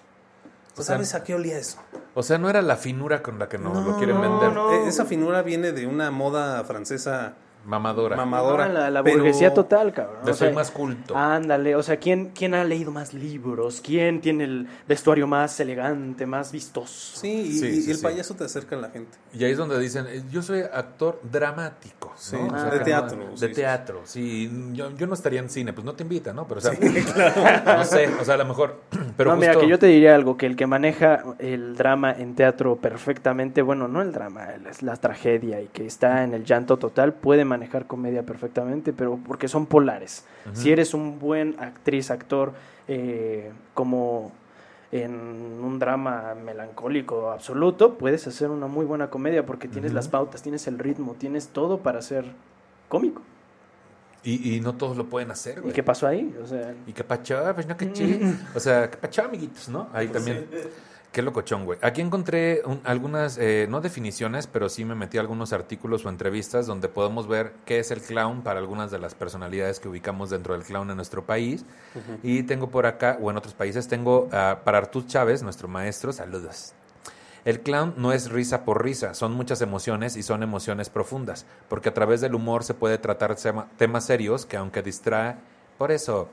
O 0.77 0.83
sea, 0.83 0.95
¿Sabes 0.95 1.15
a 1.15 1.23
qué 1.23 1.33
olía 1.35 1.57
eso? 1.57 1.79
O 2.13 2.23
sea, 2.23 2.37
no 2.37 2.49
era 2.49 2.61
la 2.61 2.77
finura 2.77 3.21
con 3.21 3.39
la 3.39 3.49
que 3.49 3.57
nos 3.57 3.85
lo 3.85 3.97
quieren 3.97 4.15
no, 4.15 4.21
vender. 4.21 4.53
no. 4.53 4.71
Eh, 4.73 4.87
esa 4.87 5.05
finura 5.05 5.41
viene 5.43 5.71
de 5.73 5.85
una 5.87 6.11
moda 6.11 6.63
francesa 6.63 7.33
Mamadora. 7.65 8.15
mamadora. 8.15 8.67
No, 8.67 8.73
la, 8.73 8.89
la 8.89 9.03
pero- 9.03 9.17
burguesía 9.17 9.53
total, 9.53 9.93
cabrón. 9.93 10.25
de 10.25 10.31
O 10.31 10.33
soy 10.33 10.47
sea, 10.47 10.55
más 10.55 10.71
culto. 10.71 11.15
Ándale, 11.15 11.75
o 11.75 11.83
sea, 11.83 11.97
¿quién, 11.97 12.31
¿quién 12.33 12.53
ha 12.55 12.63
leído 12.63 12.91
más 12.91 13.13
libros? 13.13 13.81
¿Quién 13.85 14.19
tiene 14.19 14.45
el 14.45 14.67
vestuario 14.87 15.27
más 15.27 15.59
elegante, 15.59 16.25
más 16.25 16.51
vistoso? 16.51 17.17
Sí, 17.19 17.27
y, 17.31 17.51
Sí, 17.59 17.67
y 17.67 17.81
sí, 17.83 17.91
el 17.91 17.97
sí. 17.97 18.03
payaso 18.03 18.33
te 18.35 18.45
acerca 18.45 18.75
a 18.75 18.79
la 18.79 18.89
gente. 18.89 19.17
Y 19.33 19.43
ahí 19.43 19.51
es 19.51 19.57
donde 19.57 19.77
dicen, 19.79 20.05
eh, 20.09 20.23
yo 20.31 20.41
soy 20.41 20.61
actor 20.61 21.19
dramático. 21.23 22.11
Sí, 22.17 22.35
¿no? 22.35 22.49
Ah, 22.53 22.65
que 22.65 22.71
de 22.71 22.79
no- 22.79 22.85
teatro. 22.85 23.17
de 23.31 23.37
sí, 23.37 23.47
sí. 23.47 23.53
teatro, 23.53 24.01
sí. 24.05 24.69
Yo, 24.73 24.91
yo 24.97 25.07
no 25.07 25.13
estaría 25.13 25.39
en 25.39 25.49
cine, 25.49 25.71
pues 25.73 25.85
no 25.85 25.93
te 25.93 26.03
invitan, 26.03 26.35
¿no? 26.35 26.47
Pero, 26.47 26.59
o 26.59 26.61
sea, 26.61 26.73
no 27.77 27.83
sé, 27.85 28.07
o 28.19 28.25
sea, 28.25 28.33
a 28.33 28.37
lo 28.37 28.45
mejor. 28.45 28.81
Pero 29.21 29.35
no, 29.35 29.37
mira, 29.37 29.55
que 29.55 29.67
yo 29.67 29.77
te 29.77 29.85
diría 29.85 30.15
algo, 30.15 30.35
que 30.35 30.45
el 30.47 30.55
que 30.55 30.65
maneja 30.65 31.23
el 31.37 31.75
drama 31.75 32.11
en 32.11 32.33
teatro 32.33 32.75
perfectamente, 32.77 33.61
bueno, 33.61 33.87
no 33.87 34.01
el 34.01 34.11
drama, 34.11 34.47
es 34.69 34.81
la 34.81 34.95
tragedia 34.95 35.61
y 35.61 35.67
que 35.67 35.85
está 35.85 36.23
en 36.23 36.33
el 36.33 36.43
llanto 36.43 36.77
total, 36.77 37.13
puede 37.13 37.45
manejar 37.45 37.85
comedia 37.85 38.23
perfectamente, 38.23 38.93
pero 38.93 39.19
porque 39.25 39.47
son 39.47 39.67
polares. 39.67 40.25
Si 40.53 40.71
eres 40.71 40.93
un 40.93 41.19
buen 41.19 41.55
actriz, 41.59 42.09
actor, 42.09 42.53
eh, 42.87 43.51
como 43.75 44.31
en 44.91 45.13
un 45.13 45.79
drama 45.79 46.33
melancólico 46.35 47.31
absoluto, 47.31 47.97
puedes 47.97 48.25
hacer 48.27 48.49
una 48.49 48.67
muy 48.67 48.85
buena 48.85 49.09
comedia 49.09 49.45
porque 49.45 49.67
tienes 49.67 49.93
las 49.93 50.07
pautas, 50.07 50.41
tienes 50.41 50.67
el 50.67 50.79
ritmo, 50.79 51.15
tienes 51.17 51.49
todo 51.49 51.77
para 51.77 52.01
ser 52.01 52.25
cómico. 52.89 53.21
Y, 54.23 54.55
y 54.55 54.59
no 54.61 54.75
todos 54.75 54.97
lo 54.97 55.07
pueden 55.09 55.31
hacer, 55.31 55.57
¿Y 55.57 55.61
güey. 55.61 55.73
qué 55.73 55.81
pasó 55.83 56.05
ahí? 56.07 56.35
O 56.43 56.45
sea, 56.47 56.75
Y 56.85 56.93
que 56.93 57.03
pachá, 57.03 57.53
pues 57.55 57.65
no 57.67 57.75
que 57.75 57.91
chi. 57.91 58.19
O 58.55 58.59
sea, 58.59 58.89
que 58.89 58.97
pachá, 58.97 59.25
amiguitos, 59.25 59.67
¿no? 59.69 59.89
Ahí 59.93 60.07
también. 60.09 60.47
Qué 61.11 61.21
locochón, 61.21 61.65
güey. 61.65 61.77
Aquí 61.81 61.99
encontré 61.99 62.61
un- 62.65 62.79
algunas, 62.85 63.37
eh, 63.37 63.65
no 63.69 63.81
definiciones, 63.81 64.47
pero 64.47 64.69
sí 64.69 64.85
me 64.85 64.95
metí 64.95 65.17
a 65.17 65.21
algunos 65.21 65.51
artículos 65.51 66.05
o 66.05 66.09
entrevistas 66.09 66.67
donde 66.67 66.87
podemos 66.87 67.27
ver 67.27 67.51
qué 67.65 67.79
es 67.79 67.91
el 67.91 67.99
clown 68.01 68.43
para 68.43 68.59
algunas 68.59 68.91
de 68.91 68.99
las 68.99 69.13
personalidades 69.13 69.81
que 69.81 69.89
ubicamos 69.89 70.29
dentro 70.29 70.53
del 70.53 70.63
clown 70.63 70.89
en 70.89 70.95
nuestro 70.95 71.25
país. 71.25 71.65
Y 72.23 72.43
tengo 72.43 72.69
por 72.69 72.85
acá, 72.85 73.17
o 73.21 73.29
en 73.29 73.35
otros 73.37 73.53
países, 73.55 73.89
tengo 73.89 74.29
ah, 74.31 74.59
para 74.63 74.77
Artur 74.77 75.05
Chávez, 75.05 75.43
nuestro 75.43 75.67
maestro, 75.67 76.13
saludos. 76.13 76.73
El 77.43 77.61
clown 77.61 77.95
no 77.97 78.13
es 78.13 78.29
risa 78.29 78.65
por 78.65 78.83
risa, 78.83 79.13
son 79.15 79.33
muchas 79.33 79.61
emociones 79.61 80.15
y 80.15 80.23
son 80.23 80.43
emociones 80.43 80.89
profundas, 80.89 81.45
porque 81.69 81.89
a 81.89 81.93
través 81.93 82.21
del 82.21 82.35
humor 82.35 82.63
se 82.63 82.75
puede 82.75 82.97
tratar 82.99 83.35
temas 83.77 84.05
serios 84.05 84.45
que 84.45 84.57
aunque 84.57 84.83
distrae, 84.83 85.35
por 85.79 85.91
eso, 85.91 86.29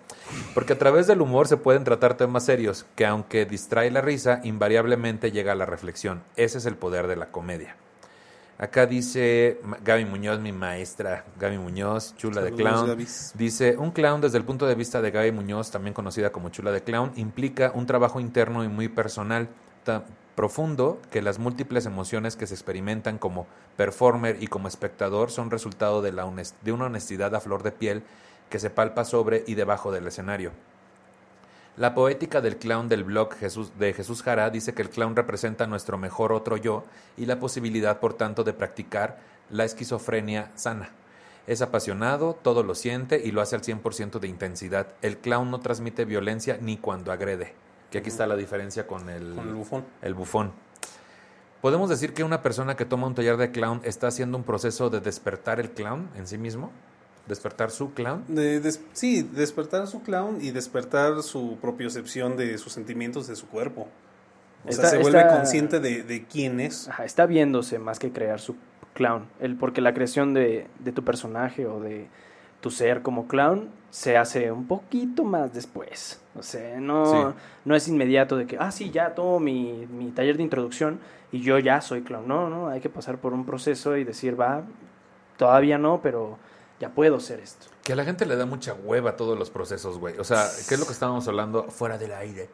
porque 0.53 0.75
a 0.75 0.79
través 0.79 1.07
del 1.07 1.23
humor 1.23 1.49
se 1.49 1.57
pueden 1.57 1.83
tratar 1.83 2.19
temas 2.19 2.45
serios 2.45 2.85
que 2.95 3.07
aunque 3.07 3.47
distrae 3.47 3.91
la 3.91 4.03
risa, 4.03 4.41
invariablemente 4.45 5.33
llega 5.33 5.53
a 5.53 5.55
la 5.55 5.65
reflexión. 5.65 6.23
Ese 6.37 6.59
es 6.59 6.67
el 6.67 6.77
poder 6.77 7.07
de 7.07 7.17
la 7.17 7.31
comedia. 7.31 7.75
Acá 8.59 8.85
dice 8.85 9.59
Gaby 9.85 10.05
Muñoz, 10.05 10.41
mi 10.41 10.53
maestra, 10.53 11.25
Gaby 11.41 11.57
Muñoz, 11.57 12.15
chula 12.17 12.43
de 12.43 12.53
clown. 12.53 12.99
Dice, 13.35 13.77
un 13.79 13.93
clown 13.93 14.21
desde 14.21 14.37
el 14.37 14.45
punto 14.45 14.67
de 14.67 14.75
vista 14.75 15.01
de 15.01 15.13
Gaby 15.13 15.33
Muñoz, 15.33 15.71
también 15.71 15.95
conocida 15.95 16.31
como 16.31 16.51
chula 16.51 16.71
de 16.71 16.83
clown, 16.83 17.13
implica 17.17 17.73
un 17.75 17.87
trabajo 17.87 18.21
interno 18.21 18.65
y 18.65 18.69
muy 18.69 18.89
personal, 18.89 19.49
profundo 20.39 21.01
que 21.11 21.21
las 21.21 21.41
múltiples 21.41 21.85
emociones 21.85 22.37
que 22.37 22.47
se 22.47 22.55
experimentan 22.55 23.19
como 23.19 23.49
performer 23.77 24.41
y 24.41 24.47
como 24.47 24.69
espectador 24.69 25.33
son 25.33 25.51
resultado 25.51 26.01
de, 26.01 26.13
una 26.73 26.85
honestidad 26.85 27.35
a 27.35 27.41
flor 27.41 27.65
de 27.65 27.73
piel 27.73 28.05
que 28.49 28.61
se 28.61 28.71
palpa 28.71 29.05
sobre 29.05 29.43
y 29.49 29.57
debajo 29.57 29.91
del 29.91 30.07
escenario. 30.07 30.53
La 31.77 31.93
poética 31.93 32.41
del 32.41 32.57
clown 32.57 32.89
del 32.89 33.03
blog 33.03 33.35
de 33.35 33.93
Jesús 33.93 34.23
Jara 34.23 34.49
dice 34.51 34.75
que 34.75 34.83
el 34.83 34.91
clown 34.91 35.17
representa 35.17 35.67
nuestro 35.67 35.99
mejor 35.99 36.33
otro 36.33 36.57
yo 36.57 36.85
y 37.17 37.27
la 37.27 37.41
posibilidad, 37.41 37.99
por 37.99 38.15
tanto, 38.15 38.45
de 38.45 38.53
practicar 38.53 39.19
la 39.51 39.65
esquizofrenia 39.65 40.53
sana. 40.55 40.91
Es 41.49 41.63
apasionado, 41.63 42.39
todo 42.41 42.63
lo 42.63 42.77
siente 42.77 43.21
y 43.25 43.33
lo 43.33 43.41
hace 43.41 43.57
al 43.57 43.63
100% 43.63 44.21
de 44.21 44.29
intensidad. 44.29 44.87
El 45.03 45.19
clown 45.19 45.51
no 45.51 45.59
transmite 45.59 46.05
violencia 46.05 46.59
ni 46.61 46.77
cuando 46.77 47.11
agrede. 47.11 47.55
Que 47.91 47.99
aquí 47.99 48.09
está 48.11 48.27
la 48.27 48.37
diferencia 48.37 48.87
con 48.87 49.09
el, 49.09 49.35
Con 49.35 49.49
el 49.49 49.55
bufón. 49.55 49.85
el 50.03 50.15
bufón. 50.15 50.53
¿Podemos 51.61 51.89
decir 51.91 52.15
que 52.15 52.23
una 52.23 52.43
persona 52.43 52.77
que 52.77 52.85
toma 52.85 53.07
un 53.07 53.15
taller 53.15 53.37
de 53.37 53.51
clown 53.51 53.81
está 53.83 54.07
haciendo 54.09 54.37
un 54.39 54.45
proceso 54.45 54.91
de 54.91 55.01
despertar 55.01 55.59
el 55.59 55.71
clown 55.71 56.09
en 56.17 56.27
sí 56.27 56.39
mismo? 56.39 56.71
¿Despertar 57.27 57.71
su 57.71 57.93
clown? 57.95 58.25
De, 58.29 58.61
des- 58.61 58.81
sí, 58.93 59.23
despertar 59.23 59.87
su 59.87 60.03
clown 60.03 60.39
y 60.41 60.51
despertar 60.51 61.23
su 61.23 61.59
propiocepción 61.61 62.37
de 62.37 62.57
sus 62.59 62.73
sentimientos, 62.73 63.27
de 63.27 63.37
su 63.37 63.49
cuerpo. 63.49 63.89
O 64.65 64.73
sea, 64.73 64.85
Está- 64.85 64.91
se 64.91 64.99
vuelve 64.99 65.21
está- 65.21 65.35
consciente 65.37 65.81
de, 65.81 66.03
de 66.05 66.25
quién 66.27 66.61
es. 66.61 66.89
Ajá, 66.89 67.05
está 67.05 67.27
viéndose 67.27 67.79
más 67.79 67.99
que 67.99 68.13
crear 68.13 68.39
su 68.41 68.55
clown. 68.95 69.27
El, 69.41 69.57
porque 69.57 69.81
la 69.81 69.95
creación 69.95 70.35
de, 70.35 70.69
de 70.79 70.93
tu 70.93 71.05
personaje 71.05 71.67
o 71.67 71.81
de 71.81 72.07
tu 72.61 72.71
ser 72.71 73.03
como 73.03 73.27
clown 73.29 73.69
se 73.91 74.17
hace 74.17 74.51
un 74.53 74.67
poquito 74.67 75.25
más 75.25 75.53
después. 75.53 76.21
O 76.39 76.43
sea, 76.43 76.81
no, 76.81 77.05
Sí. 77.33 77.37
no 77.65 77.75
es 77.75 77.89
inmediato 77.89 78.37
de 78.37 78.47
que, 78.47 78.57
ah, 78.59 78.71
sí, 78.71 78.91
ya 78.91 79.15
tomo 79.15 79.41
mi, 79.41 79.87
mi 79.91 80.11
taller 80.11 80.37
de 80.37 80.43
introducción 80.43 80.99
y 81.33 81.41
yo 81.41 81.59
ya 81.59 81.81
soy 81.81 82.03
clown. 82.03 82.27
No, 82.29 82.49
no, 82.49 82.69
hay 82.69 82.81
que 82.81 82.89
pasar 82.89 83.19
por 83.19 83.33
un 83.33 83.45
proceso 83.45 83.97
y 83.97 84.05
decir, 84.05 84.39
va, 84.41 84.63
todavía 85.37 85.79
no, 85.79 86.01
pero 86.03 86.39
ya 86.81 86.91
puedo 86.91 87.21
ser 87.21 87.41
esto. 87.41 87.67
Que 87.89 87.95
a 87.95 87.97
la 87.97 88.05
gente 88.05 88.27
le 88.27 88.37
da 88.37 88.45
mucha 88.45 88.75
hueva 88.75 89.17
todos 89.17 89.39
los 89.39 89.49
procesos, 89.49 89.99
güey. 89.99 90.19
O 90.19 90.25
sea, 90.25 90.47
¿qué 90.69 90.75
es 90.75 90.79
lo 90.79 90.85
que 90.85 90.93
estábamos 90.93 91.27
hablando 91.27 91.65
fuera 91.71 91.97
del 91.97 92.13
aire? 92.13 92.51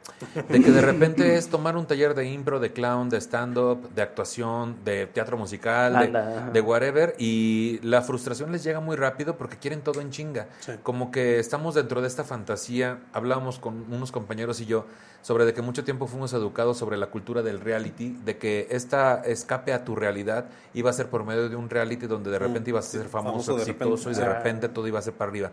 De 0.49 0.63
que 0.63 0.71
de 0.71 0.81
repente 0.81 1.35
es 1.35 1.49
tomar 1.49 1.77
un 1.77 1.87
taller 1.87 2.15
de 2.15 2.29
impro, 2.29 2.61
de 2.61 2.73
clown, 2.73 3.09
de 3.09 3.21
stand-up, 3.21 3.93
de 3.93 4.03
actuación, 4.03 4.77
de 4.85 5.09
teatro 5.09 5.37
musical, 5.37 6.53
de, 6.53 6.61
whatever. 6.61 7.17
Y 7.19 7.81
la 7.83 8.03
frustración 8.03 8.53
les 8.53 8.63
llega 8.63 8.79
muy 8.79 8.95
rápido 8.95 9.37
porque 9.37 9.57
quieren 9.57 9.81
todo 9.81 10.01
en 10.01 10.13
chinga. 10.13 10.47
Sí. 10.61 10.75
Como 10.85 11.11
que 11.11 11.41
estamos 11.41 11.75
dentro 11.75 12.01
de 12.01 12.07
esta 12.07 12.23
fantasía. 12.23 13.01
Hablábamos 13.13 13.59
con 13.59 13.93
unos 13.93 14.13
compañeros 14.13 14.61
y 14.61 14.67
yo 14.67 14.87
sobre 15.25 15.47
de 15.47 15.55
que 15.55 15.63
mucho 15.63 15.85
tiempo 15.85 16.07
fuimos 16.07 16.35
educados 16.35 16.77
sobre 16.77 16.99
la 16.99 17.07
cultura 17.07 17.41
del 17.41 17.59
reality, 17.59 18.11
de 18.11 18.37
que 18.37 18.69
esta 18.71 19.23
escape 19.25 19.73
a 19.73 19.83
tu 19.83 19.97
realidad 19.97 20.51
iba 20.75 20.91
a 20.91 20.93
ser 20.93 21.09
por 21.09 21.25
medio 21.25 21.49
de 21.49 21.57
un 21.57 21.71
reality 21.71 22.07
donde 22.07 22.31
de 22.31 22.39
repente 22.39 22.69
ibas 22.69 22.87
a 22.87 22.91
ser 22.91 23.09
famoso, 23.09 23.31
famoso 23.31 23.57
de 23.57 23.63
exitoso 23.63 24.11
y 24.11 24.15
de 24.15 24.21
repente. 24.21 24.45
repente 24.45 24.69
todo 24.69 24.87
iba 24.87 24.99
a 24.99 25.03
ser 25.03 25.15
para 25.25 25.31
arriba. 25.31 25.51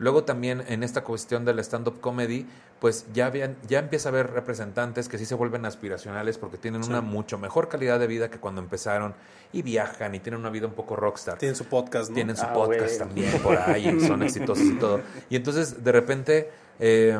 Luego 0.00 0.24
también 0.24 0.64
en 0.66 0.82
esta 0.82 1.04
cuestión 1.04 1.44
del 1.44 1.60
stand-up 1.60 2.00
comedy, 2.00 2.46
pues 2.80 3.06
ya, 3.14 3.26
habían, 3.26 3.56
ya 3.68 3.78
empieza 3.78 4.08
a 4.08 4.10
haber 4.10 4.32
representantes 4.32 5.08
que 5.08 5.18
sí 5.18 5.24
se 5.24 5.36
vuelven 5.36 5.64
aspiracionales 5.66 6.36
porque 6.36 6.58
tienen 6.58 6.82
una 6.84 7.00
mucho 7.00 7.38
mejor 7.38 7.68
calidad 7.68 8.00
de 8.00 8.08
vida 8.08 8.28
que 8.28 8.38
cuando 8.38 8.60
empezaron 8.60 9.14
y 9.52 9.62
viajan 9.62 10.14
y 10.16 10.18
tienen 10.20 10.40
una 10.40 10.50
vida 10.50 10.66
un 10.66 10.74
poco 10.74 10.96
rockstar. 10.96 11.38
Tienen 11.38 11.54
su 11.54 11.66
podcast, 11.66 12.08
¿no? 12.10 12.14
Tienen 12.16 12.36
su 12.36 12.44
Ah, 12.44 12.52
podcast 12.52 12.98
también 12.98 13.40
por 13.40 13.56
ahí, 13.56 14.00
son 14.00 14.22
exitosos 14.24 14.64
y 14.64 14.74
todo. 14.78 15.00
Y 15.30 15.36
entonces, 15.36 15.84
de 15.84 15.92
repente, 15.92 16.50
eh, 16.80 17.16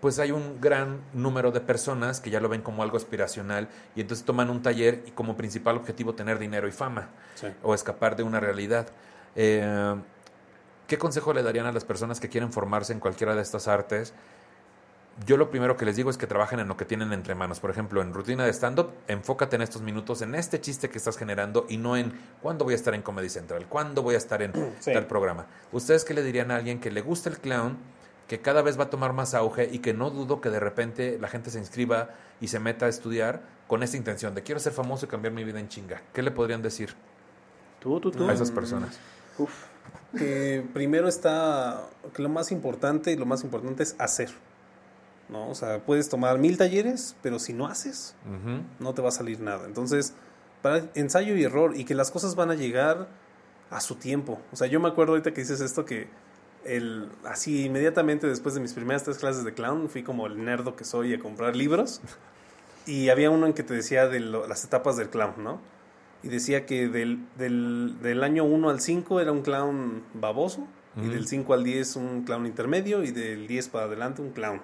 pues 0.00 0.20
hay 0.20 0.30
un 0.30 0.60
gran 0.60 1.00
número 1.12 1.50
de 1.50 1.60
personas 1.60 2.20
que 2.20 2.30
ya 2.30 2.38
lo 2.40 2.48
ven 2.48 2.62
como 2.62 2.84
algo 2.84 2.96
aspiracional 2.96 3.68
y 3.96 4.00
entonces 4.00 4.24
toman 4.24 4.48
un 4.48 4.62
taller 4.62 5.02
y 5.06 5.10
como 5.10 5.36
principal 5.36 5.76
objetivo 5.76 6.14
tener 6.14 6.38
dinero 6.38 6.68
y 6.68 6.72
fama 6.72 7.08
Sí. 7.34 7.48
o 7.64 7.74
escapar 7.74 8.14
de 8.14 8.22
una 8.22 8.38
realidad. 8.38 8.86
Eh, 9.34 9.96
¿Qué 10.92 10.98
consejo 10.98 11.32
le 11.32 11.42
darían 11.42 11.64
a 11.64 11.72
las 11.72 11.86
personas 11.86 12.20
que 12.20 12.28
quieren 12.28 12.52
formarse 12.52 12.92
en 12.92 13.00
cualquiera 13.00 13.34
de 13.34 13.40
estas 13.40 13.66
artes? 13.66 14.12
Yo 15.24 15.38
lo 15.38 15.48
primero 15.50 15.78
que 15.78 15.86
les 15.86 15.96
digo 15.96 16.10
es 16.10 16.18
que 16.18 16.26
trabajen 16.26 16.60
en 16.60 16.68
lo 16.68 16.76
que 16.76 16.84
tienen 16.84 17.14
entre 17.14 17.34
manos. 17.34 17.60
Por 17.60 17.70
ejemplo, 17.70 18.02
en 18.02 18.12
rutina 18.12 18.44
de 18.44 18.52
stand-up, 18.52 18.90
enfócate 19.08 19.56
en 19.56 19.62
estos 19.62 19.80
minutos, 19.80 20.20
en 20.20 20.34
este 20.34 20.60
chiste 20.60 20.90
que 20.90 20.98
estás 20.98 21.16
generando 21.16 21.64
y 21.70 21.78
no 21.78 21.96
en 21.96 22.12
cuándo 22.42 22.66
voy 22.66 22.74
a 22.74 22.76
estar 22.76 22.92
en 22.94 23.00
Comedy 23.00 23.30
Central, 23.30 23.68
cuándo 23.70 24.02
voy 24.02 24.16
a 24.16 24.18
estar 24.18 24.42
en 24.42 24.52
Sí. 24.80 24.92
tal 24.92 25.06
programa. 25.06 25.46
¿Ustedes 25.72 26.04
qué 26.04 26.12
le 26.12 26.22
dirían 26.22 26.50
a 26.50 26.56
alguien 26.56 26.78
que 26.78 26.90
le 26.90 27.00
gusta 27.00 27.30
el 27.30 27.38
clown, 27.38 27.78
que 28.28 28.42
cada 28.42 28.60
vez 28.60 28.78
va 28.78 28.84
a 28.84 28.90
tomar 28.90 29.14
más 29.14 29.32
auge 29.32 29.70
y 29.72 29.78
que 29.78 29.94
no 29.94 30.10
dudo 30.10 30.42
que 30.42 30.50
de 30.50 30.60
repente 30.60 31.16
la 31.18 31.28
gente 31.28 31.48
se 31.50 31.58
inscriba 31.58 32.10
y 32.38 32.48
se 32.48 32.60
meta 32.60 32.84
a 32.84 32.88
estudiar 32.90 33.40
con 33.66 33.82
esta 33.82 33.96
intención 33.96 34.34
de 34.34 34.42
quiero 34.42 34.60
ser 34.60 34.74
famoso 34.74 35.06
y 35.06 35.08
cambiar 35.08 35.32
mi 35.32 35.42
vida 35.42 35.58
en 35.58 35.68
chinga? 35.68 36.02
¿Qué 36.12 36.20
le 36.20 36.32
podrían 36.32 36.60
decir 36.60 36.94
Tú, 37.80 37.98
tú, 37.98 38.10
tú. 38.10 38.28
a 38.28 38.32
esas 38.34 38.50
personas? 38.50 38.98
Uf. 39.38 39.71
Que 40.16 40.64
primero 40.74 41.08
está, 41.08 41.88
que 42.14 42.22
lo 42.22 42.28
más 42.28 42.52
importante 42.52 43.12
y 43.12 43.16
lo 43.16 43.26
más 43.26 43.44
importante 43.44 43.82
es 43.82 43.94
hacer. 43.98 44.30
¿no? 45.28 45.48
O 45.48 45.54
sea, 45.54 45.78
puedes 45.78 46.08
tomar 46.10 46.38
mil 46.38 46.58
talleres, 46.58 47.16
pero 47.22 47.38
si 47.38 47.52
no 47.54 47.66
haces, 47.66 48.14
no 48.78 48.92
te 48.94 49.00
va 49.02 49.08
a 49.08 49.12
salir 49.12 49.40
nada. 49.40 49.66
Entonces, 49.66 50.12
para 50.60 50.84
ensayo 50.94 51.34
y 51.36 51.44
error 51.44 51.72
y 51.76 51.84
que 51.84 51.94
las 51.94 52.10
cosas 52.10 52.34
van 52.34 52.50
a 52.50 52.54
llegar 52.54 53.08
a 53.70 53.80
su 53.80 53.94
tiempo. 53.94 54.38
O 54.52 54.56
sea, 54.56 54.66
yo 54.66 54.78
me 54.80 54.88
acuerdo 54.88 55.12
ahorita 55.12 55.32
que 55.32 55.40
dices 55.40 55.60
esto 55.62 55.84
que 55.86 56.08
el, 56.64 57.08
así 57.24 57.64
inmediatamente 57.64 58.26
después 58.26 58.54
de 58.54 58.60
mis 58.60 58.74
primeras 58.74 59.02
tres 59.04 59.16
clases 59.18 59.44
de 59.44 59.54
clown 59.54 59.88
fui 59.88 60.02
como 60.02 60.26
el 60.26 60.44
nerdo 60.44 60.76
que 60.76 60.84
soy 60.84 61.14
a 61.14 61.18
comprar 61.18 61.56
libros 61.56 62.00
y 62.86 63.08
había 63.08 63.30
uno 63.30 63.46
en 63.46 63.54
que 63.54 63.62
te 63.62 63.72
decía 63.74 64.06
de 64.08 64.20
lo- 64.20 64.46
las 64.46 64.62
etapas 64.64 64.96
del 64.96 65.08
clown, 65.08 65.34
¿no? 65.38 65.60
Y 66.22 66.28
decía 66.28 66.66
que 66.66 66.88
del, 66.88 67.26
del, 67.36 67.96
del 68.00 68.22
año 68.22 68.44
1 68.44 68.70
al 68.70 68.80
5 68.80 69.20
era 69.20 69.32
un 69.32 69.42
clown 69.42 70.02
baboso 70.14 70.66
y 70.96 71.08
del 71.08 71.26
5 71.26 71.54
al 71.54 71.64
10 71.64 71.96
un 71.96 72.22
clown 72.24 72.46
intermedio 72.46 73.02
y 73.02 73.12
del 73.12 73.46
10 73.46 73.68
para 73.70 73.86
adelante 73.86 74.22
un 74.22 74.30
clown. 74.30 74.60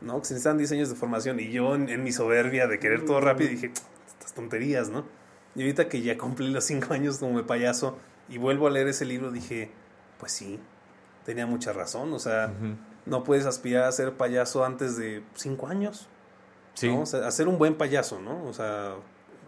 ¿no? 0.00 0.18
Que 0.20 0.24
se 0.26 0.34
necesitan 0.34 0.58
10 0.58 0.72
años 0.72 0.88
de 0.88 0.94
formación. 0.94 1.40
Y 1.40 1.50
yo, 1.50 1.74
en, 1.74 1.88
en 1.88 2.02
mi 2.04 2.12
soberbia 2.12 2.66
de 2.66 2.78
querer 2.78 3.04
todo 3.04 3.20
rápido, 3.20 3.50
dije, 3.50 3.72
estas 4.06 4.32
tonterías, 4.32 4.90
¿no? 4.90 5.04
Y 5.54 5.62
ahorita 5.62 5.88
que 5.88 6.02
ya 6.02 6.16
cumplí 6.16 6.50
los 6.50 6.64
5 6.64 6.94
años 6.94 7.18
como 7.18 7.44
payaso 7.46 7.98
y 8.28 8.38
vuelvo 8.38 8.66
a 8.66 8.70
leer 8.70 8.88
ese 8.88 9.04
libro, 9.04 9.30
dije, 9.30 9.70
pues 10.18 10.32
sí, 10.32 10.60
tenía 11.24 11.46
mucha 11.46 11.72
razón. 11.72 12.12
O 12.12 12.18
sea, 12.18 12.52
no 13.06 13.24
puedes 13.24 13.46
aspirar 13.46 13.84
a 13.84 13.92
ser 13.92 14.12
payaso 14.14 14.64
antes 14.64 14.96
de 14.96 15.22
5 15.34 15.66
años. 15.66 16.08
Sí. 16.74 16.88
¿no? 16.88 17.02
O 17.02 17.06
sea, 17.06 17.26
a 17.26 17.30
ser 17.32 17.48
un 17.48 17.58
buen 17.58 17.74
payaso, 17.74 18.20
¿no? 18.20 18.44
O 18.44 18.52
sea, 18.52 18.94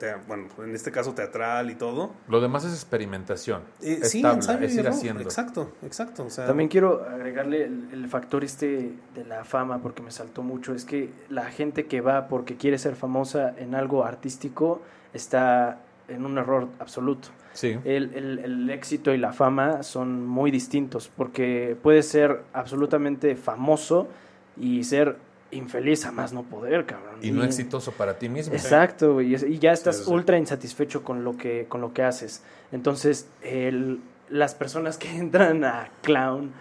te- 0.00 0.16
bueno, 0.26 0.48
en 0.58 0.74
este 0.74 0.90
caso 0.90 1.14
teatral 1.14 1.70
y 1.70 1.76
todo. 1.76 2.10
Lo 2.26 2.40
demás 2.40 2.64
es 2.64 2.72
experimentación. 2.72 3.62
Eh, 3.80 4.00
es 4.02 4.10
sí, 4.10 4.20
tabla, 4.22 4.36
ensayo 4.38 4.66
es 4.66 4.72
ir 4.74 4.80
error. 4.80 4.92
haciendo. 4.92 5.22
Exacto, 5.22 5.70
exacto. 5.84 6.24
O 6.24 6.30
sea, 6.30 6.46
También 6.48 6.68
quiero 6.68 7.04
agregarle 7.08 7.64
el, 7.66 7.88
el 7.92 8.08
factor 8.08 8.42
este 8.42 8.92
de 9.14 9.24
la 9.24 9.44
fama 9.44 9.78
porque 9.80 10.02
me 10.02 10.10
saltó 10.10 10.42
mucho. 10.42 10.74
Es 10.74 10.84
que 10.84 11.10
la 11.28 11.44
gente 11.44 11.86
que 11.86 12.00
va 12.00 12.26
porque 12.26 12.56
quiere 12.56 12.78
ser 12.78 12.96
famosa 12.96 13.54
en 13.56 13.76
algo 13.76 14.04
artístico 14.04 14.82
está 15.14 15.78
en 16.08 16.24
un 16.24 16.38
error 16.38 16.66
absoluto. 16.80 17.28
Sí. 17.52 17.76
El, 17.84 18.14
el- 18.14 18.38
el 18.40 18.70
éxito 18.70 19.12
y 19.12 19.18
la 19.18 19.32
fama 19.32 19.82
son 19.82 20.26
muy 20.26 20.50
distintos 20.50 21.10
porque 21.16 21.76
puedes 21.82 22.08
ser 22.08 22.42
absolutamente 22.52 23.36
famoso 23.36 24.08
y 24.56 24.84
ser 24.84 25.16
infeliz 25.52 26.06
a 26.06 26.12
más 26.12 26.32
no 26.32 26.42
poder, 26.44 26.86
cabrón. 26.86 27.16
Y 27.22 27.30
no 27.32 27.42
exitoso 27.44 27.92
para 27.92 28.18
ti 28.18 28.28
mismo. 28.28 28.54
Exacto, 28.54 29.14
güey, 29.14 29.34
y, 29.34 29.58
ya 29.58 29.72
estás 29.72 29.96
Sí, 29.98 30.04
sí. 30.04 30.10
ultra 30.12 30.38
insatisfecho 30.38 31.02
con 31.02 31.24
lo 31.24 31.36
que, 31.36 31.66
con 31.68 31.80
lo 31.80 31.92
que 31.92 32.02
haces. 32.02 32.42
Entonces, 32.72 33.28
el- 33.42 34.00
las 34.28 34.54
personas 34.54 34.96
que 34.98 35.08
entran 35.16 35.64
a 35.64 35.88
clown 36.02 36.52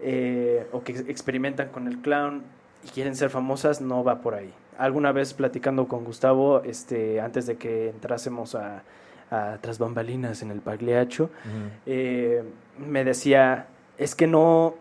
eh, 0.00 0.66
o 0.72 0.82
que 0.82 0.92
ex- 0.92 1.08
experimentan 1.08 1.68
con 1.68 1.86
el 1.86 1.98
clown 2.00 2.42
y 2.84 2.88
quieren 2.88 3.14
ser 3.16 3.30
famosas, 3.30 3.80
no 3.80 4.04
va 4.04 4.20
por 4.20 4.34
ahí. 4.34 4.52
Alguna 4.78 5.12
vez 5.12 5.34
platicando 5.34 5.86
con 5.86 6.04
Gustavo, 6.04 6.62
este, 6.64 7.20
antes 7.20 7.46
de 7.46 7.56
que 7.56 7.90
entrásemos 7.90 8.54
a, 8.54 8.82
a 9.30 9.58
Tras 9.60 9.78
Bambalinas 9.78 10.42
en 10.42 10.50
el 10.50 10.60
Pagliaccio, 10.60 11.24
Ujú. 11.26 11.70
eh, 11.86 12.42
me 12.78 13.04
decía, 13.04 13.66
es 13.98 14.14
que 14.14 14.26
no, 14.26 14.74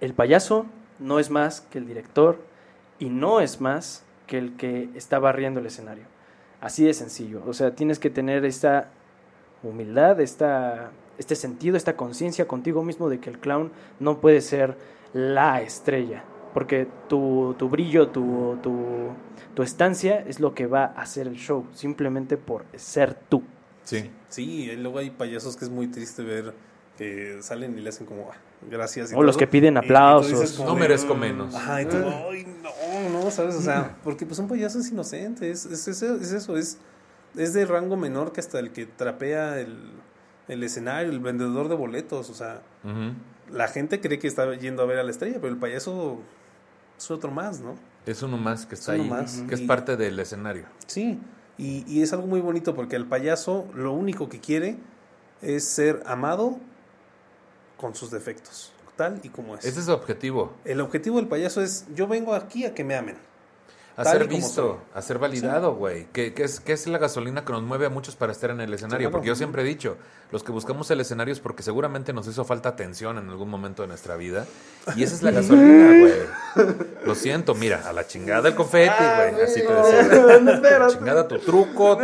el 0.00 0.14
payaso 0.14 0.66
no 0.98 1.18
es 1.18 1.30
más 1.30 1.60
que 1.60 1.78
el 1.78 1.86
director 1.86 2.38
y 2.98 3.08
no 3.10 3.40
es 3.40 3.60
más 3.60 4.04
que 4.26 4.38
el 4.38 4.56
que 4.56 4.88
está 4.94 5.18
barriendo 5.18 5.60
el 5.60 5.66
escenario. 5.66 6.04
Así 6.60 6.84
de 6.84 6.94
sencillo. 6.94 7.42
O 7.46 7.52
sea, 7.54 7.74
tienes 7.74 7.98
que 7.98 8.10
tener 8.10 8.44
esta 8.44 8.88
humildad, 9.62 10.20
esta, 10.20 10.90
este 11.18 11.34
sentido, 11.36 11.76
esta 11.76 11.96
conciencia 11.96 12.46
contigo 12.48 12.82
mismo 12.82 13.08
de 13.08 13.20
que 13.20 13.30
el 13.30 13.38
clown 13.38 13.70
no 14.00 14.20
puede 14.20 14.40
ser 14.40 14.76
la 15.12 15.60
estrella. 15.62 16.24
Porque 16.54 16.88
tu, 17.08 17.54
tu 17.58 17.68
brillo, 17.68 18.08
tu, 18.08 18.58
tu, 18.62 19.10
tu 19.54 19.62
estancia 19.62 20.18
es 20.26 20.40
lo 20.40 20.54
que 20.54 20.66
va 20.66 20.84
a 20.86 21.02
hacer 21.02 21.28
el 21.28 21.36
show, 21.36 21.66
simplemente 21.72 22.36
por 22.36 22.64
ser 22.76 23.14
tú. 23.14 23.42
Sí. 23.84 24.10
Sí, 24.28 24.70
y 24.70 24.76
luego 24.76 24.98
hay 24.98 25.10
payasos 25.10 25.56
que 25.56 25.64
es 25.64 25.70
muy 25.70 25.88
triste 25.88 26.22
ver 26.22 26.54
que 26.96 27.38
salen 27.42 27.78
y 27.78 27.80
le 27.80 27.88
hacen 27.90 28.06
como 28.06 28.30
"Ah, 28.32 28.36
gracias. 28.70 29.12
y 29.12 29.14
O 29.14 29.22
los 29.22 29.36
que 29.36 29.46
piden 29.46 29.74
Y- 29.74 29.78
y 29.78 29.80
tú 29.80 29.86
aplausos. 29.86 30.30
dices 30.40 30.52
como 30.56 30.70
No 30.70 30.76
merezco 30.76 31.14
menos. 31.14 31.54
Ajá, 31.54 31.82
y 31.82 31.86
tú, 31.86 31.96
ay, 31.96 32.46
no, 32.62 33.20
no, 33.24 33.30
¿sabes? 33.30 33.54
O 33.56 33.60
sea, 33.62 33.96
porque 34.04 34.26
pues 34.26 34.38
un 34.38 34.48
payaso 34.48 34.78
es 34.78 34.90
inocente, 34.90 35.50
es, 35.50 35.66
es, 35.66 35.86
eso, 35.88 36.16
es 36.16 36.32
eso, 36.32 36.56
es, 36.56 36.78
es 37.36 37.52
de 37.52 37.64
rango 37.66 37.96
menor 37.96 38.32
que 38.32 38.40
hasta 38.40 38.58
el 38.58 38.70
que 38.72 38.86
trapea 38.86 39.60
el, 39.60 39.76
el 40.48 40.62
escenario, 40.62 41.10
el 41.12 41.20
vendedor 41.20 41.68
de 41.68 41.74
boletos, 41.76 42.30
o 42.30 42.34
sea, 42.34 42.62
la 43.52 43.68
gente 43.68 44.00
cree 44.00 44.18
que 44.18 44.26
está 44.28 44.52
yendo 44.56 44.82
a 44.82 44.86
ver 44.86 44.98
a 44.98 45.02
la 45.02 45.10
estrella, 45.10 45.36
pero 45.40 45.48
el 45.52 45.58
payaso 45.58 46.20
es 46.98 47.10
otro 47.10 47.30
más, 47.30 47.60
¿no? 47.60 47.74
Es 48.06 48.22
uno 48.22 48.36
más 48.38 48.64
que 48.66 48.74
está 48.74 48.94
Es 48.94 49.00
ahí, 49.00 49.06
uno 49.06 49.16
más. 49.16 49.42
que 49.48 49.54
es 49.54 49.60
Y- 49.60 49.66
parte 49.66 49.96
del 49.96 50.18
escenario. 50.18 50.64
Sí, 50.86 51.18
y, 51.58 51.84
y 51.86 52.02
es 52.02 52.12
algo 52.12 52.26
muy 52.26 52.40
bonito 52.40 52.74
porque 52.74 52.96
el 52.96 53.04
payaso 53.06 53.66
lo 53.74 53.92
único 53.92 54.28
que 54.28 54.40
quiere 54.40 54.76
es 55.42 55.64
ser 55.64 56.02
amado 56.06 56.58
con 57.78 57.94
sus 57.94 58.10
defectos, 58.10 58.72
tal 58.96 59.20
y 59.22 59.30
como 59.30 59.56
es. 59.56 59.64
Ese 59.64 59.80
es 59.80 59.86
su 59.86 59.92
objetivo, 59.92 60.52
El 60.64 60.80
objetivo 60.82 61.16
del 61.16 61.28
payaso 61.28 61.62
es, 61.62 61.86
yo 61.94 62.06
vengo 62.06 62.34
aquí 62.34 62.66
a 62.66 62.74
que 62.74 62.84
me 62.84 62.96
amen. 62.96 63.16
a 63.96 64.04
ser 64.04 64.28
visto, 64.28 64.52
soy. 64.52 64.76
a 64.94 65.02
ser 65.02 65.18
validado, 65.18 65.74
güey. 65.74 66.06
Que, 66.12 66.34
que 66.34 66.44
es, 66.44 66.60
que 66.60 66.72
es 66.72 66.86
la 66.86 66.98
gasolina 66.98 67.44
que 67.44 67.52
nos 67.52 67.62
mueve 67.62 67.86
a 67.86 67.88
muchos 67.88 68.16
para 68.16 68.32
estar 68.32 68.50
en 68.50 68.60
el 68.60 68.74
escenario. 68.74 69.08
Claro. 69.08 69.12
Porque 69.12 69.28
yo 69.28 69.36
siempre 69.36 69.62
he 69.62 69.64
dicho, 69.64 69.96
los 70.30 70.42
que 70.42 70.52
buscamos 70.52 70.90
el 70.90 71.00
escenario 71.00 71.32
es 71.32 71.40
porque 71.40 71.62
seguramente 71.62 72.12
nos 72.12 72.26
hizo 72.26 72.44
falta 72.44 72.68
atención 72.68 73.16
en 73.18 73.28
algún 73.30 73.48
momento 73.48 73.82
de 73.82 73.88
nuestra 73.88 74.16
vida. 74.16 74.46
Y 74.96 75.04
esa 75.04 75.14
es 75.14 75.22
la 75.22 75.30
gasolina, 75.30 75.98
güey. 76.00 76.66
Lo 77.06 77.14
siento, 77.14 77.54
mira, 77.54 77.88
a 77.88 77.92
la 77.92 78.06
chingada 78.06 78.48
el 78.48 78.54
confeti, 78.54 79.04
güey. 79.16 79.42
Así 79.42 79.62
te 79.62 79.72
decía. 79.72 80.86
chingada 80.88 81.26
tu 81.26 81.38
truco. 81.38 81.98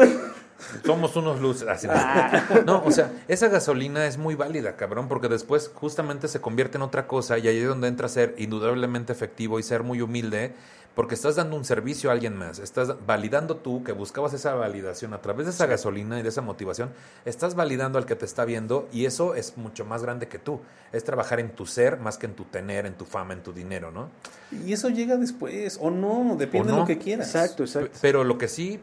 Somos 0.84 1.16
unos 1.16 1.40
luces. 1.40 1.68
Así 1.68 1.86
no. 1.86 2.62
no, 2.64 2.82
o 2.84 2.90
sea, 2.90 3.10
esa 3.28 3.48
gasolina 3.48 4.06
es 4.06 4.18
muy 4.18 4.34
válida, 4.34 4.76
cabrón, 4.76 5.08
porque 5.08 5.28
después 5.28 5.70
justamente 5.74 6.28
se 6.28 6.40
convierte 6.40 6.78
en 6.78 6.82
otra 6.82 7.06
cosa 7.06 7.38
y 7.38 7.48
ahí 7.48 7.58
es 7.58 7.68
donde 7.68 7.88
entra 7.88 8.06
a 8.06 8.10
ser 8.10 8.34
indudablemente 8.38 9.12
efectivo 9.12 9.58
y 9.58 9.62
ser 9.62 9.82
muy 9.82 10.00
humilde, 10.00 10.52
porque 10.94 11.16
estás 11.16 11.34
dando 11.34 11.56
un 11.56 11.64
servicio 11.64 12.10
a 12.10 12.12
alguien 12.12 12.36
más. 12.36 12.60
Estás 12.60 12.94
validando 13.04 13.56
tú 13.56 13.82
que 13.82 13.92
buscabas 13.92 14.32
esa 14.32 14.54
validación 14.54 15.12
a 15.12 15.20
través 15.20 15.46
de 15.46 15.52
esa 15.52 15.66
gasolina 15.66 16.20
y 16.20 16.22
de 16.22 16.28
esa 16.28 16.40
motivación. 16.40 16.90
Estás 17.24 17.56
validando 17.56 17.98
al 17.98 18.06
que 18.06 18.14
te 18.14 18.24
está 18.24 18.44
viendo 18.44 18.88
y 18.92 19.06
eso 19.06 19.34
es 19.34 19.56
mucho 19.56 19.84
más 19.84 20.02
grande 20.02 20.28
que 20.28 20.38
tú. 20.38 20.60
Es 20.92 21.02
trabajar 21.02 21.40
en 21.40 21.50
tu 21.50 21.66
ser 21.66 21.98
más 21.98 22.16
que 22.16 22.26
en 22.26 22.34
tu 22.34 22.44
tener, 22.44 22.86
en 22.86 22.94
tu 22.94 23.04
fama, 23.04 23.34
en 23.34 23.42
tu 23.42 23.52
dinero, 23.52 23.90
¿no? 23.90 24.08
Y 24.64 24.72
eso 24.72 24.88
llega 24.88 25.16
después, 25.16 25.78
o 25.80 25.90
no, 25.90 26.36
depende 26.38 26.70
O 26.70 26.74
de 26.74 26.80
lo 26.80 26.86
que 26.86 26.98
quieras. 26.98 27.26
Exacto, 27.34 27.64
exacto. 27.64 27.98
Pero 28.00 28.22
lo 28.22 28.38
que 28.38 28.46
sí, 28.46 28.80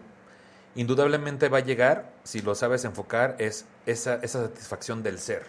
indudablemente 0.76 1.50
va 1.50 1.60
a 1.60 1.62
llegar, 1.62 2.14
si 2.24 2.42
lo 2.42 2.56
sabes 2.56 2.86
enfocar, 2.86 3.36
es 3.40 3.66
esa, 3.86 4.16
esa 4.16 4.44
satisfacción 4.44 5.04
del 5.04 5.20
ser, 5.20 5.46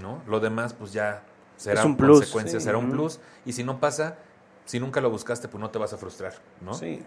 ¿no? 0.00 0.22
Lo 0.26 0.40
demás, 0.40 0.74
pues 0.74 0.92
ya 0.92 1.22
será 1.56 1.84
un 1.84 1.96
plus, 1.96 2.18
consecuencia, 2.18 2.60
sí. 2.60 2.64
será 2.64 2.78
un 2.78 2.90
plus. 2.90 3.20
Y 3.44 3.52
si 3.52 3.64
no 3.64 3.80
pasa, 3.80 4.16
si 4.64 4.80
nunca 4.80 5.00
lo 5.00 5.10
buscaste, 5.10 5.48
pues 5.48 5.60
no 5.60 5.70
te 5.70 5.78
vas 5.78 5.92
a 5.92 5.98
frustrar, 5.98 6.34
¿no? 6.60 6.74
Sí, 6.74 7.04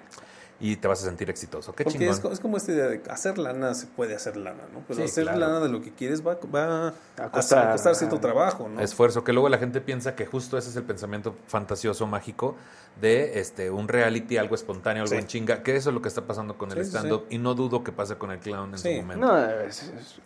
Y 0.59 0.77
te 0.77 0.87
vas 0.87 1.01
a 1.03 1.05
sentir 1.07 1.29
exitoso. 1.29 1.73
Qué 1.75 1.83
porque 1.83 1.99
chingón. 1.99 2.15
es, 2.17 2.23
es 2.33 2.39
como 2.39 2.55
esta 2.55 2.71
idea 2.71 2.87
de 2.87 3.01
hacer 3.09 3.37
lana, 3.37 3.73
se 3.73 3.87
puede 3.87 4.15
hacer 4.15 4.37
lana, 4.37 4.63
¿no? 4.73 4.83
Pero 4.87 4.99
Sí, 4.99 5.03
hacer 5.05 5.23
claro. 5.25 5.39
lana 5.39 5.59
de 5.59 5.67
lo 5.69 5.81
que 5.81 5.91
quieres 5.91 6.25
va, 6.25 6.37
va 6.53 6.63
a, 6.63 6.87
A 6.87 7.25
a 7.25 7.31
costar- 7.31 7.71
costar, 7.73 7.93
cierto 7.95 8.19
trabajo, 8.21 8.69
¿no? 8.69 8.79
esfuerzo, 8.79 9.23
que 9.25 9.33
luego 9.33 9.49
la 9.49 9.57
gente 9.57 9.81
piensa 9.81 10.15
que 10.15 10.25
justo 10.25 10.57
ese 10.57 10.69
es 10.69 10.75
el 10.77 10.83
pensamiento 10.83 11.35
fantasioso, 11.47 12.07
mágico, 12.07 12.55
de 13.01 13.39
este 13.41 13.69
un 13.69 13.89
reality, 13.89 14.37
algo 14.37 14.55
espontáneo, 14.55 15.03
algo 15.03 15.13
Sí. 15.13 15.19
en 15.21 15.27
chinga, 15.27 15.61
que 15.61 15.75
eso 15.75 15.89
es 15.89 15.93
lo 15.93 16.01
que 16.01 16.07
está 16.07 16.21
pasando 16.21 16.57
con 16.57 16.71
el 16.71 16.77
Sí, 16.85 16.89
stand-up, 16.89 17.25
y 17.29 17.37
no 17.37 17.53
dudo 17.53 17.83
que 17.83 17.91
pase 17.91 18.15
con 18.15 18.31
el 18.31 18.39
clown 18.39 18.71
en 18.71 18.77
Sí. 18.79 18.95
su 18.95 19.01
momento. 19.01 19.25
No, 19.27 19.37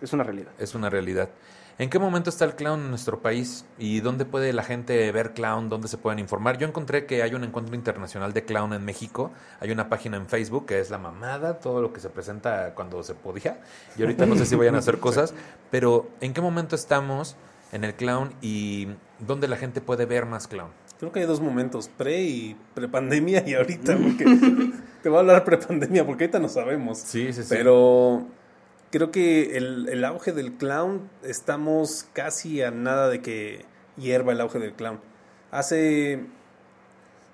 es 0.02 0.14
una 0.14 0.24
realidad. 0.24 0.52
Es 0.60 0.76
una 0.76 0.92
realidad. 0.92 1.30
¿En 1.80 1.90
qué 1.90 1.98
momento 1.98 2.30
está 2.30 2.44
el 2.44 2.56
clown 2.56 2.82
en 2.82 2.90
nuestro 2.90 3.22
país? 3.22 3.64
¿Y 3.78 4.02
dónde 4.02 4.26
puede 4.26 4.52
la 4.52 4.64
gente 4.64 5.10
ver 5.14 5.32
clown? 5.32 5.70
¿Dónde 5.70 5.88
se 5.88 5.98
pueden 5.98 6.20
informar? 6.20 6.58
Yo 6.58 6.68
encontré 6.68 7.06
que 7.06 7.24
hay 7.24 7.34
un 7.34 7.46
encuentro 7.46 7.74
internacional 7.74 8.34
de 8.34 8.44
clown 8.44 8.74
en 8.74 8.84
México. 8.84 9.32
Hay 9.62 9.72
una 9.72 9.88
página 9.88 10.18
en 10.18 10.28
Facebook 10.28 10.66
que 10.66 10.82
es 10.82 10.90
La 10.90 10.98
Mamada, 10.98 11.60
todo 11.60 11.82
lo 11.82 11.94
que 11.94 12.02
se 12.02 12.10
presenta 12.10 12.76
cuando 12.76 13.02
se 13.02 13.14
podía. 13.14 13.62
Y 13.98 14.02
ahorita 14.02 14.26
no 14.26 14.36
sé 14.36 14.46
si 14.46 14.58
vayan 14.58 14.76
a 14.76 14.80
hacer 14.80 15.00
cosas. 15.00 15.34
Pero 15.72 16.10
¿en 16.20 16.34
qué 16.34 16.42
momento 16.42 16.76
estamos 16.76 17.38
en 17.72 17.86
el 17.86 17.94
clown 17.94 18.34
y 18.42 18.90
dónde 19.26 19.48
la 19.48 19.56
gente 19.56 19.80
puede 19.80 20.06
ver 20.06 20.26
más 20.26 20.50
clown? 20.50 20.72
Creo 21.00 21.14
que 21.14 21.22
hay 21.22 21.28
dos 21.28 21.40
momentos, 21.40 21.88
pre 21.88 22.24
y 22.24 22.58
prepandemia 22.76 23.48
y 23.48 23.54
ahorita, 23.54 23.96
porque 23.96 24.26
te 25.02 25.08
voy 25.08 25.16
a 25.16 25.20
hablar 25.22 25.46
prepandemia, 25.46 26.06
porque 26.06 26.26
ahorita 26.26 26.40
no 26.40 26.50
sabemos. 26.50 26.98
Sí, 26.98 27.32
sí, 27.32 27.44
sí. 27.44 27.48
Pero 27.50 28.28
creo 28.91 29.11
que 29.11 29.57
el, 29.57 29.90
el 29.90 30.03
auge 30.06 30.32
del 30.32 30.53
clown, 30.53 31.10
estamos 31.24 32.07
casi 32.14 32.61
a 32.61 32.72
nada 32.72 33.10
de 33.10 33.22
que 33.22 33.66
hierva 33.98 34.34
el 34.34 34.41
auge 34.41 34.60
del 34.60 34.74
clown. 34.74 34.99
Hace 35.52 36.26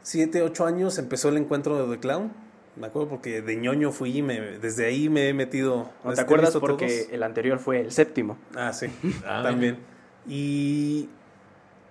7, 0.03 0.41
8 0.41 0.65
años 0.65 0.97
empezó 0.97 1.29
el 1.29 1.37
encuentro 1.37 1.87
de 1.87 1.99
clown. 1.99 2.31
Me 2.75 2.87
acuerdo 2.87 3.07
porque 3.07 3.41
de 3.41 3.55
ñoño 3.55 3.91
fui 3.91 4.17
y 4.17 4.21
me, 4.21 4.39
desde 4.39 4.85
ahí 4.85 5.07
me 5.07 5.29
he 5.29 5.33
metido. 5.33 5.89
¿No 6.03 6.13
te 6.13 6.21
acuerdas? 6.21 6.55
Porque 6.57 6.87
todos. 6.87 7.11
el 7.11 7.23
anterior 7.23 7.59
fue 7.59 7.79
el 7.79 7.91
séptimo. 7.91 8.37
Ah, 8.53 8.73
sí, 8.73 8.87
Ah, 9.25 9.41
también. 9.43 9.77
Y, 10.27 11.07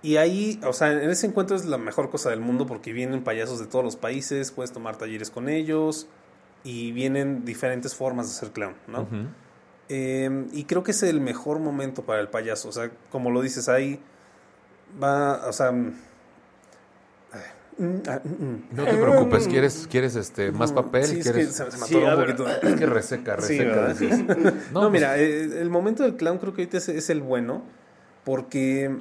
y 0.03 0.17
ahí, 0.17 0.59
o 0.63 0.73
sea, 0.73 0.91
en 0.91 1.09
ese 1.09 1.25
encuentro 1.25 1.55
es 1.55 1.65
la 1.65 1.79
mejor 1.79 2.11
cosa 2.11 2.29
del 2.29 2.39
mundo 2.39 2.67
porque 2.67 2.93
vienen 2.93 3.23
payasos 3.23 3.59
de 3.59 3.65
todos 3.65 3.83
los 3.83 3.95
países, 3.95 4.51
puedes 4.51 4.71
tomar 4.71 4.97
talleres 4.97 5.31
con 5.31 5.49
ellos 5.49 6.07
y 6.63 6.91
vienen 6.91 7.45
diferentes 7.45 7.95
formas 7.95 8.27
de 8.27 8.33
ser 8.33 8.51
clown, 8.51 8.75
¿no? 8.87 9.01
Ujú. 9.03 9.27
Eh, 9.89 10.47
y 10.51 10.63
creo 10.63 10.83
que 10.83 10.91
es 10.91 11.03
el 11.03 11.21
mejor 11.21 11.59
momento 11.59 12.03
para 12.03 12.19
el 12.19 12.27
payaso, 12.27 12.69
o 12.69 12.71
sea, 12.71 12.89
como 13.11 13.29
lo 13.29 13.41
dices 13.41 13.69
ahí, 13.69 13.99
va, 15.01 15.47
o 15.47 15.53
sea... 15.53 15.71
mm, 15.71 15.93
mm, 17.77 17.83
mm. 17.83 18.63
No 18.71 18.85
te 18.85 18.93
preocupes, 18.95 19.47
¿quieres, 19.47 19.87
quieres 19.89 20.15
este, 20.15 20.51
más 20.51 20.71
papel? 20.71 21.05
Sí, 21.05 21.19
es 21.19 21.25
que 21.25 21.31
¿Quieres- 21.33 21.51
se, 21.53 21.71
Sí, 21.71 21.95
un 21.95 22.15
poquito. 22.15 22.47
Es 22.47 22.75
que 22.75 22.85
reseca, 22.85 23.35
reseca. 23.35 23.93
No, 24.73 24.81
pues, 24.81 24.91
mira, 24.91 25.17
eh, 25.19 25.61
el 25.61 25.69
momento 25.69 26.03
del 26.03 26.15
clown 26.15 26.39
creo 26.39 26.53
que 26.53 26.63
ahorita 26.63 26.77
es, 26.77 26.89
es 26.89 27.09
el 27.09 27.21
bueno, 27.21 27.63
porque 28.23 28.95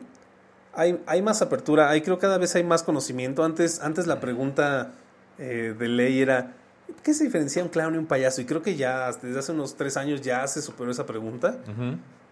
hay, 0.74 1.00
hay 1.06 1.22
más 1.22 1.40
apertura, 1.40 1.88
hay 1.90 2.02
creo 2.02 2.18
cada 2.18 2.36
vez 2.38 2.54
hay 2.56 2.64
más 2.64 2.82
conocimiento. 2.82 3.44
Antes, 3.44 3.80
antes 3.80 4.06
la 4.06 4.20
pregunta 4.20 4.92
eh, 5.38 5.74
de 5.78 5.88
ley 5.88 6.20
era, 6.20 6.52
¿qué 7.02 7.14
se 7.14 7.24
diferencia 7.24 7.62
un 7.62 7.68
clown 7.68 7.94
y 7.94 7.98
un 7.98 8.06
payaso? 8.06 8.40
Y 8.40 8.44
creo 8.44 8.62
que 8.62 8.76
ya 8.76 9.10
desde 9.12 9.38
hace 9.38 9.52
unos 9.52 9.76
tres 9.76 9.96
años 9.96 10.20
ya 10.20 10.46
se 10.46 10.62
superó 10.62 10.90
esa 10.90 11.06
pregunta. 11.06 11.58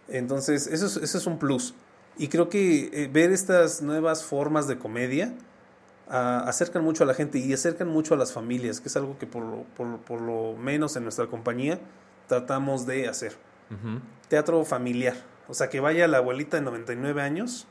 Entonces, 0.09 0.67
eso 0.67 0.87
es, 0.87 0.97
eso 0.97 1.19
es 1.19 1.27
un 1.27 1.39
plus. 1.39 1.75
Y 2.19 2.29
creo 2.29 2.49
que 2.49 2.91
eh, 2.93 3.11
ver 3.11 3.31
estas 3.31 3.83
nuevas 3.83 4.25
formas 4.25 4.67
de 4.67 4.79
comedia 4.79 5.35
acercan 6.09 6.85
mucho 6.85 7.05
a 7.05 7.07
la 7.07 7.15
gente 7.15 7.39
y 7.39 7.53
acercan 7.53 7.89
mucho 7.89 8.13
a 8.13 8.17
las 8.19 8.33
familias, 8.33 8.81
que 8.81 8.89
es 8.89 8.97
algo 8.97 9.19
que 9.19 9.27
por 9.27 9.45
lo, 9.45 9.63
por, 9.77 9.99
por 10.01 10.21
lo 10.21 10.55
menos 10.59 10.95
en 10.97 11.05
nuestra 11.05 11.27
compañía 11.27 11.79
tratamos 12.29 12.87
de 12.87 13.09
hacer. 13.09 13.37
Teatro 14.29 14.65
familiar. 14.67 15.15
O 15.49 15.55
sea, 15.55 15.71
que 15.71 15.81
vaya 15.81 16.07
la 16.07 16.19
abuelita 16.19 16.59
de 16.59 16.63
99 16.63 17.23
años, 17.23 17.67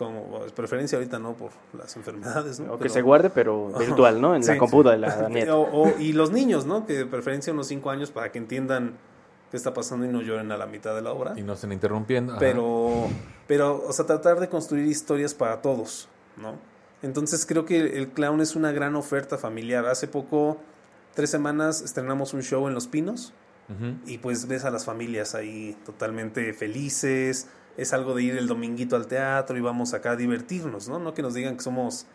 como 0.00 0.44
es 0.46 0.52
preferencia 0.52 0.96
ahorita 0.96 1.18
no 1.18 1.34
por 1.34 1.50
las 1.78 1.94
enfermedades, 1.96 2.58
¿no? 2.58 2.72
O 2.72 2.76
que 2.76 2.84
Pero- 2.84 2.94
se 2.94 3.02
guarde, 3.02 3.28
pero 3.30 3.68
virtual, 3.78 4.20
¿no? 4.20 4.34
En 4.34 4.42
Sí, 4.44 4.52
la 4.52 4.58
computa 4.58 4.88
sí. 4.90 4.94
de 4.96 5.00
la 5.06 5.28
nieta. 5.28 5.54
O- 5.56 5.88
o- 5.88 5.98
y 5.98 6.12
los 6.14 6.32
niños, 6.32 6.64
¿no? 6.64 6.86
Que 6.86 6.94
de 6.94 7.06
preferencia 7.06 7.52
unos 7.52 7.66
5 7.66 7.90
años 7.90 8.10
para 8.10 8.32
que 8.32 8.38
entiendan 8.38 8.96
qué 9.50 9.56
está 9.58 9.74
pasando 9.74 10.06
y 10.06 10.08
no 10.08 10.22
lloren 10.22 10.50
a 10.52 10.56
la 10.56 10.66
mitad 10.66 10.94
de 10.94 11.02
la 11.02 11.12
obra. 11.12 11.34
Y 11.38 11.42
no 11.42 11.52
estén 11.52 11.72
interrumpiendo. 11.72 12.32
ajá. 12.32 12.40
Pero, 12.40 13.08
pero, 13.46 13.84
o 13.86 13.92
sea, 13.92 14.06
tratar 14.06 14.40
de 14.40 14.48
construir 14.48 14.86
historias 14.86 15.34
para 15.34 15.60
todos, 15.60 16.08
¿no? 16.38 16.54
Entonces 17.02 17.44
creo 17.46 17.64
que 17.66 17.98
el 17.98 18.08
clown 18.08 18.40
es 18.40 18.56
una 18.56 18.72
gran 18.72 18.96
oferta 18.96 19.38
familiar. 19.38 19.86
Hace 19.86 20.06
poco, 20.08 20.56
tres 21.14 21.30
semanas, 21.30 21.82
estrenamos 21.82 22.32
un 22.34 22.42
show 22.42 22.66
en 22.68 22.74
Los 22.74 22.86
Pinos 22.86 23.32
y 24.04 24.18
pues 24.18 24.48
ves 24.48 24.64
a 24.64 24.70
las 24.72 24.84
familias 24.84 25.36
ahí 25.36 25.76
totalmente 25.86 26.52
felices. 26.54 27.46
Es 27.80 27.92
algo 27.92 28.14
de 28.14 28.22
ir 28.22 28.36
el 28.36 28.46
dominguito 28.46 28.96
al 28.96 29.06
teatro 29.06 29.56
y 29.56 29.60
vamos 29.60 29.94
acá 29.94 30.12
a 30.12 30.16
divertirnos, 30.16 30.88
¿no? 30.88 30.98
No 30.98 31.14
que 31.14 31.22
nos 31.22 31.34
digan 31.34 31.56
que 31.56 31.62
somos, 31.62 32.06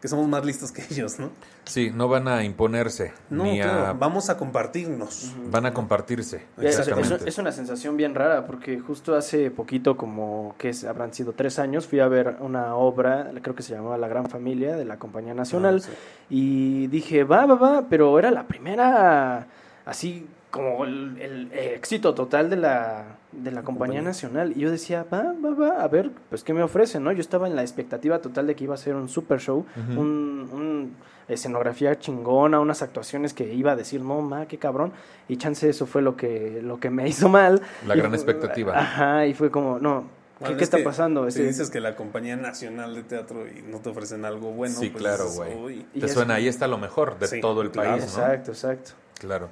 que 0.00 0.08
somos 0.08 0.28
más 0.28 0.44
listos 0.44 0.72
que 0.72 0.82
ellos, 0.90 1.18
¿no? 1.18 1.30
Sí, 1.64 1.90
no 1.92 2.06
van 2.06 2.28
a 2.28 2.44
imponerse, 2.44 3.12
No, 3.30 3.44
ni 3.44 3.58
claro, 3.60 3.86
a... 3.86 3.92
vamos 3.94 4.28
a 4.28 4.36
compartirnos. 4.36 5.32
Van 5.50 5.64
a 5.64 5.72
compartirse. 5.72 6.44
Es- 6.58 6.78
Exactamente. 6.78 7.28
es 7.28 7.38
una 7.38 7.50
sensación 7.50 7.96
bien 7.96 8.14
rara 8.14 8.46
porque 8.46 8.78
justo 8.78 9.16
hace 9.16 9.50
poquito, 9.50 9.96
como 9.96 10.54
que 10.58 10.68
es- 10.68 10.84
habrán 10.84 11.14
sido 11.14 11.32
tres 11.32 11.58
años, 11.58 11.86
fui 11.86 12.00
a 12.00 12.08
ver 12.08 12.36
una 12.40 12.76
obra, 12.76 13.30
creo 13.42 13.54
que 13.54 13.62
se 13.62 13.74
llamaba 13.74 13.96
La 13.96 14.08
Gran 14.08 14.28
Familia 14.28 14.76
de 14.76 14.84
la 14.84 14.98
Compañía 14.98 15.32
Nacional 15.34 15.76
Ah, 15.82 15.86
sí. 15.86 15.92
y 16.28 16.86
dije, 16.88 17.24
va, 17.24 17.46
va, 17.46 17.54
va, 17.54 17.86
pero 17.88 18.18
era 18.18 18.30
la 18.30 18.46
primera, 18.46 19.46
así 19.86 20.26
como 20.56 20.84
el, 20.84 21.16
el 21.20 21.52
éxito 21.52 22.14
total 22.14 22.50
de 22.50 22.56
la, 22.56 23.04
de 23.32 23.50
la 23.50 23.62
Compañía 23.62 23.64
compañía. 23.64 24.02
Nacional. 24.02 24.52
Y 24.56 24.60
yo 24.60 24.70
decía, 24.70 25.04
va, 25.12 25.32
va, 25.44 25.50
va, 25.54 25.82
a 25.82 25.88
ver, 25.88 26.10
pues 26.30 26.42
qué 26.42 26.52
me 26.54 26.62
ofrecen, 26.62 27.04
¿no? 27.04 27.12
Yo 27.12 27.20
estaba 27.20 27.46
en 27.46 27.54
la 27.56 27.62
expectativa 27.62 28.18
total 28.20 28.46
de 28.46 28.56
que 28.56 28.64
iba 28.64 28.74
a 28.74 28.78
ser 28.78 28.94
un 28.96 29.08
super 29.08 29.38
show, 29.40 29.64
Ujú. 29.76 30.00
un, 30.00 30.50
un 30.52 30.96
escenografía 31.28 31.98
chingona, 31.98 32.60
unas 32.60 32.82
actuaciones 32.82 33.34
que 33.34 33.52
iba 33.52 33.72
a 33.72 33.76
decir, 33.76 34.00
no, 34.00 34.20
ma, 34.22 34.46
qué 34.46 34.58
cabrón. 34.58 34.92
Y 35.28 35.36
chance 35.36 35.68
eso 35.68 35.86
fue 35.86 36.00
lo 36.02 36.16
que, 36.16 36.60
lo 36.62 36.78
que 36.80 36.90
me 36.90 37.08
hizo 37.08 37.28
mal. 37.28 37.60
La 37.86 37.94
Y 37.94 37.98
gran 37.98 38.10
fue- 38.10 38.16
Expectativa. 38.16 38.78
Ajá, 38.78 39.26
y 39.26 39.34
fue 39.34 39.50
como, 39.50 39.78
no, 39.80 40.02
¿qué, 40.38 40.44
Bueno, 40.44 40.56
qué 40.56 40.62
es 40.62 40.66
está 40.68 40.76
que 40.78 40.84
pasando? 40.84 41.24
Si 41.30 41.40
Ese- 41.40 41.48
dices 41.48 41.70
que 41.70 41.80
la 41.80 41.96
compañía 41.96 42.36
nacional 42.36 42.94
de 42.94 43.02
teatro 43.02 43.44
y 43.46 43.62
no 43.62 43.80
te 43.80 43.88
ofrecen 43.90 44.24
algo 44.24 44.52
bueno, 44.52 44.74
sí, 44.78 44.88
pues 44.88 45.02
claro, 45.02 45.24
güey. 45.32 45.82
Te 45.98 46.06
es- 46.06 46.12
suena, 46.12 46.34
ahí 46.34 46.46
está 46.48 46.66
lo 46.68 46.78
mejor 46.78 47.18
de 47.18 47.26
Sí, 47.26 47.40
todo 47.40 47.62
el 47.62 47.70
claro. 47.72 47.90
país, 47.90 48.02
¿no? 48.04 48.22
Exacto, 48.22 48.50
exacto. 48.52 48.90
Claro. 49.18 49.48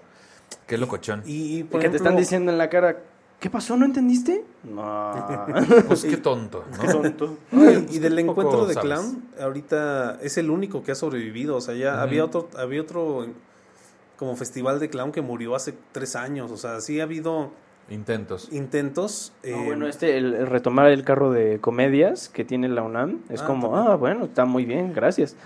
Qué 0.66 0.78
locochón. 0.78 1.22
Y, 1.26 1.58
Y 1.58 1.64
por 1.64 1.80
que 1.80 1.88
te 1.88 1.96
están 1.96 2.16
diciendo 2.16 2.50
en 2.52 2.58
la 2.58 2.68
cara, 2.70 2.98
¿Qué 3.40 3.50
pasó? 3.50 3.76
¿No 3.76 3.84
entendiste? 3.84 4.42
No. 4.62 5.12
Pues 5.86 6.04
qué 6.04 6.16
tonto, 6.16 6.64
¿no? 6.72 6.78
Qué 6.80 6.88
tonto. 6.88 7.36
Ay, 7.52 7.86
y 7.90 7.98
del 7.98 8.18
encuentro 8.18 8.64
de 8.66 8.72
¿sabes? 8.74 8.88
clown, 8.88 9.22
ahorita 9.38 10.18
es 10.22 10.38
el 10.38 10.48
único 10.50 10.82
que 10.82 10.92
ha 10.92 10.94
sobrevivido. 10.94 11.56
O 11.56 11.60
sea, 11.60 11.74
ya 11.74 12.00
había 12.00 12.24
otro, 12.24 12.48
había 12.56 12.80
otro 12.80 13.26
como 14.16 14.34
festival 14.36 14.78
de 14.80 14.88
clown 14.88 15.12
que 15.12 15.20
murió 15.20 15.54
hace 15.54 15.74
tres 15.92 16.16
años. 16.16 16.50
O 16.52 16.56
sea, 16.56 16.80
sí 16.80 17.00
ha 17.00 17.02
habido 17.02 17.50
Intentos. 17.90 18.48
intentos. 18.50 19.34
No, 19.42 19.48
eh, 19.50 19.62
bueno, 19.66 19.86
este, 19.88 20.16
el, 20.16 20.32
el 20.34 20.46
retomar 20.46 20.86
el 20.86 21.04
carro 21.04 21.30
de 21.30 21.60
comedias 21.60 22.30
que 22.30 22.44
tiene 22.46 22.68
la 22.70 22.82
UNAM, 22.82 23.20
es 23.28 23.42
Ah, 23.42 23.46
como, 23.46 23.72
también. 23.72 23.92
ah, 23.92 23.96
bueno, 23.96 24.24
está 24.24 24.46
muy 24.46 24.64
bien, 24.64 24.94
gracias. 24.94 25.36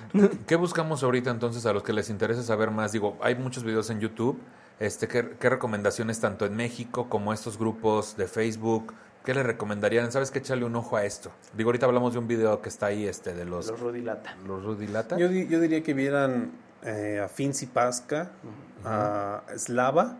¿Qué 0.46 0.54
buscamos 0.54 1.02
ahorita 1.02 1.30
entonces 1.32 1.66
a 1.66 1.72
los 1.72 1.82
que 1.82 1.92
les 1.92 2.10
interesa 2.10 2.44
saber 2.44 2.70
más? 2.70 2.92
Digo, 2.92 3.16
hay 3.20 3.34
muchos 3.34 3.64
videos 3.64 3.90
en 3.90 3.98
YouTube. 3.98 4.38
Este, 4.80 5.08
¿qué, 5.08 5.28
qué 5.40 5.48
recomendaciones 5.50 6.20
tanto 6.20 6.46
en 6.46 6.54
México 6.56 7.08
como 7.08 7.32
estos 7.32 7.58
grupos 7.58 8.16
de 8.16 8.26
Facebook? 8.28 8.94
¿Qué 9.24 9.34
le 9.34 9.42
recomendarían? 9.42 10.10
¿Sabes 10.12 10.30
qué? 10.30 10.38
Echarle 10.38 10.64
un 10.64 10.76
ojo 10.76 10.96
a 10.96 11.04
esto. 11.04 11.30
Digo, 11.54 11.68
ahorita 11.68 11.86
hablamos 11.86 12.12
de 12.12 12.18
un 12.20 12.28
video 12.28 12.62
que 12.62 12.68
está 12.68 12.86
ahí, 12.86 13.06
este, 13.06 13.34
de 13.34 13.44
los, 13.44 13.66
Los 13.66 13.80
Rudilata. 13.80 14.36
los 14.46 14.64
Rudy 14.64 14.86
Lata. 14.86 15.18
yo, 15.18 15.28
di- 15.28 15.48
yo 15.48 15.60
diría 15.60 15.82
que 15.82 15.92
vieran 15.94 16.52
eh, 16.82 17.20
a 17.22 17.28
Finzi 17.28 17.66
Pasca, 17.66 18.30
a 18.84 19.42
Slava, 19.56 20.16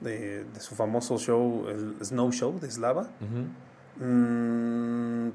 de, 0.00 0.44
de 0.44 0.60
su 0.60 0.76
famoso 0.76 1.18
show, 1.18 1.66
el 1.68 1.96
Snow 2.04 2.30
Show 2.30 2.60
de 2.60 2.70
Slava. 2.70 3.08
Mm, 3.96 5.30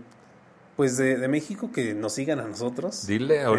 pues 0.76 0.98
de, 0.98 1.18
de 1.18 1.28
México 1.28 1.72
que 1.74 1.94
nos 1.94 2.14
sigan 2.14 2.40
a 2.40 2.48
nosotros. 2.48 3.08
Dile, 3.08 3.42
En- 3.42 3.50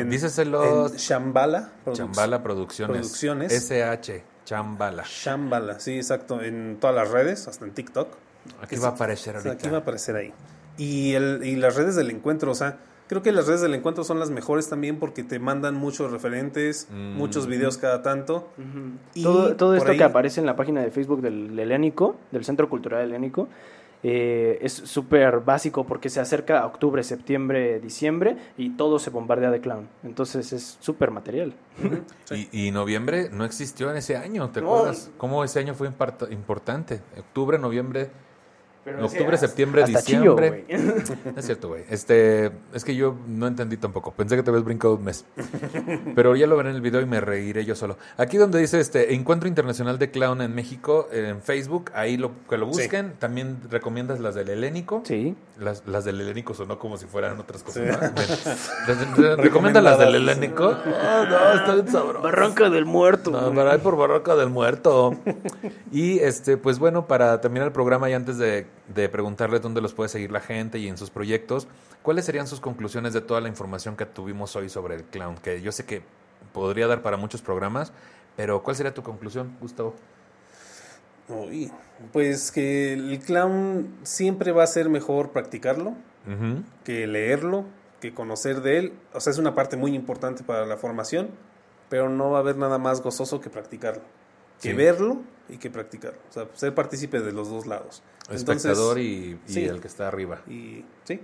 en 0.92 0.96
Shambhala. 0.96 1.72
Produc- 1.84 1.94
Chambala 1.96 2.42
Producciones. 2.42 2.96
Producciones. 2.96 3.52
SH, 3.52 4.22
Chambala. 4.46 5.02
Shambhala, 5.06 5.78
sí, 5.80 5.96
exacto. 5.96 6.40
En 6.40 6.78
todas 6.80 6.96
las 6.96 7.10
redes, 7.10 7.46
hasta 7.48 7.66
en 7.66 7.72
TikTok. 7.72 8.08
Aquí 8.62 8.76
va 8.76 8.88
a 8.88 8.90
aparecer 8.92 9.36
O 9.36 9.40
sea, 9.42 9.50
ahorita. 9.50 9.66
aquí 9.66 9.70
va 9.72 9.78
a 9.78 9.82
aparecer 9.82 10.16
ahí. 10.16 10.32
Y, 10.78 11.12
el, 11.12 11.42
y 11.44 11.56
las 11.56 11.76
redes 11.76 11.96
del 11.96 12.10
encuentro, 12.10 12.52
o 12.52 12.54
sea, 12.54 12.78
creo 13.08 13.22
que 13.22 13.32
las 13.32 13.46
redes 13.48 13.60
del 13.60 13.74
encuentro 13.74 14.04
son 14.04 14.18
las 14.20 14.30
mejores 14.30 14.68
también 14.68 14.98
porque 14.98 15.22
te 15.24 15.38
mandan 15.38 15.74
muchos 15.74 16.10
referentes, 16.12 16.86
Mm. 16.90 17.16
muchos 17.16 17.46
videos 17.46 17.76
cada 17.76 18.02
tanto. 18.02 18.48
Y 19.14 19.22
todo 19.24 19.74
esto 19.74 19.90
ahí- 19.90 19.98
que 19.98 20.04
aparece 20.04 20.40
en 20.40 20.46
la 20.46 20.54
página 20.56 20.80
de 20.80 20.90
Facebook 20.90 21.20
del 21.22 21.58
Helénico, 21.58 22.16
del 22.30 22.44
Centro 22.44 22.68
Cultural 22.68 23.02
Helénico, 23.02 23.48
eh, 24.02 24.58
es 24.62 24.72
súper 24.72 25.40
básico 25.40 25.84
porque 25.86 26.08
se 26.10 26.20
acerca 26.20 26.60
a 26.60 26.66
octubre, 26.66 27.02
septiembre, 27.02 27.80
diciembre 27.80 28.36
y 28.56 28.70
todo 28.76 28.98
se 28.98 29.10
bombardea 29.10 29.50
de 29.50 29.60
clown. 29.60 29.88
Entonces 30.04 30.52
es 30.52 30.76
súper 30.80 31.10
material. 31.10 31.54
Sí. 32.24 32.48
Y, 32.52 32.68
y 32.68 32.70
noviembre 32.70 33.28
no 33.32 33.44
existió 33.44 33.90
en 33.90 33.96
ese 33.96 34.16
año, 34.16 34.50
¿te 34.50 34.60
No. 34.60 34.74
acuerdas? 34.74 35.10
¿Cómo 35.16 35.44
ese 35.44 35.58
año 35.60 35.74
fue 35.74 35.88
importante? 36.30 37.00
Octubre, 37.18 37.58
noviembre, 37.58 38.10
Pero 38.86 39.04
octubre, 39.04 39.34
ese- 39.34 39.48
septiembre, 39.48 39.82
hasta 39.82 40.00
chillo, 40.02 40.36
diciembre. 40.36 40.64
güey. 40.68 41.34
es 41.36 41.44
cierto, 41.44 41.68
güey. 41.68 41.82
Este, 41.90 42.52
es 42.72 42.84
que 42.84 42.94
yo 42.94 43.16
no 43.26 43.48
entendí 43.48 43.76
tampoco. 43.76 44.12
Pensé 44.12 44.36
que 44.36 44.44
te 44.44 44.50
habías 44.50 44.64
brincado 44.64 44.94
un 44.94 45.02
mes. 45.04 45.24
Pero 46.14 46.36
ya 46.36 46.46
lo 46.46 46.56
veré 46.56 46.70
en 46.70 46.76
el 46.76 46.82
video 46.82 47.00
y 47.00 47.06
me 47.06 47.20
reiré 47.20 47.64
yo 47.64 47.74
solo. 47.74 47.98
Aquí 48.16 48.36
donde 48.36 48.60
dice 48.60 48.78
este 48.78 49.12
Encuentro 49.14 49.48
Internacional 49.48 49.98
de 49.98 50.10
Clown 50.12 50.40
en 50.40 50.54
México, 50.54 51.08
en 51.12 51.42
Facebook, 51.42 51.90
ahí 51.94 52.16
lo, 52.16 52.30
que 52.48 52.56
lo 52.58 52.72
Sí. 52.72 52.82
busquen. 52.82 53.14
También 53.18 53.58
recomiendas 53.70 54.20
las 54.20 54.36
del 54.36 54.48
Helénico. 54.50 55.02
Sí. 55.04 55.34
Las, 55.58 55.82
las 55.86 56.04
del 56.04 56.20
Helénico 56.20 56.54
sonó 56.54 56.78
como 56.78 56.96
si 56.96 57.06
fueran 57.06 57.40
otras 57.40 57.64
cosas. 57.64 57.82
Sí. 57.82 57.90
¿no? 57.90 59.16
Re- 59.16 59.36
re- 59.36 59.42
¿Recomiendas 59.42 59.82
las 59.82 59.98
del 59.98 60.14
Helénico? 60.14 60.76
Ah, 60.86 61.26
no, 61.28 61.58
está 61.60 61.74
bien 61.74 61.88
sabroso. 61.88 62.22
Barranca 62.22 62.70
del 62.70 62.84
Muerto. 62.84 63.32
No, 63.32 63.52
para 63.52 63.72
ahí 63.72 63.78
por 63.78 63.96
Barroca 63.96 64.36
del 64.36 64.50
Muerto. 64.50 65.16
y 65.90 66.18
este, 66.20 66.56
pues 66.56 66.78
bueno, 66.78 67.06
para 67.08 67.40
terminar 67.40 67.66
el 67.66 67.72
programa 67.72 68.08
y 68.10 68.12
antes 68.12 68.38
de, 68.38 68.66
de 68.94 69.08
preguntarle 69.08 69.58
dónde 69.60 69.80
los 69.80 69.94
puede 69.94 70.08
seguir 70.08 70.30
la 70.30 70.40
gente 70.40 70.78
y 70.78 70.88
en 70.88 70.96
sus 70.96 71.10
proyectos, 71.10 71.68
¿cuáles 72.02 72.24
serían 72.24 72.46
sus 72.46 72.60
conclusiones 72.60 73.12
de 73.12 73.20
toda 73.20 73.40
la 73.40 73.48
información 73.48 73.96
que 73.96 74.06
tuvimos 74.06 74.54
hoy 74.56 74.68
sobre 74.68 74.94
el 74.94 75.04
clown? 75.04 75.36
Que 75.36 75.60
yo 75.60 75.72
sé 75.72 75.84
que 75.84 76.02
podría 76.52 76.86
dar 76.86 77.02
para 77.02 77.16
muchos 77.16 77.42
programas, 77.42 77.92
pero 78.36 78.62
¿cuál 78.62 78.76
sería 78.76 78.94
tu 78.94 79.02
conclusión, 79.02 79.56
Gustavo? 79.60 79.94
Uy, 81.28 81.72
pues 82.12 82.52
que 82.52 82.92
el 82.92 83.18
clown 83.18 83.96
siempre 84.04 84.52
va 84.52 84.62
a 84.62 84.66
ser 84.68 84.88
mejor 84.88 85.32
practicarlo 85.32 85.94
que 86.84 87.06
leerlo, 87.06 87.64
que 88.00 88.12
conocer 88.12 88.60
de 88.60 88.78
él. 88.78 88.92
O 89.12 89.20
sea, 89.20 89.30
es 89.30 89.38
una 89.38 89.54
parte 89.54 89.76
muy 89.76 89.94
importante 89.94 90.42
para 90.42 90.66
la 90.66 90.76
formación, 90.76 91.28
pero 91.88 92.08
no 92.08 92.30
va 92.30 92.38
a 92.38 92.40
haber 92.40 92.56
nada 92.56 92.78
más 92.78 93.00
gozoso 93.00 93.40
que 93.40 93.50
practicarlo. 93.50 94.02
Que 94.60 94.70
Sí. 94.70 94.74
verlo 94.74 95.20
y 95.48 95.58
que 95.58 95.70
practicarlo. 95.70 96.18
O 96.30 96.32
sea, 96.32 96.46
ser 96.54 96.74
partícipe 96.74 97.20
de 97.20 97.32
los 97.32 97.48
dos 97.50 97.66
lados. 97.66 98.02
Espectador 98.30 98.98
y, 98.98 99.38
y 99.46 99.52
sí. 99.52 99.64
el 99.64 99.80
que 99.80 99.86
está 99.88 100.08
arriba. 100.08 100.42
Y, 100.48 100.84
sí. 101.04 101.20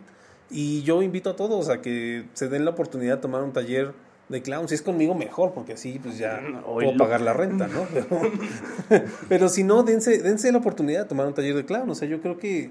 y 0.50 0.82
yo 0.82 1.02
invito 1.02 1.30
a 1.30 1.36
todos 1.36 1.68
a 1.68 1.80
que 1.80 2.26
se 2.34 2.48
den 2.48 2.64
la 2.64 2.70
oportunidad 2.72 3.16
de 3.16 3.22
tomar 3.22 3.42
un 3.42 3.52
taller 3.52 3.92
de 4.28 4.40
clown. 4.42 4.68
Si 4.68 4.74
es 4.76 4.82
conmigo, 4.82 5.14
mejor, 5.14 5.52
porque 5.52 5.72
así 5.72 5.98
pues 6.02 6.16
ya 6.18 6.40
Mm, 6.40 6.62
puedo 6.62 6.96
pagar 6.96 7.20
la 7.22 7.32
renta, 7.32 7.66
¿no? 7.66 7.86
Pero, 7.92 8.06
pero 9.28 9.48
si 9.48 9.64
no, 9.64 9.82
dense, 9.82 10.18
dense 10.22 10.50
la 10.52 10.58
oportunidad 10.58 11.02
de 11.02 11.08
tomar 11.08 11.26
un 11.26 11.34
taller 11.34 11.54
de 11.56 11.64
clown. 11.64 11.90
O 11.90 11.94
sea, 11.94 12.06
yo 12.08 12.20
creo 12.20 12.38
que 12.38 12.70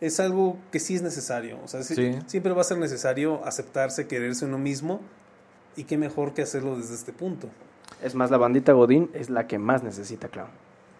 es 0.00 0.20
algo 0.20 0.56
que 0.70 0.78
sí 0.78 0.94
es 0.94 1.02
necesario. 1.02 1.58
O 1.64 1.68
sea, 1.68 1.82
sí- 1.82 1.94
Sí. 1.94 2.18
siempre 2.26 2.52
va 2.52 2.60
a 2.60 2.64
ser 2.64 2.78
necesario 2.78 3.44
aceptarse, 3.44 4.06
quererse 4.06 4.44
uno 4.44 4.58
mismo. 4.58 5.00
Y 5.74 5.84
qué 5.84 5.96
mejor 5.96 6.34
que 6.34 6.42
hacerlo 6.42 6.76
desde 6.76 6.94
este 6.94 7.12
punto. 7.12 7.48
Es 8.02 8.14
más, 8.14 8.30
la 8.30 8.38
bandita 8.38 8.72
Godín 8.72 9.10
es 9.14 9.30
la 9.30 9.46
que 9.46 9.58
más 9.58 9.82
necesita 9.82 10.28
clown. 10.28 10.48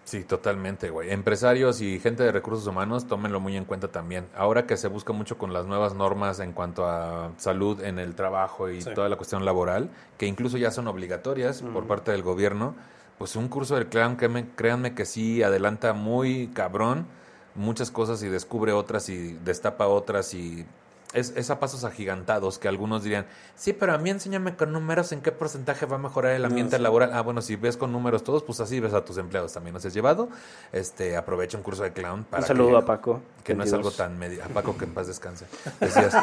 Sí, 0.04 0.24
totalmente, 0.24 0.90
güey. 0.90 1.10
Empresarios 1.12 1.80
y 1.80 2.00
gente 2.00 2.24
de 2.24 2.32
recursos 2.32 2.66
humanos, 2.66 3.06
tómenlo 3.06 3.38
muy 3.38 3.56
en 3.56 3.64
cuenta 3.64 3.88
también. 3.88 4.26
Ahora 4.36 4.66
que 4.66 4.76
se 4.76 4.88
busca 4.88 5.12
mucho 5.12 5.38
con 5.38 5.52
las 5.52 5.66
nuevas 5.66 5.94
normas 5.94 6.40
en 6.40 6.52
cuanto 6.52 6.86
a 6.86 7.30
salud 7.36 7.80
en 7.82 7.98
el 8.00 8.14
trabajo 8.16 8.68
y 8.68 8.82
Sí. 8.82 8.90
toda 8.94 9.08
la 9.08 9.16
cuestión 9.16 9.44
laboral, 9.44 9.90
que 10.18 10.26
incluso 10.26 10.58
ya 10.58 10.72
son 10.72 10.88
obligatorias 10.88 11.62
por 11.62 11.86
parte 11.86 12.10
del 12.10 12.22
gobierno, 12.22 12.74
pues 13.18 13.36
un 13.36 13.46
curso 13.48 13.76
del 13.76 13.86
clown, 13.86 14.16
que 14.16 14.28
me- 14.28 14.48
créanme 14.56 14.94
que 14.94 15.04
sí 15.04 15.42
adelanta 15.44 15.92
muy 15.92 16.48
cabrón 16.48 17.06
muchas 17.54 17.90
cosas 17.92 18.22
y 18.24 18.28
descubre 18.28 18.72
otras 18.72 19.08
y 19.08 19.34
destapa 19.44 19.86
otras 19.86 20.34
y 20.34 20.66
es, 21.12 21.32
es 21.36 21.50
a 21.50 21.60
pasos 21.60 21.84
agigantados 21.84 22.58
que 22.58 22.68
algunos 22.68 23.02
dirían, 23.02 23.26
sí, 23.54 23.72
pero 23.72 23.92
a 23.92 23.98
mí 23.98 24.10
enséñame 24.10 24.56
con 24.56 24.72
números 24.72 25.12
en 25.12 25.20
qué 25.20 25.32
porcentaje 25.32 25.86
va 25.86 25.96
a 25.96 25.98
mejorar 25.98 26.32
el 26.32 26.42
No, 26.42 26.48
ambiente 26.48 26.76
sí. 26.76 26.82
laboral. 26.82 27.10
Ah, 27.12 27.20
bueno, 27.22 27.42
si 27.42 27.56
ves 27.56 27.76
con 27.76 27.92
números 27.92 28.24
todos, 28.24 28.42
pues 28.42 28.60
así 28.60 28.80
ves 28.80 28.94
a 28.94 29.04
tus 29.04 29.18
empleados 29.18 29.52
también. 29.52 29.72
¿No 29.74 29.78
has 29.78 29.92
llevado? 29.94 30.28
Este, 30.72 31.16
aprovecha 31.16 31.56
un 31.56 31.62
curso 31.62 31.82
de 31.82 31.92
clown 31.92 32.24
para 32.24 32.42
Un 32.42 32.46
saludo 32.46 32.70
que, 32.70 32.76
a 32.76 32.86
Paco. 32.86 33.20
que 33.44 33.54
no 33.54 33.64
es 33.64 33.72
algo 33.72 33.90
22. 33.90 33.96
tan 33.96 34.18
medio. 34.18 34.44
A 34.44 34.48
Paco 34.54 34.76
que 34.76 34.84
en 34.84 34.94
paz 34.94 35.06
descanse. 35.06 35.46
Decías, 35.80 36.14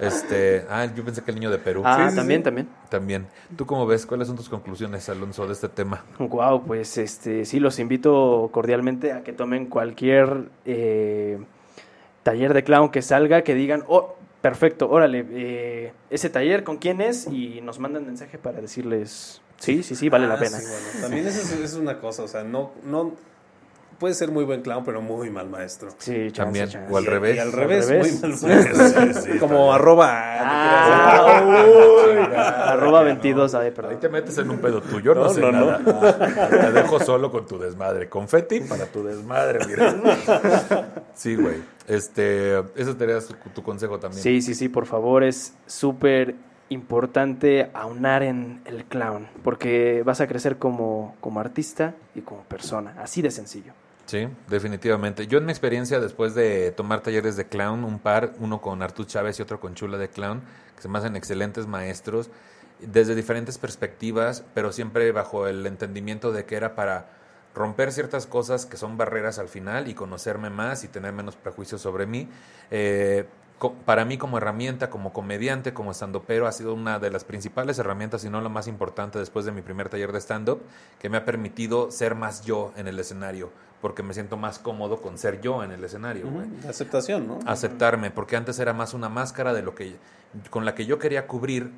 este, 0.00 0.66
ah, 0.70 0.86
yo 0.94 1.04
pensé 1.04 1.22
que 1.22 1.30
el 1.30 1.36
niño 1.38 1.50
de 1.50 1.58
Perú. 1.58 1.82
Ah, 1.84 2.08
sí, 2.10 2.16
también, 2.16 2.40
sí. 2.40 2.44
también. 2.44 2.68
También. 2.88 3.26
¿Tú 3.56 3.66
cómo 3.66 3.86
ves? 3.86 4.06
¿Cuáles 4.06 4.28
son 4.28 4.36
tus 4.36 4.48
conclusiones, 4.48 5.08
Alonso, 5.08 5.46
de 5.46 5.52
este 5.52 5.68
tema? 5.68 6.04
Wow, 6.18 6.64
pues 6.64 6.98
este 6.98 7.44
sí 7.44 7.60
los 7.60 7.78
invito 7.78 8.48
cordialmente 8.52 9.12
a 9.12 9.22
que 9.22 9.32
tomen 9.32 9.66
cualquier 9.66 10.48
eh, 10.64 11.38
taller 12.22 12.54
de 12.54 12.64
clown 12.64 12.90
que 12.90 13.02
salga, 13.02 13.42
que 13.42 13.54
digan, 13.54 13.84
oh, 13.88 14.16
perfecto, 14.44 14.90
órale, 14.90 15.24
eh, 15.30 15.92
ese 16.10 16.28
taller 16.28 16.64
con 16.64 16.76
quién 16.76 17.00
es 17.00 17.26
y 17.28 17.62
nos 17.62 17.78
mandan 17.78 18.04
mensaje 18.04 18.36
para 18.36 18.60
decirles, 18.60 19.40
sí, 19.56 19.82
sí, 19.82 19.94
sí, 19.94 20.10
vale 20.10 20.26
la 20.28 20.34
Ah, 20.34 20.38
pena. 20.38 20.58
sí, 20.58 20.66
bueno, 20.68 21.00
también 21.00 21.26
eso 21.26 21.40
es, 21.40 21.50
es 21.52 21.74
una 21.76 21.98
cosa. 21.98 22.24
O 22.24 22.28
sea, 22.28 22.44
no, 22.44 22.72
no. 22.84 23.14
Puede 24.04 24.14
ser 24.14 24.30
muy 24.30 24.44
buen 24.44 24.60
clown, 24.60 24.84
pero 24.84 25.00
muy 25.00 25.30
mal 25.30 25.48
maestro. 25.48 25.88
Sí, 25.96 26.12
chance, 26.26 26.32
También, 26.42 26.68
chance. 26.68 26.92
o 26.92 26.98
al 26.98 27.06
revés. 27.06 27.36
Y 27.36 27.38
al 27.38 27.46
Al 27.48 27.52
revés, 27.54 27.88
revés. 27.88 28.20
muy 28.22 28.30
mal 28.32 28.38
maestro. 28.42 29.32
Como 29.40 29.72
arroba. 29.72 30.10
Ah, 30.12 31.64
uy, 31.66 32.18
arroba 32.36 33.02
22, 33.02 33.54
ay, 33.54 33.64
Ahí 33.68 33.70
perdón. 33.72 34.00
te 34.00 34.08
metes 34.10 34.36
en 34.36 34.50
un 34.50 34.58
pedo 34.58 34.82
tuyo, 34.82 35.14
no, 35.14 35.22
No, 35.22 35.28
sé 35.30 35.40
no, 35.40 35.52
no. 35.52 35.78
nada. 35.78 36.50
Te 36.50 36.72
dejo 36.72 37.00
solo 37.00 37.30
con 37.30 37.46
tu 37.46 37.58
desmadre. 37.58 38.10
Confeti 38.10 38.60
para 38.60 38.84
tu 38.84 39.02
desmadre, 39.02 39.60
mira. 39.66 39.94
Sí, 41.14 41.36
güey. 41.36 41.62
Este, 41.88 42.58
ese 42.76 42.92
sería 42.98 43.22
su- 43.22 43.32
tu 43.54 43.62
consejo 43.62 43.98
también. 43.98 44.22
Sí, 44.22 44.42
sí, 44.42 44.54
sí, 44.54 44.68
por 44.68 44.84
favor, 44.84 45.24
es 45.24 45.54
súper 45.66 46.34
importante 46.68 47.70
aunar 47.72 48.22
en 48.22 48.60
el 48.66 48.84
clown, 48.84 49.28
porque 49.42 50.02
vas 50.04 50.20
a 50.20 50.26
crecer 50.26 50.58
como, 50.58 51.16
como 51.20 51.40
artista 51.40 51.94
y 52.14 52.20
como 52.20 52.42
persona, 52.42 52.96
así 52.98 53.22
de 53.22 53.30
sencillo. 53.30 53.72
Sí, 54.06 54.28
definitivamente. 54.48 55.26
Yo 55.26 55.38
en 55.38 55.46
mi 55.46 55.52
experiencia, 55.52 55.98
después 55.98 56.34
de 56.34 56.72
tomar 56.72 57.00
talleres 57.00 57.36
de 57.36 57.46
clown, 57.46 57.84
un 57.84 57.98
par, 57.98 58.34
uno 58.38 58.60
con 58.60 58.82
Artur 58.82 59.06
Chávez 59.06 59.38
y 59.38 59.42
otro 59.42 59.60
con 59.60 59.74
Chula 59.74 59.96
de 59.96 60.08
Clown, 60.08 60.42
que 60.76 60.82
se 60.82 60.88
me 60.88 60.98
hacen 60.98 61.16
excelentes 61.16 61.66
maestros, 61.66 62.30
desde 62.80 63.14
diferentes 63.14 63.56
perspectivas, 63.56 64.44
pero 64.52 64.72
siempre 64.72 65.10
bajo 65.12 65.46
el 65.46 65.66
entendimiento 65.66 66.32
de 66.32 66.44
que 66.44 66.56
era 66.56 66.74
para 66.74 67.06
romper 67.54 67.92
ciertas 67.92 68.26
cosas 68.26 68.66
que 68.66 68.76
son 68.76 68.96
barreras 68.98 69.38
al 69.38 69.48
final 69.48 69.88
y 69.88 69.94
conocerme 69.94 70.50
más 70.50 70.84
y 70.84 70.88
tener 70.88 71.12
menos 71.12 71.36
prejuicios 71.36 71.80
sobre 71.80 72.04
mí. 72.06 72.28
Eh, 72.70 73.26
para 73.86 74.04
mí 74.04 74.18
como 74.18 74.36
herramienta, 74.38 74.90
como 74.90 75.12
comediante, 75.12 75.72
como 75.72 75.92
pero 76.26 76.46
ha 76.46 76.52
sido 76.52 76.74
una 76.74 76.98
de 76.98 77.10
las 77.10 77.24
principales 77.24 77.78
herramientas, 77.78 78.22
si 78.22 78.28
no 78.28 78.40
la 78.40 78.48
más 78.48 78.66
importante 78.66 79.18
después 79.18 79.44
de 79.44 79.52
mi 79.52 79.62
primer 79.62 79.88
taller 79.88 80.12
de 80.12 80.20
stand-up, 80.20 80.60
que 80.98 81.08
me 81.08 81.16
ha 81.16 81.24
permitido 81.24 81.90
ser 81.90 82.14
más 82.14 82.44
yo 82.44 82.72
en 82.76 82.88
el 82.88 82.98
escenario, 82.98 83.50
porque 83.84 84.02
me 84.02 84.14
siento 84.14 84.38
más 84.38 84.58
cómodo 84.58 85.02
con 85.02 85.18
ser 85.18 85.42
yo 85.42 85.62
en 85.62 85.70
el 85.70 85.84
escenario. 85.84 86.24
Aceptación, 86.66 87.28
¿no? 87.28 87.40
Aceptarme, 87.44 88.10
porque 88.10 88.34
antes 88.34 88.58
era 88.58 88.72
más 88.72 88.94
una 88.94 89.10
máscara 89.10 89.52
de 89.52 89.60
lo 89.60 89.74
que 89.74 89.96
con 90.48 90.64
la 90.64 90.74
que 90.74 90.86
yo 90.86 90.98
quería 90.98 91.26
cubrir 91.26 91.70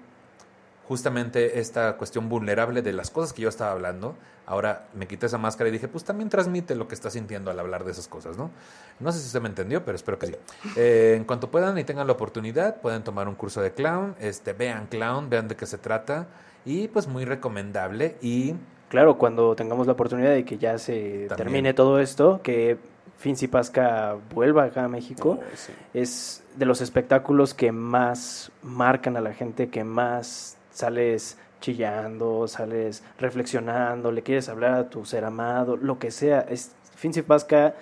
justamente 0.87 1.59
esta 1.59 1.97
cuestión 1.97 2.29
vulnerable 2.29 2.81
de 2.81 2.93
las 2.93 3.11
cosas 3.11 3.33
que 3.33 3.43
yo 3.43 3.49
estaba 3.49 3.73
hablando. 3.73 4.15
Ahora 4.47 4.87
me 4.95 5.09
quité 5.09 5.27
esa 5.27 5.37
máscara 5.37 5.69
y 5.69 5.73
dije, 5.73 5.89
pues 5.89 6.05
también 6.05 6.31
transmite 6.31 6.77
lo 6.77 6.87
que 6.87 6.95
está 6.95 7.11
sintiendo 7.11 7.51
al 7.51 7.59
hablar 7.59 7.83
de 7.83 7.91
esas 7.91 8.07
cosas, 8.07 8.37
¿no? 8.37 8.53
No 9.01 9.11
sé 9.11 9.19
si 9.19 9.29
se 9.29 9.41
me 9.41 9.49
entendió, 9.49 9.85
pero 9.85 9.97
espero 9.97 10.17
que 10.17 10.29
sí. 10.29 10.37
Eh, 10.77 11.15
en 11.17 11.25
cuanto 11.25 11.51
puedan 11.51 11.77
y 11.77 11.83
tengan 11.83 12.07
la 12.07 12.13
oportunidad, 12.13 12.81
pueden 12.81 13.03
tomar 13.03 13.27
un 13.27 13.35
curso 13.35 13.63
de 13.63 13.73
clown, 13.73 14.15
este, 14.21 14.53
vean 14.53 14.87
clown, 14.87 15.29
vean 15.29 15.49
de 15.49 15.57
qué 15.57 15.67
se 15.67 15.79
trata 15.79 16.29
y 16.65 16.87
pues 16.87 17.09
muy 17.09 17.25
recomendable 17.25 18.17
y... 18.23 18.55
Claro, 18.89 19.19
cuando 19.19 19.57
tengamos 19.57 19.87
la 19.87 19.95
oportunidad 19.95 20.31
de 20.31 20.45
que 20.45 20.59
ya 20.59 20.79
se 20.79 21.29
termine 21.37 21.75
todo 21.75 21.99
esto, 21.99 22.41
que 22.43 22.79
Finzi 23.19 23.49
Pasca 23.49 24.17
vuelva 24.33 24.65
acá 24.65 24.85
a 24.85 24.89
México, 24.89 25.41
oh, 25.41 25.45
es 25.93 26.45
de 26.57 26.67
los 26.67 26.81
espectáculos 26.81 27.53
que 27.53 27.73
más 27.73 28.53
marcan 28.63 29.17
a 29.17 29.21
la 29.21 29.33
gente, 29.33 29.71
que 29.71 29.83
más 29.83 30.57
sales 30.71 31.37
chillando, 31.61 32.47
sales 32.47 33.03
reflexionando, 33.19 34.13
le 34.13 34.23
quieres 34.23 34.49
hablar 34.49 34.75
a 34.75 34.89
tu 34.89 35.05
ser 35.05 35.25
amado, 35.25 35.77
lo 35.77 35.99
que 35.99 36.11
sea. 36.13 36.41
Es, 36.41 36.73
Finzi 36.95 37.23
Pasca 37.23 37.75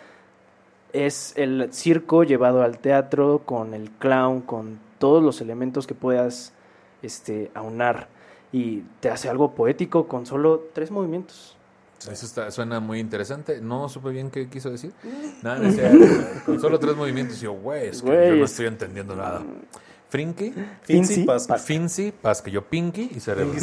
es 0.95 1.35
el 1.37 1.69
circo 1.73 2.25
llevado 2.25 2.63
al 2.63 2.79
teatro 2.79 3.43
con 3.45 3.75
el 3.75 3.91
clown, 3.91 4.41
con 4.41 4.79
todos 4.99 5.23
los 5.23 5.41
elementos 5.41 5.87
que 5.87 5.95
puedas 5.95 6.53
este, 7.03 7.51
aunar 7.55 8.14
y 8.55 8.85
te 9.01 9.11
hace 9.11 9.29
algo 9.29 9.53
poético 9.53 10.07
con 10.07 10.27
solo 10.27 10.69
tres 10.73 10.93
movimientos. 10.93 11.57
Eso 12.09 12.25
está, 12.25 12.53
suena 12.53 12.79
muy 12.79 13.01
interesante. 13.01 13.61
No 13.61 13.89
supe 13.89 14.11
bien 14.11 14.31
qué 14.31 14.49
quiso 14.49 14.71
decir. 14.71 14.93
Nada, 15.43 15.59
con 16.47 16.61
solo 16.61 16.79
tres 16.79 16.95
movimientos. 16.95 17.39
Y 17.39 17.47
yo, 17.47 17.55
güey, 17.55 17.89
es 17.89 18.01
que 18.01 18.29
yo 18.29 18.37
no 18.37 18.45
estoy 18.45 18.67
entendiendo 18.67 19.17
nada. 19.17 19.43
Frinky. 20.09 20.55
Finzi 20.83 21.25
Pasca. 21.25 21.59
Finzi 21.59 22.13
Pasca. 22.13 22.49
Yo 22.49 22.63
Pinky 22.63 23.11
y 23.17 23.19
Cerebro. 23.19 23.55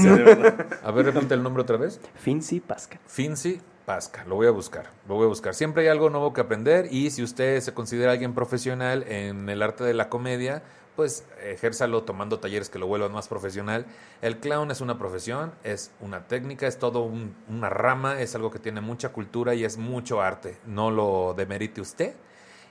A 0.83 0.91
ver, 0.91 1.05
repite 1.05 1.35
el 1.35 1.41
nombre 1.41 1.63
otra 1.63 1.77
vez. 1.77 2.01
Finzi 2.15 2.59
Pasca. 2.59 2.99
Finzi 3.07 3.61
Pasca. 3.85 4.25
Lo 4.25 4.35
voy 4.35 4.47
a 4.47 4.51
buscar. 4.51 4.89
Lo 5.07 5.15
voy 5.15 5.23
a 5.23 5.29
buscar. 5.29 5.55
Siempre 5.55 5.83
hay 5.83 5.87
algo 5.87 6.09
nuevo 6.09 6.33
que 6.33 6.41
aprender 6.41 6.89
y 6.91 7.11
si 7.11 7.23
usted 7.23 7.61
se 7.61 7.73
considera 7.73 8.11
alguien 8.11 8.33
profesional 8.33 9.03
en 9.07 9.47
el 9.47 9.61
arte 9.61 9.85
de 9.85 9.93
la 9.93 10.09
comedia, 10.09 10.63
pues 10.95 11.25
ejérzalo 11.43 12.03
tomando 12.03 12.39
talleres 12.39 12.69
que 12.69 12.79
lo 12.79 12.87
vuelvan 12.87 13.11
más 13.11 13.27
profesional. 13.27 13.85
El 14.21 14.39
clown 14.39 14.71
es 14.71 14.81
una 14.81 14.97
profesión, 14.97 15.53
es 15.63 15.91
una 15.99 16.27
técnica, 16.27 16.67
es 16.67 16.79
todo 16.79 17.09
una 17.49 17.69
rama, 17.69 18.21
es 18.21 18.35
algo 18.35 18.51
que 18.51 18.59
tiene 18.59 18.81
mucha 18.81 19.09
cultura 19.09 19.55
y 19.55 19.63
es 19.63 19.77
mucho 19.77 20.21
arte. 20.21 20.57
No 20.65 20.91
lo 20.91 21.33
demerite 21.35 21.81
usted 21.81 22.13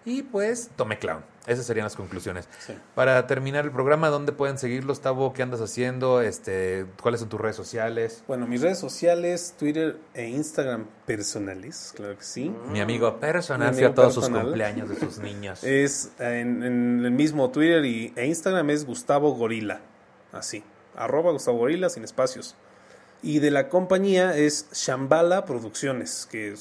y 0.05 0.23
pues 0.23 0.71
tome 0.77 0.99
clown. 0.99 1.23
Esas 1.47 1.67
serían 1.67 1.85
las 1.85 1.97
conclusiones. 1.97 2.49
Para 2.95 3.27
terminar 3.27 3.65
el 3.65 3.71
programa, 3.73 4.09
¿dónde 4.09 4.33
pueden 4.33 4.59
seguirlos, 4.59 5.01
Tavo? 5.01 5.33
¿Qué 5.33 5.43
andas 5.43 5.61
haciendo? 5.61 6.21
Este, 6.21 6.87
¿Cuáles 7.03 7.21
son 7.21 7.29
tus 7.29 7.41
redes 7.41 7.57
sociales? 7.57 8.23
Bueno, 8.29 8.47
mis 8.47 8.61
redes 8.61 8.79
sociales, 8.79 9.55
Twitter 9.59 9.99
e 10.15 10.29
Instagram 10.29 10.87
personales, 11.07 11.93
claro 11.97 12.17
que 12.17 12.25
sí. 12.25 12.55
Mi 12.71 12.81
amigo 12.81 13.19
personal, 13.19 13.77
a 13.83 13.95
todos 13.95 14.15
sus 14.15 14.29
cumpleaños 14.29 14.89
de 14.89 14.97
sus 14.97 15.19
niños. 15.19 15.65
Es 15.71 16.13
en, 16.19 16.63
el 16.63 17.11
mismo 17.11 17.51
Twitter 17.51 17.85
y, 17.85 18.13
e 18.17 18.27
Instagram 18.27 18.71
es 18.71 18.85
Gustavo 18.85 19.33
Gorila, 19.35 19.81
así, 20.33 20.63
arroba 20.95 21.33
Gustavo 21.33 21.59
Gorila 21.59 21.89
sin 21.89 22.05
espacios. 22.05 22.55
Y 23.23 23.39
de 23.39 23.51
la 23.51 23.69
compañía 23.69 24.37
es 24.37 24.69
Shambhala 24.73 25.45
Producciones, 25.45 26.27
que 26.31 26.55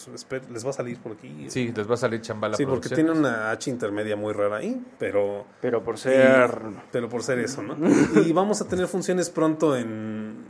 les 0.52 0.66
va 0.66 0.70
a 0.72 0.74
salir 0.74 0.98
por 1.00 1.14
aquí. 1.14 1.46
Sí, 1.50 1.72
les 1.74 1.90
va 1.90 1.94
a 1.94 1.98
salir 1.98 2.22
Shambhala 2.22 2.58
sí, 2.58 2.66
Producciones. 2.66 2.98
Sí, 2.98 3.04
porque 3.04 3.14
tiene 3.14 3.28
una 3.28 3.52
H 3.52 3.70
intermedia 3.70 4.16
muy 4.16 4.34
rara 4.34 4.58
ahí, 4.58 4.82
pero... 4.98 5.46
Pero 5.62 5.84
por 5.84 5.98
ser... 5.98 6.52
pero 6.92 7.08
por 7.08 7.24
ser 7.24 7.40
eso, 7.40 7.62
¿no? 7.62 7.78
y 8.22 8.34
vamos 8.34 8.62
a 8.62 8.68
tener 8.68 8.88
funciones 8.88 9.30
pronto 9.30 9.78
en 9.78 10.50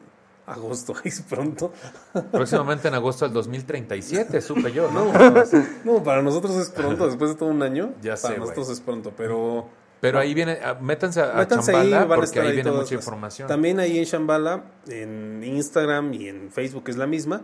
agosto, 0.49 0.95
es 1.03 1.21
pronto. 1.21 1.71
Próximamente 2.31 2.87
en 2.87 2.95
agosto 2.95 3.25
del 3.25 3.33
2037, 3.33 4.41
supe 4.41 4.71
yo, 4.71 4.91
¿no? 4.91 5.11
No, 5.83 6.03
para 6.03 6.21
nosotros 6.21 6.55
es 6.57 6.69
pronto, 6.69 7.07
después 7.07 7.31
de 7.31 7.37
todo 7.37 7.49
un 7.49 7.61
año. 7.61 7.93
Ya 8.01 8.15
para 8.15 8.37
nosotros 8.37 8.69
es 8.69 8.81
pronto, 8.81 9.13
pero 9.15 9.69
pero 10.01 10.19
ahí 10.19 10.33
viene, 10.33 10.59
ah, 10.63 10.77
métanse 10.79 11.21
a, 11.21 11.45
Chambala 11.47 12.07
porque 12.07 12.39
ahí, 12.39 12.53
viene 12.53 12.71
mucha 12.71 12.95
información. 12.95 13.47
También 13.47 13.79
ahí 13.79 13.97
en 13.97 14.05
Chambala, 14.05 14.63
en 14.87 15.43
Instagram 15.43 16.13
y 16.13 16.29
en 16.29 16.51
Facebook 16.51 16.85
es 16.87 16.97
la 16.97 17.07
misma, 17.07 17.41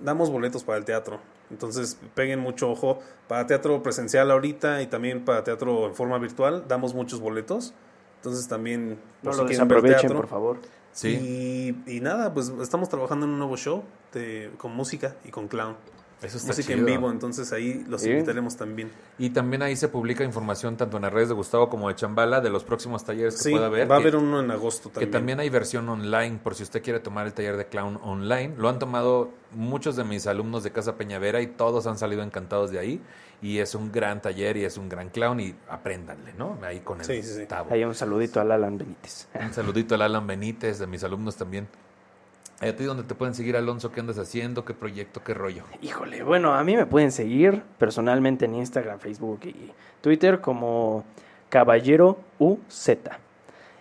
damos 0.00 0.30
boletos 0.30 0.64
para 0.64 0.78
el 0.78 0.84
teatro. 0.84 1.20
Entonces 1.50 1.98
peguen 2.14 2.38
mucho 2.38 2.70
ojo 2.70 3.00
para 3.26 3.46
teatro 3.46 3.82
presencial 3.82 4.30
ahorita 4.30 4.82
y 4.82 4.86
también 4.86 5.24
para 5.24 5.42
teatro 5.42 5.88
en 5.88 5.94
forma 5.94 6.18
virtual, 6.18 6.64
damos 6.68 6.94
muchos 6.94 7.20
boletos. 7.20 7.74
Entonces 8.16 8.46
también 8.46 9.00
no 9.22 9.32
lo 9.32 9.44
desaprovechen, 9.44 10.12
por 10.12 10.28
favor. 10.28 10.58
Sí. 10.92 11.74
Y, 11.86 11.96
y, 11.96 12.00
nada, 12.00 12.34
pues 12.34 12.52
estamos 12.60 12.88
trabajando 12.88 13.24
en 13.24 13.32
un 13.32 13.38
nuevo 13.38 13.56
show 13.56 13.84
de, 14.12 14.50
con 14.58 14.72
música 14.72 15.16
y 15.24 15.30
con 15.30 15.48
clown. 15.48 15.76
Eso 16.22 16.36
está 16.36 16.48
música 16.48 16.74
en 16.74 16.84
vivo, 16.84 17.10
entonces 17.10 17.50
ahí 17.52 17.84
los 17.88 18.04
invitaremos 18.04 18.56
también. 18.56 18.90
Y 19.18 19.30
también 19.30 19.62
ahí 19.62 19.74
se 19.74 19.88
publica 19.88 20.22
información 20.22 20.76
tanto 20.76 20.98
en 20.98 21.04
las 21.04 21.12
redes 21.12 21.28
de 21.28 21.34
Gustavo 21.34 21.70
como 21.70 21.88
de 21.88 21.94
Chambala 21.94 22.40
de 22.40 22.50
los 22.50 22.62
próximos 22.62 23.04
talleres 23.04 23.42
que 23.42 23.50
pueda 23.50 23.66
haber. 23.66 23.90
Va 23.90 23.96
a 23.96 23.98
haber 23.98 24.16
uno 24.16 24.40
en 24.40 24.50
agosto 24.50 24.90
también. 24.90 25.08
Que 25.08 25.12
también 25.12 25.40
hay 25.40 25.48
versión 25.48 25.88
online 25.88 26.38
por 26.42 26.54
si 26.54 26.62
usted 26.62 26.82
quiere 26.82 27.00
tomar 27.00 27.26
el 27.26 27.32
taller 27.32 27.56
de 27.56 27.66
clown 27.66 27.98
online. 28.02 28.54
Lo 28.58 28.68
han 28.68 28.78
tomado 28.78 29.30
muchos 29.52 29.96
de 29.96 30.04
mis 30.04 30.26
alumnos 30.26 30.62
de 30.62 30.72
Casa 30.72 30.96
Peñavera 30.96 31.40
y 31.40 31.46
todos 31.46 31.86
han 31.86 31.96
salido 31.96 32.22
encantados 32.22 32.70
de 32.70 32.78
ahí. 32.78 33.00
Y 33.42 33.58
es 33.58 33.74
un 33.74 33.90
gran 33.90 34.20
taller 34.20 34.58
y 34.58 34.64
es 34.66 34.76
un 34.76 34.90
gran 34.90 35.08
clown 35.08 35.40
y 35.40 35.54
apréndanle, 35.68 36.34
¿no? 36.34 36.58
Ahí 36.62 36.80
con 36.80 37.00
el 37.00 37.06
sí, 37.06 37.22
sí, 37.22 37.46
Ahí 37.70 37.84
un 37.84 37.94
saludito 37.94 38.38
al 38.38 38.52
Alan 38.52 38.76
Benítez. 38.76 39.28
Un 39.34 39.54
saludito 39.54 39.94
al 39.94 40.02
Alan 40.02 40.26
Benítez, 40.26 40.78
de 40.78 40.86
mis 40.86 41.02
alumnos 41.02 41.36
también. 41.36 41.66
¿A 42.60 42.72
ti 42.72 42.84
dónde 42.84 43.04
te 43.04 43.14
pueden 43.14 43.34
seguir, 43.34 43.56
Alonso? 43.56 43.90
¿Qué 43.90 44.00
andas 44.00 44.18
haciendo? 44.18 44.66
¿Qué 44.66 44.74
proyecto? 44.74 45.24
¿Qué 45.24 45.32
rollo? 45.32 45.64
Híjole, 45.80 46.22
bueno, 46.22 46.52
a 46.52 46.62
mí 46.62 46.76
me 46.76 46.84
pueden 46.84 47.10
seguir 47.10 47.62
personalmente 47.78 48.44
en 48.44 48.54
Instagram, 48.54 48.98
Facebook 48.98 49.40
y 49.44 49.72
Twitter 50.02 50.42
como 50.42 51.04
Caballero 51.48 52.18
UZ. 52.38 52.90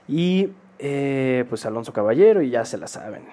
Y 0.07 0.51
eh, 0.79 1.43
pues 1.49 1.65
Alonso 1.65 1.91
Caballero 1.91 2.41
y 2.41 2.51
ya 2.51 2.63
se 2.63 2.77
la 2.77 2.87
saben. 2.87 3.23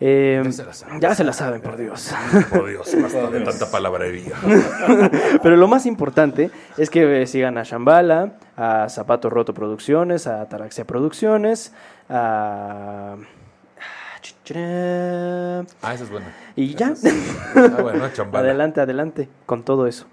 Eh, 0.00 0.40
ya, 0.42 0.52
se 0.52 0.64
la 0.64 0.72
saben. 0.72 1.00
ya 1.00 1.14
se 1.14 1.24
la 1.24 1.32
saben, 1.34 1.60
por 1.60 1.76
Dios. 1.76 2.14
Por 2.50 2.70
Dios, 2.70 2.90
de 2.90 3.40
tanta 3.40 3.70
palabrería. 3.70 4.32
Pero 5.42 5.56
lo 5.56 5.68
más 5.68 5.84
importante 5.84 6.50
es 6.78 6.88
que 6.88 7.26
sigan 7.26 7.58
a 7.58 7.62
Shambhala, 7.62 8.38
a 8.56 8.88
Zapato 8.88 9.28
Roto 9.28 9.52
Producciones, 9.52 10.26
a 10.26 10.48
Taraxia 10.48 10.86
Producciones, 10.86 11.74
a 12.08 13.16
Ah, 14.56 15.94
eso 15.94 16.04
es 16.04 16.10
bueno. 16.10 16.26
Y 16.56 16.74
ya. 16.74 16.94
Ah, 17.54 17.78
bueno, 17.80 18.04
adelante, 18.32 18.80
adelante 18.80 19.28
con 19.46 19.62
todo 19.62 19.86
eso. 19.86 20.06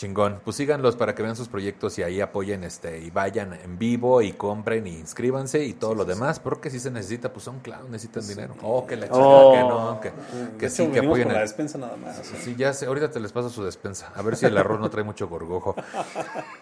Chingón. 0.00 0.40
Pues 0.42 0.56
síganlos 0.56 0.96
para 0.96 1.14
que 1.14 1.22
vean 1.22 1.36
sus 1.36 1.48
proyectos 1.48 1.98
y 1.98 2.02
ahí 2.02 2.22
apoyen 2.22 2.64
este 2.64 3.00
y 3.00 3.10
vayan 3.10 3.52
en 3.52 3.78
vivo 3.78 4.22
y 4.22 4.32
compren 4.32 4.86
y 4.86 4.96
inscríbanse 4.96 5.62
y 5.66 5.74
todo 5.74 5.94
lo 5.94 6.06
demás, 6.06 6.40
porque 6.40 6.70
si 6.70 6.80
se 6.80 6.90
necesita, 6.90 7.30
pues 7.34 7.44
son 7.44 7.60
clown, 7.60 7.90
necesitan 7.90 8.26
dinero. 8.26 8.54
Oh, 8.62 8.86
que 8.86 8.96
la 8.96 9.08
chica, 9.08 9.18
oh. 9.18 9.52
que 9.52 9.60
no, 9.60 10.00
que, 10.00 10.58
que 10.58 10.70
sí, 10.70 10.86
que 10.86 11.00
apoyen. 11.00 11.28
la 11.28 11.40
despensa 11.40 11.76
nada 11.76 11.96
más. 11.96 12.16
Sí, 12.42 12.54
ya 12.56 12.72
sé, 12.72 12.86
ahorita 12.86 13.10
te 13.10 13.20
les 13.20 13.30
paso 13.30 13.50
su 13.50 13.62
despensa, 13.62 14.10
a 14.14 14.22
ver 14.22 14.36
si 14.36 14.46
el 14.46 14.56
arroz 14.56 14.80
no 14.80 14.88
trae 14.88 15.04
mucho 15.04 15.28
gorgojo. 15.28 15.74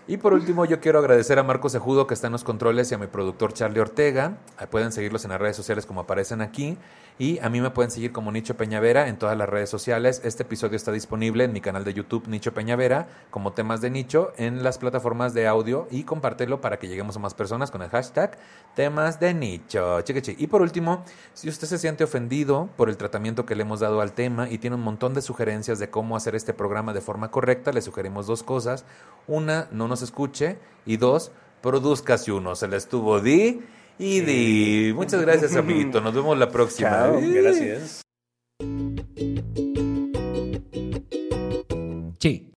Y 0.09 0.16
por 0.16 0.32
último, 0.32 0.65
yo 0.65 0.81
quiero 0.81 0.99
agradecer 0.99 1.39
a 1.39 1.45
Marcos 1.45 1.77
Ejudo 1.77 2.09
que 2.09 2.15
está 2.15 2.27
en 2.27 2.32
los 2.32 2.43
controles 2.43 2.90
y 2.90 2.97
a 2.97 2.99
mi 2.99 3.07
productor 3.07 3.53
Charlie 3.53 3.78
Ortega. 3.78 4.39
Pueden 4.69 4.90
seguirlos 4.90 5.24
en 5.24 5.31
las 5.31 5.40
redes 5.40 5.55
sociales 5.55 5.86
como 5.86 6.01
aparecen 6.01 6.40
aquí. 6.40 6.77
Y 7.20 7.40
a 7.40 7.49
mí 7.49 7.61
me 7.61 7.70
pueden 7.70 7.90
seguir 7.90 8.12
como 8.12 8.31
Nicho 8.31 8.57
Peñavera 8.57 9.09
en 9.09 9.19
todas 9.19 9.36
las 9.36 9.49
redes 9.49 9.69
sociales. 9.69 10.20
Este 10.23 10.45
episodio 10.45 10.77
está 10.77 10.93
disponible 10.93 11.43
en 11.43 11.53
mi 11.53 11.61
canal 11.61 11.82
de 11.82 11.93
YouTube 11.93 12.28
Nicho 12.28 12.55
Peñavera 12.55 13.09
como 13.31 13.53
temas 13.55 13.81
de 13.81 13.90
nicho 13.90 14.32
en 14.36 14.62
las 14.62 14.78
plataformas 14.78 15.35
de 15.35 15.49
audio 15.49 15.89
y 15.90 16.05
compártelo 16.05 16.61
para 16.61 16.78
que 16.78 16.86
lleguemos 16.86 17.16
a 17.16 17.19
más 17.19 17.35
personas 17.35 17.73
con 17.73 17.82
el 17.82 17.89
hashtag 17.89 18.39
temas 18.77 19.19
de 19.19 19.35
nicho. 19.35 20.01
Chique, 20.03 20.36
Y 20.39 20.47
por 20.47 20.62
último, 20.62 21.05
si 21.35 21.49
usted 21.49 21.66
se 21.66 21.78
siente 21.78 22.05
ofendido 22.05 22.69
por 22.77 22.89
el 22.89 22.97
tratamiento 22.97 23.45
que 23.45 23.57
le 23.57 23.62
hemos 23.62 23.81
dado 23.81 24.01
al 24.01 24.12
tema 24.12 24.49
y 24.49 24.59
tiene 24.59 24.77
un 24.77 24.82
montón 24.82 25.12
de 25.15 25.20
sugerencias 25.20 25.81
de 25.81 25.90
cómo 25.90 26.16
hacer 26.16 26.36
este 26.36 26.55
programa 26.55 26.93
de 26.93 27.01
forma 27.01 27.32
correcta, 27.32 27.73
le 27.73 27.82
sugerimos 27.82 28.28
dos 28.28 28.45
cosas. 28.45 28.85
Una, 29.27 29.66
no 29.73 29.89
nos 29.89 30.03
escuche 30.03 30.57
y 30.86 30.99
dos, 30.99 31.32
produzca 31.62 32.16
si 32.16 32.31
uno 32.31 32.55
se 32.55 32.69
le 32.69 32.77
estuvo 32.77 33.20
di 33.20 33.61
y 33.98 34.20
di. 34.20 34.92
Muchas 34.94 35.20
gracias, 35.20 35.56
amiguito. 35.56 36.00
Nos 36.00 36.14
vemos 36.14 36.38
la 36.38 36.50
próxima. 36.50 37.08
Gracias. 37.20 38.02